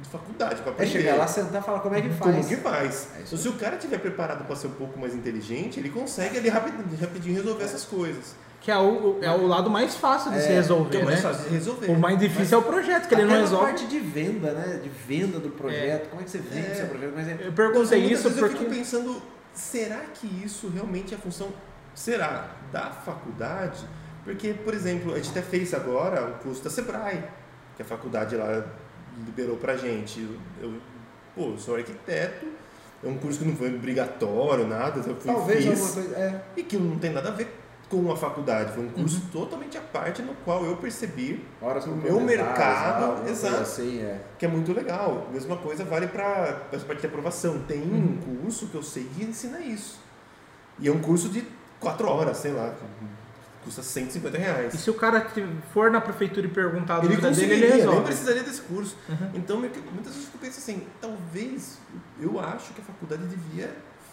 de 0.00 0.08
faculdade 0.08 0.56
para 0.62 0.70
É 0.70 0.72
aprender. 0.72 0.90
chegar 0.90 1.16
lá, 1.16 1.26
sentar 1.26 1.60
e 1.60 1.64
falar 1.64 1.80
como 1.80 1.94
é 1.94 2.00
que 2.00 2.08
Como 2.08 2.32
faz. 2.32 2.46
que 2.46 2.56
faz? 2.56 3.08
É 3.16 3.22
Então, 3.22 3.38
se 3.38 3.48
o 3.48 3.52
cara 3.54 3.76
estiver 3.76 3.98
preparado 3.98 4.46
para 4.46 4.56
ser 4.56 4.68
um 4.68 4.72
pouco 4.72 4.98
mais 4.98 5.14
inteligente, 5.14 5.78
ele 5.78 5.90
consegue 5.90 6.38
ali 6.38 6.48
rapidinho, 6.48 6.86
rapidinho 6.98 7.34
resolver 7.36 7.64
essas 7.64 7.84
coisas. 7.84 8.34
Que 8.60 8.70
é 8.70 8.76
o, 8.78 9.18
é 9.22 9.30
o 9.30 9.46
lado 9.46 9.70
mais 9.70 9.94
fácil 9.96 10.30
de 10.32 10.36
É, 10.36 10.40
se 10.40 10.48
resolver, 10.52 10.98
é 10.98 11.04
mais 11.04 11.16
né? 11.16 11.30
fácil 11.30 11.48
de 11.48 11.54
resolver. 11.54 11.86
O 11.90 11.98
mais 11.98 12.18
difícil 12.18 12.58
é 12.58 12.60
o 12.60 12.64
projeto, 12.64 13.08
que 13.08 13.14
ele 13.14 13.24
não 13.24 13.40
resolve. 13.40 13.64
parte 13.64 13.86
de 13.86 13.98
venda, 13.98 14.52
né? 14.52 14.80
De 14.82 14.88
venda 14.90 15.38
do 15.38 15.48
projeto. 15.50 16.10
Como 16.10 16.20
é 16.20 16.24
que 16.24 16.30
você 16.30 16.38
vende 16.38 16.66
É. 16.66 16.74
seu 16.74 16.86
projeto? 16.88 17.10
Como 17.10 17.20
é 17.26 17.30
Eu 17.32 17.34
Então, 17.36 17.52
perguntei 17.52 18.00
muitas 18.00 18.18
isso 18.18 18.28
vezes 18.28 18.42
eu 18.42 18.48
porque. 18.48 18.64
fico 18.64 18.70
pensando, 18.76 19.22
será 19.54 20.00
que 20.12 20.26
isso 20.44 20.68
realmente 20.68 21.14
é 21.14 21.16
a 21.16 21.20
função, 21.20 21.48
será, 21.94 22.50
da 22.70 22.90
faculdade? 22.90 23.82
Porque, 24.24 24.52
por 24.52 24.74
exemplo, 24.74 25.14
a 25.14 25.16
gente 25.16 25.30
até 25.30 25.40
fez 25.40 25.72
agora 25.72 26.26
um 26.26 26.32
curso 26.42 26.62
da 26.62 26.68
Sebrae, 26.68 27.24
que 27.76 27.80
a 27.82 27.84
faculdade 27.86 28.36
lá 28.36 28.62
liberou 29.24 29.56
pra 29.56 29.74
gente. 29.76 30.20
Eu, 30.60 30.68
eu- 30.68 30.80
pô, 31.34 31.52
eu 31.52 31.58
sou 31.58 31.76
arquiteto, 31.76 32.46
é 33.02 33.08
um 33.08 33.16
curso 33.16 33.38
que 33.38 33.46
não 33.46 33.56
foi 33.56 33.74
obrigatório, 33.74 34.66
nada, 34.66 34.98
eu 34.98 35.16
fui 35.16 35.32
Talvez 35.32 35.64
fiz, 35.64 35.68
alguma 35.80 35.92
coisa. 35.94 36.16
É. 36.16 36.42
e 36.58 36.62
que 36.62 36.76
não 36.76 36.98
tem 36.98 37.10
nada 37.10 37.30
a 37.30 37.32
ver 37.32 37.58
com 37.90 38.10
a 38.10 38.16
faculdade, 38.16 38.72
foi 38.72 38.84
um 38.84 38.90
curso 38.90 39.16
Uhum. 39.16 39.28
totalmente 39.32 39.76
à 39.76 39.80
parte 39.80 40.22
no 40.22 40.32
qual 40.44 40.64
eu 40.64 40.76
percebi 40.76 41.44
Horas 41.60 41.84
O 41.86 41.90
meu 41.90 42.20
mercado, 42.20 43.16
coisa 43.16 43.30
exato. 43.30 43.62
Assim, 43.62 43.98
é. 44.00 44.20
que 44.38 44.46
é 44.46 44.48
muito 44.48 44.72
legal. 44.72 45.28
Mesma 45.32 45.56
coisa 45.56 45.84
vale 45.84 46.06
para 46.06 46.62
essa 46.72 46.86
parte 46.86 47.00
de 47.00 47.06
aprovação. 47.08 47.58
Tem 47.66 47.80
Uhum. 47.82 48.18
um 48.32 48.40
curso 48.42 48.68
que 48.68 48.76
eu 48.76 48.82
sei 48.82 49.04
que 49.14 49.24
ensina 49.24 49.58
isso. 49.60 49.98
E 50.78 50.88
é 50.88 50.92
um 50.92 51.00
curso 51.00 51.28
de 51.28 51.44
quatro 51.80 52.08
horas, 52.08 52.36
sei 52.38 52.52
lá. 52.52 52.72
Custa 53.64 53.82
150 53.82 54.38
E 54.38 54.40
reais. 54.40 54.72
se 54.74 54.88
o 54.90 54.94
cara 54.94 55.28
for 55.74 55.90
na 55.90 56.00
prefeitura 56.00 56.46
e 56.46 56.50
perguntar 56.50 56.94
a 56.94 56.98
Ele 57.00 57.08
dúvida 57.08 57.30
dele, 57.30 57.52
ele 57.52 57.66
resolve. 57.76 58.02
precisaria 58.04 58.42
desse 58.42 58.62
curso. 58.62 58.96
Uhum. 59.06 59.30
Então, 59.34 59.58
muitas 59.60 60.14
vezes 60.14 60.30
eu 60.32 60.40
penso 60.40 60.58
assim, 60.60 60.86
talvez, 60.98 61.76
eu 62.18 62.40
acho 62.40 62.72
que 62.72 62.80
a 62.80 62.84
faculdade 62.84 63.24
devia 63.26 63.70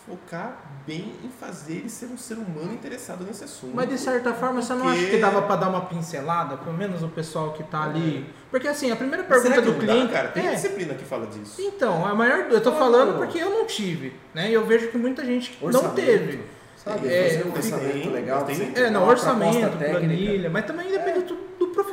focar 0.08 0.58
bem 0.86 1.14
em 1.24 1.30
fazer 1.30 1.74
ele 1.74 1.90
ser 1.90 2.06
um 2.06 2.18
ser 2.18 2.36
humano 2.36 2.74
interessado 2.74 3.26
nesse 3.26 3.44
assunto. 3.44 3.76
Mas 3.76 3.90
de 3.90 3.98
certa 3.98 4.34
forma, 4.34 4.62
você 4.62 4.74
não 4.74 4.84
Porque- 4.86 4.98
acha 5.02 5.10
que 5.10 5.18
dava 5.18 5.42
pra 5.42 5.56
dar 5.58 5.68
uma 5.70 5.82
pincelada? 5.82 6.56
Pelo 6.58 6.78
menos 6.78 7.04
o 7.04 7.10
pessoal 7.10 7.52
que 7.52 7.64
tá 7.64 7.84
ali. 7.84 8.26
Porque 8.50 8.68
assim, 8.68 8.90
a 8.90 8.96
primeira 8.96 9.24
pergunta 9.26 9.50
será 9.50 9.62
que 9.62 9.68
do 9.70 9.74
não 9.78 9.86
dá, 9.86 9.94
cliente. 9.94 10.14
cara? 10.14 10.28
Tem 10.30 10.48
é, 10.48 10.54
disciplina 10.56 10.94
que 10.94 11.04
fala 11.04 11.28
disso. 11.28 11.62
Então, 11.62 12.06
a 12.06 12.16
maior. 12.16 12.48
Eu 12.50 12.62
tô 12.62 12.72
Não, 12.72 12.78
falando 12.80 13.12
não. 13.12 13.18
porque 13.18 13.38
eu 13.38 13.50
não 13.50 13.66
tive, 13.66 14.14
né? 14.34 14.50
E 14.50 14.54
eu 14.54 14.66
vejo 14.66 14.88
que 14.88 14.98
muita 14.98 15.26
gente 15.26 15.58
não 15.62 15.68
Orçamento, 15.68 15.96
teve. 15.96 16.40
Sabe? 16.78 17.14
É, 17.14 17.24
fazer 17.30 17.40
um 17.40 17.52
tem- 17.52 17.52
orçamento 17.74 18.10
legal. 18.12 18.46
tem- 18.46 18.72
é, 18.76 18.80
É, 18.84 18.90
não, 18.90 19.06
orçamento, 19.06 19.78
técnica. 19.78 20.00
planilha, 20.00 20.50
mas 20.50 20.66
também 20.66 20.90
depende 20.90 21.20
do, 21.24 21.36
do 21.36 21.47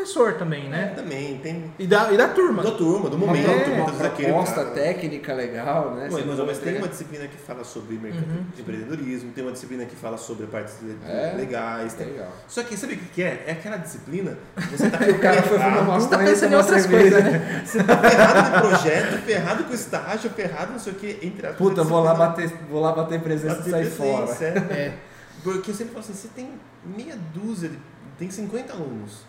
professor 0.05 0.35
também, 0.35 0.67
É, 0.67 0.69
né? 0.69 0.93
também, 0.95 1.39
tem 1.39 1.73
E 1.79 1.87
da, 1.87 2.13
e 2.13 2.17
da 2.17 2.29
turma. 2.29 2.63
da 2.63 2.73
turma, 2.73 3.09
do 3.09 3.17
Uma, 3.17 3.27
momento. 3.29 3.47
uma 3.71 3.87
vezes 3.87 4.03
aquele 4.03 4.29
proposta 4.29 4.55
cara- 4.57 4.71
técnica 4.71 5.33
legal, 5.33 5.95
né? 5.95 6.09
Mas, 6.13 6.27
mas, 6.27 6.39
mas 6.41 6.59
tem 6.59 6.77
uma 6.77 6.89
disciplina 6.89 7.27
que 7.27 7.37
fala 7.39 7.65
sobre 7.65 7.97
mercado 7.97 8.25
Uhum. 8.27 8.45
de 8.55 8.61
empreendedorismo, 8.61 9.33
tem 9.33 9.43
uma 9.45 9.53
disciplina 9.53 9.85
que 9.87 9.97
fala 9.97 10.19
sobre 10.19 10.47
partes 10.47 10.75
É. 11.07 11.35
legais. 11.37 11.95
tem- 11.95 12.05
Legal. 12.09 12.29
Só 12.47 12.63
que 12.63 12.77
sabe 12.77 12.95
o 12.95 12.99
que 12.99 13.23
é? 13.23 13.45
É 13.47 13.53
aquela 13.53 13.79
disciplina 13.79 14.37
que 14.57 14.77
você 14.77 14.91
tá 14.91 14.99
O 14.99 15.19
cara 15.19 15.43
foi 15.43 15.59
fumar 15.59 15.83
uma 15.83 15.95
Você 16.01 16.09
tá 16.09 16.19
pensando 16.19 16.53
em 16.53 16.57
outras 16.57 16.87
coisas, 16.87 17.25
né? 17.25 17.63
você 17.65 17.83
tá 17.83 17.97
ferrado 17.97 18.51
no 18.51 18.69
projeto, 18.69 19.23
ferrado 19.25 19.65
com 19.65 19.71
o 19.73 19.75
estágio, 19.75 20.31
ferrado 20.31 20.73
não 20.73 20.79
sei 20.79 20.93
o 20.93 20.97
que, 20.97 21.19
entre 21.23 21.47
aspas, 21.47 21.57
Puta, 21.59 21.83
vou 21.83 22.03
lá 22.03 22.15
bater, 22.15 22.49
vou 22.71 22.81
lá 22.81 22.93
bater 22.93 23.21
presença 23.21 23.57
bater 23.57 23.69
e 23.69 23.71
sair 23.71 23.91
fora. 23.91 24.31
é. 24.41 24.49
É. 24.75 24.95
Porque 25.43 25.71
eu 25.71 25.75
sempre 25.75 25.93
falo 25.95 26.05
assim, 26.05 26.15
você 26.15 26.29
tem 26.29 26.51
meia 26.85 27.17
dúzia, 27.35 27.69
de- 27.71 27.79
tem 28.19 28.31
50 28.31 28.73
alunos, 28.73 29.25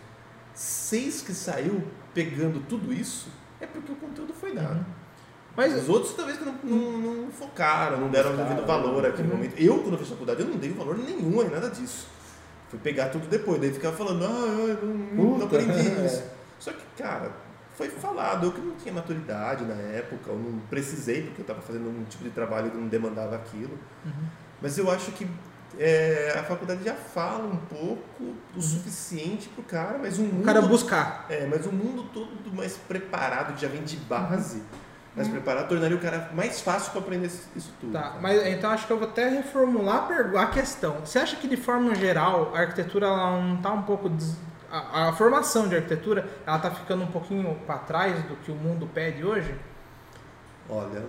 seis 0.56 1.20
que 1.22 1.32
saiu 1.34 1.84
pegando 2.14 2.60
tudo 2.68 2.92
isso, 2.92 3.28
é 3.60 3.66
porque 3.66 3.92
o 3.92 3.96
conteúdo 3.96 4.32
foi 4.32 4.54
dado. 4.54 4.76
Uhum. 4.78 4.84
Mas 5.56 5.74
Os 5.74 5.88
outros 5.88 6.14
talvez 6.14 6.38
não, 6.44 6.52
não, 6.64 7.22
não 7.24 7.30
focaram, 7.30 8.00
não 8.00 8.10
deram 8.10 8.36
devido 8.36 8.66
valor 8.66 9.02
naquele 9.02 9.28
Uhum. 9.28 9.36
momento. 9.36 9.54
Eu, 9.58 9.78
quando 9.78 9.92
eu 9.92 9.98
fiz 9.98 10.08
faculdade, 10.08 10.40
eu 10.40 10.48
não 10.48 10.56
dei 10.58 10.70
valor 10.70 10.98
nenhum 10.98 11.42
em 11.42 11.48
nada 11.48 11.70
disso. 11.70 12.08
Fui 12.68 12.78
pegar 12.78 13.10
tudo 13.10 13.26
depois, 13.28 13.60
daí 13.60 13.72
ficava 13.72 13.96
falando, 13.96 14.24
ah, 14.24 14.28
eu 14.82 14.86
não, 15.14 15.38
não 15.38 15.46
aprendi 15.46 15.78
isso. 16.04 16.22
Só 16.58 16.72
que, 16.72 16.84
cara, 17.02 17.30
foi 17.74 17.88
falado, 17.88 18.46
eu 18.46 18.52
que 18.52 18.60
não 18.60 18.74
tinha 18.76 18.92
maturidade 18.92 19.64
na 19.64 19.74
época, 19.74 20.30
eu 20.30 20.38
não 20.38 20.58
precisei, 20.68 21.22
porque 21.22 21.40
eu 21.40 21.44
estava 21.44 21.60
fazendo 21.60 21.88
um 21.88 22.04
tipo 22.04 22.24
de 22.24 22.30
trabalho 22.30 22.70
que 22.70 22.76
não 22.76 22.88
demandava 22.88 23.36
aquilo. 23.36 23.78
Uhum. 24.04 24.26
Mas 24.60 24.76
eu 24.78 24.90
acho 24.90 25.12
que 25.12 25.26
é, 25.78 26.34
a 26.38 26.42
faculdade 26.44 26.84
já 26.84 26.94
fala 26.94 27.44
um 27.46 27.56
pouco 27.56 28.34
o 28.56 28.60
suficiente 28.62 29.48
pro 29.50 29.62
cara, 29.62 29.98
mas 29.98 30.18
um 30.18 30.24
o 30.24 30.26
mundo, 30.26 30.44
cara 30.44 30.62
buscar. 30.62 31.26
é, 31.28 31.46
mas 31.46 31.66
um 31.66 31.72
mundo 31.72 32.04
todo 32.12 32.28
mais 32.54 32.76
preparado, 32.76 33.54
que 33.54 33.60
já 33.62 33.68
vem 33.68 33.82
de 33.82 33.96
base, 33.96 34.62
mais 35.14 35.28
Uhum. 35.28 35.34
preparado, 35.34 35.68
tornaria 35.68 35.96
o 35.96 36.00
cara 36.00 36.30
mais 36.34 36.60
fácil 36.60 36.92
para 36.92 37.00
aprender 37.00 37.26
isso 37.26 37.72
tudo. 37.80 37.92
Tá, 37.92 38.16
mas 38.20 38.46
então 38.46 38.70
acho 38.70 38.86
que 38.86 38.92
eu 38.92 38.98
vou 38.98 39.08
até 39.08 39.28
reformular 39.28 40.08
a 40.38 40.46
questão. 40.46 41.00
Você 41.04 41.18
acha 41.18 41.36
que 41.36 41.48
de 41.48 41.56
forma 41.56 41.94
geral 41.94 42.52
a 42.54 42.60
arquitetura 42.60 43.06
ela 43.06 43.40
não 43.40 43.56
tá 43.58 43.72
um 43.72 43.82
pouco 43.82 44.08
des- 44.10 44.36
a, 44.70 45.08
a 45.08 45.12
formação 45.12 45.68
de 45.68 45.76
arquitetura 45.76 46.28
ela 46.46 46.58
tá 46.58 46.70
ficando 46.70 47.02
um 47.04 47.06
pouquinho 47.06 47.54
para 47.66 47.78
trás 47.78 48.22
do 48.24 48.36
que 48.36 48.50
o 48.50 48.54
mundo 48.54 48.86
pede 48.92 49.24
hoje? 49.24 49.54
Olha, 50.68 51.04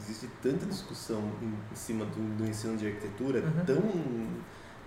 existe 0.00 0.28
tanta 0.42 0.66
discussão 0.66 1.22
em, 1.42 1.54
cima 1.76 2.04
do, 2.04 2.36
do 2.36 2.48
ensino 2.48 2.76
de 2.76 2.86
arquitetura, 2.86 3.40
Uhum. 3.40 3.64
tão. 3.64 3.82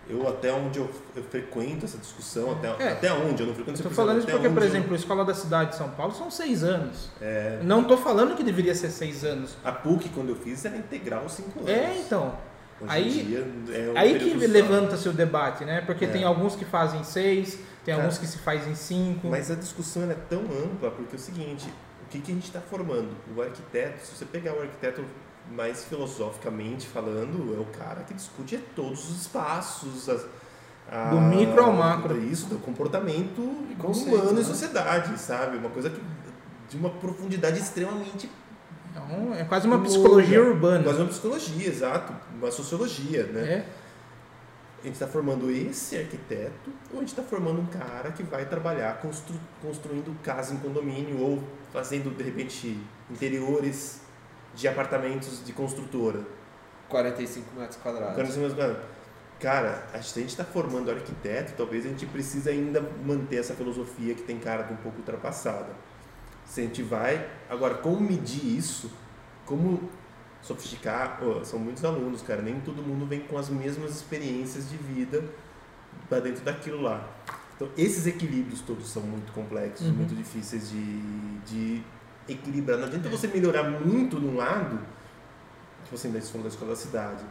Eu 0.07 0.27
até 0.29 0.53
onde 0.53 0.77
eu, 0.77 0.87
eu 1.15 1.23
frequento 1.23 1.83
essa 1.85 1.97
discussão, 1.97 2.51
até, 2.51 2.67
É. 2.83 2.91
até 2.91 3.11
onde 3.11 3.41
eu 3.41 3.47
não 3.47 3.55
frequento 3.55 3.79
Estou 3.79 3.91
falando 3.91 4.19
isso 4.19 4.27
porque, 4.27 4.47
por 4.47 4.57
onde 4.57 4.65
eu- 4.65 4.69
exemplo, 4.69 4.93
a 4.93 4.95
escola 4.97 5.25
da 5.25 5.33
cidade 5.33 5.71
de 5.71 5.77
São 5.77 5.89
Paulo 5.89 6.13
são 6.13 6.29
seis 6.29 6.63
anos. 6.63 7.09
é, 7.19 7.59
Não 7.63 7.81
estou 7.81 7.97
falando 7.97 8.35
que 8.35 8.43
deveria 8.43 8.75
ser 8.75 8.91
seis 8.91 9.23
anos. 9.23 9.57
a 9.63 9.71
PUC, 9.71 10.09
quando 10.09 10.29
eu 10.29 10.35
fiz, 10.35 10.63
era 10.63 10.77
integral 10.77 11.27
cinco 11.27 11.57
anos. 11.59 11.71
É, 11.71 11.97
então. 11.97 12.37
Hoje 12.81 12.91
aí- 12.91 13.23
dia, 13.23 13.39
é 13.73 13.91
um 13.91 13.97
Aí 13.97 14.19
que 14.19 14.33
levanta-se 14.45 15.09
o 15.09 15.13
debate, 15.13 15.65
né? 15.65 15.81
Porque 15.81 16.05
É. 16.05 16.07
tem 16.09 16.23
alguns 16.23 16.55
que 16.55 16.65
fazem 16.65 17.03
seis, 17.03 17.57
tem 17.83 17.93
É. 17.93 17.97
alguns 17.97 18.17
que 18.19 18.27
se 18.27 18.37
faz 18.39 18.67
em 18.67 18.75
cinco. 18.75 19.27
Mas 19.29 19.49
a 19.49 19.55
discussão 19.55 20.03
é 20.11 20.13
tão 20.29 20.41
ampla 20.41 20.91
porque 20.91 21.15
é 21.15 21.17
o 21.17 21.19
seguinte, 21.19 21.67
que, 22.15 22.21
que 22.21 22.31
a 22.31 22.35
gente 22.35 22.45
está 22.45 22.59
formando? 22.61 23.09
O 23.35 23.41
arquiteto, 23.41 24.05
se 24.05 24.15
você 24.15 24.25
pegar 24.25 24.53
o 24.53 24.61
arquiteto 24.61 25.03
mais 25.51 25.83
filosoficamente 25.85 26.87
falando, 26.87 27.55
é 27.55 27.59
o 27.59 27.65
cara 27.77 28.01
que 28.03 28.13
discute 28.13 28.57
todos 28.75 29.09
os 29.09 29.21
espaços, 29.21 30.09
as, 30.09 30.25
a- 30.91 31.09
Do 31.11 31.21
micro 31.21 31.63
ao 31.63 31.73
macro. 31.73 32.17
Isso, 32.21 32.47
do 32.47 32.57
comportamento 32.59 33.41
conceitos, 33.77 34.13
humano 34.21 34.33
né? 34.33 34.41
e 34.41 34.43
sociedade, 34.45 35.19
sabe? 35.19 35.57
Uma 35.57 35.69
coisa 35.69 35.89
que, 35.89 36.01
de 36.69 36.77
uma 36.77 36.89
profundidade 36.89 37.59
extremamente 37.59 38.29
Então, 38.91 39.33
é 39.35 39.43
quase 39.43 39.67
uma 39.67 39.75
Louca. 39.75 39.89
psicologia 39.91 40.41
urbana. 40.41 40.83
Mas 40.85 40.97
uma 40.97 41.07
psicologia, 41.07 41.67
exato, 41.67 42.13
uma 42.37 42.49
sociologia, 42.51 43.23
né? 43.27 43.41
É. 43.41 43.65
A 44.85 44.87
gente 44.87 44.93
está 45.01 45.07
formando 45.07 45.49
esse 45.49 45.97
arquiteto 45.97 46.69
ou 46.91 46.97
a 46.97 46.99
gente 46.99 47.09
está 47.09 47.23
formando 47.23 47.59
um 47.59 47.65
cara 47.65 48.11
que 48.11 48.21
vai 48.21 48.45
trabalhar 48.45 48.99
constru- 49.01 49.35
construindo 49.59 50.15
casa 50.21 50.53
em 50.53 50.57
condomínio 50.57 51.19
ou 51.19 51.43
fazendo, 51.73 52.15
de 52.15 52.21
repente, 52.23 52.79
interiores 53.09 54.01
de 54.53 54.67
apartamentos 54.67 55.43
de 55.43 55.51
construtora? 55.53 56.19
45 56.87 57.59
metros 57.59 57.77
quadrados. 57.81 58.15
Cara, 58.15 58.27
assim, 58.27 58.41
mas, 58.41 58.53
mano, 58.53 58.77
Cara, 59.39 59.85
a 59.91 59.97
gente 59.97 60.27
está 60.27 60.45
formando 60.45 60.89
arquiteto, 60.89 61.53
talvez 61.57 61.85
a 61.85 61.89
gente 61.89 62.05
precise 62.05 62.47
ainda 62.49 62.79
manter 63.03 63.35
essa 63.37 63.53
filosofia 63.53 64.13
que 64.15 64.21
tem 64.21 64.39
cara 64.39 64.63
de 64.63 64.71
um 64.73 64.77
pouco 64.77 64.99
ultrapassada. 64.99 65.73
Se 66.45 66.61
a 66.61 66.63
gente 66.63 66.81
vai. 66.81 67.27
Agora, 67.49 67.73
como 67.75 67.99
medir 67.99 68.55
isso? 68.57 68.89
Como 69.45 69.89
sofisticar? 70.45 71.21
Ô, 71.23 71.43
são 71.43 71.59
muitos 71.59 71.83
alunos, 71.83 72.21
cara. 72.21 72.41
Nem 72.41 72.59
todo 72.61 72.81
mundo 72.81 73.05
vem 73.05 73.21
com 73.21 73.37
as 73.37 73.49
mesmas 73.49 73.91
experiências 73.95 74.69
de 74.69 74.77
vida 74.77 75.23
para 76.07 76.19
dentro 76.19 76.43
daquilo 76.43 76.81
lá. 76.81 77.07
Então, 77.55 77.69
esses 77.77 78.05
equilíbrios 78.05 78.61
todos 78.61 78.87
são 78.89 79.01
muito 79.01 79.31
complexos, 79.31 79.87
Uhum. 79.87 79.93
muito 79.93 80.13
difíceis 80.15 80.69
de, 80.69 80.99
de 81.45 81.83
equilibrar. 82.27 82.77
Não 82.77 82.85
adianta 82.85 83.09
você 83.09 83.27
melhorar 83.27 83.63
muito 83.63 84.19
num 84.19 84.35
lado, 84.35 84.79
tipo 85.83 85.95
assim, 85.95 86.11
da 86.11 86.19
escola 86.19 86.43
da 86.43 86.49
escola 86.49 86.71
da 86.71 86.75
cidade. 86.77 87.23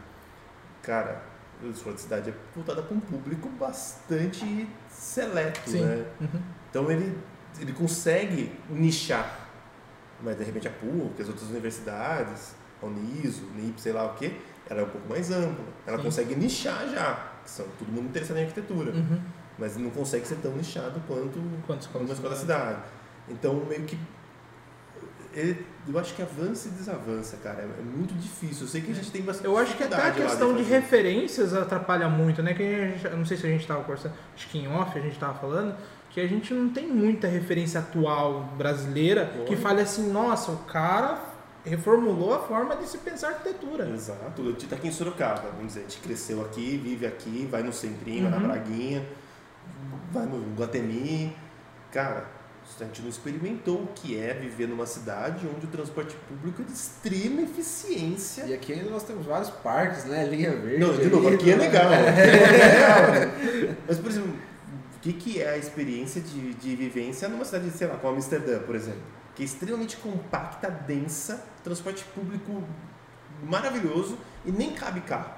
Cara, 0.81 1.21
a 1.63 1.67
escola 1.67 1.95
da 1.95 2.01
cidade 2.01 2.29
é 2.31 2.33
voltada 2.55 2.81
para 2.81 2.95
um 2.95 2.99
público 2.99 3.47
bastante 3.49 4.67
seleto, 4.89 5.69
Sim. 5.69 5.81
né? 5.85 6.05
Uhum. 6.19 6.41
Então 6.69 6.91
ele, 6.91 7.17
ele 7.59 7.71
consegue 7.73 8.51
nichar. 8.69 9.47
Mas 10.21 10.37
de 10.37 10.43
repente 10.43 10.67
a 10.67 10.71
PUC, 10.71 11.21
as 11.21 11.27
outras 11.27 11.49
universidades, 11.49 12.55
a 12.81 12.85
Uniso, 12.85 13.43
NIP, 13.55 13.79
sei 13.81 13.93
lá 13.93 14.05
o 14.05 14.13
que, 14.15 14.31
ela 14.69 14.81
é 14.81 14.83
um 14.83 14.89
pouco 14.89 15.07
mais 15.09 15.31
ampla. 15.31 15.63
Ela 15.85 15.97
Sim. 15.97 16.03
consegue 16.03 16.35
nichar 16.35 16.87
já. 16.89 17.31
Que 17.43 17.49
são 17.51 17.65
todo 17.77 17.89
mundo 17.89 18.05
interessado 18.07 18.37
em 18.37 18.41
arquitetura. 18.41 18.91
Uhum. 18.91 19.19
Mas 19.57 19.77
não 19.77 19.89
consegue 19.91 20.27
ser 20.27 20.35
tão 20.37 20.51
nichado 20.53 20.99
quanto 21.07 21.37
uma 21.39 21.77
escola 21.77 22.05
da 22.33 22.35
cidade. 22.35 22.79
Então 23.29 23.53
meio 23.67 23.83
que. 23.83 23.97
ele- 25.33 25.65
eu 25.87 25.99
acho 25.99 26.15
que 26.15 26.21
avança 26.21 26.67
e 26.67 26.71
desavança, 26.71 27.37
cara. 27.37 27.61
É 27.61 27.81
muito 27.83 28.13
difícil. 28.15 28.63
Eu 28.63 28.67
sei 28.67 28.81
que 28.81 28.91
a 28.91 28.95
gente 28.95 29.11
tem 29.11 29.21
bastante 29.21 29.45
Eu 29.45 29.57
acho 29.57 29.75
que 29.77 29.83
até 29.83 29.95
a 29.95 30.11
questão 30.11 30.53
de 30.55 30.63
fazer. 30.63 30.75
referências 30.75 31.53
atrapalha 31.53 32.09
muito, 32.09 32.41
né? 32.41 32.53
Que 32.53 32.63
gente- 32.93 33.05
eu 33.05 33.17
não 33.17 33.25
sei 33.25 33.37
se 33.37 33.45
a 33.45 33.49
gente 33.49 33.61
estava 33.61 33.81
conversando, 33.83 34.13
acho 34.35 34.47
que 34.49 34.57
em 34.57 34.67
off 34.67 34.97
a 34.97 35.01
gente 35.01 35.13
estava 35.13 35.37
falando, 35.37 35.75
que 36.09 36.19
a 36.21 36.27
gente 36.27 36.53
não 36.53 36.69
tem 36.69 36.87
muita 36.87 37.27
referência 37.27 37.79
atual 37.81 38.43
brasileira 38.57 39.25
que 39.45 39.53
Olha. 39.53 39.57
fale 39.57 39.81
assim, 39.81 40.09
nossa, 40.11 40.51
o 40.51 40.57
cara 40.59 41.19
reformulou 41.65 42.33
a 42.35 42.39
forma 42.39 42.75
de 42.75 42.87
se 42.87 42.97
pensar 42.99 43.29
arquitetura. 43.29 43.89
Exato. 43.89 44.41
A 44.41 44.45
gente 44.45 44.67
tá 44.67 44.75
aqui 44.75 44.87
em 44.87 44.91
Sorocaba, 44.91 45.49
vamos 45.51 45.67
dizer, 45.67 45.79
a 45.81 45.83
gente 45.83 45.97
cresceu 45.99 46.41
aqui, 46.41 46.77
vive 46.77 47.05
aqui, 47.05 47.47
vai 47.49 47.63
no 47.63 47.73
Centrinho, 47.73 48.29
vai 48.29 48.39
Uhum. 48.39 48.47
na 48.47 48.53
Braguinha, 48.53 49.05
vai 50.11 50.25
no 50.25 50.55
Guatemi. 50.55 51.35
Cara, 51.91 52.25
a 52.79 52.83
gente 52.83 53.01
não 53.01 53.09
experimentou 53.09 53.83
o 53.83 53.87
que 53.95 54.17
é 54.19 54.33
viver 54.33 54.67
numa 54.67 54.85
cidade 54.85 55.47
onde 55.55 55.65
o 55.65 55.69
transporte 55.69 56.15
público 56.27 56.61
é 56.61 56.65
de 56.65 56.71
extrema 56.73 57.41
eficiência. 57.41 58.43
E 58.45 58.53
aqui 58.53 58.73
ainda 58.73 58.89
nós 58.89 59.03
temos 59.03 59.25
vários 59.25 59.49
parques, 59.49 60.05
né? 60.05 60.25
Linha 60.27 60.51
verde. 60.55 60.79
Não, 60.79 60.95
de 60.95 61.07
novo, 61.09 61.27
aqui 61.29 61.51
é 61.51 61.55
né? 61.55 61.63
legal. 61.65 61.85
aqui 61.93 62.21
é 62.21 62.25
legal, 62.25 63.11
né? 63.11 63.77
Mas, 63.87 63.97
por 63.99 64.09
exemplo, 64.11 64.29
o 64.95 64.99
que, 64.99 65.13
que 65.13 65.41
é 65.41 65.49
a 65.51 65.57
experiência 65.57 66.19
de, 66.21 66.53
de 66.55 66.75
vivência 66.75 67.27
numa 67.29 67.45
cidade, 67.45 67.69
sei 67.71 67.87
lá, 67.87 67.95
como 67.97 68.15
Amsterdã, 68.15 68.59
por 68.59 68.75
exemplo? 68.75 69.01
Que 69.35 69.43
é 69.43 69.45
extremamente 69.45 69.97
compacta, 69.97 70.69
densa, 70.69 71.43
transporte 71.65 72.05
público 72.15 72.63
maravilhoso 73.43 74.17
e 74.45 74.51
nem 74.51 74.71
cabe 74.73 75.01
carro. 75.01 75.31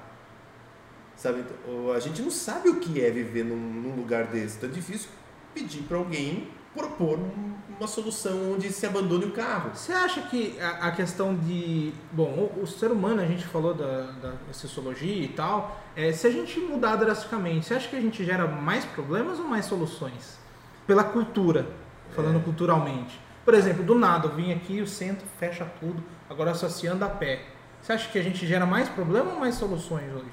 Sabe? 1.16 1.40
Então, 1.40 1.92
A 1.92 2.00
gente 2.00 2.22
não 2.22 2.30
sabe 2.30 2.70
o 2.70 2.80
que 2.80 3.02
é 3.02 3.10
viver 3.10 3.44
num, 3.44 3.56
num 3.56 3.96
lugar 3.96 4.28
desse. 4.28 4.58
Então 4.58 4.70
é 4.70 4.74
difícil 4.74 5.10
pedir 5.54 5.82
para 5.84 5.98
alguém 5.98 6.50
propor 6.76 7.18
um- 7.18 7.56
uma 7.80 7.88
solução 7.88 8.54
onde 8.54 8.70
se 8.72 8.86
abandone 8.86 9.26
o 9.26 9.32
carro. 9.32 9.72
Você 9.74 9.92
acha 9.94 10.22
que 10.24 10.60
a, 10.60 10.88
a 10.88 10.92
questão 10.92 11.36
de. 11.36 11.92
Bom, 12.12 12.52
o, 12.56 12.62
o 12.64 12.68
ser 12.68 12.92
humano, 12.92 13.22
a 13.22 13.26
gente 13.26 13.46
falou 13.46 13.74
da, 13.74 14.12
da 14.12 14.34
sociologia 14.52 15.24
e 15.26 15.30
tal. 15.30 15.80
é, 15.96 16.12
se 16.12 16.28
a 16.28 16.32
gente 16.32 16.60
mudar 16.60 16.96
drasticamente, 16.98 17.66
você 17.66 17.74
acha 17.76 17.88
que 17.90 17.96
a 17.96 18.02
gente 18.02 18.24
gera 18.24 18.46
mais 18.48 18.86
problemas 18.86 19.40
ou 19.40 19.46
mais 19.48 19.66
soluções? 19.66 20.38
Pela 20.86 21.04
cultura, 21.04 21.68
falando 22.16 22.38
É. 22.40 22.44
culturalmente. 22.44 23.20
Por 23.48 23.54
exemplo, 23.54 23.82
do 23.82 23.96
nada, 23.96 24.28
eu 24.28 24.36
vim 24.36 24.52
aqui, 24.52 24.82
o 24.82 24.86
centro 24.88 25.26
fecha 25.40 25.66
tudo, 25.80 26.04
agora 26.30 26.54
só 26.54 26.68
se 26.68 26.86
anda 26.86 27.06
a 27.06 27.10
pé. 27.10 27.40
Você 27.82 27.94
acha 27.94 28.10
que 28.10 28.20
a 28.20 28.22
gente 28.22 28.46
gera 28.46 28.66
mais 28.66 28.90
problema 28.90 29.32
ou 29.32 29.40
mais 29.40 29.56
soluções 29.56 30.04
hoje? 30.14 30.26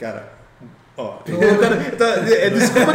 Cara, 0.00 0.32
ó, 0.96 1.18
cara 1.60 1.76
tá- 1.96 2.28
é, 2.28 2.50
desculpa 2.50 2.92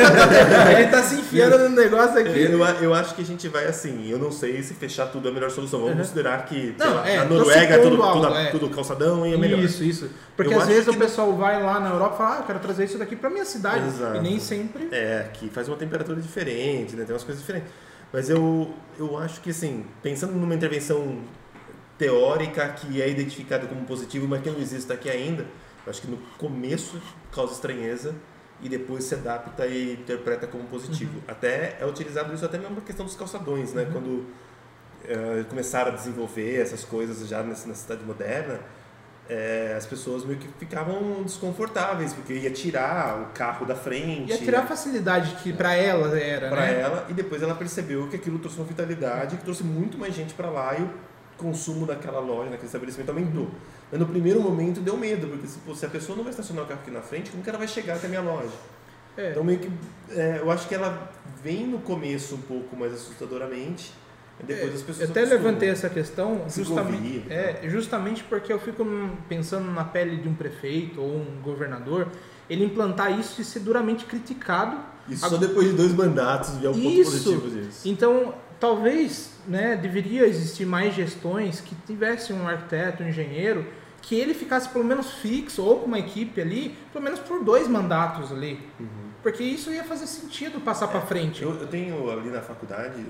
ele 0.77 0.88
tá 0.89 1.02
se 1.03 1.15
enfiando 1.22 1.57
no 1.57 1.69
negócio 1.69 2.19
aqui. 2.19 2.38
Eu, 2.41 2.60
eu 2.60 2.93
acho 2.93 3.15
que 3.15 3.22
a 3.22 3.26
gente 3.26 3.48
vai 3.48 3.65
assim, 3.65 4.10
eu 4.10 4.19
não 4.19 4.30
sei 4.30 4.61
se 4.61 4.73
fechar 4.73 5.06
tudo 5.07 5.30
é 5.30 5.31
a 5.31 5.34
melhor 5.34 5.49
solução. 5.49 5.80
Vamos 5.80 5.93
Uhum. 5.95 6.02
considerar 6.02 6.43
que 6.48 6.76
Não, 6.77 6.93
lá, 6.95 7.07
é, 7.07 7.19
a 7.19 7.23
Noruega 7.23 7.76
é 7.76 7.77
tudo, 7.77 8.03
algo, 8.03 8.26
tudo, 8.26 8.35
é. 8.38 8.45
tudo 8.52 8.69
calçadão 8.72 9.26
e 9.26 9.34
é 9.34 9.38
melhor. 9.38 9.57
Isso, 9.61 9.85
isso. 9.85 10.10
Porque 10.35 10.53
Eu 10.53 10.60
às 10.60 10.68
vezes 10.68 10.84
que 10.84 10.89
o 10.98 10.99
pessoal 10.99 11.31
vai 11.38 11.64
lá 11.64 11.80
na 11.80 11.91
Europa 11.91 12.15
e 12.15 12.18
fala, 12.18 12.35
ah, 12.35 12.39
eu 12.39 12.43
quero 12.43 12.60
trazer 12.60 12.84
isso 12.84 12.98
daqui 12.98 13.15
pra 13.15 13.30
minha 13.30 13.45
cidade. 13.45 13.88
Exato. 13.88 14.18
E 14.18 14.19
nem 14.19 14.38
sempre. 14.38 14.89
É, 14.91 15.30
que 15.34 15.48
faz 15.49 15.69
uma 15.69 15.77
temperatura 15.77 16.19
diferente, 16.19 16.93
né? 16.98 17.06
Tem 17.06 17.14
umas 17.14 17.23
coisas 17.23 17.41
diferentes. 17.41 17.69
Mas 18.11 18.29
eu, 18.29 18.73
eu 18.99 19.17
acho 19.17 19.41
que 19.41 19.51
assim, 19.51 19.85
pensando 20.03 20.33
numa 20.33 20.53
intervenção 20.55 21.21
teórica 21.97 22.67
que 22.69 23.01
é 23.01 23.09
identificada 23.09 23.67
como 23.67 23.85
positivo, 23.85 24.27
mas 24.27 24.41
que 24.41 24.49
não 24.49 24.59
existe 24.59 24.91
aqui 24.91 25.09
ainda, 25.09 25.43
eu 25.85 25.89
acho 25.89 26.01
que 26.01 26.07
no 26.07 26.17
começo 26.38 26.99
causa 27.31 27.53
estranheza 27.53 28.13
e 28.61 28.67
depois 28.69 29.03
se 29.05 29.15
adapta 29.15 29.65
e 29.65 29.93
interpreta 29.93 30.45
como 30.47 30.63
positivo. 30.65 31.21
Até 31.27 31.77
é 31.79 31.85
utilizado 31.85 32.33
isso 32.33 32.45
até 32.45 32.57
mesmo 32.57 32.75
na 32.75 32.81
questão 32.81 33.05
dos 33.05 33.15
calçadões, 33.15 33.73
né? 33.73 33.83
Uhum. 33.83 33.91
Quando 33.91 34.25
eh, 35.03 35.45
começaram 35.49 35.91
a 35.91 35.95
desenvolver 35.95 36.59
essas 36.61 36.83
coisas 36.83 37.27
já 37.27 37.41
nessa- 37.41 37.67
na 37.67 37.73
cidade 37.73 38.03
moderna, 38.05 38.59
eh, 39.31 39.73
as 39.77 39.85
pessoas 39.85 40.25
meio 40.25 40.37
que 40.37 40.47
ficavam 40.59 41.23
desconfortáveis, 41.23 42.11
porque 42.11 42.33
ia 42.33 42.51
tirar 42.51 43.21
o 43.21 43.25
carro 43.33 43.65
da 43.65 43.75
frente. 43.75 44.29
Ia 44.29 44.37
tirar 44.37 44.59
a 44.59 44.65
facilidade 44.65 45.35
que 45.41 45.53
pra 45.53 45.73
ela 45.73 46.19
era, 46.19 46.49
para 46.49 46.61
né? 46.61 46.81
ela 46.81 47.05
e 47.07 47.13
depois 47.13 47.41
ela 47.41 47.55
percebeu 47.55 48.09
que 48.09 48.17
aquilo 48.17 48.39
trouxe 48.39 48.57
uma 48.57 48.65
vitalidade, 48.65 49.37
que 49.37 49.43
trouxe 49.43 49.63
muito 49.63 49.97
mais 49.97 50.13
gente 50.13 50.33
para 50.33 50.49
lá 50.49 50.75
e, 50.77 50.85
consumo 51.37 51.85
daquela 51.85 52.19
loja, 52.19 52.49
naquele 52.49 52.65
estabelecimento 52.65 53.09
aumentou. 53.09 53.49
Mas 53.89 53.99
no 54.01 54.05
primeiro 54.05 54.41
momento 54.41 54.81
deu 54.81 54.97
medo, 54.97 55.27
porque 55.27 55.47
se, 55.47 55.59
pô, 55.59 55.73
se 55.73 55.85
a 55.85 55.89
pessoa 55.89 56.17
não 56.17 56.25
vai 56.25 56.31
estacionar 56.31 56.65
o 56.65 56.67
carro 56.67 56.81
aqui 56.81 56.91
na 56.91 57.01
frente, 57.01 57.31
como 57.31 57.41
que 57.41 57.49
ela 57.49 57.57
vai 57.57 57.69
chegar 57.69 57.95
até 57.95 58.07
a 58.07 58.09
minha 58.09 58.21
loja? 58.21 58.51
É. 59.15 59.31
Então 59.31 59.45
meio 59.45 59.59
que 59.59 59.71
é, 60.09 60.39
eu 60.39 60.51
acho 60.51 60.67
que 60.67 60.75
ela 60.75 61.09
vem 61.41 61.65
no 61.65 61.79
começo 61.79 62.35
um 62.35 62.41
pouco 62.41 62.75
mais 62.75 62.93
assustadoramente, 62.93 63.93
e 64.41 64.45
depois 64.45 64.73
as 64.73 64.80
Eu 64.81 64.85
pessoas 64.88 65.09
até 65.09 65.19
acostumam. 65.22 65.45
levantei 65.45 65.69
essa 65.69 65.89
questão 65.89 66.45
justamente, 66.49 67.26
é, 67.30 67.61
justamente 67.69 68.23
porque 68.23 68.51
eu 68.51 68.59
fico 68.59 68.85
pensando 69.30 69.72
na 69.72 69.84
pele 69.84 70.18
de 70.18 70.27
um 70.27 70.34
prefeito 70.34 71.01
ou 71.01 71.18
um 71.18 71.41
governador, 71.41 72.07
ele 72.49 72.65
implantar 72.65 73.18
isso 73.19 73.41
e 73.41 73.45
ser 73.45 73.59
duramente 73.61 74.05
criticado. 74.05 74.77
E 75.07 75.15
só 75.15 75.38
depois 75.38 75.68
de 75.69 75.73
dois 75.73 75.93
mandatos 75.93 76.57
vier 76.57 76.69
um 76.72 76.73
ponto 76.73 76.89
Isso. 76.89 77.11
positivo 77.11 77.49
disso. 77.49 77.88
Então, 77.89 78.34
talvez, 78.59 79.31
né, 79.47 79.76
deveria 79.76 80.26
existir 80.27 80.65
mais 80.65 80.93
gestões 80.93 81.59
que 81.59 81.73
tivessem 81.88 82.35
um 82.35 82.47
arquiteto, 82.47 83.03
um 83.03 83.07
engenheiro, 83.07 83.65
que 84.01 84.15
ele 84.15 84.34
ficasse 84.34 84.69
pelo 84.69 84.84
menos 84.84 85.11
fixo 85.13 85.63
ou 85.63 85.80
com 85.80 85.85
uma 85.88 85.99
equipe 85.99 86.39
ali, 86.41 86.76
pelo 86.91 87.03
menos 87.03 87.19
por 87.19 87.43
dois 87.43 87.68
mandatos 87.68 88.31
ali. 88.31 88.59
Porque 89.23 89.43
isso 89.43 89.72
ia 89.72 89.84
fazer 89.84 90.07
sentido 90.07 90.59
passar 90.59 90.88
pra 90.88 91.01
frente. 91.01 91.43
Eu, 91.43 91.51
eu 91.53 91.68
tenho 91.68 92.09
ali 92.09 92.30
na 92.30 92.41
faculdade, 92.41 93.05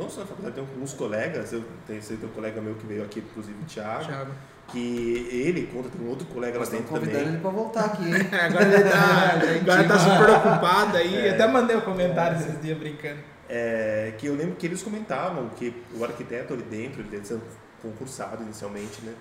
não 0.00 0.10
só 0.10 0.20
na 0.20 0.26
faculdade, 0.26 0.54
tenho 0.54 0.66
alguns 0.66 0.92
colegas, 0.94 1.52
eu 1.52 1.62
tenho, 1.86 2.02
sei, 2.02 2.16
tem 2.16 2.28
um 2.28 2.32
colega 2.32 2.60
meu 2.60 2.74
que 2.74 2.86
veio 2.86 3.04
aqui, 3.04 3.20
inclusive 3.20 3.56
o 3.60 3.64
Thiago, 3.66 4.06
Thiago. 4.06 4.32
que 4.68 5.28
ele 5.30 5.66
conta, 5.66 5.88
tem 5.88 6.04
um 6.06 6.08
outro 6.08 6.26
colega 6.26 6.54
lá 6.54 6.60
Nós 6.60 6.68
estamos 6.68 6.86
dentro 6.86 7.00
convidando 7.00 7.24
também. 7.24 7.34
ele 7.34 7.42
pra 7.42 7.50
voltar 7.50 7.84
aqui, 7.86 8.04
hein? 8.04 8.28
Agora 8.40 8.64
ele 8.64 8.84
tá, 8.90 9.32
agora 9.60 9.88
tá 9.88 9.98
super 9.98 10.30
ocupado 10.30 10.96
aí. 10.96 11.26
É. 11.26 11.30
Até 11.30 11.46
mandei 11.46 11.76
um 11.76 11.80
comentário 11.82 12.38
esses 12.38 12.60
dias 12.60 12.78
brincando. 12.78 13.20
É, 13.48 14.14
que 14.16 14.26
eu 14.26 14.34
lembro 14.36 14.54
que 14.56 14.66
eles 14.66 14.82
comentavam 14.82 15.48
que 15.50 15.74
o 15.96 16.04
arquiteto 16.04 16.54
ali 16.54 16.62
dentro, 16.62 17.00
ele 17.02 17.08
deve 17.08 17.26
ser 17.26 17.40
concursado 17.82 18.42
inicialmente, 18.44 19.02
né? 19.02 19.12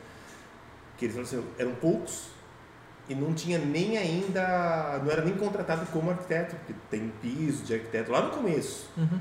Que 0.98 1.06
eles 1.06 1.16
falaram 1.16 1.40
assim, 1.40 1.50
eram 1.58 1.72
poucos 1.76 2.28
e 3.08 3.16
não 3.16 3.34
tinha 3.34 3.58
nem 3.58 3.98
ainda, 3.98 5.02
não 5.04 5.12
era 5.12 5.24
nem 5.24 5.34
contratado 5.34 5.84
como 5.88 6.12
arquiteto, 6.12 6.56
porque 6.58 6.74
tem 6.92 7.12
piso 7.22 7.64
de 7.64 7.74
arquiteto 7.74 8.12
lá 8.12 8.22
no 8.22 8.30
começo. 8.30 8.88
Uhum. 8.96 9.20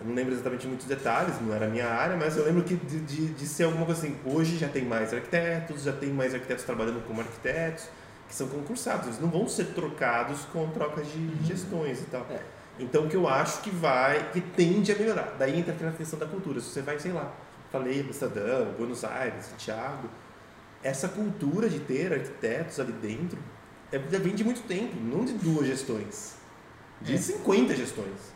Eu 0.00 0.06
não 0.06 0.14
lembro 0.14 0.32
exatamente 0.32 0.66
muitos 0.66 0.86
detalhes, 0.86 1.40
não 1.42 1.54
era 1.54 1.66
a 1.66 1.68
minha 1.68 1.86
área, 1.86 2.16
mas 2.16 2.36
eu 2.36 2.44
lembro 2.44 2.64
que 2.64 2.74
de, 2.74 3.00
de, 3.00 3.26
de 3.34 3.46
ser 3.46 3.64
alguma 3.64 3.84
coisa 3.84 4.00
assim. 4.00 4.16
Hoje 4.24 4.56
já 4.56 4.68
tem 4.68 4.84
mais 4.84 5.12
arquitetos, 5.12 5.82
já 5.82 5.92
tem 5.92 6.08
mais 6.10 6.32
arquitetos 6.34 6.64
trabalhando 6.64 7.04
como 7.06 7.20
arquitetos, 7.20 7.84
que 8.26 8.34
são 8.34 8.48
concursados. 8.48 9.06
Eles 9.08 9.20
não 9.20 9.28
vão 9.28 9.46
ser 9.46 9.66
trocados 9.74 10.40
com 10.52 10.68
trocas 10.70 11.06
de 11.12 11.44
gestões 11.44 12.00
e 12.00 12.04
tal. 12.04 12.26
É. 12.30 12.40
Então, 12.78 13.04
o 13.04 13.08
que 13.08 13.16
eu 13.16 13.28
acho 13.28 13.60
que 13.60 13.68
vai, 13.70 14.30
que 14.30 14.40
tende 14.40 14.90
a 14.90 14.96
melhorar. 14.96 15.36
Daí 15.38 15.58
entra 15.58 15.74
aquela 15.74 15.92
questão 15.92 16.18
da 16.18 16.24
cultura. 16.26 16.60
Se 16.60 16.70
você 16.70 16.80
vai, 16.80 16.98
sei 16.98 17.12
lá, 17.12 17.30
falei, 17.70 18.00
Amsterdã, 18.00 18.72
Buenos 18.78 19.04
Aires, 19.04 19.44
Santiago, 19.44 20.08
essa 20.82 21.08
cultura 21.08 21.68
de 21.68 21.78
ter 21.80 22.10
arquitetos 22.10 22.80
ali 22.80 22.92
dentro 22.92 23.38
é, 23.92 24.00
já 24.10 24.18
vem 24.18 24.34
de 24.34 24.44
muito 24.44 24.62
tempo, 24.62 24.96
não 24.98 25.24
de 25.24 25.34
duas 25.34 25.66
gestões, 25.66 26.36
de 27.02 27.14
É. 27.14 27.18
50 27.18 27.74
gestões. 27.76 28.32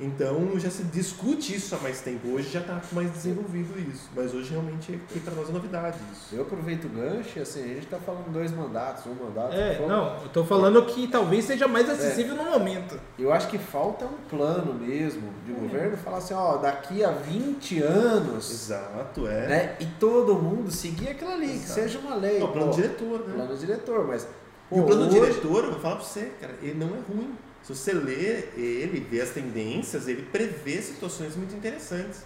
Então 0.00 0.58
já 0.58 0.70
se 0.70 0.82
discute 0.84 1.54
isso 1.54 1.74
há 1.74 1.78
mais 1.78 2.00
tempo. 2.00 2.28
Hoje 2.28 2.48
já 2.50 2.60
está 2.60 2.80
mais 2.92 3.10
desenvolvido 3.10 3.78
isso. 3.78 4.08
Mas 4.16 4.32
hoje 4.32 4.50
realmente 4.50 4.94
aqui 4.94 5.20
para 5.20 5.34
nós 5.34 5.50
é 5.50 5.52
novidade 5.52 5.98
isso. 6.12 6.34
Eu 6.34 6.42
aproveito 6.42 6.86
o 6.86 6.88
gancho 6.88 7.38
e 7.38 7.42
assim, 7.42 7.62
a 7.64 7.74
gente 7.74 7.86
tá 7.86 7.98
falando 7.98 8.32
dois 8.32 8.50
mandatos, 8.50 9.04
um 9.06 9.14
mandato. 9.14 9.52
É, 9.54 9.74
falta- 9.74 9.92
não, 9.94 10.22
eu 10.22 10.28
tô 10.30 10.42
falando 10.44 10.82
que 10.86 11.06
talvez 11.06 11.44
seja 11.44 11.68
mais 11.68 11.88
acessível 11.90 12.34
no 12.34 12.44
momento. 12.44 12.98
Eu 13.18 13.30
acho 13.30 13.48
que 13.48 13.58
falta 13.58 14.06
um 14.06 14.16
plano 14.28 14.72
mesmo 14.72 15.28
de 15.44 15.52
governo 15.52 15.96
falar 15.98 16.16
assim, 16.16 16.32
ó, 16.32 16.56
daqui 16.56 17.04
a 17.04 17.10
20 17.10 17.82
anos, 17.82 18.50
Exato, 18.50 19.26
é. 19.26 19.46
né? 19.46 19.76
E 19.80 19.84
todo 19.84 20.34
mundo 20.34 20.70
seguir 20.70 21.10
aquilo 21.10 21.30
ali, 21.32 21.46
que 21.48 21.54
Exato. 21.56 21.74
seja 21.80 21.98
uma 21.98 22.14
lei. 22.14 22.40
É 22.40 22.44
o 22.44 22.48
plano 22.48 22.68
pô, 22.70 22.76
diretor, 22.76 23.18
né? 23.28 23.34
plano 23.34 23.56
diretor, 23.56 24.06
mas. 24.06 24.26
E 24.72 24.78
o 24.78 24.82
pô, 24.82 24.86
plano 24.86 25.02
hoje- 25.08 25.20
diretor, 25.20 25.64
eu 25.64 25.70
vou 25.72 25.80
falar 25.80 25.96
para 25.96 26.04
você, 26.04 26.32
cara, 26.40 26.54
ele 26.62 26.74
não 26.78 26.86
é 26.88 27.00
ruim. 27.06 27.34
Se 27.74 27.76
você 27.84 27.92
lê 27.92 28.48
ele, 28.56 29.06
vê 29.08 29.20
as 29.20 29.30
tendências, 29.30 30.08
ele 30.08 30.22
prevê 30.22 30.80
situações 30.82 31.36
muito 31.36 31.54
interessantes. 31.54 32.24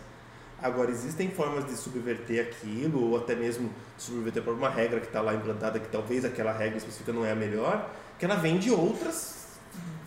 Agora, 0.62 0.90
existem 0.90 1.28
formas 1.30 1.66
de 1.66 1.76
subverter 1.76 2.40
aquilo, 2.46 3.10
ou 3.10 3.18
até 3.18 3.34
mesmo 3.34 3.68
subverter 3.98 4.42
por 4.42 4.54
uma 4.54 4.70
regra 4.70 5.00
que 5.00 5.06
está 5.06 5.20
lá 5.20 5.34
implantada, 5.34 5.78
que 5.78 5.88
talvez 5.88 6.24
aquela 6.24 6.52
regra 6.52 6.78
específica 6.78 7.12
não 7.12 7.26
é 7.26 7.32
a 7.32 7.34
melhor, 7.34 7.90
que 8.18 8.24
ela 8.24 8.36
vem 8.36 8.58
de 8.58 8.70
outras, 8.70 9.44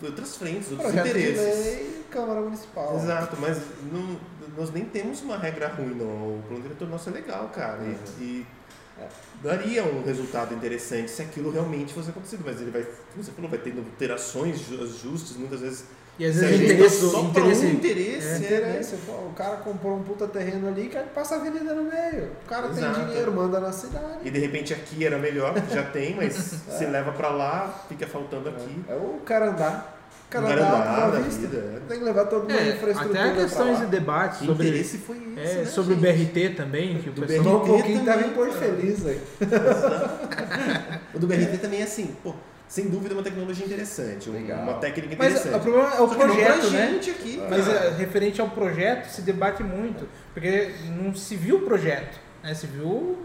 outras 0.02 0.36
frentes, 0.36 0.72
outros 0.72 0.90
projeto 0.90 1.04
de 1.04 1.10
interesses. 1.10 1.64
lei, 1.66 2.04
Câmara 2.10 2.40
Municipal. 2.40 2.96
Exato, 2.96 3.36
mas 3.38 3.58
não- 3.92 4.18
nós 4.56 4.72
nem 4.72 4.84
temos 4.86 5.20
uma 5.22 5.36
regra 5.36 5.68
ruim, 5.68 5.94
não. 5.94 6.06
O 6.38 6.42
plano 6.48 6.62
diretor 6.62 6.88
nosso 6.88 7.10
é 7.10 7.12
legal, 7.12 7.48
cara. 7.54 7.78
E, 7.84 8.22
e 8.22 8.46
daria 9.42 9.84
um 9.84 10.02
resultado 10.04 10.54
interessante 10.54 11.10
se 11.10 11.22
aquilo 11.22 11.50
realmente 11.50 11.92
fosse 11.94 12.10
acontecido. 12.10 12.42
Mas 12.44 12.60
ele 12.60 12.70
vai, 12.70 12.82
como 12.82 13.22
você 13.24 13.30
falou, 13.32 13.50
vai 13.50 13.58
tendo 13.58 13.78
alterações 13.80 14.60
ju- 14.60 14.86
justas, 14.86 15.36
muitas 15.36 15.60
vezes. 15.60 15.84
E 16.18 16.24
às 16.26 16.34
vezes 16.34 16.60
o 16.60 16.64
interesse, 16.64 17.10
só 17.10 17.20
interesse, 17.22 17.66
um 17.66 17.70
interesse, 17.70 18.26
é, 18.26 18.48
é, 18.48 18.60
né? 18.60 18.68
Interesse, 18.70 18.94
o 19.06 19.32
cara 19.36 19.58
comprou 19.58 19.96
um 19.96 20.02
puta 20.02 20.26
terreno 20.26 20.66
ali 20.66 20.88
que 20.88 20.98
passa 21.14 21.36
a 21.36 21.38
avenida 21.38 21.72
no 21.74 21.84
meio. 21.84 22.32
O 22.44 22.48
cara 22.48 22.66
Exato. 22.68 22.96
tem 22.96 23.06
dinheiro, 23.06 23.32
manda 23.32 23.60
na 23.60 23.70
cidade. 23.70 24.18
E 24.24 24.30
de 24.30 24.38
repente 24.40 24.74
aqui 24.74 25.06
era 25.06 25.16
melhor, 25.16 25.54
já 25.70 25.84
tem, 25.84 26.16
mas 26.16 26.34
se 26.76 26.86
leva 26.86 27.12
pra 27.12 27.28
lá, 27.30 27.84
fica 27.88 28.04
faltando 28.04 28.48
aqui. 28.48 28.84
É 28.88 28.94
o 28.96 29.20
cara 29.24 29.50
andar. 29.50 29.97
O 30.28 30.30
cara 30.30 31.10
Não 31.10 31.22
vista. 31.22 31.40
vida. 31.40 31.56
é. 31.56 31.80
Tem 31.88 31.98
que 32.00 32.04
levar 32.04 32.26
toda 32.26 32.44
uma 32.52 32.60
É, 32.60 32.68
infraestrutura 32.76 33.30
até 33.30 33.40
questões 33.42 33.78
de 33.80 33.86
debate 33.86 34.44
O 34.44 34.46
sobre, 34.48 34.68
interesse 34.68 34.98
foi 34.98 35.16
isso. 35.16 35.38
é, 35.38 35.54
né, 35.54 35.64
sobre 35.64 35.94
o 35.94 35.98
gente? 35.98 36.24
BRT 36.26 36.48
também, 36.54 36.98
que 36.98 37.08
o 37.08 37.12
Do 37.14 37.22
pessoal... 37.26 37.56
Um 37.56 37.58
BRT 37.60 37.66
pouquinho 37.72 38.04
tava 38.04 38.20
em 38.26 38.30
Porto. 38.30 38.52
Feliz 38.58 39.06
aí. 39.06 39.20
O 41.14 41.18
do 41.18 41.26
BRT 41.26 41.58
também 41.58 41.80
é 41.80 41.84
assim, 41.84 42.14
pô, 42.22 42.34
sem 42.68 42.88
dúvida 42.90 43.14
é 43.14 43.16
uma 43.16 43.22
tecnologia 43.22 43.64
interessante, 43.64 44.28
Legal. 44.28 44.60
uma 44.62 44.74
técnica 44.74 45.16
Mas 45.18 45.28
interessante. 45.32 45.56
o 45.56 45.60
problema 45.62 45.88
é 45.94 46.00
o 46.02 46.08
Só 46.08 46.08
que 46.08 46.10
não 46.10 46.18
pra 46.18 46.26
projeto, 46.26 46.70
né? 46.70 46.88
gente 46.92 47.10
aqui, 47.10 47.42
Mas 47.48 47.66
cara. 47.66 47.78
é, 47.86 47.90
referente 47.96 48.40
ao 48.40 48.50
projeto, 48.50 49.06
se 49.08 49.22
debate 49.22 49.62
muito. 49.62 50.06
Porque 50.34 50.72
não 51.00 51.14
se 51.14 51.34
viu 51.36 51.56
o 51.56 51.60
projeto, 51.62 52.18
né? 52.42 52.52
se 52.52 52.66
viu 52.66 53.16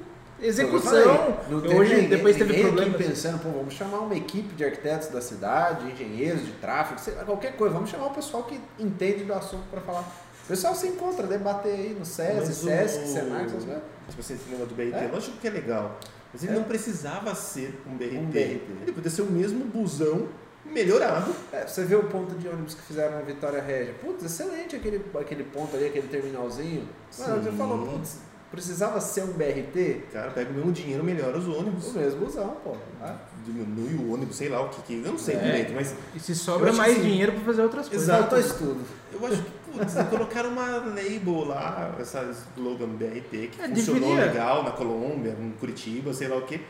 execução. 0.42 1.38
Eu 1.50 1.62
falei, 1.62 1.78
Hoje, 1.78 1.94
ninguém- 1.96 2.10
depois 2.10 2.36
teve 2.38 2.62
problemas. 2.62 2.96
pensando, 2.98 3.40
pô, 3.42 3.50
vamos 3.50 3.74
chamar 3.74 4.00
uma 4.00 4.16
equipe 4.16 4.54
de 4.56 4.64
arquitetos 4.66 5.08
da 5.10 5.22
cidade, 5.22 5.90
engenheiros 5.92 6.46
de 6.46 6.52
tráfego, 6.54 7.00
sei 7.00 7.16
lá, 7.16 7.24
qualquer 7.24 7.56
coisa. 7.56 7.74
Vamos 7.74 7.90
chamar 7.90 8.08
o 8.08 8.14
pessoal 8.14 8.44
que 8.44 8.60
entende 8.80 9.24
do 9.24 9.34
assunto 9.34 9.64
para 9.70 9.82
falar. 9.82 10.02
O 10.02 10.48
pessoal 10.48 10.76
se 10.76 10.88
encontra, 10.88 11.26
debater 11.26 11.74
aí 11.74 11.96
no 11.98 12.06
SESI, 12.06 12.36
Mas 12.36 12.50
o- 12.50 12.54
SESC, 12.66 13.08
Senac, 13.08 13.46
essas 13.46 13.64
coisas. 13.64 13.84
Tipo 14.10 14.20
assim, 14.22 14.34
esse 14.34 14.44
negócio 14.50 14.68
do 14.68 14.76
BRT, 14.76 14.98
É. 15.06 15.10
lógico 15.12 15.38
que 15.38 15.48
é 15.48 15.52
legal. 15.52 15.98
Mas 16.34 16.44
ele 16.44 16.52
É. 16.52 16.56
não 16.56 16.64
precisava 16.64 17.34
ser 17.36 17.80
um 17.88 17.96
BRT. 17.96 18.18
Um 18.18 18.26
BRT. 18.26 18.62
Ele 18.82 18.92
podia 18.92 19.10
ser 19.10 19.22
o 19.22 19.26
mesmo 19.32 19.64
busão 19.66 20.28
melhorado. 20.66 21.34
É, 21.52 21.66
você 21.68 21.84
vê 21.86 21.96
o 21.96 22.04
ponto 22.06 22.36
de 22.36 22.48
ônibus 22.48 22.74
que 22.74 22.82
fizeram 22.82 23.16
na 23.16 23.22
Vitória 23.22 23.62
Régia. 23.62 23.94
Putz, 24.02 24.24
excelente 24.26 24.76
aquele, 24.76 25.06
aquele 25.20 25.44
ponto 25.44 25.76
ali, 25.76 25.86
aquele 25.88 26.08
terminalzinho. 26.08 26.88
Mano, 27.20 27.42
você 27.44 27.52
falou, 27.52 27.88
putz, 27.88 28.18
precisava 28.54 29.02
ser 29.02 29.24
um 29.24 29.34
BRT? 29.34 30.04
Cara, 30.14 30.30
pega 30.32 30.52
o 30.52 30.54
mesmo 30.54 30.72
dinheiro, 30.72 31.04
melhora 31.04 31.38
os 31.38 31.48
ônibus. 31.48 31.88
O 31.88 31.98
mesmo 32.00 32.26
busão, 32.26 32.50
pô. 32.64 32.76
Ah, 33.02 33.18
Diminui 33.46 33.96
o 33.96 34.14
ônibus, 34.14 34.38
sei 34.38 34.48
lá 34.48 34.62
o 34.62 34.70
que 34.70 34.82
que. 34.84 34.94
Eu 35.06 35.12
não 35.12 35.18
sei 35.18 35.36
É. 35.36 35.40
direito, 35.40 35.74
mas 35.74 35.94
E 36.16 36.20
se 36.20 36.34
sobra 36.36 36.72
mais 36.72 36.96
que 36.96 37.02
dinheiro 37.02 37.34
para 37.34 37.42
fazer 37.42 37.64
outras 37.64 37.90
coisas. 37.90 38.08
Exato. 38.08 38.38
Estudo. 38.38 38.82
eu 39.12 39.26
acho 39.28 39.42
que, 39.44 39.52
putz, 39.72 39.94
colocaram 40.10 40.50
uma 40.52 40.78
label 40.78 41.46
lá, 41.46 41.96
essa 42.00 42.32
slogan 42.56 42.88
BRT, 42.90 43.48
que 43.52 43.62
É, 43.62 43.68
funcionou 43.68 44.10
deveria. 44.12 44.26
legal 44.32 44.64
na 44.64 44.72
Colômbia, 44.72 45.36
em 45.40 45.52
Curitiba, 45.60 46.14
sei 46.14 46.28
lá 46.30 46.38
o 46.38 46.44
quê. 46.44 46.62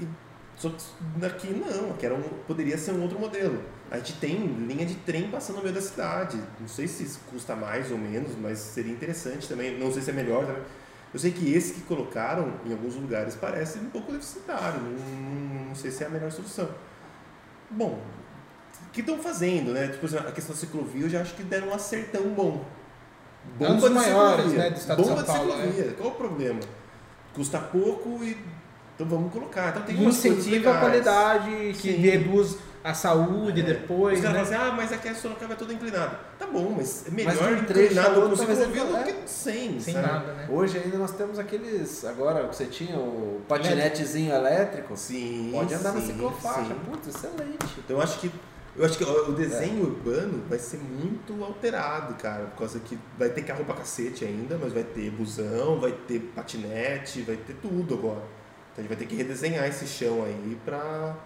E 0.00 0.06
só 0.56 0.68
que 0.70 0.76
daqui 1.16 1.48
não, 1.48 1.92
que 1.94 2.04
era 2.04 2.14
um, 2.14 2.22
poderia 2.46 2.76
ser 2.76 2.92
um 2.92 3.02
outro 3.02 3.18
modelo. 3.18 3.60
A 3.90 3.96
gente 3.98 4.14
tem 4.14 4.36
linha 4.46 4.84
de 4.86 4.94
trem 4.96 5.28
passando 5.30 5.56
no 5.56 5.62
meio 5.62 5.74
da 5.74 5.80
cidade. 5.80 6.38
Não 6.60 6.68
sei 6.68 6.86
se 6.88 7.02
isso 7.04 7.20
custa 7.30 7.54
mais 7.56 7.90
ou 7.90 7.98
menos, 7.98 8.32
mas 8.40 8.58
seria 8.58 8.92
interessante 8.92 9.48
também. 9.48 9.78
Não 9.78 9.92
sei 9.92 10.02
se 10.02 10.10
é 10.10 10.12
melhor 10.12 10.44
também. 10.46 10.62
Eu 11.12 11.18
sei 11.18 11.32
que 11.32 11.52
esse 11.52 11.74
que 11.74 11.80
colocaram 11.82 12.54
em 12.64 12.72
alguns 12.72 12.94
lugares 12.94 13.34
parece 13.34 13.78
um 13.78 13.90
pouco 13.90 14.12
deficitário. 14.12 14.80
Não, 14.80 15.64
não 15.66 15.74
sei 15.74 15.90
se 15.90 16.04
é 16.04 16.06
a 16.06 16.10
melhor 16.10 16.30
solução. 16.30 16.68
Bom, 17.68 18.00
o 18.86 18.90
que 18.92 19.00
estão 19.00 19.18
fazendo, 19.18 19.72
né? 19.72 19.88
Tipo, 19.88 20.06
a 20.18 20.32
questão 20.32 20.54
da 20.54 20.60
ciclovia 20.60 21.02
eu 21.02 21.08
já 21.08 21.20
acho 21.20 21.34
que 21.34 21.42
deram 21.42 21.68
um 21.68 21.74
acertão 21.74 22.22
bom. 22.30 22.64
É 23.58 23.68
um 23.68 23.76
dos 23.76 23.88
de 23.88 23.94
maiores, 23.94 24.36
ciclovia. 24.36 24.58
né, 24.58 24.70
do 24.70 24.76
estado 24.76 25.02
de 25.02 25.08
Bomba 25.08 25.24
São 25.24 25.34
Paulo, 25.34 25.52
ciclovia. 25.52 25.92
Qual 25.94 26.08
o 26.10 26.14
problema? 26.14 26.60
Custa 27.34 27.58
pouco 27.58 28.22
e. 28.22 28.36
Então 28.94 29.08
vamos 29.08 29.32
colocar. 29.32 29.70
Então 29.70 29.82
tem 29.82 30.04
incentiva 30.04 30.76
a 30.76 30.80
qualidade, 30.80 31.50
que 31.72 31.92
Sim. 31.92 31.96
reduz 31.96 32.58
a 32.82 32.94
saúde 32.94 33.60
É. 33.60 33.64
depois. 33.64 34.18
Os 34.18 34.24
caras 34.24 34.48
né? 34.50 34.56
falam 34.56 34.62
assim, 34.68 34.72
ah, 34.72 34.76
mas 34.76 34.92
aqui 34.92 35.08
a 35.08 35.14
Sorocaba 35.14 35.52
é 35.52 35.56
toda 35.56 35.72
inclinada. 35.72 36.18
Tá 36.38 36.46
bom, 36.46 36.74
mas 36.76 37.06
é 37.06 37.10
Mas 37.10 37.14
melhor 37.38 37.52
um 37.52 37.54
a 37.56 37.58
inclinado 37.58 38.20
com 38.22 38.36
ciclovia 38.36 38.84
do 38.84 38.96
é. 38.96 39.02
que 39.12 39.30
sem, 39.30 39.80
Sem 39.80 39.94
sabe? 39.94 40.06
nada, 40.06 40.32
né? 40.32 40.48
Hoje 40.50 40.78
ainda 40.78 40.96
nós 40.96 41.10
temos 41.12 41.38
aqueles. 41.38 42.04
Agora 42.04 42.48
que 42.48 42.56
você 42.56 42.66
tinha 42.66 42.96
o 42.98 43.40
patinetezinho 43.46 44.34
elétrico. 44.34 44.96
Sim, 44.96 45.50
Pode 45.52 45.74
andar 45.74 45.92
na 45.92 46.00
sim, 46.00 46.06
ciclofaixa. 46.08 46.64
sim. 46.64 46.80
Putz, 46.90 47.08
excelente. 47.08 47.78
Então 47.78 47.96
eu 47.96 48.02
acho 48.02 48.18
que 48.20 48.30
Eu 48.76 48.84
acho 48.86 48.96
que 48.96 49.04
o 49.04 49.32
desenho 49.32 49.82
urbano 49.82 50.44
vai 50.48 50.58
ser 50.58 50.78
muito 50.78 51.42
alterado, 51.44 52.14
cara, 52.14 52.44
por 52.44 52.58
causa 52.60 52.78
que 52.78 52.96
vai 53.18 53.28
ter 53.28 53.42
carro 53.42 53.64
pra 53.64 53.74
cacete 53.74 54.24
ainda, 54.24 54.56
mas 54.62 54.72
vai 54.72 54.84
ter 54.84 55.10
busão, 55.10 55.80
vai 55.80 55.90
ter 56.06 56.20
patinete, 56.36 57.22
vai 57.22 57.36
ter 57.36 57.54
tudo 57.54 57.94
agora. 57.94 58.22
Então 58.72 58.78
a 58.78 58.80
gente 58.82 58.88
vai 58.88 58.96
ter 58.96 59.06
que 59.06 59.16
redesenhar 59.16 59.66
esse 59.66 59.86
chão 59.88 60.22
aí 60.24 60.56
pra. 60.64 61.16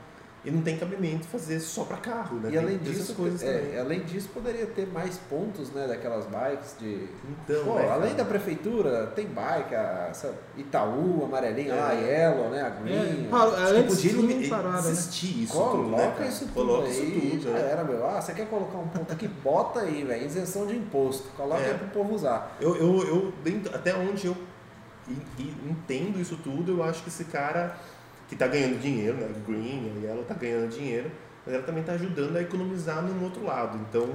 E 0.45 0.51
não 0.51 0.61
tem 0.61 0.77
cabimento 0.77 1.27
fazer 1.27 1.59
só 1.59 1.85
pra 1.85 1.97
carro, 1.97 2.37
né? 2.39 2.49
E 2.51 2.53
Tem 2.53 2.61
além 2.61 2.77
disso, 2.77 3.15
coisas 3.15 3.43
é, 3.43 3.79
além 3.81 4.01
disso, 4.01 4.29
poderia 4.35 4.67
ter 4.67 4.87
mais 4.87 5.17
pontos, 5.17 5.71
né, 5.71 5.87
daquelas 5.89 6.27
bikes 6.27 6.77
de. 6.79 7.09
Então, 7.31 7.65
Pô, 7.65 7.75
né, 7.77 7.89
além 7.89 8.11
cara? 8.11 8.15
da 8.15 8.25
prefeitura, 8.27 9.07
tem 9.17 9.27
bike, 9.27 9.75
a, 9.75 10.09
essa 10.11 10.35
Itaú, 10.55 11.25
amarelinha 11.25 11.73
É. 11.73 11.77
lá, 11.81 11.89
a 11.89 11.93
Yellow, 11.93 12.51
né, 12.51 12.61
a 12.61 12.69
Green. 12.69 12.95
É, 12.95 13.29
Acho 13.35 13.55
que 13.57 13.63
antes 13.81 13.97
podia 13.97 14.11
tinha 14.13 14.23
elimi- 14.23 14.49
parada, 14.51 14.83
né? 14.83 14.91
existir 14.91 15.43
isso 15.45 15.53
Coloca 15.55 15.77
tudo, 15.79 15.91
né, 15.97 16.13
cara? 16.15 16.29
isso 16.29 16.45
tudo 16.47 16.55
Coloca 16.55 16.89
aí, 16.89 16.91
isso 17.19 17.31
tudo, 17.31 17.43
já 17.45 17.51
né? 17.51 17.71
era, 17.71 17.85
meu. 17.85 18.07
Ah, 18.07 18.21
você 18.21 18.33
quer 18.35 18.47
colocar 18.47 18.77
um 18.79 18.89
ponto 18.89 19.13
aqui? 19.15 19.27
Bota 19.29 19.81
aí, 19.81 20.05
velho. 20.05 20.27
Isenção 20.27 20.67
de 20.67 20.77
imposto. 20.77 21.25
Coloca 21.39 21.63
É. 21.63 21.71
aí 21.71 21.79
pro 21.79 21.89
povo 21.89 22.15
usar. 22.15 22.55
Eu, 22.61 22.77
eu, 22.77 23.03
eu 23.09 23.33
até 23.73 23.95
onde 23.95 24.27
eu 24.27 24.37
entendo 25.67 26.21
isso 26.21 26.37
tudo, 26.43 26.73
eu 26.79 26.83
acho 26.83 27.03
que 27.03 27.09
esse 27.09 27.25
cara 27.25 27.77
que 28.35 28.39
tá 28.39 28.49
ganhando 28.49 28.81
dinheiro, 28.81 29.17
né? 29.17 29.29
Green, 29.47 29.93
a 30.03 30.07
Yellow 30.07 30.25
tá 30.25 30.35
ganhando 30.35 30.69
dinheiro, 30.69 31.09
mas 31.47 31.55
ela 31.55 31.63
também 31.63 31.85
tá 31.85 31.93
ajudando 31.93 32.37
a 32.37 32.43
economizar 32.43 33.01
num 33.01 33.23
outro 33.23 33.45
lado. 33.45 33.79
Então 33.89 34.09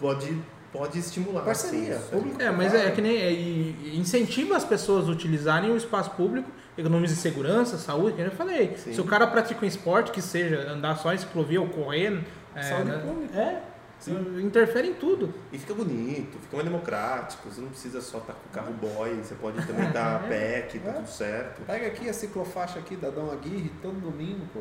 pode, 0.00 0.34
pode 0.72 0.98
estimular. 0.98 1.42
Parceria, 1.42 1.96
assim. 1.96 2.32
É, 2.38 2.50
mas 2.50 2.72
é, 2.72 2.90
que 2.90 3.02
nem 3.02 3.16
é, 3.16 3.30
e- 3.30 3.76
e 3.92 3.98
incentiva 3.98 4.56
as 4.56 4.64
pessoas 4.64 5.06
a 5.06 5.12
utilizarem 5.12 5.70
o 5.70 5.76
espaço 5.76 6.10
público, 6.12 6.50
economiza 6.78 7.14
segurança, 7.14 7.76
saúde, 7.76 8.16
que 8.16 8.22
eu 8.22 8.30
falei. 8.30 8.74
Sim. 8.78 8.94
Se 8.94 9.00
o 9.00 9.04
cara 9.04 9.26
pratica 9.26 9.62
um 9.62 9.68
esporte 9.68 10.10
que 10.12 10.22
seja 10.22 10.70
andar 10.70 10.96
só 10.96 11.12
em 11.12 11.18
ciclovia 11.18 11.60
ou 11.60 11.68
correr, 11.68 12.20
é, 12.54 12.62
Saúde 12.62 12.90
né, 12.90 12.98
pública. 13.06 13.38
é, 13.38 13.62
Sim. 14.04 14.40
interfere 14.42 14.88
em 14.88 14.94
tudo. 14.94 15.32
E 15.52 15.58
fica 15.58 15.72
bonito, 15.74 16.38
fica 16.40 16.56
mais 16.56 16.68
democrático. 16.68 17.48
Você 17.48 17.60
não 17.60 17.68
precisa 17.68 18.00
só 18.00 18.18
estar 18.18 18.32
com 18.34 18.48
o 18.48 18.52
carro 18.52 18.72
boy, 18.74 19.14
você 19.22 19.34
pode 19.36 19.64
também 19.66 19.86
estar 19.86 20.16
a 20.16 20.18
pé, 20.20 20.62
que 20.62 20.78
tá 20.78 20.90
É. 20.90 20.92
tudo 20.94 21.08
certo. 21.08 21.62
Pega 21.62 21.86
aqui 21.86 22.08
a 22.08 22.12
ciclofaixa 22.12 22.78
aqui 22.78 22.96
da 22.96 23.10
Dom 23.10 23.30
Aguirre 23.30 23.70
todo 23.80 23.94
domingo, 24.00 24.44
pô. 24.52 24.60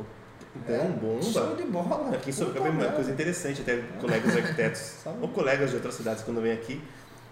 Então, 0.56 0.76
É, 0.76 0.88
bomba. 0.90 1.22
Show 1.24 1.56
de 1.56 1.64
bola. 1.64 2.14
Aqui 2.16 2.30
em 2.30 2.34
Sorocaba 2.34 2.68
é 2.68 2.72
uma 2.72 2.92
coisa 2.92 3.12
interessante, 3.12 3.62
até 3.62 3.78
colegas 4.00 4.36
arquitetos 4.36 4.96
ou 5.22 5.30
colegas 5.30 5.70
de 5.70 5.76
outras 5.78 5.94
cidades 5.96 6.24
quando 6.24 6.42
vêm 6.42 6.52
aqui, 6.52 6.82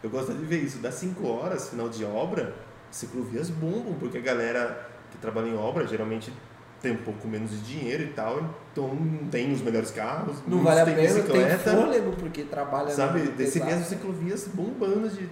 eu 0.02 0.10
gosto 0.10 0.34
de 0.34 0.44
ver 0.45 0.60
isso. 0.64 0.80
Das 0.80 0.95
5 0.95 1.27
horas, 1.27 1.69
final 1.69 1.90
de 1.90 2.03
obra, 2.06 2.56
ciclovias 2.90 3.49
bombam, 3.49 3.94
porque 3.99 4.18
a 4.18 4.22
galera 4.22 4.90
que 5.11 5.18
trabalha 5.18 5.48
em 5.48 5.56
obra 5.57 5.86
geralmente 5.86 6.31
tem 6.81 6.91
um 6.93 6.97
pouco 6.97 7.27
menos 7.27 7.51
de 7.51 7.60
dinheiro 7.60 8.03
e 8.03 8.07
tal, 8.07 8.41
então 8.72 8.88
não 8.93 9.27
tem 9.30 9.51
os 9.51 9.61
melhores 9.61 9.91
carros, 9.91 10.38
Não 10.47 10.64
vale 10.64 10.80
a 10.80 10.85
pena, 10.85 10.97
tem 10.97 11.07
bicicleta, 11.07 11.72
fôlego 11.72 12.11
porque 12.14 12.43
trabalha 12.43 12.89
sabe? 12.89 13.22
Desse 13.30 13.60
pesado. 13.60 13.72
mesmo 13.72 13.85
ciclovias 13.85 14.47
bombando 14.53 15.10
de. 15.10 15.30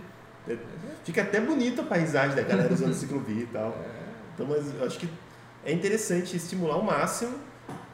é, 0.49 0.57
Fica 1.03 1.21
até 1.21 1.39
bonita 1.39 1.81
a 1.81 1.85
paisagem 1.85 2.35
da 2.35 2.41
galera 2.41 2.73
usando 2.73 2.91
ciclovia 2.95 3.43
e 3.43 3.47
tal. 3.47 3.69
É. 3.69 4.07
Então, 4.33 4.45
mas 4.45 4.73
eu 4.77 4.85
acho 4.85 4.99
que 4.99 5.09
é 5.65 5.71
interessante 5.71 6.35
estimular 6.35 6.75
ao 6.75 6.83
máximo. 6.83 7.33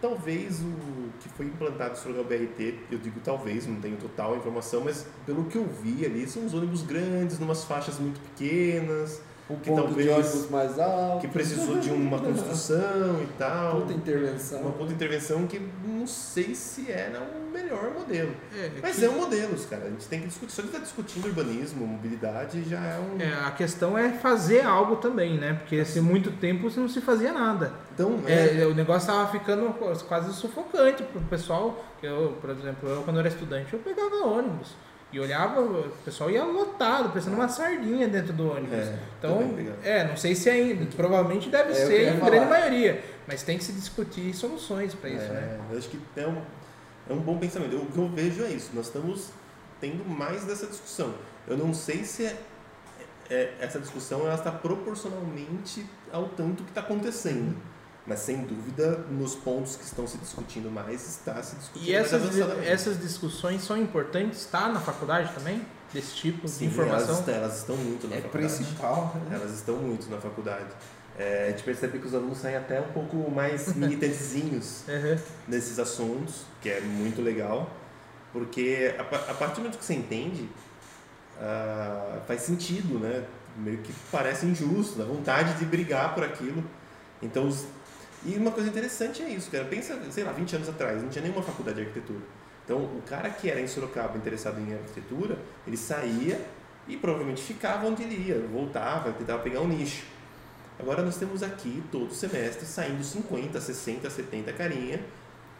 Talvez 0.02 0.60
o 0.60 1.10
que 1.20 1.30
foi 1.30 1.46
implantado 1.46 1.98
sobre 1.98 2.20
o 2.20 2.24
BRT, 2.24 2.80
eu 2.92 2.98
digo 2.98 3.20
talvez, 3.24 3.66
não 3.66 3.76
tenho 3.78 3.96
total 3.96 4.36
informação, 4.36 4.82
mas 4.84 5.06
pelo 5.26 5.46
que 5.46 5.58
eu 5.58 5.66
vi 5.66 6.06
ali, 6.06 6.28
são 6.28 6.44
uns 6.44 6.54
ônibus 6.54 6.84
grandes, 6.84 7.40
numas 7.40 7.64
faixas 7.64 7.98
muito 8.00 8.20
pequenas, 8.20 9.22
Um 9.54 9.60
que 9.60 9.70
ponto 9.70 9.84
talvez- 9.84 10.08
de 10.08 10.14
ônibus 10.14 10.50
mais 10.50 10.80
alto. 10.80 11.22
que 11.22 11.28
precisou 11.28 11.78
de 11.80 11.90
uma 11.92 12.20
construção 12.20 13.22
e 13.22 13.28
tal. 13.38 13.82
Puta 13.82 13.94
intervenção. 13.94 14.62
Uma 14.62 14.72
puta 14.72 14.94
intervenção 14.94 15.48
que 15.48 15.62
não 15.86 16.08
sei 16.08 16.56
se 16.56 16.92
era 16.92 17.20
o 17.22 17.52
melhor 17.52 17.92
modelo. 17.94 18.32
É, 18.56 18.72
Mas 18.82 18.96
que- 18.98 19.06
é 19.06 19.10
um 19.10 19.18
modelo, 19.18 19.56
cara. 19.70 19.86
A 19.86 19.90
gente 19.90 20.08
tem 20.08 20.22
que 20.22 20.28
discutir. 20.28 20.52
Só 20.54 20.62
de 20.62 20.68
estar 20.70 20.80
discutindo 20.80 21.26
urbanismo, 21.26 21.86
mobilidade, 21.86 22.64
já 22.68 22.80
é 22.80 23.00
um. 23.00 23.22
é, 23.22 23.34
a 23.48 23.52
questão 23.52 23.98
é 23.98 24.10
fazer 24.10 24.66
algo 24.66 24.96
também, 24.98 25.38
né? 25.38 25.54
Porque 25.54 25.84
se 25.86 26.02
muito 26.02 26.32
tempo 26.32 26.70
não 26.76 26.88
se 26.90 27.00
fazia 27.02 27.32
nada. 27.32 27.72
Então, 27.94 28.20
é, 28.26 28.62
É, 28.62 28.66
o 28.66 28.74
negócio 28.74 29.08
tava 29.08 29.32
ficando 29.32 29.74
quase 30.08 30.34
sufocante 30.34 31.04
pro 31.04 31.22
pessoal. 31.22 31.84
Que 32.00 32.08
eu, 32.08 32.38
por 32.42 32.50
exemplo, 32.50 32.90
eu 32.90 33.02
quando 33.04 33.18
eu 33.18 33.20
era 33.22 33.30
estudante, 33.30 33.72
eu 33.74 33.80
pegava 33.80 34.16
ônibus. 34.28 34.76
E 35.14 35.20
olhava, 35.20 35.62
o 35.62 35.92
pessoal 36.04 36.32
ia 36.32 36.44
lotado, 36.44 37.10
parecendo 37.10 37.36
uma 37.36 37.48
sardinha 37.48 38.08
dentro 38.08 38.34
do 38.34 38.50
ônibus. 38.52 38.74
É, 38.80 38.98
então, 39.20 39.54
pegava. 39.56 39.78
é, 39.84 40.04
não 40.08 40.18
sei 40.18 40.34
se 40.34 40.50
ainda, 40.50 40.88
provavelmente 40.96 41.50
deve 41.50 41.72
É, 41.72 41.76
ser 41.76 42.14
em 42.16 42.20
grande 42.20 42.48
maioria, 42.48 43.04
mas 43.28 43.44
tem 43.44 43.60
que 43.60 43.64
se 43.64 43.74
discutir 43.74 44.34
soluções 44.34 44.96
para 44.96 45.10
isso, 45.12 45.26
É, 45.26 45.30
né? 45.30 45.60
Eu 45.72 45.78
acho 45.78 45.88
que 45.88 46.00
é 46.18 46.28
um, 46.28 46.42
é 47.10 47.14
um 47.14 47.20
bom 47.20 47.38
pensamento. 47.38 47.76
O 47.78 47.86
que 47.86 47.98
eu 47.98 48.10
vejo 48.10 48.44
é 48.44 48.50
isso. 48.50 48.72
Nós 48.74 48.88
estamos 48.88 49.30
tendo 49.80 50.04
mais 50.04 50.46
dessa 50.46 50.66
discussão. 50.66 51.14
Eu 51.48 51.58
não 51.58 51.76
sei 51.76 52.04
se 52.04 52.26
é- 52.26 52.38
é- 53.30 53.54
essa 53.60 53.80
discussão 53.80 54.22
ela 54.22 54.34
está 54.34 54.52
proporcionalmente 54.52 55.86
ao 56.12 56.26
tanto 56.30 56.64
que 56.64 56.70
está 56.72 56.82
acontecendo. 56.82 57.56
Mas 58.06 58.20
sem 58.20 58.42
dúvida, 58.44 58.98
nos 59.10 59.34
pontos 59.34 59.78
que 59.78 59.84
estão 59.86 60.06
se 60.06 60.18
discutindo 60.18 60.70
mais, 60.70 61.08
está 61.08 61.42
se 61.42 61.56
discutindo 61.56 61.88
E 61.90 61.94
mais 61.94 62.06
essas, 62.14 62.38
essas 62.68 63.00
discussões 63.00 63.64
são 63.64 63.78
importantes, 63.78 64.40
está 64.42 64.68
na 64.68 64.82
faculdade 64.82 65.34
também? 65.34 65.66
Desse 65.94 66.14
tipo 66.16 66.46
Sim, 66.48 66.66
de 66.68 66.74
informação? 66.74 67.08
Elas, 67.08 67.20
estão- 67.20 67.34
elas 67.36 67.58
estão 67.60 67.78
muito 67.78 68.08
na 68.08 68.16
É 68.18 68.22
faculdade. 68.22 68.54
principal. 68.56 69.16
né? 69.30 69.38
Elas 69.40 69.54
estão 69.54 69.76
muito 69.78 70.10
na 70.10 70.18
faculdade. 70.20 70.66
É, 71.18 71.46
a 71.48 71.50
gente 71.52 71.64
percebe 71.64 72.00
que 72.00 72.08
os 72.08 72.14
alunos 72.14 72.40
saem 72.40 72.56
até 72.58 72.82
um 72.82 72.92
pouco 72.92 73.30
mais 73.32 73.68
militantezinhos 73.78 74.84
Uhum. 74.88 75.18
nesses 75.48 75.80
assuntos, 75.80 76.42
que 76.62 76.70
é 76.70 76.82
muito 76.82 77.22
legal, 77.22 77.70
porque 78.34 78.94
a, 78.98 79.02
a 79.02 79.34
partir 79.36 79.56
do 79.56 79.62
momento 79.62 79.78
que 79.78 79.86
você 79.86 79.94
entende, 79.94 80.50
ah, 81.40 82.20
faz 82.28 82.42
sentido, 82.42 83.00
né? 83.00 83.24
Meio 83.56 83.78
que 83.78 83.94
parece 84.12 84.46
injusto, 84.46 84.98
dá 84.98 85.06
vontade 85.06 85.54
de 85.60 85.66
brigar 85.66 86.14
por 86.16 86.24
aquilo. 86.24 86.64
Então, 87.22 87.48
os- 87.48 87.66
e 88.26 88.38
uma 88.38 88.52
coisa 88.52 88.70
interessante 88.70 89.22
é 89.22 89.30
isso, 89.30 89.50
cara. 89.52 89.66
Pensa, 89.66 90.00
sei 90.12 90.24
lá, 90.24 90.32
20 90.32 90.56
anos 90.56 90.70
atrás, 90.70 91.02
não 91.02 91.10
tinha 91.10 91.22
nenhuma 91.22 91.42
faculdade 91.42 91.78
de 91.78 91.88
arquitetura. 91.88 92.22
Então, 92.64 92.78
o 92.78 93.02
cara 93.06 93.30
que 93.30 93.50
era 93.50 93.60
em 93.60 93.68
Sorocaba 93.68 94.18
interessado 94.18 94.60
em 94.60 94.74
arquitetura, 94.74 95.38
ele 95.68 95.76
saía 95.76 96.40
e 96.88 96.96
provavelmente 96.98 97.42
ficava 97.42 97.88
onde 97.88 98.04
ele 98.04 98.30
ia, 98.30 98.40
voltava, 98.48 99.12
tentava 99.12 99.42
pegar 99.42 99.62
um 99.62 99.68
nicho. 99.68 100.06
Agora 100.80 101.04
nós 101.04 101.18
temos 101.18 101.44
aqui 101.44 101.84
todo 101.92 102.14
semestre 102.14 102.66
saindo 102.66 103.04
50, 103.04 103.60
60, 103.60 104.10
70 104.10 104.54
carinha 104.54 105.00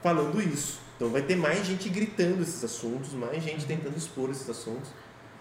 falando 0.02 0.42
isso. 0.42 0.80
Então 0.96 1.10
vai 1.10 1.22
ter 1.22 1.36
mais 1.36 1.66
gente 1.66 1.88
gritando 1.90 2.42
esses 2.42 2.64
assuntos, 2.64 3.14
mais 3.14 3.42
gente 3.44 3.66
tentando 3.66 3.98
expor 3.98 4.30
esses 4.30 4.50
assuntos. 4.50 4.90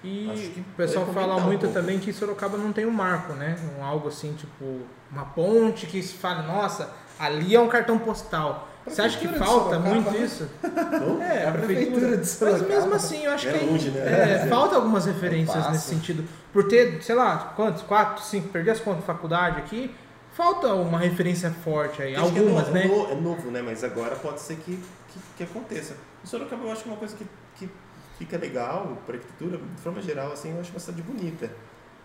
E 0.05 0.29
Acho 0.31 0.51
que 0.51 0.61
o 0.61 0.65
pessoal 0.77 1.05
vai 1.07 1.15
fala 1.15 1.37
um 1.37 1.41
muito 1.41 1.61
pouco. 1.61 1.75
também 1.75 1.99
que 2.01 2.13
Sorocaba 2.13 2.59
não 2.59 2.73
tem 2.73 2.85
um 2.87 2.91
marco, 2.91 3.35
né? 3.35 3.57
Um 3.79 3.85
algo 3.85 4.09
assim, 4.09 4.35
tipo, 4.35 4.81
uma 5.11 5.25
ponte 5.27 5.87
que 5.87 6.03
se 6.03 6.15
fala, 6.15 6.43
nossa, 6.43 6.93
ali 7.25 7.55
é 7.55 7.61
um 7.61 7.69
cartão 7.69 7.99
postal. 7.99 8.69
Você 8.85 9.01
acha 9.01 9.17
que 9.17 9.29
falta 9.29 9.79
muito 9.79 10.11
né? 10.11 10.19
isso? 10.19 10.49
É, 11.23 11.47
A 11.49 11.53
prefeitura 11.53 12.17
de 12.17 12.29
Mas 12.41 12.63
mesmo 12.63 12.95
assim, 12.95 13.25
eu 13.25 13.33
acho 13.33 13.49
É 13.49 13.53
que 13.59 13.65
longe, 13.65 13.91
né? 13.91 14.43
é, 14.45 14.47
falta 14.49 14.75
algumas 14.75 15.07
referências 15.07 15.71
nesse 15.71 15.89
sentido. 15.89 16.25
Por 16.53 16.65
ter, 16.67 17.01
sei 17.03 17.15
lá, 17.15 17.53
quantos? 17.55 17.83
Quatro, 17.85 18.25
cinco, 18.25 18.49
perdi 18.49 18.71
as 18.71 18.81
contas 18.81 19.01
de 19.03 19.07
faculdade 19.07 19.59
aqui. 19.61 19.95
Falta 20.35 20.75
uma 20.75 20.99
referência 20.99 21.51
forte 21.63 22.03
aí. 22.03 22.17
acho 22.17 22.25
é 22.25 22.39
Algumas, 22.41 22.67
no- 22.69 22.73
né? 22.75 22.85
É, 22.85 22.89
no- 22.89 23.11
é 23.11 23.15
novo, 23.15 23.51
né? 23.53 23.63
Mas 23.63 23.85
agora 23.85 24.17
pode 24.17 24.41
ser 24.41 24.57
que, 24.57 24.77
que, 25.09 25.19
que 25.37 25.45
aconteça. 25.45 25.95
Em 26.25 26.27
Sorocaba 26.27 26.65
eu 26.65 26.73
acho 26.73 26.83
que 26.83 26.89
é 26.89 26.93
uma 26.93 26.99
coisa 26.99 27.15
que, 27.17 27.27
que 27.57 27.71
fica 28.19 28.37
legal 28.37 28.99
para 29.07 29.15
arquitetura, 29.15 29.59
de 29.59 29.81
forma 29.81 30.03
geral, 30.03 30.33
assim, 30.33 30.53
eu 30.55 30.61
acho 30.61 30.71
uma 30.73 30.81
cidade 30.81 31.03
bonita. 31.03 31.51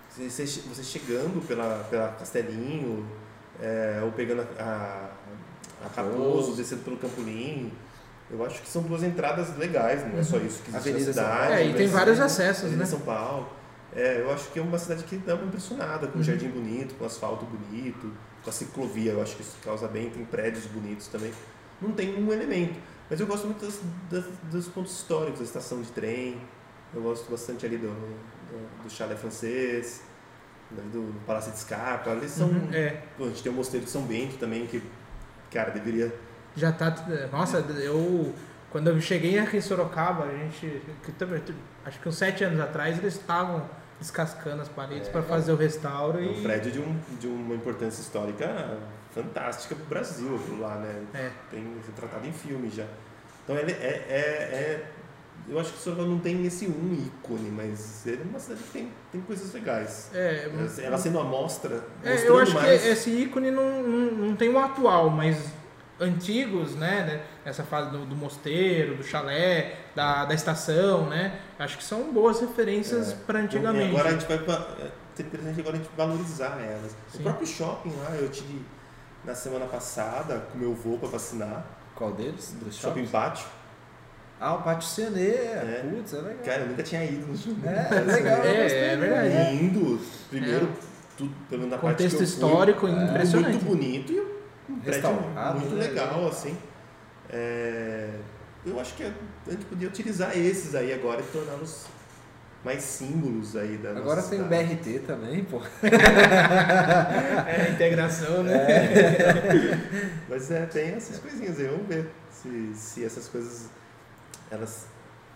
Você, 0.09 0.45
você 0.45 0.83
chegando 0.83 1.45
pela, 1.47 1.85
pela 1.89 2.09
Castelinho, 2.09 3.05
é, 3.61 4.01
ou 4.03 4.11
pegando 4.11 4.41
a, 4.59 4.63
a, 4.63 5.85
a 5.85 5.87
Raposo, 5.95 6.55
descendo 6.55 6.83
pelo 6.83 6.97
Campolim, 6.97 7.71
eu 8.29 8.43
acho 8.45 8.61
que 8.61 8.67
são 8.69 8.81
duas 8.83 9.03
entradas 9.03 9.55
legais, 9.57 10.05
não 10.05 10.19
é 10.19 10.23
só 10.23 10.37
isso 10.37 10.61
que 10.63 10.69
existe 10.69 10.75
Avenida 10.75 10.99
na 11.07 11.13
São 11.13 11.23
cidade. 11.23 11.53
É, 11.53 11.65
e 11.67 11.73
tem 11.73 11.87
vários 11.87 12.19
acessos, 12.19 12.63
Avenida 12.65 12.83
né? 12.83 12.89
São 12.89 12.99
Paulo. 12.99 13.49
É, 13.95 14.21
eu 14.21 14.31
acho 14.31 14.49
que 14.51 14.59
é 14.59 14.61
uma 14.61 14.77
cidade 14.77 15.03
que 15.05 15.15
dá 15.17 15.33
uma 15.35 15.45
impressionada, 15.45 16.07
com 16.07 16.19
um 16.19 16.23
jardim 16.23 16.49
bonito, 16.49 16.93
com 16.95 17.05
asfalto 17.05 17.45
bonito, 17.45 18.11
com 18.43 18.49
a 18.49 18.53
ciclovia, 18.53 19.13
eu 19.13 19.21
acho 19.21 19.35
que 19.35 19.41
isso 19.41 19.55
causa 19.63 19.87
bem, 19.87 20.09
tem 20.09 20.25
prédios 20.25 20.65
bonitos 20.65 21.07
também. 21.07 21.31
Não 21.81 21.91
tem 21.93 22.15
um 22.21 22.31
elemento, 22.33 22.77
mas 23.09 23.19
eu 23.19 23.25
gosto 23.25 23.45
muito 23.45 23.65
das, 23.65 23.79
das- 24.11 24.25
dos 24.51 24.67
pontos 24.67 24.91
históricos, 24.91 25.39
da 25.39 25.45
estação 25.45 25.81
de 25.81 25.89
trem, 25.91 26.39
eu 26.93 27.01
gosto 27.01 27.31
bastante 27.31 27.65
ali 27.65 27.77
do, 27.77 27.87
do, 27.87 28.83
do 28.83 28.89
Chalet 28.89 29.17
francês, 29.19 30.01
do 30.71 31.13
Palácio 31.25 31.51
de 31.51 31.59
Scarpa, 31.59 32.11
ali 32.11 32.27
são... 32.27 32.47
Uhum, 32.49 32.69
é. 32.73 33.01
A 33.19 33.23
gente 33.23 33.43
tem 33.43 33.51
o 33.51 33.55
Mosteiro 33.55 33.85
de 33.85 33.91
São 33.91 34.03
Bento 34.03 34.37
também, 34.37 34.65
que, 34.67 34.81
cara, 35.51 35.71
deveria... 35.71 36.13
Já 36.55 36.71
tá. 36.71 36.93
Nossa, 37.31 37.59
eu. 37.59 38.33
Quando 38.71 38.87
eu 38.89 38.99
cheguei 38.99 39.37
aqui 39.37 39.57
em 39.57 39.61
Sorocaba, 39.61 40.23
a 40.25 40.31
gente. 40.31 40.81
Acho 41.85 41.99
que 41.99 42.09
uns 42.09 42.17
sete 42.17 42.43
anos 42.43 42.59
atrás 42.59 42.97
eles 42.97 43.13
estavam 43.13 43.63
descascando 43.99 44.63
as 44.63 44.67
paredes 44.67 45.07
É. 45.07 45.11
para 45.11 45.21
fazer 45.21 45.51
o 45.51 45.55
restauro 45.55 46.17
É 46.17 46.23
um 46.23 46.31
e. 46.31 46.41
prédio 46.41 46.71
de, 46.71 46.79
um, 46.79 46.99
de 47.19 47.27
uma 47.27 47.53
importância 47.53 48.01
histórica 48.01 48.75
fantástica 49.13 49.75
pro 49.75 49.85
Brasil, 49.85 50.35
aquilo 50.35 50.59
lá, 50.61 50.75
né? 50.77 51.03
É. 51.13 51.29
tem 51.51 51.63
retratado 51.85 52.27
em 52.27 52.33
filme 52.33 52.69
já. 52.71 52.85
Então 53.43 53.55
ele 53.55 53.71
é, 53.73 53.75
é, 54.09 54.17
é- 54.17 54.91
eu 55.49 55.59
acho 55.59 55.71
que 55.73 55.79
Sorocaba 55.79 56.07
não 56.07 56.19
tem 56.19 56.45
esse 56.45 56.67
um 56.67 56.93
ícone, 56.93 57.49
mas 57.49 58.05
ele 58.05 58.21
é 58.21 58.25
uma 58.25 58.39
cidade 58.39 58.61
que 58.63 58.69
tem, 58.71 58.91
tem 59.11 59.21
coisas 59.21 59.53
legais. 59.53 60.09
É, 60.13 60.49
Ela 60.83 60.97
sendo 60.97 61.19
amostra, 61.19 61.83
É, 62.03 62.11
mostrando 62.11 62.35
eu 62.35 62.39
acho 62.43 62.53
mais. 62.53 62.81
que 62.81 62.87
esse 62.89 63.09
ícone 63.09 63.51
não, 63.51 63.81
não, 63.83 64.11
não 64.27 64.35
tem 64.35 64.49
o 64.49 64.59
atual, 64.59 65.09
mas 65.09 65.37
antigos, 65.99 66.75
né, 66.75 67.03
né, 67.05 67.21
essa 67.43 67.63
fase 67.63 67.89
do, 67.91 68.05
do 68.05 68.15
mosteiro, 68.15 68.95
do 68.97 69.03
chalé, 69.03 69.77
da, 69.95 70.25
da 70.25 70.33
estação, 70.33 71.09
né, 71.09 71.39
acho 71.57 71.77
que 71.77 71.83
são 71.83 72.11
boas 72.13 72.39
referências 72.39 73.11
É. 73.13 73.15
para 73.25 73.39
antigamente. 73.39 73.89
agora 73.89 74.09
a 74.09 74.11
gente 74.11 74.27
vai 74.27 74.37
pra, 74.37 74.67
é 74.79 74.91
ter 75.15 75.23
presente 75.23 75.59
agora 75.59 75.75
a 75.75 75.79
gente 75.79 75.89
valorizar 75.97 76.59
elas. 76.61 76.95
Sim. 77.11 77.19
O 77.19 77.23
próprio 77.23 77.47
shopping 77.47 77.91
lá, 78.03 78.11
eu 78.15 78.29
tive 78.29 78.61
na 79.25 79.33
semana 79.33 79.65
passada 79.65 80.45
com 80.51 80.57
meu 80.59 80.71
avô 80.73 80.97
para 80.97 81.09
vacinar, 81.09 81.65
Qual 81.95 82.11
deles? 82.13 82.55
Dos 82.61 82.75
shopping 82.75 83.07
pátio. 83.07 83.47
Ah, 84.39 84.53
o 84.55 84.61
Pátio 84.61 84.87
Cenê. 84.87 85.29
É. 85.29 85.85
Putz, 85.89 86.13
é 86.13 86.17
legal. 86.17 86.43
Cara, 86.45 86.61
eu 86.61 86.67
nunca 86.67 86.83
tinha 86.83 87.03
ido 87.03 87.25
no 87.25 87.37
shopping. 87.37 87.67
É, 87.67 87.95
é 87.95 87.99
legal. 88.01 88.43
É, 88.43 88.63
gostei, 88.63 88.79
é 88.79 88.95
né? 88.95 89.07
verdade. 89.07 89.55
Indo, 89.55 89.99
primeiro, 90.29 90.69
tudo, 91.17 91.33
pelo 91.49 91.61
menos 91.63 91.75
na 91.75 91.81
parte 91.81 91.97
Contexto 91.97 92.17
que 92.17 92.23
eu 92.23 92.27
fui, 92.27 92.35
histórico 92.35 92.87
é, 92.87 92.91
impressionante. 92.91 93.53
Muito 93.53 93.65
bonito 93.65 94.11
e 94.11 94.19
um 94.69 94.79
prédio 94.79 95.09
muito 95.11 95.75
né? 95.75 95.87
legal, 95.87 96.27
assim. 96.27 96.55
É, 97.29 98.11
eu 98.65 98.79
acho 98.79 98.93
que 98.95 99.03
a 99.03 99.11
gente 99.49 99.65
podia 99.65 99.87
utilizar 99.87 100.37
esses 100.37 100.75
aí 100.75 100.93
agora 100.93 101.21
e 101.21 101.25
torná-los 101.25 101.85
mais 102.63 102.83
símbolos 102.83 103.55
aí 103.55 103.77
da 103.77 103.91
Agora 103.91 104.17
nossa 104.17 104.29
tem 104.29 104.41
o 104.41 104.43
cidade. 104.43 104.75
BRT 104.75 104.99
também, 104.99 105.43
pô. 105.45 105.61
É, 107.47 107.71
integração, 107.71 108.43
né? 108.43 108.67
Mas 110.29 110.51
é, 110.51 110.65
tem 110.65 110.89
essas 110.89 111.17
coisinhas 111.19 111.59
aí, 111.59 111.67
vamos 111.67 111.87
ver 111.87 112.09
se, 112.29 112.71
se 112.73 113.05
essas 113.05 113.27
coisas. 113.27 113.69
Elas. 114.51 114.87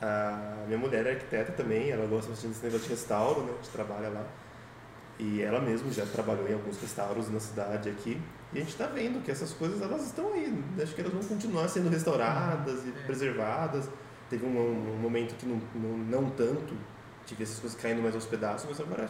A 0.01 0.63
minha 0.65 0.79
mulher 0.79 1.05
é 1.05 1.11
arquiteta 1.11 1.51
também, 1.51 1.91
ela 1.91 2.07
gosta 2.07 2.29
bastante 2.31 2.53
desse 2.53 2.65
negócio 2.65 2.85
de 2.87 2.93
restauro, 2.93 3.41
né? 3.43 3.51
A 3.51 3.55
gente 3.63 3.69
trabalha 3.71 4.09
lá. 4.09 4.23
E 5.19 5.41
ela 5.43 5.61
mesma 5.61 5.91
já 5.91 6.05
trabalhou 6.07 6.47
em 6.49 6.53
alguns 6.53 6.79
restauros 6.81 7.29
na 7.29 7.39
cidade 7.39 7.87
aqui. 7.89 8.19
E 8.51 8.57
a 8.57 8.61
gente 8.61 8.71
está 8.71 8.87
vendo 8.87 9.23
que 9.23 9.29
essas 9.29 9.53
coisas 9.53 9.79
elas 9.79 10.03
estão 10.07 10.33
aí. 10.33 10.51
Acho 10.81 10.95
que 10.95 11.01
elas 11.01 11.13
vão 11.13 11.21
continuar 11.23 11.67
sendo 11.67 11.89
restauradas 11.89 12.83
e 12.85 12.89
É. 12.89 13.03
preservadas. 13.05 13.87
Teve 14.27 14.43
um, 14.45 14.57
um 14.59 14.97
momento 14.97 15.35
que 15.35 15.45
não, 15.45 15.61
não, 15.75 15.97
não 15.97 16.29
tanto, 16.31 16.73
tive 17.25 17.43
essas 17.43 17.59
coisas 17.59 17.79
caindo 17.79 18.01
mais 18.01 18.15
aos 18.15 18.25
pedaços, 18.25 18.65
mas 18.67 18.79
agora. 18.79 19.07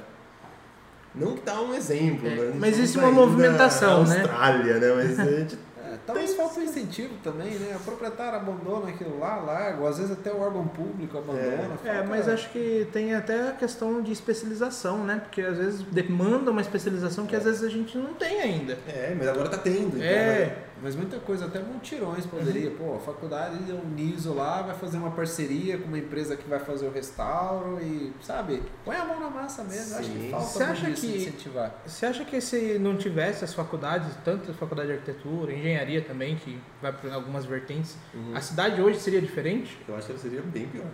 Não 1.15 1.35
que 1.35 1.41
dá 1.43 1.61
um 1.61 1.73
exemplo, 1.73 2.27
É, 2.27 2.35
né? 2.35 2.37
mas 2.37 2.45
Estamos 2.45 2.67
existe 2.79 2.97
uma 2.99 3.11
movimentação, 3.11 4.03
na 4.03 4.09
né? 4.09 4.15
Austrália, 4.21 4.79
né? 4.79 4.93
Mas 4.95 5.19
a 5.19 5.23
gente 5.25 5.55
É, 5.55 5.57
talvez 6.05 6.33
falta 6.35 6.59
um 6.59 6.63
incentivo 6.63 7.13
também, 7.23 7.51
né? 7.55 7.75
O 7.75 7.79
proprietário 7.83 8.35
abandona 8.37 8.89
aquilo 8.89 9.19
lá, 9.19 9.35
larga, 9.37 9.87
às 9.87 9.97
vezes 9.97 10.11
até 10.11 10.31
o 10.31 10.39
órgão 10.39 10.67
público 10.67 11.17
abandona. 11.17 11.43
É, 11.83 11.93
falta- 11.93 12.03
mas 12.09 12.27
acho 12.29 12.49
que 12.51 12.87
tem 12.91 13.13
até 13.15 13.49
a 13.49 13.51
questão 13.51 14.01
de 14.01 14.11
especialização, 14.11 15.03
né? 15.03 15.19
Porque 15.23 15.41
às 15.41 15.57
vezes 15.57 15.81
demanda 15.83 16.51
uma 16.51 16.61
especialização 16.61 17.25
que 17.25 17.35
às 17.35 17.43
vezes 17.43 17.63
a 17.63 17.69
gente 17.69 17.97
não 17.97 18.13
tem 18.13 18.41
ainda. 18.41 18.77
É, 18.87 19.13
mas 19.17 19.27
agora 19.27 19.49
tá 19.49 19.57
tendo. 19.57 19.97
então, 19.97 20.01
É, 20.01 20.45
né? 20.45 20.55
Mas 20.83 20.95
muita 20.95 21.19
coisa, 21.19 21.45
até 21.45 21.59
multirões 21.59 22.25
poderia. 22.25 22.71
Pô, 22.71 22.95
a 22.95 22.99
faculdade 22.99 23.57
deu 23.63 23.75
um 23.75 23.85
NISO 23.89 24.33
lá, 24.33 24.63
vai 24.63 24.75
fazer 24.75 24.97
uma 24.97 25.11
parceria 25.11 25.77
com 25.77 25.85
uma 25.87 25.99
empresa 25.99 26.35
que 26.35 26.47
vai 26.49 26.57
fazer 26.59 26.87
o 26.87 26.91
restauro 26.91 27.79
e, 27.79 28.11
sabe, 28.23 28.63
põe 28.83 28.95
a 28.95 29.05
mão 29.05 29.19
na 29.19 29.29
massa 29.29 29.63
mesmo. 29.63 29.95
Acho 29.99 30.09
que 30.09 30.29
falta 30.31 30.45
Você 30.47 30.63
acha 30.63 30.85
que- 30.91 30.91
incentivar. 31.17 31.75
Você 31.85 32.05
acha 32.07 32.25
que 32.25 32.41
se 32.41 32.79
não 32.79 32.97
tivesse 32.97 33.43
as 33.45 33.53
faculdades, 33.53 34.07
tanto 34.25 34.49
a 34.49 34.53
faculdade 34.55 34.87
de 34.87 34.93
arquitetura, 34.95 35.53
engenharia 35.53 36.01
também, 36.01 36.35
que 36.35 36.59
vai 36.81 36.91
para 36.91 37.13
algumas 37.13 37.45
vertentes, 37.45 37.95
Uhum. 38.13 38.35
a 38.35 38.41
cidade 38.41 38.81
hoje 38.81 38.99
seria 38.99 39.21
diferente? 39.21 39.77
Eu 39.87 39.95
acho 39.95 40.07
que 40.07 40.11
ela 40.13 40.21
seria 40.21 40.41
bem 40.41 40.67
pior. 40.67 40.87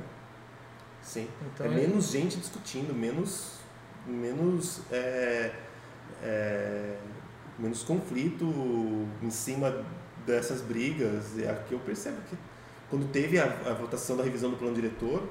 Sim. 1.01 1.29
Então, 1.53 1.65
é 1.65 1.69
menos 1.69 2.11
gente 2.11 2.35
discutindo, 2.37 2.93
menos. 2.93 3.53
menos. 4.05 4.81
é, 4.91 5.51
é, 6.23 6.95
menos 7.59 7.83
conflito 7.83 8.45
em 9.21 9.29
cima 9.29 9.83
dessas 10.25 10.61
brigas. 10.61 11.37
É 11.39 11.49
aqui 11.49 11.73
eu 11.73 11.79
percebo 11.79 12.17
que 12.29 12.37
quando 12.89 13.11
teve 13.11 13.39
a, 13.39 13.45
a 13.45 13.73
votação 13.73 14.15
da 14.15 14.23
revisão 14.23 14.49
do 14.49 14.57
plano 14.57 14.75
diretor, 14.75 15.23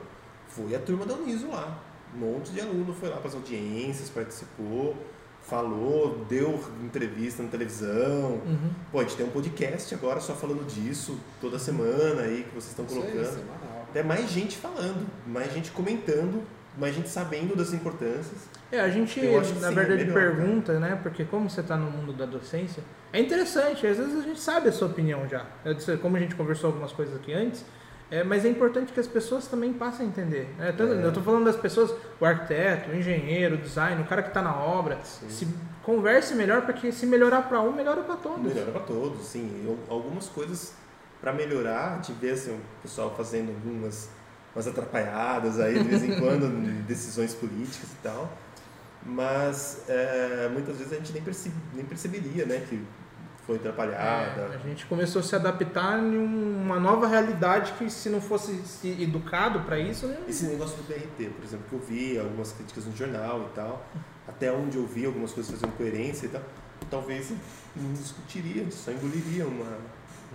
foi 0.48 0.74
a 0.74 0.78
turma 0.78 1.06
da 1.06 1.14
Uniso 1.14 1.48
lá. 1.48 1.82
Um 2.14 2.18
monte 2.18 2.50
de 2.50 2.60
aluno 2.60 2.94
foi 2.94 3.08
lá 3.08 3.16
para 3.16 3.28
as 3.28 3.34
audiências, 3.34 4.08
participou, 4.08 4.96
falou, 5.42 6.24
deu 6.28 6.62
entrevista 6.82 7.42
na 7.42 7.48
televisão. 7.48 8.40
Uhum. 8.44 8.70
Pô, 8.90 9.00
a 9.00 9.02
gente 9.02 9.16
tem 9.16 9.26
um 9.26 9.30
podcast 9.30 9.94
agora 9.94 10.20
só 10.20 10.34
falando 10.34 10.66
disso, 10.66 11.18
toda 11.40 11.58
semana 11.58 12.22
aí 12.22 12.44
que 12.44 12.54
vocês 12.54 12.70
estão 12.70 12.84
Isso 12.84 12.94
aí, 12.96 13.12
colocando. 13.12 13.34
semanal. 13.34 13.88
É 13.94 14.02
mais 14.02 14.30
gente 14.30 14.56
falando, 14.56 15.06
mais 15.26 15.52
gente 15.52 15.70
comentando, 15.70 16.42
mais 16.76 16.94
gente 16.94 17.08
sabendo 17.08 17.54
das 17.56 17.72
importâncias. 17.72 18.48
É, 18.70 18.80
a 18.80 18.88
gente, 18.88 19.20
na 19.20 19.42
sim, 19.44 19.74
verdade, 19.74 20.02
é 20.02 20.04
melhor, 20.06 20.14
pergunta, 20.14 20.78
né? 20.80 20.98
Porque 21.02 21.24
como 21.24 21.48
você 21.48 21.60
está 21.60 21.76
no 21.76 21.90
mundo 21.90 22.12
da 22.12 22.26
docência, 22.26 22.82
é 23.12 23.20
interessante, 23.20 23.86
às 23.86 23.96
vezes 23.96 24.18
a 24.18 24.22
gente 24.22 24.40
sabe 24.40 24.68
a 24.68 24.72
sua 24.72 24.88
opinião 24.88 25.26
já. 25.28 25.46
Disse, 25.74 25.96
Como 25.98 26.16
a 26.16 26.20
gente 26.20 26.34
conversou 26.34 26.68
algumas 26.68 26.92
coisas 26.92 27.14
aqui 27.16 27.32
antes, 27.32 27.64
é, 28.10 28.22
mas 28.22 28.44
é 28.44 28.48
importante 28.48 28.92
que 28.92 29.00
as 29.00 29.06
pessoas 29.06 29.46
também 29.46 29.72
passem 29.72 30.06
a 30.06 30.08
entender. 30.08 30.48
né? 30.58 30.72
Tanto- 30.76 30.92
É. 30.92 31.02
Eu 31.04 31.08
estou 31.08 31.22
falando 31.22 31.44
das 31.44 31.56
pessoas, 31.56 31.92
o 32.20 32.24
arquiteto, 32.24 32.90
o 32.90 32.94
engenheiro, 32.96 33.54
o 33.54 33.58
design, 33.58 34.00
o 34.02 34.04
cara 34.06 34.22
que 34.22 34.28
está 34.28 34.42
na 34.42 34.54
obra, 34.56 34.98
Sim. 35.02 35.28
se 35.28 35.48
converse 35.82 36.34
melhor, 36.34 36.62
porque 36.62 36.92
se 36.92 37.06
melhorar 37.06 37.42
para 37.48 37.60
um, 37.60 37.72
melhora 37.72 38.02
para 38.02 38.16
todos. 38.16 38.42
Melhora 38.52 38.70
para 38.72 38.80
todos, 38.82 39.24
sim. 39.26 39.64
Eu- 39.64 39.78
algumas 39.88 40.28
coisas 40.28 40.74
para 41.20 41.32
melhorar, 41.32 41.92
a 41.92 41.96
gente 41.96 42.12
vê 42.12 42.30
assim, 42.30 42.52
o 42.54 42.60
pessoal 42.82 43.14
fazendo 43.16 43.48
algumas 43.50 44.08
umas 44.56 44.66
atrapalhadas 44.66 45.60
aí 45.60 45.78
de 45.78 45.84
vez 45.88 46.02
em 46.02 46.18
quando, 46.18 46.46
em 46.46 46.82
decisões 46.82 47.34
políticas 47.34 47.90
e 47.92 47.96
tal. 48.02 48.32
Mas 49.04 49.82
é, 49.88 50.48
muitas 50.52 50.78
vezes 50.78 50.92
a 50.92 50.96
gente 50.96 51.12
nem, 51.12 51.22
perce- 51.22 51.52
nem 51.74 51.84
perceberia 51.84 52.44
né, 52.46 52.64
que 52.68 52.82
foi 53.46 53.56
atrapalhada. 53.56 54.40
É, 54.52 54.56
a 54.56 54.58
gente 54.68 54.86
começou 54.86 55.20
a 55.20 55.22
se 55.22 55.36
adaptar 55.36 55.98
em 56.00 56.16
uma 56.16 56.80
nova 56.80 57.06
realidade 57.06 57.72
que 57.78 57.88
se 57.88 58.08
não 58.08 58.20
fosse 58.20 58.56
se 58.64 58.88
educado 59.00 59.60
para 59.60 59.78
isso, 59.78 60.06
né? 60.08 60.16
Esse 60.26 60.46
negócio 60.46 60.76
do 60.78 60.82
BRT, 60.84 61.30
por 61.36 61.44
exemplo, 61.44 61.66
que 61.68 61.74
eu 61.74 61.78
vi 61.80 62.18
algumas 62.18 62.50
críticas 62.52 62.84
no 62.86 62.96
jornal 62.96 63.48
e 63.52 63.54
tal, 63.54 63.86
até 64.26 64.50
onde 64.50 64.76
eu 64.76 64.86
vi 64.86 65.06
algumas 65.06 65.30
coisas 65.32 65.52
fazendo 65.52 65.76
coerência 65.76 66.26
e 66.26 66.30
tal, 66.30 66.42
talvez 66.90 67.30
não 67.76 67.92
discutiria, 67.92 68.66
só 68.72 68.90
engoliria 68.90 69.46
uma, 69.46 69.78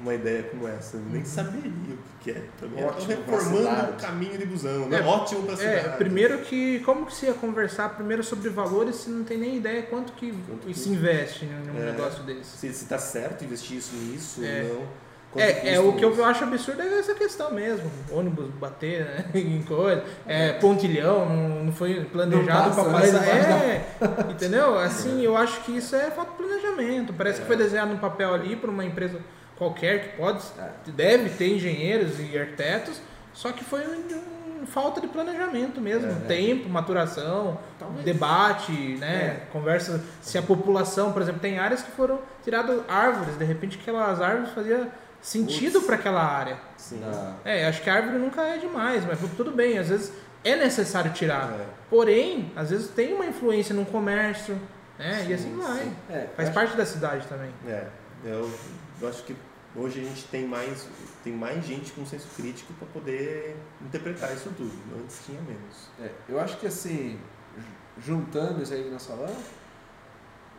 uma 0.02 0.14
ideia 0.14 0.44
como 0.44 0.68
essa. 0.68 0.98
Eu 0.98 1.04
nem 1.12 1.24
saberia 1.24 1.70
o 1.72 1.98
que 2.24 2.32
é. 2.32 2.44
Era 2.76 2.88
Ótimo 2.88 3.08
reformando 3.08 3.92
o 3.92 3.94
caminho 4.02 4.38
de 4.38 4.46
busão, 4.46 4.88
né? 4.90 5.00
É, 5.00 5.04
Ótimo 5.04 5.44
pra 5.44 5.56
cidade. 5.56 5.76
É, 5.76 5.90
primeiro 5.90 6.40
que 6.40 6.80
como 6.80 7.06
que 7.06 7.14
se 7.16 7.26
ia 7.28 7.34
conversar 7.34 7.90
primeiro 7.90 8.24
sobre 8.24 8.50
valores 8.50 8.96
se 8.96 9.10
não 9.10 9.24
tem 9.24 9.38
nem 9.38 9.58
ideia 9.58 9.84
quanto 9.84 10.14
que 10.14 10.32
Quanto 10.48 10.68
que- 10.68 10.74
se 10.74 10.90
investe 10.90 11.46
em 11.46 11.72
um 11.72 11.82
É. 11.82 11.92
negócio 11.92 12.24
desse? 12.24 12.58
Se, 12.58 12.74
se 12.74 12.86
tá 12.86 12.98
certo 12.98 13.44
investir 13.44 13.78
isso 13.78 13.96
nisso 13.96 14.44
É. 14.44 14.66
ou 14.70 14.76
não. 14.80 15.02
Quanto 15.32 15.46
É, 15.46 15.76
é 15.76 15.80
o 15.80 15.94
que 15.94 16.04
eu 16.04 16.26
acho 16.26 16.44
absurdo 16.44 16.82
é 16.82 17.00
essa 17.00 17.14
questão 17.16 17.54
mesmo. 17.54 17.90
Ônibus 18.12 18.50
bater 18.60 19.06
né, 19.06 19.26
em 19.34 19.64
coisa, 19.64 20.04
é, 20.28 20.52
pontilhão, 20.54 21.26
não, 21.26 21.64
não 21.66 21.72
foi 21.72 22.04
planejado 22.04 22.76
para 22.76 22.84
né, 22.84 23.00
passar. 23.00 23.20
da- 23.20 23.28
É, 23.64 23.86
entendeu? 24.30 24.78
Assim, 24.78 25.22
eu 25.22 25.38
acho 25.38 25.62
que 25.62 25.78
isso 25.78 25.96
é 25.96 26.12
falta 26.12 26.32
de 26.32 26.38
planejamento. 26.38 27.14
Parece 27.14 27.40
que 27.40 27.48
foi 27.48 27.56
desenhado 27.56 27.94
no 27.94 28.00
papel 28.00 28.34
ali 28.34 28.58
por 28.58 28.70
uma 28.70 28.84
empresa 28.84 29.20
qualquer 29.66 30.02
que 30.10 30.18
pode, 30.18 30.42
deve 30.88 31.30
ter 31.30 31.56
engenheiros 31.56 32.20
e 32.20 32.36
arquitetos, 32.36 33.00
só 33.32 33.52
que 33.52 33.64
foi 33.64 33.82
um- 33.88 34.62
um 34.64 34.66
falta 34.66 35.00
de 35.00 35.06
planejamento 35.08 35.80
mesmo. 35.80 36.10
É. 36.10 36.16
Tempo, 36.28 36.68
maturação, 36.68 37.60
Talvez. 37.78 38.04
debate, 38.04 38.72
né? 39.00 39.42
Conversa. 39.52 40.04
Se 40.20 40.36
a 40.40 40.42
população, 40.42 41.12
por 41.14 41.22
exemplo, 41.22 41.40
tem 41.40 41.60
áreas 41.60 41.84
que 41.84 41.92
foram 41.92 42.20
tiradas 42.44 42.82
árvores, 42.88 43.38
de 43.38 43.46
repente 43.46 43.78
aquelas 43.80 44.20
árvores 44.20 44.52
faziam 44.52 44.88
sentido 45.22 45.82
para 45.84 45.96
aquela 45.96 46.24
área. 46.24 46.58
Sim. 46.76 47.00
É, 47.46 47.68
acho 47.68 47.84
que 47.84 47.90
a 47.92 47.94
árvore 47.94 48.18
nunca 48.18 48.42
é 48.42 48.58
demais, 48.58 49.06
mas 49.06 49.20
tudo 49.38 49.52
bem, 49.52 49.78
às 49.78 49.90
vezes 49.90 50.12
é 50.44 50.56
necessário 50.56 51.12
tirar. 51.12 51.52
É. 51.60 51.66
Porém, 51.88 52.52
às 52.56 52.72
vezes 52.72 52.90
tem 52.90 53.14
uma 53.14 53.28
influência 53.28 53.76
no 53.76 53.86
comércio, 53.86 54.60
né? 54.98 55.22
e 55.22 55.26
Sim, 55.28 55.34
assim 55.36 55.58
vai. 55.58 55.92
é, 56.10 56.28
Faz 56.36 56.50
acho- 56.50 56.56
parte 56.56 56.76
da 56.76 56.86
cidade 56.86 57.28
também. 57.28 57.52
É, 57.68 57.86
eu, 58.26 58.52
eu 59.00 59.08
acho 59.10 59.24
que 59.24 59.36
hoje 59.76 60.02
a 60.02 60.04
gente 60.04 60.26
tem 60.28 60.46
mais, 60.48 60.88
tem 61.24 61.34
mais 61.34 61.64
gente 61.66 61.92
com 61.94 62.06
senso 62.06 62.28
crítico 62.36 62.74
para 62.74 62.88
poder 62.90 63.56
interpretar 63.82 64.34
isso 64.34 64.52
tudo. 64.58 64.72
Antes 65.02 65.20
tinha 65.26 65.42
menos. 65.42 65.90
É, 66.00 66.12
eu 66.28 66.40
acho 66.40 66.58
que 66.58 66.68
assim, 66.68 67.20
ju- 67.58 67.66
juntando 68.14 68.62
isso 68.62 68.74
aí 68.74 68.84
que 68.84 68.90
nós 68.90 69.06
falamos, 69.06 69.44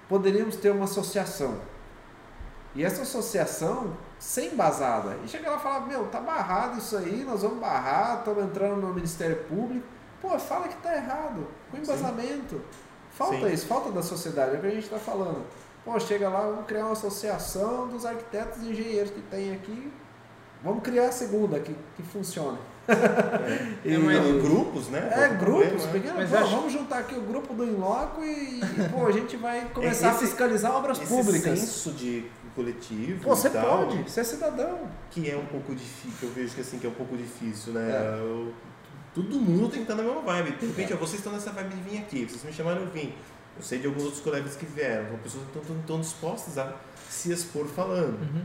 poderíamos 0.08 0.56
ter 0.56 0.70
uma 0.70 0.84
associação. 0.84 1.60
E 2.74 2.82
essa 2.84 3.02
associação 3.02 3.94
ser 4.18 4.52
embasada. 4.52 5.18
E 5.24 5.28
chegar 5.28 5.50
lá 5.50 5.56
e 5.58 5.60
falar, 5.60 5.80
meu, 5.80 6.06
tá 6.06 6.20
barrado 6.20 6.78
isso 6.78 6.96
aí, 6.96 7.22
nós 7.24 7.42
vamos 7.42 7.58
barrar, 7.58 8.20
estamos 8.20 8.44
entrando 8.44 8.80
no 8.80 8.94
Ministério 8.94 9.36
Público. 9.44 9.86
Pô, 10.22 10.38
fala 10.38 10.68
que 10.68 10.76
tá 10.76 10.94
errado, 10.94 11.46
com 11.70 11.76
embasamento. 11.76 12.60
Falta 13.10 13.46
Sim. 13.48 13.52
isso, 13.52 13.66
falta 13.66 13.90
da 13.90 14.02
sociedade, 14.02 14.54
é 14.54 14.58
o 14.58 14.60
que 14.60 14.66
a 14.68 14.70
gente 14.70 14.84
está 14.84 14.98
falando. 14.98 15.44
Pô, 15.84 15.98
chega 15.98 16.28
lá, 16.28 16.40
vamos 16.42 16.66
criar 16.66 16.84
uma 16.84 16.92
associação 16.92 17.88
dos 17.88 18.04
arquitetos 18.06 18.62
e 18.62 18.70
engenheiros 18.70 19.10
que 19.10 19.20
tem 19.22 19.52
aqui. 19.52 19.90
vamos 20.62 20.82
criar 20.84 21.08
a 21.08 21.12
segunda 21.12 21.58
que, 21.58 21.74
que 21.96 22.02
funcione. 22.04 22.58
É, 22.86 23.94
É, 23.94 23.98
mas- 23.98 24.26
em 24.26 24.38
grupos, 24.40 24.88
né? 24.88 25.08
É, 25.12 25.14
Qual 25.28 25.30
o 25.32 25.38
grupos, 25.38 25.82
problema, 25.82 25.92
pequeno, 25.92 26.14
Mas 26.16 26.30
pô, 26.30 26.36
acho- 26.36 26.50
vamos 26.56 26.72
juntar 26.72 26.98
aqui 26.98 27.14
o 27.16 27.20
grupo 27.22 27.52
do 27.54 27.64
Inloco 27.64 28.22
e, 28.22 28.60
e, 28.60 28.88
pô, 28.92 29.06
a 29.06 29.12
gente 29.12 29.36
vai 29.36 29.68
começar 29.74 30.10
a 30.10 30.14
Esse- 30.14 30.26
fiscalizar 30.26 30.72
obras 30.76 30.98
Esse 31.00 31.08
públicas. 31.08 31.58
senso 31.58 31.90
de 31.92 32.26
coletivo 32.54 33.22
Pô, 33.24 33.30
você 33.34 33.48
e 33.48 33.50
tal, 33.50 33.86
pode, 33.86 34.08
você 34.10 34.20
é 34.20 34.24
cidadão. 34.24 34.78
que 35.10 35.28
é 35.30 35.36
um 35.36 35.46
pouco 35.46 35.74
difícil, 35.74 36.28
eu 36.28 36.34
vejo 36.34 36.54
que 36.54 36.60
assim, 36.60 36.78
que 36.78 36.86
é 36.86 36.90
um 36.90 36.94
pouco 36.94 37.16
difícil, 37.16 37.72
né? 37.72 37.90
É. 37.90 38.18
Eu- 38.20 38.52
todo 39.14 39.34
mundo 39.40 39.68
tem 39.68 39.84
que 39.84 39.90
estar 39.90 39.94
na 39.94 40.02
mesma 40.02 40.20
vibe. 40.22 40.52
De 40.52 40.66
repente, 40.66 40.94
ó, 40.94 40.96
vocês 40.96 41.18
estão 41.18 41.32
nessa 41.32 41.50
vibe 41.50 41.74
de 41.74 41.82
vir 41.90 41.98
aqui, 41.98 42.24
vocês 42.24 42.42
me 42.44 42.52
chamaram, 42.52 42.82
eu 42.82 42.88
vim. 42.88 43.12
Eu 43.62 43.66
sei 43.66 43.78
de 43.78 43.86
alguns 43.86 44.02
outros 44.02 44.20
colegas 44.20 44.56
que 44.56 44.66
vieram, 44.66 45.06
são 45.08 45.18
pessoas 45.18 45.44
que 45.52 45.58
estão, 45.58 45.76
estão 45.78 46.00
dispostas 46.00 46.58
a 46.58 46.72
se 47.08 47.32
expor 47.32 47.66
falando. 47.66 48.18
Uhum. 48.20 48.42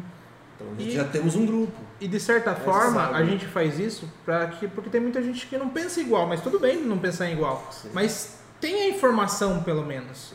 Então 0.55 0.67
a 0.67 0.79
gente 0.79 0.89
E- 0.89 0.95
já 0.95 1.05
temos 1.05 1.35
um 1.35 1.43
grupo. 1.43 1.73
E 1.99 2.07
de 2.07 2.19
certa 2.19 2.53
forma, 2.53 3.01
sabe. 3.07 3.15
a 3.15 3.25
gente 3.25 3.47
faz 3.47 3.79
isso 3.79 4.07
pra 4.23 4.45
que, 4.47 4.67
porque 4.67 4.91
tem 4.91 5.01
muita 5.01 5.19
gente 5.23 5.47
que 5.47 5.57
não 5.57 5.69
pensa 5.69 5.99
igual, 5.99 6.27
mas 6.27 6.39
tudo 6.41 6.59
bem 6.59 6.77
não 6.83 6.99
pensar 6.99 7.31
igual. 7.31 7.67
Sim. 7.71 7.89
Mas 7.93 8.37
tem 8.61 8.83
a 8.83 8.89
informação, 8.89 9.63
pelo 9.63 9.83
menos. 9.83 10.33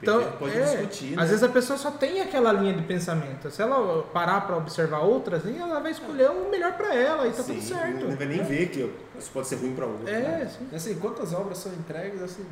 Então, 0.00 0.20
Então, 0.20 0.32
pode 0.38 0.56
é, 0.56 0.64
discutir, 0.64 1.16
né? 1.16 1.22
Às 1.22 1.28
vezes 1.30 1.42
a 1.42 1.48
pessoa 1.48 1.76
só 1.76 1.90
tem 1.90 2.20
aquela 2.20 2.52
linha 2.52 2.72
de 2.72 2.82
pensamento. 2.82 3.50
Se 3.50 3.60
ela 3.60 4.02
parar 4.12 4.42
pra 4.46 4.56
observar 4.56 5.00
outras, 5.00 5.44
aí 5.44 5.58
ela 5.58 5.80
vai 5.80 5.90
escolher 5.90 6.30
o 6.30 6.48
melhor 6.50 6.72
pra 6.74 6.94
ela 6.94 7.26
e 7.26 7.32
tá 7.32 7.42
Sim, 7.42 7.54
tudo 7.54 7.62
certo. 7.66 8.06
Não 8.06 8.16
vai 8.16 8.26
nem 8.26 8.44
ver 8.44 8.68
que 8.68 8.88
isso 9.18 9.30
pode 9.32 9.48
ser 9.48 9.56
ruim 9.56 9.74
para 9.74 9.86
outro. 9.86 10.08
É, 10.08 10.20
né? 10.20 10.50
sim. 10.56 10.68
Assim, 10.74 10.94
quantas 11.00 11.32
obras 11.32 11.58
são 11.58 11.72
entregues 11.72 12.22
assim, 12.22 12.44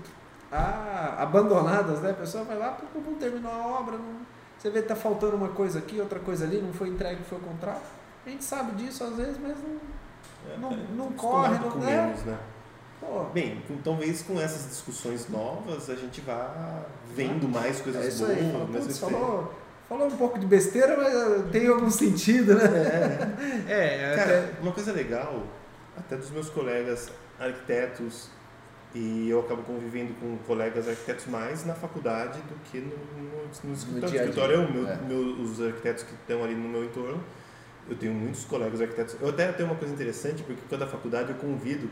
ah, 0.52 1.16
abandonadas, 1.18 2.00
né? 2.00 2.10
A 2.10 2.14
pessoa 2.14 2.44
vai 2.44 2.58
lá, 2.58 2.70
pô, 2.72 2.86
não 3.00 3.14
terminou 3.14 3.52
a 3.52 3.66
obra, 3.80 3.96
não... 3.96 4.20
você 4.58 4.70
vê 4.70 4.82
que 4.82 4.88
tá 4.88 4.96
faltando 4.96 5.36
uma 5.36 5.48
coisa 5.48 5.78
aqui, 5.78 6.00
outra 6.00 6.18
coisa 6.18 6.44
ali, 6.44 6.60
não 6.60 6.72
foi 6.72 6.88
entregue, 6.88 7.22
foi 7.28 7.38
o 7.38 7.40
contrato. 7.42 7.82
A 8.26 8.30
gente 8.30 8.44
sabe 8.44 8.72
disso 8.72 9.04
às 9.04 9.16
vezes, 9.16 9.36
mas 9.40 9.56
não. 9.62 9.78
É, 10.52 10.56
Não- 10.58 10.72
é, 10.72 10.76
não 10.96 11.12
corre, 11.12 11.58
não- 11.58 11.70
com 11.70 11.78
né? 11.80 12.02
menos, 12.06 12.22
né? 12.24 12.38
Pô, 13.00 13.24
Bem, 13.32 13.62
talvez 13.84 14.22
com 14.22 14.40
essas 14.40 14.68
discussões 14.68 15.28
novas 15.28 15.88
a 15.88 15.94
gente 15.94 16.20
vá 16.20 16.82
vendo 17.14 17.48
mais 17.48 17.80
coisas 17.80 18.04
é 18.04 18.08
isso 18.08 18.24
boas, 18.26 18.38
aí. 18.38 18.52
Fala, 18.52 18.64
mais 18.66 18.84
putz, 18.84 18.96
efeitos. 18.96 18.98
falou, 19.20 19.54
falou 19.88 20.06
um 20.08 20.16
pouco 20.16 20.38
de 20.38 20.46
besteira, 20.46 20.96
mas 20.96 21.14
eh, 21.14 21.42
tem 21.52 21.68
algum 21.68 21.90
sentido, 21.90 22.54
né? 22.54 22.64
É, 23.68 24.14
Cara, 24.16 24.38
até- 24.40 24.60
uma 24.62 24.72
coisa 24.72 24.92
legal, 24.92 25.44
até 25.96 26.16
dos 26.16 26.30
meus 26.30 26.50
colegas 26.50 27.08
arquitetos, 27.38 28.30
e 28.94 29.28
eu 29.28 29.40
acabo 29.40 29.62
convivendo 29.62 30.14
com 30.14 30.36
colegas 30.46 30.88
arquitetos 30.88 31.26
mais 31.26 31.64
na 31.66 31.74
faculdade 31.74 32.38
do 32.40 32.54
que 32.70 32.78
no, 32.78 32.86
no, 33.22 33.44
no 33.64 33.74
escritório. 33.74 34.08
dia 34.10 34.20
a 34.20 34.24
O 34.24 34.28
escritório 34.28 34.54
é 34.54 34.58
o 34.58 34.72
meu, 34.72 34.84
dia, 34.84 34.92
é. 34.94 35.06
meu- 35.06 35.42
os 35.42 35.60
arquitetos 35.60 36.04
que 36.04 36.12
estão 36.14 36.42
ali 36.42 36.54
no 36.54 36.68
meu 36.68 36.84
entorno. 36.84 37.22
Eu 37.90 37.96
tenho 37.96 38.12
muitos 38.12 38.44
colegas 38.44 38.80
arquitetos. 38.80 39.16
Eu 39.20 39.28
até 39.30 39.50
tenho 39.52 39.68
uma 39.68 39.76
coisa 39.76 39.94
interessante, 39.94 40.42
porque 40.42 40.60
quando 40.68 40.82
a 40.82 40.86
faculdade 40.86 41.30
eu 41.30 41.36
convido, 41.36 41.88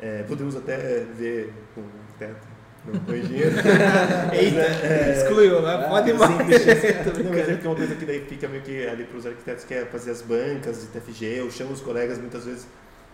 é, 0.00 0.22
podemos 0.24 0.56
até 0.56 1.04
ver 1.16 1.52
com 1.74 1.80
o 1.82 1.84
arquiteto, 2.08 2.46
não 2.84 3.00
com 3.00 3.12
o 3.12 3.16
engenheiro. 3.16 3.54
Eita, 4.34 4.60
É, 4.86 5.12
excluiu, 5.16 5.62
né? 5.62 5.86
Pode 5.88 6.10
ir 6.10 6.12
Sim, 6.14 6.18
mais. 6.18 6.36
Não, 7.24 7.30
mas 7.30 7.48
é 7.48 7.56
que 7.56 7.66
é 7.66 7.70
uma 7.70 7.76
coisa 7.76 7.94
que 7.94 8.04
daí 8.04 8.20
fica 8.24 8.48
meio 8.48 8.62
que 8.62 8.86
ali 8.86 9.04
para 9.04 9.18
os 9.18 9.26
arquitetos 9.26 9.64
que 9.64 9.74
é 9.74 9.84
fazer 9.84 10.10
as 10.10 10.22
bancas 10.22 10.80
de 10.80 10.86
TFG, 10.88 11.24
eu 11.38 11.50
chamo 11.50 11.72
os 11.72 11.80
colegas 11.80 12.18
muitas 12.18 12.44
vezes, 12.44 12.66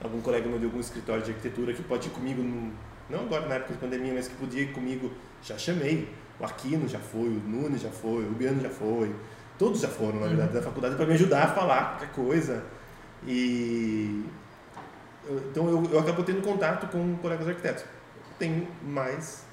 algum 0.02 0.20
colega 0.20 0.48
meu 0.48 0.58
de 0.58 0.64
algum 0.64 0.80
escritório 0.80 1.22
de 1.22 1.30
arquitetura 1.32 1.72
que 1.74 1.82
pode 1.82 2.08
ir 2.08 2.10
comigo, 2.12 2.42
num- 2.42 2.72
não 3.12 3.20
agora 3.20 3.46
na 3.46 3.56
época 3.56 3.74
de 3.74 3.78
pandemia, 3.78 4.12
mas 4.14 4.26
que 4.26 4.34
podia 4.34 4.62
ir 4.62 4.72
comigo, 4.72 5.12
já 5.42 5.56
chamei. 5.58 6.08
O 6.40 6.44
Aquino 6.44 6.88
já 6.88 6.98
foi, 6.98 7.28
o 7.28 7.42
Nunes 7.46 7.82
já 7.82 7.90
foi, 7.90 8.24
o 8.24 8.30
Biano 8.30 8.60
já 8.60 8.70
foi, 8.70 9.14
todos 9.58 9.80
já 9.80 9.88
foram, 9.88 10.18
na 10.18 10.26
verdade, 10.26 10.52
da 10.52 10.62
faculdade 10.62 10.96
para 10.96 11.06
me 11.06 11.12
ajudar 11.12 11.44
a 11.44 11.48
falar 11.48 11.90
qualquer 11.90 12.12
coisa. 12.12 12.64
E 13.24 14.24
então 15.50 15.68
eu, 15.68 15.84
eu 15.92 16.00
acabo 16.00 16.24
tendo 16.24 16.42
contato 16.42 16.88
com 16.88 17.16
colegas 17.18 17.46
arquitetos. 17.46 17.84
Tenho 18.38 18.66
mais 18.82 19.44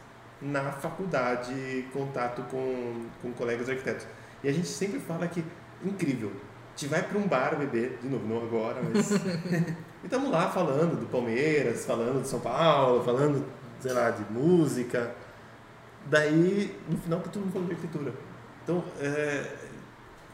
na 0.42 0.72
faculdade 0.72 1.86
contato 1.94 2.42
com, 2.50 3.06
com 3.22 3.32
colegas 3.34 3.70
arquitetos. 3.70 4.08
E 4.44 4.50
a 4.50 4.54
gente 4.54 4.68
sempre 4.68 5.00
fala 5.00 5.28
que, 5.28 5.44
incrível, 5.84 6.32
gente 6.80 6.90
vai 6.90 7.04
para 7.04 7.18
um 7.18 7.28
bar 7.28 7.58
beber, 7.58 8.00
de 8.02 8.08
novo, 8.08 8.26
não 8.26 8.42
agora, 8.42 8.82
mas. 8.82 9.10
e 10.02 10.06
estamos 10.06 10.32
lá 10.32 10.50
falando 10.50 11.00
do 11.00 11.06
Palmeiras, 11.08 11.86
falando 11.86 12.22
de 12.22 12.28
São 12.28 12.40
Paulo, 12.40 13.04
falando, 13.04 13.46
sei 13.80 13.92
lá, 13.92 14.12
de 14.12 14.24
música. 14.32 15.14
Daí, 16.06 16.76
no 16.88 16.98
final, 16.98 17.20
tá 17.20 17.30
todo 17.30 17.42
mundo 17.42 17.54
falando 17.54 17.68
de 17.68 17.74
arquitetura. 17.74 18.14
Então, 18.64 18.84
é, 19.02 19.46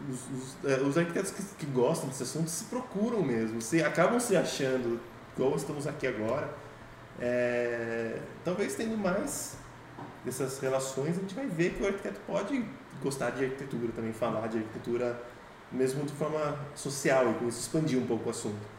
os, 0.09 0.19
os, 0.29 0.71
é, 0.71 0.81
os 0.81 0.97
arquitetos 0.97 1.31
que, 1.31 1.43
que 1.43 1.65
gostam 1.67 2.09
desse 2.09 2.23
assunto 2.23 2.49
se 2.49 2.65
procuram 2.65 3.21
mesmo, 3.23 3.61
se, 3.61 3.83
acabam 3.83 4.19
se 4.19 4.35
achando, 4.35 4.99
igual 5.35 5.55
estamos 5.55 5.87
aqui 5.87 6.07
agora. 6.07 6.49
É, 7.19 8.19
talvez 8.43 8.75
tendo 8.75 8.97
mais 8.97 9.57
dessas 10.23 10.59
relações, 10.59 11.17
a 11.17 11.21
gente 11.21 11.33
vai 11.33 11.47
ver 11.47 11.73
que 11.73 11.83
o 11.83 11.87
arquiteto 11.87 12.19
pode 12.27 12.65
gostar 13.01 13.31
de 13.31 13.45
arquitetura 13.45 13.91
também, 13.95 14.11
falar 14.11 14.47
de 14.47 14.57
arquitetura, 14.57 15.19
mesmo 15.71 16.03
de 16.05 16.13
forma 16.13 16.59
social, 16.75 17.31
e 17.31 17.33
com 17.35 17.47
isso 17.47 17.61
expandir 17.61 17.97
um 17.97 18.05
pouco 18.05 18.27
o 18.27 18.29
assunto. 18.29 18.74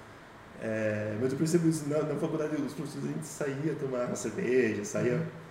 É, 0.63 1.17
mas 1.21 1.33
eu 1.33 1.39
percebo 1.39 1.69
isso 1.69 1.89
na, 1.89 2.03
na 2.03 2.15
faculdade, 2.17 2.55
os 2.57 2.73
professores 2.73 3.05
a 3.05 3.13
gente 3.13 3.27
saía 3.27 3.75
tomar 3.75 4.07
uma 4.07 4.17
cerveja, 4.17 4.85
saía. 4.85 5.11
Começava 5.13 5.46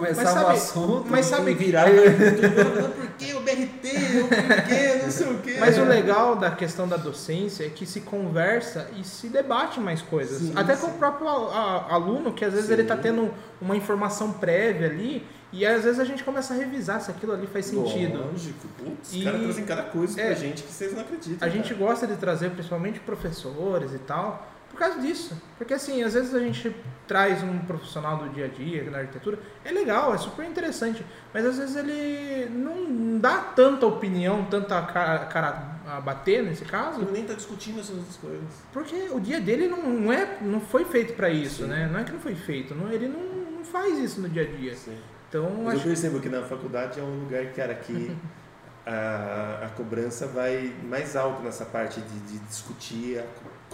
Mas 0.00 0.16
sabe- 0.18 0.44
o 0.44 0.48
assunto. 0.48 1.06
mas 1.10 1.26
sabe 1.26 1.54
que- 1.54 1.64
virar 1.64 1.86
por 1.86 3.06
que 3.18 3.32
o 3.34 3.40
BRT, 3.40 3.88
o 4.22 4.28
porquê, 4.28 5.00
não 5.02 5.10
sei 5.10 5.26
o 5.28 5.38
quê. 5.38 5.56
Mas 5.60 5.78
o 5.78 5.84
legal 5.84 6.36
da 6.36 6.50
questão 6.50 6.86
da 6.88 6.96
docência 6.96 7.64
é 7.66 7.68
que 7.68 7.86
se 7.86 8.00
conversa 8.00 8.88
e 8.96 9.04
se 9.04 9.28
debate 9.28 9.78
mais 9.80 10.02
coisas. 10.02 10.38
Sim, 10.38 10.52
Até 10.54 10.74
sim. 10.76 10.82
com 10.86 10.92
o 10.92 10.94
próprio 10.98 11.28
aluno, 11.28 12.32
que 12.32 12.44
às 12.44 12.52
vezes 12.52 12.66
Sim. 12.68 12.72
ele 12.74 12.82
está 12.82 12.96
tendo 12.96 13.32
uma 13.60 13.76
informação 13.76 14.32
prévia 14.32 14.86
ali, 14.88 15.26
e 15.52 15.64
às 15.64 15.84
vezes 15.84 16.00
a 16.00 16.04
gente 16.04 16.24
começa 16.24 16.52
a 16.52 16.56
revisar 16.56 17.00
se 17.00 17.10
aquilo 17.12 17.32
ali 17.32 17.46
faz 17.46 17.66
sentido. 17.66 18.18
Lógico, 18.32 18.66
putz, 18.76 19.12
E- 19.12 19.18
os 19.18 19.24
caras 19.24 19.42
trazem 19.42 19.64
cada 19.64 19.82
coisa 19.84 20.20
é, 20.20 20.26
pra 20.26 20.34
gente 20.34 20.62
que 20.64 20.72
vocês 20.72 20.92
não 20.92 21.00
acreditam. 21.02 21.46
A 21.46 21.50
gente 21.50 21.72
cara. 21.72 21.86
gosta 21.86 22.06
de 22.08 22.16
trazer 22.16 22.50
principalmente 22.50 22.98
professores 23.00 23.92
e 23.94 23.98
tal, 23.98 24.48
por 24.74 24.80
causa 24.80 25.00
disso. 25.00 25.40
Porque 25.56 25.72
assim, 25.72 26.02
às 26.02 26.14
vezes 26.14 26.34
a 26.34 26.40
gente 26.40 26.74
traz 27.06 27.42
um 27.42 27.58
profissional 27.60 28.16
do 28.16 28.28
dia 28.30 28.46
a 28.46 28.48
dia 28.48 28.90
na 28.90 28.98
arquitetura, 28.98 29.38
é 29.64 29.70
legal, 29.70 30.14
é 30.14 30.18
super 30.18 30.44
interessante, 30.44 31.04
mas 31.32 31.44
às 31.46 31.58
vezes 31.58 31.76
ele 31.76 32.48
não 32.50 33.18
dá 33.18 33.38
tanta 33.38 33.86
opinião, 33.86 34.44
tanta 34.46 34.80
cara, 34.82 35.26
cara 35.26 35.74
a 35.86 36.00
bater 36.00 36.42
nesse 36.42 36.64
caso, 36.64 37.02
Ele 37.02 37.12
nem 37.12 37.24
tá 37.24 37.34
discutindo 37.34 37.78
essas 37.78 37.96
outras 37.96 38.16
coisas. 38.16 38.42
porque 38.72 39.08
o 39.10 39.20
dia 39.20 39.38
dele 39.40 39.68
não, 39.68 39.82
não 39.82 40.12
é, 40.12 40.38
não 40.40 40.60
foi 40.60 40.84
feito 40.86 41.12
para 41.14 41.28
isso, 41.28 41.62
Sim. 41.62 41.68
né? 41.68 41.88
Não 41.92 42.00
é 42.00 42.04
que 42.04 42.12
não 42.12 42.20
foi 42.20 42.34
feito, 42.34 42.74
não, 42.74 42.90
ele 42.90 43.06
não, 43.06 43.20
não 43.58 43.64
faz 43.64 43.98
isso 43.98 44.20
no 44.20 44.28
dia 44.28 44.42
a 44.42 44.46
dia. 44.46 44.74
Sim. 44.74 44.98
Então, 45.28 45.50
Mas 45.50 45.74
eu 45.74 45.78
acho 45.80 45.82
percebo 45.84 46.20
que 46.20 46.28
na 46.28 46.42
faculdade 46.42 46.98
é 46.98 47.02
um 47.02 47.20
lugar, 47.20 47.44
cara, 47.52 47.74
que 47.74 48.16
a, 48.86 49.60
a 49.64 49.68
cobrança 49.70 50.26
vai 50.26 50.72
mais 50.84 51.16
alto 51.16 51.42
nessa 51.42 51.64
parte 51.64 52.00
de, 52.00 52.18
de 52.20 52.38
discutir 52.40 53.18
a 53.18 53.24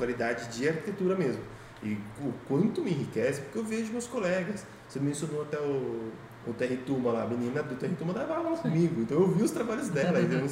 qualidade 0.01 0.57
de 0.57 0.67
arquitetura 0.67 1.15
mesmo. 1.15 1.43
E 1.83 1.99
o 2.21 2.33
quanto 2.49 2.83
me 2.83 2.91
enriquece, 2.91 3.43
porque 3.43 3.59
eu 3.59 3.65
vejo 3.65 3.93
meus 3.93 4.07
colegas. 4.07 4.65
Você 4.89 4.99
mencionou 4.99 5.43
até 5.43 5.59
o, 5.59 6.11
o 6.47 6.53
Terry 6.55 6.79
Tuma 6.79 7.13
lá, 7.13 7.23
a 7.23 7.27
menina 7.27 7.63
do 7.63 7.75
Terry 7.77 7.95
Tuma 7.95 8.13
dava 8.13 8.35
aula 8.37 8.57
comigo, 8.57 9.01
então 9.03 9.19
eu 9.21 9.29
vi 9.29 9.43
os 9.43 9.51
trabalhos 9.51 9.89
dela. 9.89 10.21
E 10.21 10.27
tem 10.27 10.43
um 10.43 10.49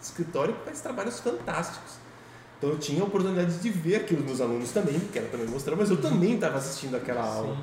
escritório 0.00 0.54
que 0.54 0.64
faz 0.64 0.80
trabalhos 0.80 1.18
fantásticos. 1.20 1.94
Então 2.58 2.70
eu 2.70 2.78
tinha 2.78 3.02
a 3.02 3.06
oportunidade 3.06 3.58
de 3.58 3.70
ver 3.70 3.96
aquilo 3.96 4.22
nos 4.22 4.40
alunos 4.40 4.70
também, 4.70 5.00
que 5.00 5.18
ela 5.18 5.28
também 5.28 5.46
mostrou, 5.46 5.76
mas 5.76 5.90
eu 5.90 6.00
também 6.00 6.34
estava 6.34 6.58
assistindo 6.58 6.94
aquela 6.94 7.24
aula. 7.24 7.56
Sim. 7.56 7.62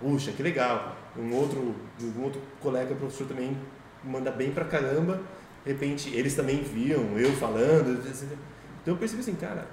Puxa, 0.00 0.32
que 0.32 0.42
legal. 0.42 0.96
Um 1.16 1.34
outro, 1.34 1.74
um 2.02 2.22
outro 2.22 2.40
colega 2.60 2.94
professor 2.94 3.26
também 3.26 3.56
manda 4.02 4.30
bem 4.30 4.50
pra 4.52 4.64
caramba. 4.64 5.20
De 5.64 5.72
repente, 5.72 6.14
eles 6.14 6.34
também 6.34 6.62
viam 6.62 7.18
eu 7.18 7.32
falando. 7.32 7.98
Então 8.82 8.94
eu 8.94 8.96
percebi 8.96 9.20
assim, 9.22 9.34
cara, 9.34 9.66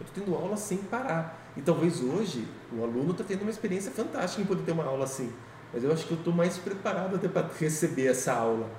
eu 0.00 0.06
tô 0.06 0.20
tendo 0.20 0.34
aula 0.34 0.56
sem 0.56 0.78
parar. 0.78 1.38
E 1.56 1.62
talvez 1.62 2.00
hoje 2.02 2.46
o 2.72 2.82
aluno 2.82 3.14
tá 3.14 3.24
tendo 3.24 3.42
uma 3.42 3.50
experiência 3.50 3.90
fantástica 3.90 4.42
em 4.42 4.44
poder 4.44 4.62
ter 4.62 4.72
uma 4.72 4.84
aula 4.84 5.04
assim. 5.04 5.32
Mas 5.72 5.84
eu 5.84 5.92
acho 5.92 6.06
que 6.06 6.12
eu 6.12 6.18
tô 6.18 6.30
mais 6.30 6.56
preparado 6.56 7.16
até 7.16 7.28
para 7.28 7.48
receber 7.58 8.06
essa 8.06 8.32
aula. 8.32 8.70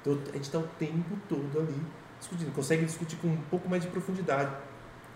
Então 0.00 0.18
a 0.30 0.36
gente 0.36 0.50
tá 0.50 0.58
o 0.58 0.68
tempo 0.78 1.18
todo 1.28 1.58
ali 1.58 1.80
discutindo. 2.18 2.54
Consegue 2.54 2.84
discutir 2.84 3.16
com 3.16 3.28
um 3.28 3.42
pouco 3.50 3.68
mais 3.68 3.82
de 3.82 3.88
profundidade. 3.88 4.50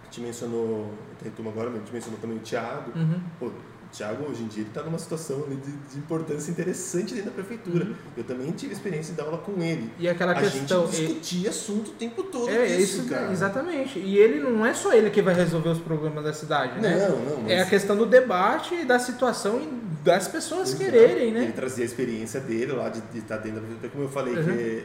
A 0.02 0.04
gente 0.06 0.20
mencionou, 0.20 0.92
eu 1.20 1.24
retomo 1.24 1.50
agora, 1.50 1.70
a 1.70 1.72
gente 1.72 1.92
mencionou 1.92 2.20
também 2.20 2.36
o 2.36 2.40
Thiago. 2.40 2.92
Uhum. 2.96 3.20
Pô, 3.38 3.50
Thiago, 3.92 4.24
hoje 4.30 4.42
em 4.42 4.46
dia, 4.46 4.62
ele 4.62 4.70
está 4.70 4.82
numa 4.82 4.98
situação 4.98 5.42
de, 5.48 5.56
de 5.56 5.98
importância 5.98 6.50
interessante 6.50 7.12
dentro 7.14 7.30
da 7.30 7.34
prefeitura. 7.36 7.84
Uhum. 7.84 7.94
Eu 8.16 8.24
também 8.24 8.50
tive 8.52 8.72
experiência 8.72 9.12
de 9.12 9.18
dar 9.20 9.24
aula 9.26 9.38
com 9.38 9.60
ele. 9.62 9.90
E 9.98 10.08
aquela 10.08 10.32
a 10.32 10.40
questão. 10.40 10.86
gente 10.90 10.98
discutia 11.06 11.50
assunto 11.50 11.88
o 11.90 11.94
tempo 11.94 12.22
todo 12.22 12.48
É, 12.50 12.66
isso, 12.76 13.04
cara. 13.04 13.30
exatamente. 13.30 13.98
E 13.98 14.16
ele 14.16 14.40
não 14.40 14.64
é 14.64 14.72
só 14.72 14.92
ele 14.94 15.10
que 15.10 15.20
vai 15.20 15.34
resolver 15.34 15.68
os 15.68 15.78
problemas 15.78 16.24
da 16.24 16.32
cidade, 16.32 16.80
né? 16.80 17.06
Não, 17.08 17.18
não, 17.18 17.42
mas... 17.42 17.52
É 17.52 17.60
a 17.60 17.66
questão 17.66 17.94
do 17.94 18.06
debate 18.06 18.74
e 18.74 18.84
da 18.86 18.98
situação 18.98 19.60
e 19.60 20.02
das 20.02 20.26
pessoas 20.26 20.70
Exato. 20.70 20.84
quererem, 20.84 21.28
Ele 21.28 21.40
né? 21.40 21.52
trazia 21.54 21.84
a 21.84 21.86
experiência 21.86 22.40
dele 22.40 22.72
lá 22.72 22.88
de, 22.88 23.00
de 23.02 23.18
estar 23.18 23.36
dentro 23.36 23.60
da 23.60 23.66
prefeitura. 23.66 23.90
Como 23.92 24.04
eu 24.04 24.08
falei, 24.08 24.34
Uhum. 24.34 24.56
que 24.56 24.84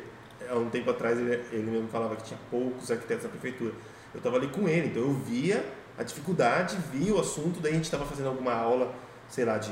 há 0.50 0.56
um 0.58 0.70
tempo 0.70 0.90
atrás 0.92 1.18
ele, 1.18 1.42
ele 1.52 1.72
mesmo 1.72 1.88
falava 1.88 2.16
que 2.18 2.24
tinha 2.24 2.40
poucos 2.52 2.92
arquitetos 2.92 3.24
na 3.24 3.30
prefeitura. 3.30 3.72
Eu 4.14 4.18
estava 4.18 4.36
ali 4.38 4.48
com 4.48 4.68
ele, 4.68 4.88
então 4.88 5.02
eu 5.04 5.14
via 5.14 5.64
a 5.98 6.04
dificuldade, 6.04 6.78
vi 6.92 7.12
o 7.12 7.20
assunto, 7.20 7.60
daí 7.60 7.72
a 7.72 7.76
gente 7.76 7.86
estava 7.86 8.06
fazendo 8.06 8.30
alguma 8.30 8.54
aula, 8.54 8.94
sei 9.28 9.46
lá, 9.46 9.58
de, 9.58 9.72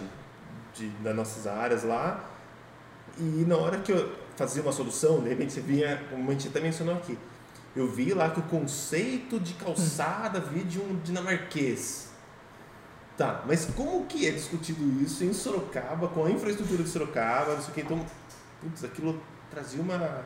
de, 0.73 0.89
das 1.01 1.15
nossas 1.15 1.45
áreas 1.45 1.83
lá, 1.83 2.29
e 3.17 3.45
na 3.47 3.55
hora 3.55 3.79
que 3.79 3.91
eu 3.91 4.13
fazia 4.35 4.61
uma 4.61 4.71
solução, 4.71 5.21
de 5.21 5.29
repente 5.29 5.53
você 5.53 5.61
vinha, 5.61 6.03
como 6.09 6.29
a 6.29 6.33
gente 6.33 6.47
até 6.47 6.59
mencionou 6.59 6.95
aqui, 6.95 7.17
eu 7.75 7.87
vi 7.87 8.13
lá 8.13 8.29
que 8.29 8.39
o 8.39 8.43
conceito 8.43 9.39
de 9.39 9.53
calçada 9.53 10.39
vi 10.39 10.63
de 10.63 10.79
um 10.79 10.99
dinamarquês. 11.03 12.09
Tá, 13.17 13.43
mas 13.45 13.65
como 13.75 14.05
que 14.05 14.27
é 14.27 14.31
discutido 14.31 15.01
isso 15.01 15.23
em 15.23 15.31
Sorocaba, 15.31 16.09
com 16.09 16.25
a 16.25 16.31
infraestrutura 16.31 16.83
de 16.83 16.89
Sorocaba, 16.89 17.53
não 17.53 17.61
sei 17.61 17.71
o 17.71 17.73
que, 17.73 17.81
então, 17.81 18.05
putz, 18.61 18.83
aquilo 18.83 19.21
trazia 19.49 19.81
uma, 19.81 20.25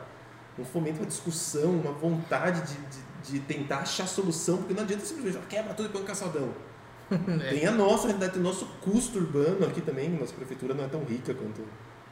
um 0.58 0.64
fomento, 0.64 0.98
uma 0.98 1.06
discussão, 1.06 1.70
uma 1.70 1.92
vontade 1.92 2.62
de, 2.62 2.74
de, 2.74 2.98
de 3.22 3.40
tentar 3.40 3.78
achar 3.78 4.06
solução, 4.06 4.58
porque 4.58 4.74
não 4.74 4.82
adianta 4.82 5.04
simplesmente 5.04 5.38
ah, 5.42 5.46
quebra 5.48 5.74
tudo 5.74 5.86
e 5.88 5.92
põe 5.92 6.02
um 6.02 6.04
caçadão. 6.04 6.48
É. 7.10 7.50
Tem 7.50 7.66
a 7.66 7.72
nossa 7.72 8.06
realidade, 8.06 8.34
tem 8.34 8.40
o 8.40 8.44
nosso 8.44 8.66
custo 8.80 9.18
urbano 9.18 9.66
aqui 9.66 9.80
também, 9.80 10.08
nossa 10.10 10.32
prefeitura 10.32 10.74
não 10.74 10.84
é 10.84 10.88
tão 10.88 11.02
rica 11.02 11.34
quanto, 11.34 11.60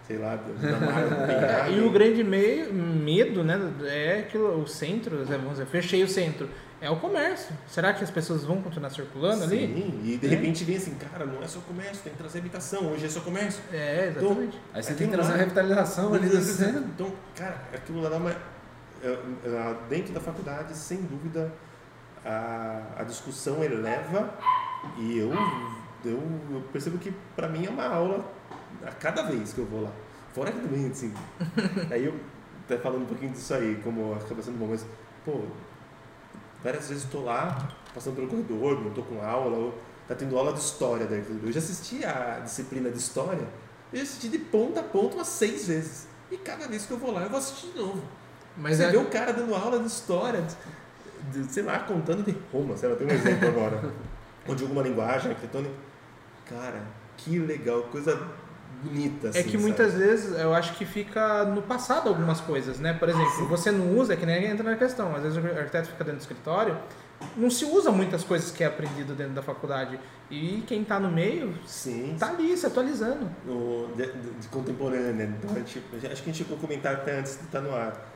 sei 0.07 0.19
lá, 0.19 0.37
Dinamarca, 0.59 1.15
É, 1.69 1.73
e 1.73 1.81
o 1.81 1.91
grande 1.91 2.25
meio, 2.25 2.75
medo, 2.75 3.45
né, 3.45 3.61
é 3.85 4.23
que 4.23 4.37
o 4.37 4.67
centro, 4.67 5.25
vamos 5.25 5.51
dizer, 5.53 5.67
fechei 5.67 6.03
o 6.03 6.09
centro, 6.09 6.49
é 6.81 6.91
o 6.91 6.97
comércio. 6.97 7.55
Será 7.69 7.93
que 7.95 8.03
as 8.03 8.11
pessoas 8.11 8.45
vão 8.45 8.61
continuar 8.61 8.91
circulando 8.91 9.45
ali? 9.45 9.59
Sim, 9.69 10.01
e 10.05 10.17
de 10.17 10.27
É. 10.27 10.31
repente 10.31 10.65
vem 10.65 10.77
assim, 10.77 10.95
cara, 10.95 11.25
não 11.25 11.41
é 11.43 11.47
só 11.47 11.61
comércio, 11.61 12.03
tem 12.03 12.13
que 12.13 12.19
trazer 12.19 12.39
habitação, 12.41 12.91
hoje 12.93 13.07
é 13.07 13.09
só 13.09 13.21
comércio. 13.21 13.61
É, 13.73 14.09
exatamente. 14.17 14.59
Aí 14.75 14.83
você 14.83 14.91
Aí 14.91 14.97
tem 14.97 15.07
que 15.09 15.13
trazer 15.15 15.33
a 15.33 15.37
revitalização 15.37 16.13
ali 16.15 16.29
do 16.29 16.41
centro. 16.41 16.81
Então, 16.95 17.13
cara, 17.37 17.63
aquilo 17.73 18.01
lá 18.01 18.09
dá 18.11 18.17
uma. 18.17 18.58
Dentro 19.89 20.13
da 20.13 20.21
faculdade, 20.21 20.77
sem 20.77 21.03
dúvida, 21.03 21.53
a, 22.25 22.83
a 22.99 23.05
discussão 23.05 23.63
eleva 23.63 24.35
e 24.97 25.19
eu, 25.19 25.31
eu, 26.05 26.23
eu 26.51 26.63
percebo 26.73 26.99
que 26.99 27.13
para 27.35 27.49
mim 27.49 27.67
é 27.67 27.71
uma 27.71 27.87
aula 27.87 28.25
a 28.85 28.91
cada 28.91 29.23
vez 29.23 29.53
que 29.53 29.59
eu 29.59 29.67
vou 29.67 29.83
lá. 29.83 29.93
Fora 30.33 30.53
que 30.53 30.61
também, 30.61 30.91
assim. 30.91 31.13
aí 31.91 32.05
eu 32.05 32.15
até 32.65 32.77
falando 32.77 33.03
um 33.03 33.07
pouquinho 33.07 33.33
disso 33.33 33.55
aí, 33.55 33.81
como 33.83 34.13
acaba 34.13 34.43
sendo 34.43 34.59
bom, 34.59 34.67
mas, 34.67 34.85
pô, 35.25 35.41
várias 36.63 36.89
vezes 36.89 37.05
estou 37.05 37.25
lá, 37.25 37.69
passando 37.95 38.17
pelo 38.17 38.29
corredor, 38.29 38.81
não 38.81 38.89
estou 38.89 39.05
com 39.05 39.23
aula, 39.23 39.57
ou 39.57 39.75
tá 40.07 40.15
tendo 40.15 40.37
aula 40.37 40.53
de 40.53 40.61
história 40.61 41.07
da 41.07 41.17
arquitetura. 41.17 41.49
Eu 41.49 41.53
já 41.53 41.61
assisti 41.61 42.05
a 42.05 42.41
disciplina 42.41 42.91
de 42.91 42.99
história, 42.99 43.47
eu 43.91 43.99
já 43.99 44.03
assisti 44.03 44.29
de 44.29 44.39
ponta 44.39 44.81
a 44.81 44.83
ponta 44.83 45.17
umas 45.17 45.29
seis 45.29 45.67
vezes. 45.67 46.07
E 46.31 46.37
cada 46.37 46.69
vez 46.69 46.85
que 46.85 46.93
eu 46.93 46.99
vou 46.99 47.11
lá, 47.11 47.23
eu 47.23 47.31
vou 47.31 47.39
assistir 47.39 47.69
de 47.69 47.79
novo. 47.79 48.03
Mas 48.59 48.77
Você 48.77 48.85
é, 48.85 48.91
vê 48.91 48.97
o 48.97 49.07
cara 49.07 49.33
dando 49.33 49.55
aula 49.55 49.79
de 49.79 49.87
história, 49.87 50.43
de, 51.33 51.43
de, 51.43 51.53
sei 51.53 51.63
lá, 51.63 51.79
contando 51.81 52.23
de 52.25 52.37
Roma, 52.53 52.77
sei 52.77 52.89
lá, 52.89 52.97
tem 52.97 53.07
um 53.07 53.11
exemplo 53.11 53.49
agora. 53.49 53.93
Ou 54.49 54.55
de 54.55 54.63
alguma 54.63 54.83
linguagem 54.83 55.31
arquitetônica. 55.31 55.75
Cara, 56.49 56.83
que 57.17 57.39
legal, 57.39 57.83
coisa 57.85 58.19
bonita. 58.83 59.27
é 59.29 59.31
assim, 59.31 59.43
que 59.45 59.59
muitas 59.59 59.95
vezes 59.95 60.39
eu 60.39 60.55
acho 60.55 60.75
que 60.75 60.85
fica 60.87 61.45
no 61.45 61.61
passado 61.63 62.09
algumas 62.09 62.41
coisas, 62.41 62.79
né? 62.79 62.95
Por 62.95 63.09
exemplo, 63.09 63.47
você 63.49 63.71
não 63.71 63.97
usa, 63.99 64.15
é 64.15 64.17
que 64.17 64.25
nem 64.25 64.47
entra 64.47 64.69
na 64.71 64.77
questão, 64.77 65.15
às 65.15 65.23
vezes 65.23 65.37
o 65.37 65.47
arquiteto 65.47 65.89
fica 65.89 66.05
dentro 66.05 66.19
do 66.19 66.23
escritório, 66.23 66.79
não 67.37 67.51
se 67.51 67.65
usa 67.65 67.91
muitas 67.91 68.23
coisas 68.25 68.51
que 68.51 68.63
é 68.65 68.67
aprendido 68.69 69.15
dentro 69.15 69.35
da 69.35 69.43
faculdade. 69.43 69.99
E 70.31 70.63
quem 70.67 70.83
está 70.83 70.99
no 71.01 71.11
meio 71.11 71.55
Sim, 71.67 72.17
tá 72.19 72.29
ali 72.29 72.57
se 72.57 72.67
atualizando. 72.67 73.29
no, 73.45 73.89
de, 73.95 74.07
de- 74.07 74.31
de 74.41 74.49
contemporânea. 74.49 75.25
Então, 75.25 75.51
a 75.55 75.59
gente, 75.59 75.83
acho 75.95 76.01
que 76.01 76.07
a 76.07 76.33
gente 76.33 76.37
chegou 76.39 76.57
a 76.57 76.61
comentar 76.61 76.95
até 76.95 77.19
antes 77.19 77.37
de 77.39 77.45
estar 77.45 77.61
no 77.61 77.75
ar. 77.75 78.08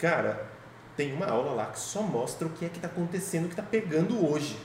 Cara, 0.00 0.50
tem 0.96 1.12
uma 1.12 1.26
aula 1.26 1.52
lá 1.52 1.66
que 1.66 1.78
só 1.78 2.02
mostra 2.02 2.46
o 2.46 2.50
que 2.50 2.64
é 2.64 2.68
que 2.68 2.76
está 2.76 2.88
acontecendo, 2.88 3.44
o 3.44 3.48
que 3.48 3.52
está 3.52 3.62
pegando 3.62 4.26
hoje 4.26 4.58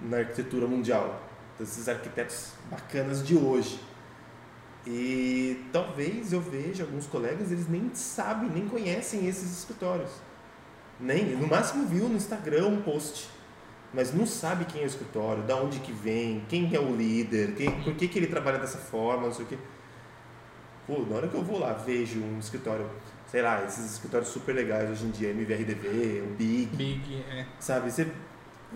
na 0.00 0.18
arquitetura 0.18 0.66
mundial. 0.66 1.22
Desses 1.58 1.88
arquitetos 1.88 2.52
bacanas 2.70 3.24
de 3.24 3.36
hoje. 3.36 3.80
E 4.86 5.64
talvez 5.72 6.32
eu 6.32 6.40
veja 6.40 6.82
alguns 6.82 7.06
colegas, 7.06 7.52
eles 7.52 7.68
nem 7.68 7.94
sabem, 7.94 8.50
nem 8.50 8.66
conhecem 8.66 9.28
esses 9.28 9.58
escritórios. 9.58 10.10
Nem, 10.98 11.36
no 11.36 11.46
máximo 11.46 11.86
viu 11.86 12.08
no 12.08 12.16
Instagram 12.16 12.66
um 12.66 12.82
post 12.82 13.28
mas 13.94 14.14
não 14.14 14.24
sabe 14.24 14.64
quem 14.64 14.80
é 14.80 14.84
o 14.84 14.86
escritório, 14.86 15.42
da 15.42 15.56
onde 15.56 15.78
que 15.80 15.92
vem, 15.92 16.42
quem 16.48 16.74
é 16.74 16.80
o 16.80 16.96
líder, 16.96 17.54
quem, 17.54 17.70
por 17.82 17.94
que, 17.94 18.08
que 18.08 18.18
ele 18.18 18.26
trabalha 18.26 18.58
dessa 18.58 18.78
forma, 18.78 19.26
não 19.26 19.34
sei 19.34 19.44
o 19.44 19.48
que. 19.48 19.58
Pô, 20.86 21.00
na 21.08 21.16
hora 21.16 21.28
que 21.28 21.34
eu 21.34 21.42
vou 21.42 21.60
lá, 21.60 21.72
vejo 21.72 22.20
um 22.20 22.38
escritório, 22.38 22.88
sei 23.30 23.40
lá, 23.40 23.64
esses 23.64 23.92
escritórios 23.92 24.30
super 24.30 24.52
legais 24.52 24.90
hoje 24.90 25.04
em 25.04 25.10
dia, 25.10 25.30
MVRDV, 25.30 26.24
o 26.26 26.34
Big, 26.34 26.76
Big, 26.76 27.24
é. 27.30 27.46
sabe? 27.60 27.90
Você, 27.90 28.10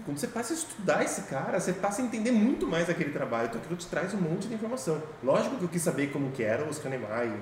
quando 0.04 0.16
você 0.16 0.28
passa 0.28 0.52
a 0.52 0.56
estudar 0.56 1.02
esse 1.02 1.22
cara, 1.22 1.58
você 1.58 1.72
passa 1.72 2.00
a 2.00 2.04
entender 2.04 2.30
muito 2.30 2.66
mais 2.66 2.88
aquele 2.88 3.10
trabalho, 3.10 3.48
então 3.48 3.60
aquilo 3.60 3.76
te 3.76 3.86
traz 3.88 4.14
um 4.14 4.20
monte 4.20 4.46
de 4.46 4.54
informação. 4.54 5.02
Lógico 5.22 5.56
que 5.56 5.64
eu 5.64 5.68
quis 5.68 5.82
saber 5.82 6.12
como 6.12 6.30
que 6.30 6.44
era 6.44 6.64
os 6.64 6.78
Kahneman, 6.78 7.40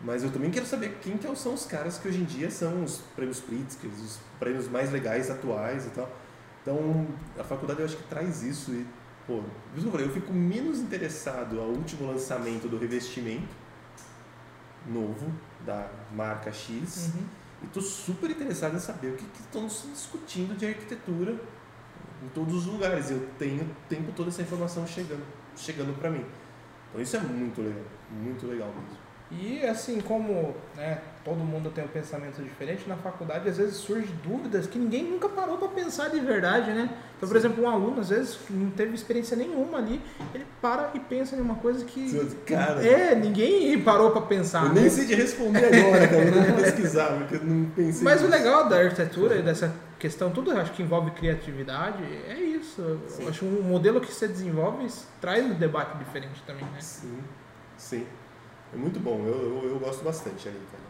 mas 0.00 0.22
eu 0.24 0.30
também 0.30 0.50
quero 0.50 0.64
saber 0.64 0.98
quem 1.02 1.18
que 1.18 1.36
são 1.36 1.52
os 1.52 1.66
caras 1.66 1.98
que 1.98 2.08
hoje 2.08 2.18
em 2.18 2.24
dia 2.24 2.50
são 2.50 2.84
os 2.84 3.02
prêmios 3.14 3.40
Pritzker, 3.40 3.90
os 3.90 4.18
prêmios 4.40 4.68
mais 4.68 4.90
legais 4.90 5.30
atuais 5.30 5.86
e 5.86 5.90
tal. 5.90 6.10
Então, 6.62 7.06
a 7.38 7.44
faculdade 7.44 7.80
eu 7.80 7.86
acho 7.86 7.96
que 7.96 8.04
traz 8.04 8.42
isso 8.42 8.70
e, 8.70 8.86
pô, 9.26 9.42
por 9.42 9.78
isso 9.78 9.86
eu 9.86 9.90
falei, 9.90 10.06
eu 10.06 10.12
fico 10.12 10.32
menos 10.32 10.78
interessado 10.78 11.60
ao 11.60 11.66
último 11.66 12.06
lançamento 12.06 12.68
do 12.68 12.78
revestimento 12.78 13.61
novo 14.86 15.32
da 15.64 15.88
marca 16.12 16.52
X 16.52 17.12
Uhum. 17.14 17.22
e 17.62 17.66
tô 17.68 17.80
super 17.80 18.30
interessado 18.30 18.76
em 18.76 18.80
saber 18.80 19.08
o 19.08 19.16
que 19.16 19.24
que 19.24 19.40
estão 19.40 19.66
discutindo 19.66 20.56
de 20.56 20.66
arquitetura 20.66 21.32
em 22.22 22.28
todos 22.28 22.54
os 22.54 22.66
lugares. 22.66 23.10
Eu 23.10 23.28
tenho 23.38 23.62
o 23.62 23.74
tempo 23.88 24.12
todo 24.12 24.28
essa 24.28 24.42
informação 24.42 24.86
chegando, 24.86 25.24
chegando 25.56 25.96
para 25.98 26.10
mim. 26.10 26.24
Então 26.90 27.00
isso 27.00 27.16
é 27.16 27.20
muito 27.20 27.60
legal, 27.62 27.84
muito 28.10 28.46
legal 28.46 28.68
mesmo. 28.68 28.98
E 29.30 29.64
assim 29.64 30.00
como 30.00 30.54
né, 30.76 31.00
todo 31.24 31.36
mundo 31.38 31.70
tem 31.70 31.84
um 31.84 31.88
pensamento 31.88 32.42
diferente, 32.42 32.88
na 32.88 32.96
faculdade 32.96 33.48
às 33.48 33.56
vezes 33.56 33.76
surgem 33.76 34.10
dúvidas 34.24 34.66
que 34.66 34.78
ninguém 34.78 35.04
nunca 35.04 35.28
parou 35.28 35.56
para 35.56 35.68
pensar 35.68 36.08
de 36.08 36.18
verdade, 36.18 36.72
né? 36.72 36.90
Então, 37.16 37.28
por 37.28 37.40
Sim. 37.40 37.46
exemplo, 37.46 37.64
um 37.64 37.68
aluno 37.68 38.00
às 38.00 38.08
vezes 38.08 38.38
não 38.50 38.70
teve 38.70 38.94
experiência 38.94 39.36
nenhuma 39.36 39.78
ali, 39.78 40.00
ele 40.34 40.44
para 40.60 40.90
e 40.94 41.00
pensa 41.00 41.36
em 41.36 41.40
uma 41.40 41.54
coisa 41.56 41.84
que 41.84 42.28
Cara, 42.46 42.84
é, 42.84 43.14
ninguém 43.14 43.80
parou 43.82 44.10
para 44.10 44.22
pensar. 44.22 44.64
eu 44.66 44.72
nem 44.72 44.84
né? 44.84 44.90
sei 44.90 45.06
de 45.06 45.14
responder 45.14 45.64
agora, 45.64 46.08
cara. 46.08 46.22
Eu 46.22 46.32
tenho 46.32 46.46
que 46.56 46.62
pesquisar, 46.62 47.18
porque 47.18 47.36
eu 47.36 47.44
não 47.44 47.70
pensei 47.70 48.02
Mas 48.02 48.20
o 48.20 48.26
nisso. 48.26 48.36
legal 48.36 48.68
da 48.68 48.76
arquitetura 48.78 49.36
e 49.36 49.42
dessa 49.42 49.72
questão, 49.98 50.30
tudo 50.32 50.50
acho 50.50 50.72
que 50.72 50.82
envolve 50.82 51.12
criatividade, 51.12 52.02
é 52.28 52.34
isso. 52.34 53.00
Sim. 53.06 53.22
Eu 53.22 53.28
acho 53.28 53.44
um 53.44 53.62
modelo 53.62 54.00
que 54.00 54.12
você 54.12 54.26
desenvolve 54.26 54.86
traz 55.20 55.44
um 55.44 55.54
debate 55.54 55.96
diferente 55.98 56.42
também, 56.44 56.64
né? 56.64 56.80
Sim, 56.80 57.18
sim. 57.76 58.06
É 58.74 58.76
muito 58.76 58.98
bom, 58.98 59.22
eu, 59.26 59.62
eu, 59.62 59.70
eu 59.70 59.78
gosto 59.78 60.02
bastante 60.02 60.48
ali, 60.48 60.58
cara. 60.72 60.82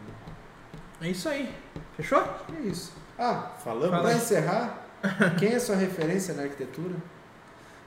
É 1.03 1.09
isso 1.09 1.27
aí. 1.27 1.53
Fechou? 1.97 2.23
É 2.57 2.61
isso. 2.61 2.93
Ah, 3.19 3.51
Falamos? 3.61 3.89
Fala 3.89 4.03
para 4.03 4.13
encerrar, 4.13 4.87
quem 5.37 5.49
é 5.53 5.59
sua 5.59 5.75
referência 5.75 6.33
na 6.33 6.43
arquitetura? 6.43 6.95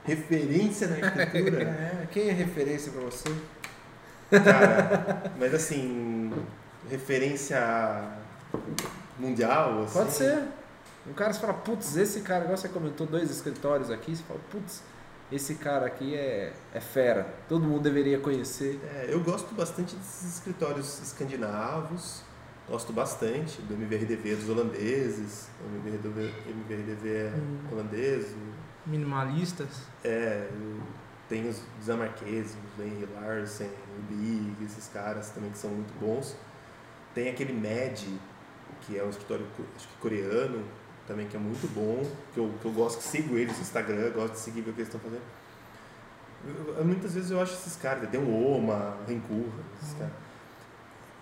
Referência 0.04 0.86
na 0.86 0.96
arquitetura? 0.96 1.64
É, 2.02 2.06
quem 2.12 2.28
é 2.28 2.32
referência 2.32 2.92
para 2.92 3.00
você? 3.00 3.34
Cara, 4.30 5.32
mas 5.38 5.54
assim, 5.54 6.30
referência 6.90 7.58
mundial, 9.18 9.84
assim. 9.84 9.98
Pode 9.98 10.12
ser. 10.12 10.42
Um 11.08 11.12
cara 11.14 11.32
você 11.32 11.40
fala, 11.40 11.54
putz, 11.54 11.96
esse 11.96 12.20
cara, 12.20 12.44
igual 12.44 12.56
você 12.56 12.68
comentou 12.68 13.06
dois 13.06 13.30
escritórios 13.30 13.90
aqui, 13.90 14.14
você 14.14 14.22
fala, 14.24 14.40
putz, 14.50 14.82
esse 15.32 15.54
cara 15.54 15.86
aqui 15.86 16.14
é, 16.14 16.52
é 16.74 16.80
fera, 16.80 17.26
todo 17.48 17.64
mundo 17.64 17.82
deveria 17.82 18.18
conhecer. 18.18 18.78
É, 18.94 19.06
eu 19.08 19.20
gosto 19.22 19.54
bastante 19.54 19.96
desses 19.96 20.34
escritórios 20.34 21.00
escandinavos, 21.00 22.22
gosto 22.68 22.92
bastante 22.92 23.60
do 23.62 23.74
MVRDV 23.74 24.36
dos 24.36 24.48
holandeses, 24.48 25.48
o 25.60 25.76
MVRDV, 25.76 26.32
MVRDV 26.48 27.08
é 27.16 27.32
Hum. 27.36 27.58
holandês, 27.72 28.34
Minimalistas. 28.84 29.68
é, 30.04 30.48
tem 31.28 31.48
os 31.48 31.60
dinamarqueses, 31.82 32.54
o 32.54 32.80
Lenny 32.82 33.06
Larsen, 33.20 33.68
o 33.68 34.02
Big, 34.12 34.64
esses 34.64 34.88
caras 34.88 35.30
também 35.30 35.50
que 35.50 35.58
são 35.58 35.70
muito 35.70 35.92
bons. 36.00 36.36
Tem 37.14 37.28
aquele 37.28 37.52
MED, 37.52 38.18
que 38.82 38.98
é 38.98 39.02
um 39.04 39.10
escritório 39.10 39.46
acho 39.76 39.88
que 39.88 39.94
coreano, 40.00 40.64
também 41.06 41.26
que 41.28 41.36
é 41.36 41.40
muito 41.40 41.66
bom, 41.72 42.04
que 42.34 42.40
eu, 42.40 42.52
que 42.60 42.64
eu 42.66 42.72
gosto, 42.72 42.98
que 42.98 43.04
sigo 43.04 43.36
eles 43.36 43.54
no 43.56 43.62
Instagram, 43.62 44.10
gosto 44.10 44.34
de 44.34 44.40
seguir 44.40 44.60
ver 44.62 44.70
o 44.70 44.74
que 44.74 44.80
eles 44.80 44.92
estão 44.92 45.00
fazendo. 45.00 45.22
Eu- 46.46 46.74
eu- 46.78 46.84
muitas 46.84 47.14
vezes 47.14 47.30
eu 47.30 47.40
acho 47.40 47.54
esses 47.54 47.76
caras, 47.76 48.08
tem 48.10 48.20
o 48.20 48.28
Oma, 48.56 48.96
o 49.02 49.08
Renkur, 49.08 49.46
esses 49.80 49.94
Hum. 49.94 49.98
caras. 49.98 50.12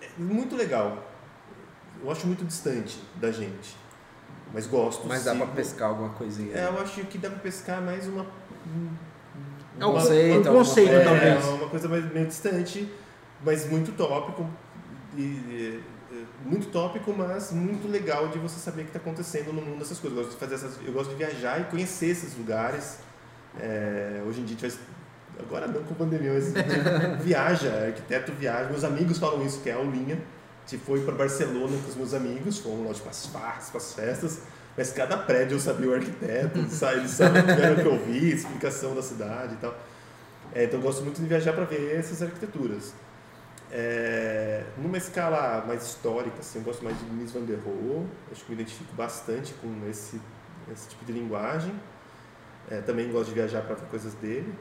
É 0.01 0.09
muito 0.21 0.55
legal. 0.55 1.11
Eu 2.03 2.11
acho 2.11 2.27
muito 2.27 2.45
distante 2.45 2.99
da 3.15 3.31
gente. 3.31 3.75
Mas 4.53 4.67
gosto. 4.67 5.07
Mas 5.07 5.23
dá 5.23 5.33
pra 5.35 5.45
sigo. 5.45 5.55
pescar 5.55 5.89
alguma 5.89 6.09
coisinha. 6.09 6.55
É, 6.55 6.65
eu 6.67 6.79
acho 6.81 7.01
que 7.05 7.17
dá 7.17 7.29
pra 7.29 7.39
pescar 7.39 7.81
mais 7.81 8.07
uma. 8.07 8.25
É 9.79 9.85
o 9.85 9.89
uma- 9.89 9.99
conceito, 10.01 10.35
alguma 10.47 10.57
conceito, 10.65 10.89
coisa. 10.89 11.03
talvez. 11.05 11.45
é 11.45 11.49
uma 11.49 11.69
coisa 11.69 11.87
mais, 11.89 12.13
meio 12.13 12.27
distante, 12.27 12.91
mas 13.43 13.69
muito 13.69 13.91
tópico. 13.97 14.47
E, 15.17 15.21
e, 15.21 15.83
muito 16.45 16.67
tópico, 16.67 17.13
mas 17.13 17.51
muito 17.51 17.87
legal 17.89 18.27
de 18.29 18.37
você 18.39 18.59
saber 18.59 18.81
o 18.81 18.85
que 18.85 18.89
está 18.91 18.99
acontecendo 18.99 19.51
no 19.51 19.61
mundo 19.61 19.79
dessas 19.79 19.99
coisas. 19.99 20.17
Eu 20.17 20.23
gosto 20.23 20.35
de 20.35 20.39
fazer 20.39 20.55
essas, 20.55 20.79
eu 20.85 20.93
gosto 20.93 21.09
de 21.09 21.15
viajar 21.15 21.59
e 21.59 21.63
conhecer 21.65 22.07
esses 22.07 22.37
lugares. 22.37 22.99
É, 23.59 24.21
hoje 24.25 24.41
em 24.41 24.45
dia 24.45 24.55
a 24.55 24.59
gente 24.59 24.61
faz, 24.61 24.79
agora 25.39 25.67
não 25.67 25.83
com 25.83 25.93
pandemia, 25.95 26.31
mas 26.33 26.53
viaja, 27.23 27.85
arquiteto 27.87 28.31
viaja. 28.33 28.69
Meus 28.69 28.83
amigos 28.83 29.17
falam 29.17 29.45
isso, 29.45 29.59
que 29.61 29.69
é 29.69 29.73
a 29.73 29.77
aulinha. 29.77 30.17
Gente 30.67 30.83
foi 30.83 31.01
para 31.03 31.13
Barcelona 31.13 31.77
com 31.83 31.89
os 31.89 31.95
meus 31.95 32.13
amigos, 32.13 32.57
fomos 32.59 32.87
lá 32.87 32.93
para 32.93 33.11
as 33.11 33.25
farras, 33.27 33.69
para 33.69 33.77
as 33.77 33.93
festas. 33.93 34.39
Mas 34.75 34.91
cada 34.91 35.17
prédio 35.17 35.55
eu 35.55 35.59
sabia 35.59 35.89
o 35.89 35.93
arquiteto, 35.93 36.65
sabe? 36.69 36.99
eles 36.99 37.11
sabiam 37.11 37.43
o 37.43 37.75
que 37.75 37.85
eu 37.85 38.05
vi, 38.05 38.31
explicação 38.33 38.95
da 38.95 39.01
cidade 39.01 39.53
e 39.53 39.57
tal. 39.57 39.75
É, 40.53 40.65
então 40.65 40.79
gosto 40.79 41.03
muito 41.03 41.21
de 41.21 41.27
viajar 41.27 41.53
para 41.53 41.65
ver 41.65 41.95
essas 41.95 42.21
arquiteturas. 42.21 42.93
É, 43.71 44.63
numa 44.77 44.97
escala 44.97 45.63
mais 45.65 45.83
histórica, 45.83 46.39
assim, 46.39 46.59
eu 46.59 46.65
gosto 46.65 46.83
mais 46.83 46.97
de 46.97 47.05
Mies 47.05 47.31
van 47.31 47.41
der 47.41 47.59
Rohe, 47.59 48.05
acho 48.31 48.43
que 48.43 48.51
me 48.51 48.61
identifico 48.61 48.93
bastante 48.93 49.53
com 49.55 49.67
esse, 49.89 50.19
esse 50.71 50.89
tipo 50.89 51.05
de 51.05 51.13
linguagem. 51.13 51.73
É, 52.69 52.81
também 52.81 53.11
gosto 53.11 53.29
de 53.29 53.35
viajar 53.35 53.61
para 53.61 53.75
ver 53.75 53.85
coisas 53.87 54.13
dele. 54.15 54.53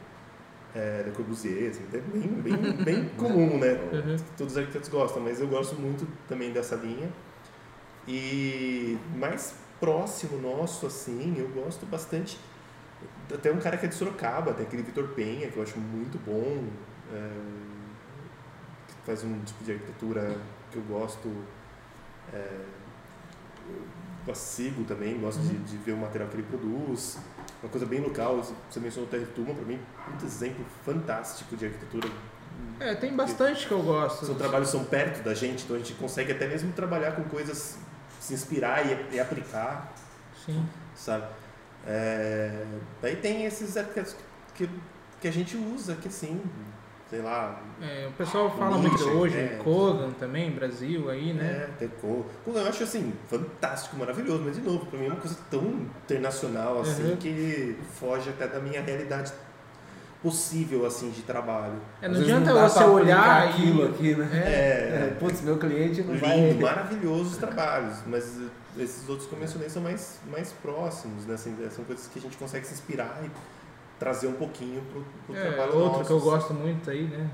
É, 0.74 1.04
Le 1.06 1.12
Corbusier, 1.12 1.70
assim, 1.70 1.84
é 1.92 1.98
bem, 1.98 2.28
bem, 2.42 2.72
bem 2.84 3.08
comum, 3.16 3.58
né? 3.58 3.74
Uhum. 3.92 4.16
Todos 4.36 4.54
os 4.54 4.58
arquitetos 4.58 4.88
gostam, 4.88 5.22
mas 5.22 5.40
eu 5.40 5.46
gosto 5.46 5.76
muito 5.76 6.06
também 6.28 6.52
dessa 6.52 6.74
linha. 6.74 7.08
E 8.08 8.98
mais 9.16 9.54
próximo 9.78 10.40
nosso, 10.40 10.86
assim, 10.86 11.34
eu 11.38 11.48
gosto 11.48 11.86
bastante. 11.86 12.38
Até 13.32 13.52
um 13.52 13.58
cara 13.58 13.76
que 13.76 13.86
é 13.86 13.88
de 13.88 13.94
Sorocaba, 13.94 14.52
tem 14.52 14.66
aquele 14.66 14.82
Vitor 14.82 15.08
Penha, 15.08 15.48
que 15.48 15.56
eu 15.56 15.62
acho 15.62 15.78
muito 15.78 16.18
bom. 16.24 16.66
É, 17.12 17.30
que 18.88 18.94
faz 19.06 19.22
um 19.22 19.38
tipo 19.40 19.62
de 19.62 19.72
arquitetura 19.72 20.36
que 20.70 20.78
eu 20.78 20.82
gosto. 20.82 21.30
É, 22.32 22.64
eu 24.26 24.34
sigo 24.34 24.84
também, 24.84 25.20
gosto 25.20 25.40
de, 25.40 25.56
de 25.56 25.76
ver 25.76 25.92
o 25.92 25.98
material 25.98 26.28
que 26.28 26.36
ele 26.36 26.44
produz. 26.44 27.18
Uma 27.64 27.70
coisa 27.70 27.86
bem 27.86 27.98
local, 27.98 28.42
você 28.42 28.78
mencionou 28.78 29.08
o 29.08 29.10
Terra 29.10 29.26
Tuma, 29.34 29.54
para 29.54 29.64
mim, 29.64 29.80
um 30.06 30.26
exemplo 30.26 30.62
fantástico 30.84 31.56
de 31.56 31.64
arquitetura. 31.64 32.10
É, 32.78 32.94
tem 32.94 33.16
bastante 33.16 33.66
que 33.66 33.72
eu 33.72 33.82
gosto. 33.82 34.26
São 34.26 34.34
trabalhos 34.34 34.68
são 34.68 34.84
perto 34.84 35.24
da 35.24 35.32
gente, 35.32 35.64
então 35.64 35.74
a 35.74 35.78
gente 35.78 35.94
consegue 35.94 36.32
até 36.32 36.46
mesmo 36.46 36.74
trabalhar 36.74 37.12
com 37.12 37.24
coisas, 37.24 37.78
se 38.20 38.34
inspirar 38.34 38.84
e, 38.84 39.14
e 39.16 39.18
aplicar, 39.18 39.94
Sim. 40.44 40.62
sabe? 40.94 41.24
É, 41.86 42.66
daí 43.00 43.16
tem 43.16 43.46
esses 43.46 43.78
arquitetos 43.78 44.14
que, 44.54 44.68
que 45.22 45.26
a 45.26 45.32
gente 45.32 45.56
usa, 45.56 45.94
que 45.94 46.08
assim, 46.08 46.42
sei 47.10 47.20
lá, 47.22 47.60
É, 47.80 48.06
o 48.08 48.12
pessoal 48.12 48.50
fala 48.56 48.78
Nietzsche, 48.78 49.04
muito 49.04 49.18
hoje, 49.18 49.36
é. 49.36 49.58
Kogan 49.62 50.10
também, 50.18 50.50
Brasil 50.50 51.08
aí, 51.10 51.32
né? 51.32 51.44
É, 51.44 51.70
tem 51.78 51.88
co- 52.00 52.24
co- 52.44 52.52
Eu 52.52 52.66
acho 52.66 52.82
assim, 52.82 53.12
fantástico, 53.28 53.96
maravilhoso, 53.96 54.42
mas 54.44 54.56
de 54.56 54.62
novo, 54.62 54.86
pra 54.86 54.98
mim 54.98 55.06
é 55.06 55.08
uma 55.10 55.20
coisa 55.20 55.36
tão 55.50 55.62
internacional 56.04 56.80
assim 56.80 57.10
Uhum. 57.10 57.16
que 57.16 57.76
foge 58.00 58.30
até 58.30 58.46
da 58.48 58.58
minha 58.58 58.80
realidade 58.82 59.32
possível 60.22 60.86
assim 60.86 61.10
de 61.10 61.20
trabalho. 61.22 61.74
É, 62.00 62.08
não 62.08 62.18
adianta 62.18 62.54
dá 62.54 62.66
você 62.68 62.82
olhar 62.84 63.18
aplicar 63.18 63.46
e... 63.46 63.50
aquilo 63.62 63.84
aqui, 63.86 64.14
né? 64.14 64.30
É, 64.32 64.48
É, 65.10 65.16
putz, 65.20 65.42
meu 65.42 65.58
cliente 65.58 66.00
não 66.02 66.14
lindo, 66.14 66.20
vai. 66.20 66.54
maravilhosos 66.74 67.32
os 67.32 67.36
trabalhos, 67.36 67.98
mas 68.06 68.38
esses 68.78 69.06
outros 69.08 69.28
que 69.28 69.34
eu 69.34 69.38
mencionei 69.38 69.68
são 69.68 69.82
mais, 69.82 70.18
mais 70.30 70.50
próximos, 70.52 71.26
né? 71.26 71.34
Assim, 71.34 71.54
são 71.70 71.84
coisas 71.84 72.06
que 72.08 72.18
a 72.18 72.22
gente 72.22 72.36
consegue 72.38 72.66
se 72.66 72.72
inspirar 72.72 73.20
e 73.22 73.30
trazer 74.04 74.26
um 74.26 74.34
pouquinho 74.34 74.82
pro, 74.82 75.02
pro 75.26 75.34
É, 75.34 75.50
trabalho 75.52 75.78
outro 75.78 75.98
nosso. 75.98 76.04
que 76.04 76.12
eu 76.12 76.20
gosto 76.20 76.52
muito 76.52 76.90
aí, 76.90 77.04
né? 77.04 77.30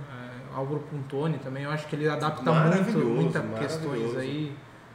É, 0.53 0.57
Álvaro 0.57 0.79
Puntoni 0.89 1.39
também, 1.39 1.65
eu 1.65 1.71
acho 1.71 1.89
que 1.89 1.97
ele 1.97 2.09
adapta 2.09 2.53
muito, 2.53 2.99
muitas 2.99 3.59
questões 3.59 4.17
aí. 4.17 4.55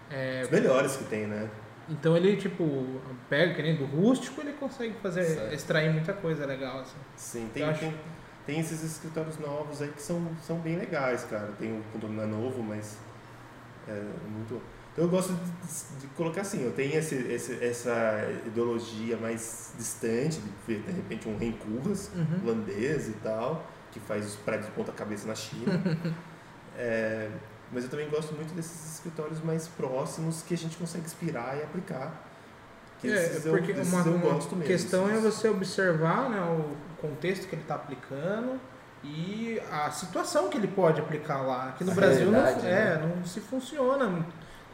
É, 0.10 0.41
Os 0.43 0.49
melhores 0.49 0.95
que 0.95 1.03
tem, 1.06 1.27
né? 1.27 1.49
então 1.89 2.15
ele, 2.15 2.35
tipo, 2.38 2.85
pega, 3.30 3.53
que 3.53 3.61
nem 3.61 3.76
do 3.76 3.85
rústico, 3.85 4.39
ele 4.41 4.53
consegue 4.53 4.93
fazer, 5.03 5.23
Certo. 5.23 5.53
extrair 5.53 5.91
muita 5.91 6.14
coisa 6.14 6.45
legal, 6.45 6.80
assim. 6.80 6.97
Sim, 7.18 7.49
tem, 7.53 7.64
acho- 7.64 7.80
tem, 7.81 7.95
tem 8.45 8.60
esses 8.60 8.81
escritórios 8.84 9.38
novos 9.38 9.81
aí 9.81 9.89
que 9.89 10.02
são, 10.02 10.26
são 10.41 10.57
bem 10.60 10.77
legais, 10.77 11.26
cara. 11.26 11.49
Tem 11.60 11.72
o 11.73 12.07
não 12.07 12.23
é 12.23 12.26
novo, 12.26 12.64
mas 12.64 12.97
é 13.88 14.02
muito. 14.30 14.61
Então 14.95 15.03
eu 15.05 15.09
gosto 15.11 15.34
de, 15.34 15.99
de 15.99 16.07
colocar 16.15 16.39
assim, 16.41 16.63
eu 16.63 16.72
tenho 16.72 16.95
esse, 16.97 17.15
esse, 17.15 17.61
essa 17.61 18.26
ideologia 18.45 19.17
mais 19.17 19.73
distante, 19.77 20.39
de 20.39 20.49
ver 20.65 20.81
de 20.84 20.91
repente 20.93 21.27
um 21.27 21.38
Rencurras, 21.38 22.09
Uhum. 22.15 22.39
holandês 22.47 23.09
e 23.09 23.13
tal, 23.22 23.65
que 23.91 23.99
faz 23.99 24.26
os 24.26 24.35
prédios 24.38 24.67
de 24.67 24.72
ponta 24.72 24.93
cabeça 24.93 25.27
na 25.27 25.35
China. 25.35 25.73
É, 26.77 27.30
mas 27.72 27.85
eu 27.85 27.89
também 27.89 28.09
gosto 28.09 28.34
muito 28.35 28.53
desses 28.53 28.95
escritórios 28.95 29.41
mais 29.41 29.65
próximos 29.65 30.41
que 30.41 30.53
a 30.53 30.57
gente 30.57 30.76
consegue 30.76 31.05
inspirar 31.05 31.55
e 31.57 31.63
aplicar. 31.63 32.22
Que 32.99 33.07
É, 33.09 33.15
esses 33.15 33.45
eu, 33.45 33.53
porque 33.53 33.72
esses 33.72 33.93
uma, 33.93 34.01
eu 34.05 34.11
uma 34.15 34.22
gosto 34.34 34.55
mesmo. 34.57 34.67
questão 34.67 35.07
é 35.09 35.13
esses- 35.13 35.23
você 35.23 35.47
observar 35.47 36.30
né, 36.30 36.38
o 36.41 36.76
contexto 36.99 37.47
que 37.47 37.55
ele 37.55 37.61
está 37.61 37.76
aplicando 37.76 38.59
e 39.05 39.57
a 39.72 39.89
situação 39.89 40.49
que 40.49 40.57
ele 40.57 40.67
pode 40.67 40.99
aplicar 40.99 41.43
lá. 41.43 41.69
Aqui 41.69 41.85
no 41.85 41.93
A 41.93 41.95
Brasil 41.95 42.30
não, 42.30 42.45
é, 42.45 42.55
né? 42.55 42.97
não 43.15 43.26
se 43.26 43.39
funciona. 43.39 44.26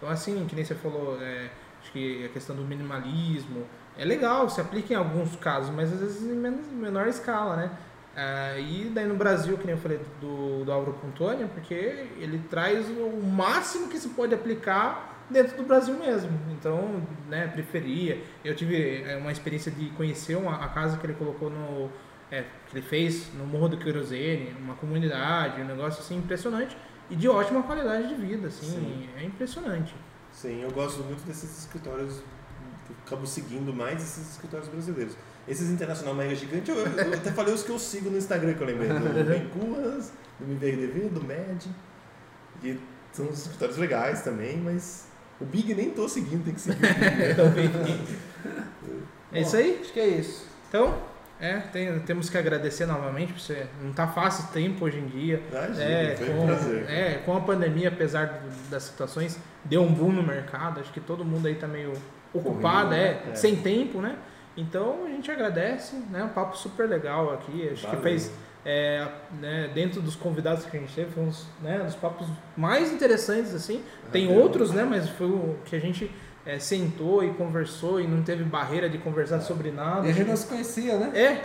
Então, 0.02 0.10
assim, 0.10 0.46
que 0.48 0.56
nem 0.56 0.66
você 0.66 0.74
falou, 0.74 1.22
é, 1.22 1.50
acho 1.82 1.92
que 1.92 2.26
a 2.26 2.30
questão 2.30 2.56
do 2.56 2.64
minimalismo 2.64 3.66
é 3.96 4.04
legal, 4.04 4.50
se 4.50 4.60
aplica 4.60 4.94
em 4.94 4.96
alguns 4.96 5.36
casos, 5.36 5.70
mas 5.70 5.94
às 5.94 6.00
vezes 6.00 6.24
em 6.24 6.34
men- 6.36 6.58
menor 6.74 7.08
escala, 7.08 7.56
né? 7.56 7.72
Ah, 8.16 8.58
e 8.58 8.90
daí 8.94 9.06
no 9.08 9.16
Brasil, 9.16 9.58
que 9.58 9.66
nem 9.66 9.76
eu 9.76 9.82
falei 9.82 10.00
do, 10.20 10.66
do 10.66 10.72
Álvaro 10.72 10.94
Pontoni, 10.94 11.46
porque 11.54 11.76
ele 12.18 12.40
traz 12.50 12.88
o 12.90 13.22
máximo 13.26 13.88
que 13.88 13.98
se 13.98 14.10
pode 14.10 14.34
aplicar 14.34 15.26
dentro 15.30 15.56
do 15.56 15.64
Brasil 15.64 15.94
mesmo. 15.96 16.32
Então, 16.52 17.02
né, 17.30 17.48
preferia. 17.48 18.22
Eu 18.44 18.56
tive 18.56 19.04
é, 19.04 19.16
uma 19.18 19.32
experiência 19.32 19.72
de 19.72 19.90
conhecer 19.92 20.36
uma, 20.36 20.56
a 20.66 20.68
casa 20.70 20.98
que 20.98 21.06
ele 21.06 21.14
colocou 21.14 21.50
no. 21.50 21.90
é, 22.30 22.44
que 22.68 22.78
ele 22.78 22.82
fez 22.86 23.34
no 23.34 23.46
Morro 23.46 23.70
do 23.70 23.78
Querosene, 23.78 24.56
uma 24.60 24.76
comunidade, 24.76 25.62
um 25.62 25.66
negócio 25.66 26.02
assim 26.02 26.18
impressionante 26.18 26.76
e 27.12 27.16
de 27.16 27.28
ótima 27.28 27.62
qualidade 27.62 28.08
de 28.08 28.16
vida, 28.16 28.48
assim, 28.48 28.66
Sim. 28.66 29.10
é 29.18 29.24
impressionante. 29.26 29.94
Sim, 30.32 30.62
eu 30.62 30.72
gosto 30.72 31.04
muito 31.04 31.22
desses 31.26 31.60
escritórios, 31.60 32.20
eu 32.90 32.96
acabo 33.06 33.28
seguindo 33.28 33.74
mais 33.74 34.02
esses 34.02 34.32
escritórios 34.32 34.70
brasileiros. 34.70 35.18
Esses 35.46 35.70
internacional 35.70 36.16
mega 36.16 36.34
gigante, 36.34 36.72
eu, 36.72 36.78
eu 36.78 37.14
até 37.14 37.32
falei 37.32 37.54
os 37.54 37.64
que 37.64 37.70
eu 37.70 37.78
sigo 37.78 38.10
no 38.10 38.18
Instagram 38.18 38.54
que 38.54 38.62
eu 38.62 38.68
lembrei, 38.68 38.88
do 38.88 38.96
Bencuas, 39.28 40.14
do 40.40 40.46
MVRDV, 40.46 41.10
do 41.10 41.22
MED, 41.22 41.70
e 42.64 42.80
são 43.12 43.26
uns 43.26 43.40
escritórios 43.40 43.78
legais 43.78 44.22
também, 44.22 44.58
mas 44.58 45.08
o 45.42 45.46
Big 45.46 45.74
nem 45.76 45.90
tô 45.90 46.08
seguindo, 46.08 46.46
tem 46.46 46.54
que 46.54 46.62
seguir 46.62 46.78
o 46.78 46.80
Big. 46.80 47.34
Também. 47.36 48.02
é 49.34 49.42
isso 49.42 49.58
aí? 49.58 49.80
Acho 49.82 49.92
que 49.92 50.00
é 50.00 50.08
isso. 50.08 50.46
Então, 50.70 50.98
é, 51.42 51.58
tem- 51.60 52.00
temos 52.00 52.30
que 52.30 52.38
agradecer 52.38 52.86
novamente, 52.86 53.34
porque 53.34 53.42
você 53.42 53.66
não 53.82 53.92
tá 53.92 54.08
fácil 54.08 54.46
o 54.46 54.48
tempo 54.54 54.86
hoje 54.86 55.00
em 55.00 55.08
dia. 55.08 55.42
Imagina, 55.52 55.84
É, 55.84 56.18
um 56.34 56.38
com, 56.40 56.46
prazer. 56.46 56.86
é, 56.90 57.14
com 57.26 57.36
a 57.36 57.42
pandemia, 57.42 57.88
apesar 57.90 58.26
do- 58.28 58.70
das 58.70 58.84
situações, 58.84 59.40
deu 59.66 59.82
um 59.82 59.92
boom 59.94 60.12
no 60.12 60.24
mercado. 60.24 60.80
Acho 60.80 60.92
que 60.94 61.00
todo 61.00 61.26
mundo 61.26 61.48
aí 61.48 61.56
tá 61.56 61.68
meio 61.68 61.94
ocupado, 62.34 62.90
Corrido, 62.90 62.94
é, 63.04 63.12
né? 63.14 63.22
É. 63.32 63.36
sem 63.36 63.56
tempo, 63.58 64.00
né? 64.00 64.16
Então 64.56 65.06
a 65.06 65.10
gente 65.10 65.30
agradece, 65.32 65.96
né? 66.12 66.24
Um 66.24 66.30
papo 66.30 66.58
super 66.58 66.88
legal 66.88 67.34
aqui. 67.34 67.70
Acho 67.72 67.84
Valeu. 67.88 67.98
que 67.98 68.04
fez 68.04 68.32
é, 68.64 69.08
né, 69.40 69.72
dentro 69.74 70.02
dos 70.04 70.16
convidados 70.16 70.66
que 70.66 70.78
a 70.78 70.80
gente 70.80 70.94
teve, 70.94 71.10
foi 71.10 71.24
uns 71.24 71.48
né, 71.64 71.80
dos 71.80 71.96
papos 71.96 72.28
mais 72.56 72.92
interessantes, 72.92 73.56
assim. 73.56 73.84
Tem 74.12 74.28
Valeu. 74.28 74.40
outros, 74.44 74.70
né? 74.72 74.84
Mas 74.84 75.10
foi 75.10 75.26
o 75.26 75.58
que 75.66 75.76
a 75.76 75.80
gente 75.80 76.12
é, 76.46 76.58
sentou 76.60 77.24
e 77.24 77.30
conversou 77.34 78.02
e 78.02 78.08
não 78.08 78.24
teve 78.24 78.44
barreira 78.44 78.90
de 78.90 78.98
conversar 78.98 79.42
sobre 79.42 79.70
nada. 79.72 80.08
E 80.08 80.10
a 80.10 80.14
gente 80.14 80.28
não 80.28 80.36
se 80.36 80.48
conhecia, 80.48 80.98
né? 80.98 81.12
É, 81.14 81.42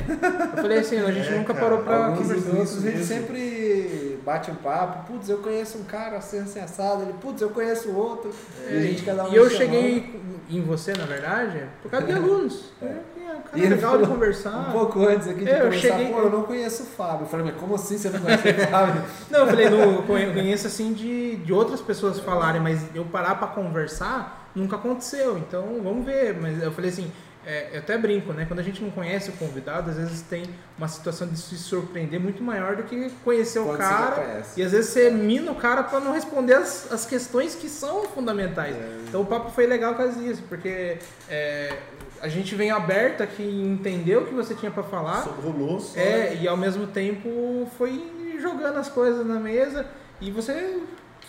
eu 0.57 0.63
falei 0.63 0.79
assim, 0.79 0.99
a 0.99 1.11
gente 1.13 1.29
É, 1.29 1.37
nunca 1.39 1.53
cara, 1.55 1.67
parou 1.67 1.83
pra 1.85 2.17
conversar. 2.17 2.51
outros 2.57 2.85
a 2.85 2.91
gente 2.91 3.05
sempre 3.05 4.19
bate 4.25 4.51
um 4.51 4.55
papo. 4.55 5.13
Putz, 5.13 5.29
eu 5.29 5.39
conheço 5.39 5.79
um 5.79 5.85
cara 5.85 6.17
assim, 6.17 6.39
assim 6.41 6.61
assado. 6.61 7.03
Ele, 7.03 7.13
putz, 7.21 7.41
eu 7.43 7.51
conheço 7.51 7.89
o 7.91 7.97
outro. 7.97 8.31
e 8.71 8.77
a 8.77 8.81
gente 8.81 9.03
cada 9.03 9.25
um 9.25 9.33
E 9.33 9.37
eu 9.37 9.51
cheguei 9.51 10.21
em 10.49 10.63
você, 10.63 10.93
na 10.93 11.05
verdade, 11.05 11.63
por 11.83 11.91
causa 11.91 12.07
de 12.07 12.13
alunos. 12.13 12.71
É, 12.81 12.87
é 12.87 13.35
um 13.37 13.41
cara 13.43 13.59
E 13.59 13.69
legal 13.69 13.99
de 13.99 14.07
conversar. 14.07 14.69
Um 14.69 14.73
pouco 14.73 15.05
antes 15.07 15.29
aqui 15.29 15.45
de 15.45 15.51
É, 15.51 15.59
eu 15.61 15.65
começar, 15.65 15.89
cheguei- 15.89 16.13
pô, 16.13 16.21
eu 16.21 16.31
não 16.31 16.43
conheço 16.45 16.83
o 16.85 16.87
Fábio. 16.87 17.23
Eu 17.23 17.27
falei, 17.27 17.47
mas 17.47 17.57
como 17.57 17.75
assim 17.75 17.99
você 17.99 18.09
não 18.11 18.21
conhece 18.21 18.49
o 18.49 18.67
Fábio? 18.69 19.03
Não, 19.31 19.41
eu 19.41 19.47
falei, 19.47 19.69
no, 19.69 20.03
conhe- 20.05 20.33
conheço 20.33 20.67
assim 20.69 20.93
de, 20.93 21.37
de 21.37 21.53
outras 21.53 21.81
pessoas 21.81 22.19
falarem, 22.21 22.61
mas 22.63 22.81
eu 22.95 23.05
parar 23.05 23.35
pra 23.35 23.49
conversar 23.49 24.46
nunca 24.57 24.77
aconteceu. 24.77 25.39
Então 25.39 25.81
vamos 25.83 26.05
ver. 26.05 26.35
Mas 26.35 26.61
eu 26.61 26.73
falei 26.73 26.91
assim, 26.91 27.13
é, 27.47 27.69
eu 27.75 27.79
até 27.79 27.97
brinco, 27.97 28.33
né? 28.33 28.45
Quando 28.45 28.59
a 28.59 28.63
gente 28.63 28.83
não 28.83 28.91
conhece 28.91 29.31
o 29.31 29.35
convidado, 29.35 29.91
às 29.91 29.97
vezes 29.97 30.21
tem 30.23 30.43
uma 30.77 30.89
situação 30.89 31.29
de 31.29 31.39
se 31.39 31.57
surpreender 31.57 32.19
muito 32.19 32.43
maior 32.43 32.75
do 32.75 32.83
que 32.83 33.09
conhecer 33.23 33.61
o 33.61 33.67
Quando 33.67 33.79
já 33.79 33.89
cara. 33.89 34.43
E 34.57 34.63
às 34.65 34.73
vezes 34.73 34.91
você 34.91 35.11
mina 35.11 35.53
o 35.53 35.55
cara 35.55 35.85
pra 35.85 36.01
não 36.01 36.11
responder 36.11 36.55
as, 36.55 36.91
as 36.91 37.07
questões 37.07 37.55
que 37.55 37.69
são 37.69 38.03
fundamentais. 38.03 38.75
É. 38.75 38.99
Então 39.07 39.21
o 39.21 39.27
papo 39.27 39.53
foi 39.53 39.65
legal 39.65 39.95
por 39.95 40.03
causa 40.03 40.21
disso, 40.21 40.43
porque 40.49 40.99
é, 41.29 41.77
a 42.21 42.27
gente 42.27 42.53
vem 42.57 42.73
aberto 42.73 43.23
aqui 43.23 43.45
e 43.45 43.63
entendeu 43.63 44.23
o 44.23 44.27
que 44.27 44.35
você 44.35 44.53
tinha 44.53 44.73
pra 44.73 44.83
falar. 44.83 45.21
Rolou. 45.21 45.81
É, 45.95 46.35
e 46.35 46.49
ao 46.49 46.57
mesmo 46.57 46.89
tempo 46.89 47.71
foi 47.79 48.39
jogando 48.41 48.79
as 48.79 48.89
coisas 48.89 49.25
na 49.25 49.39
mesa 49.39 49.87
e 50.21 50.33
você 50.33 50.81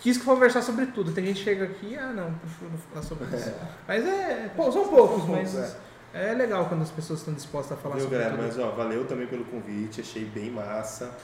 quis 0.08 0.18
conversar 0.18 0.62
sobre 0.62 0.86
tudo. 0.86 1.12
Tem 1.12 1.26
gente 1.26 1.38
que 1.38 1.44
chega 1.44 1.64
aqui, 1.64 1.96
ah 1.96 2.12
não, 2.12 2.32
prefiro 2.34 2.70
não 2.70 2.78
falar 2.78 3.02
sobre 3.02 3.24
isso. 3.36 3.52
Mas 3.86 4.06
é, 4.06 4.50
pô, 4.56 4.72
são 4.72 4.88
poucos, 4.88 5.28
mas 5.28 5.76
é 6.14 6.32
legal 6.32 6.66
quando 6.66 6.82
as 6.82 6.90
pessoas 6.90 7.18
estão 7.18 7.34
dispostas 7.34 7.76
a 7.76 7.80
falar 7.80 7.96
Viu, 7.96 8.04
sobre 8.04 8.18
galera? 8.18 8.36
tudo. 8.36 8.46
Mas 8.46 8.58
ó, 8.58 8.70
valeu 8.70 9.04
também 9.04 9.26
pelo 9.26 9.44
convite, 9.44 10.00
achei 10.00 10.24
bem 10.24 10.50
massa. 10.50 11.14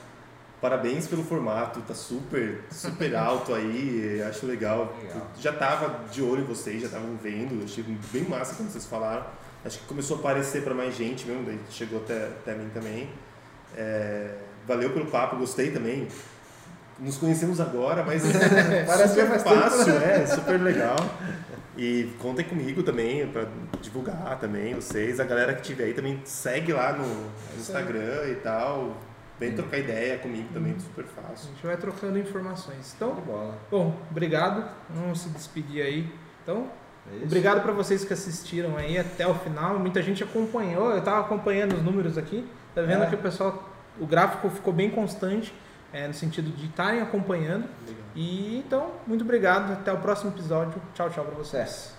Parabéns 0.61 1.07
pelo 1.07 1.23
formato, 1.23 1.81
tá 1.83 1.95
super, 1.95 2.65
super 2.71 3.15
alto 3.17 3.55
aí, 3.55 4.23
acho 4.29 4.47
legal. 4.47 4.95
Legal. 5.03 5.27
Já 5.39 5.53
tava 5.53 6.09
de 6.09 6.23
olho 6.23 6.43
em 6.43 6.47
vocês, 6.47 6.81
já 6.81 6.87
estavam 6.87 7.17
vendo, 7.23 7.65
achei 7.65 7.85
bem 8.13 8.25
massa 8.25 8.55
quando 8.55 8.71
vocês 8.71 8.87
falaram. 8.87 9.27
Acho 9.65 9.79
que 9.79 9.87
começou 9.87 10.19
a 10.19 10.21
aparecer 10.21 10.63
para 10.63 10.75
mais 10.75 10.95
gente 10.95 11.27
mesmo, 11.27 11.45
daí 11.45 11.59
chegou 11.71 12.01
até, 12.01 12.27
até 12.27 12.55
mim 12.55 12.71
também. 12.73 13.09
É, 13.77 14.37
valeu 14.67 14.91
pelo 14.91 15.07
papo, 15.07 15.37
gostei 15.37 15.71
também. 15.71 16.07
Nos 16.99 17.17
conhecemos 17.19 17.61
agora, 17.61 18.05
mas 18.05 18.23
Parece 18.87 19.15
que 19.15 19.21
super 19.21 19.39
tempo, 19.43 19.61
fácil, 19.61 19.93
é, 19.99 20.27
super 20.27 20.61
legal. 20.61 20.97
E 21.77 22.13
contem 22.21 22.45
comigo 22.45 22.83
também 22.85 23.27
para 23.27 23.47
divulgar 23.83 24.39
também 24.39 24.75
vocês. 24.75 25.19
A 25.19 25.25
galera 25.25 25.55
que 25.55 25.63
tiver 25.63 25.85
aí 25.85 25.95
também 25.95 26.21
segue 26.25 26.73
lá 26.73 26.93
no 26.93 27.05
Instagram 27.59 28.29
e 28.31 28.35
tal. 28.37 28.97
Vem 29.41 29.53
trocar 29.53 29.79
ideia 29.79 30.17
comigo 30.19 30.49
também, 30.55 30.79
super 30.79 31.05
A 31.05 31.23
fácil. 31.23 31.49
gente 31.51 31.67
vai 31.67 31.77
trocando 31.77 32.17
informações. 32.17 32.95
Então, 32.95 33.17
bom, 33.69 33.97
obrigado. 34.09 34.65
Vamos 34.89 35.21
se 35.23 35.29
despedir 35.31 35.83
aí. 35.85 36.09
Então, 36.45 36.69
É 37.11 37.17
isso. 37.17 37.25
obrigado 37.25 37.61
para 37.61 37.73
vocês 37.73 38.05
que 38.05 38.13
assistiram 38.13 38.77
aí 38.77 38.97
até 38.97 39.27
o 39.27 39.35
final. 39.35 39.77
Muita 39.81 40.01
gente 40.01 40.23
acompanhou. 40.23 40.93
Eu 40.93 41.03
tava 41.03 41.21
acompanhando 41.23 41.75
os 41.75 41.83
números 41.83 42.17
aqui. 42.17 42.49
Tá 42.73 42.83
vendo 42.83 43.03
É. 43.03 43.07
que 43.07 43.17
o 43.17 43.19
pessoal, 43.19 43.69
o 43.99 44.07
gráfico 44.07 44.49
ficou 44.49 44.73
bem 44.73 44.89
constante, 44.91 45.53
é, 45.95 46.09
no 46.09 46.13
sentido 46.13 46.51
de 46.51 46.67
estarem 46.67 47.01
acompanhando. 47.01 47.69
Legal. 47.87 48.05
E 48.17 48.59
então, 48.59 48.91
muito 49.07 49.23
obrigado. 49.23 49.73
Até 49.73 49.93
o 49.93 49.99
próximo 49.99 50.33
episódio. 50.33 50.83
Tchau, 50.93 51.09
tchau 51.09 51.25
para 51.25 51.37
vocês. 51.37 51.94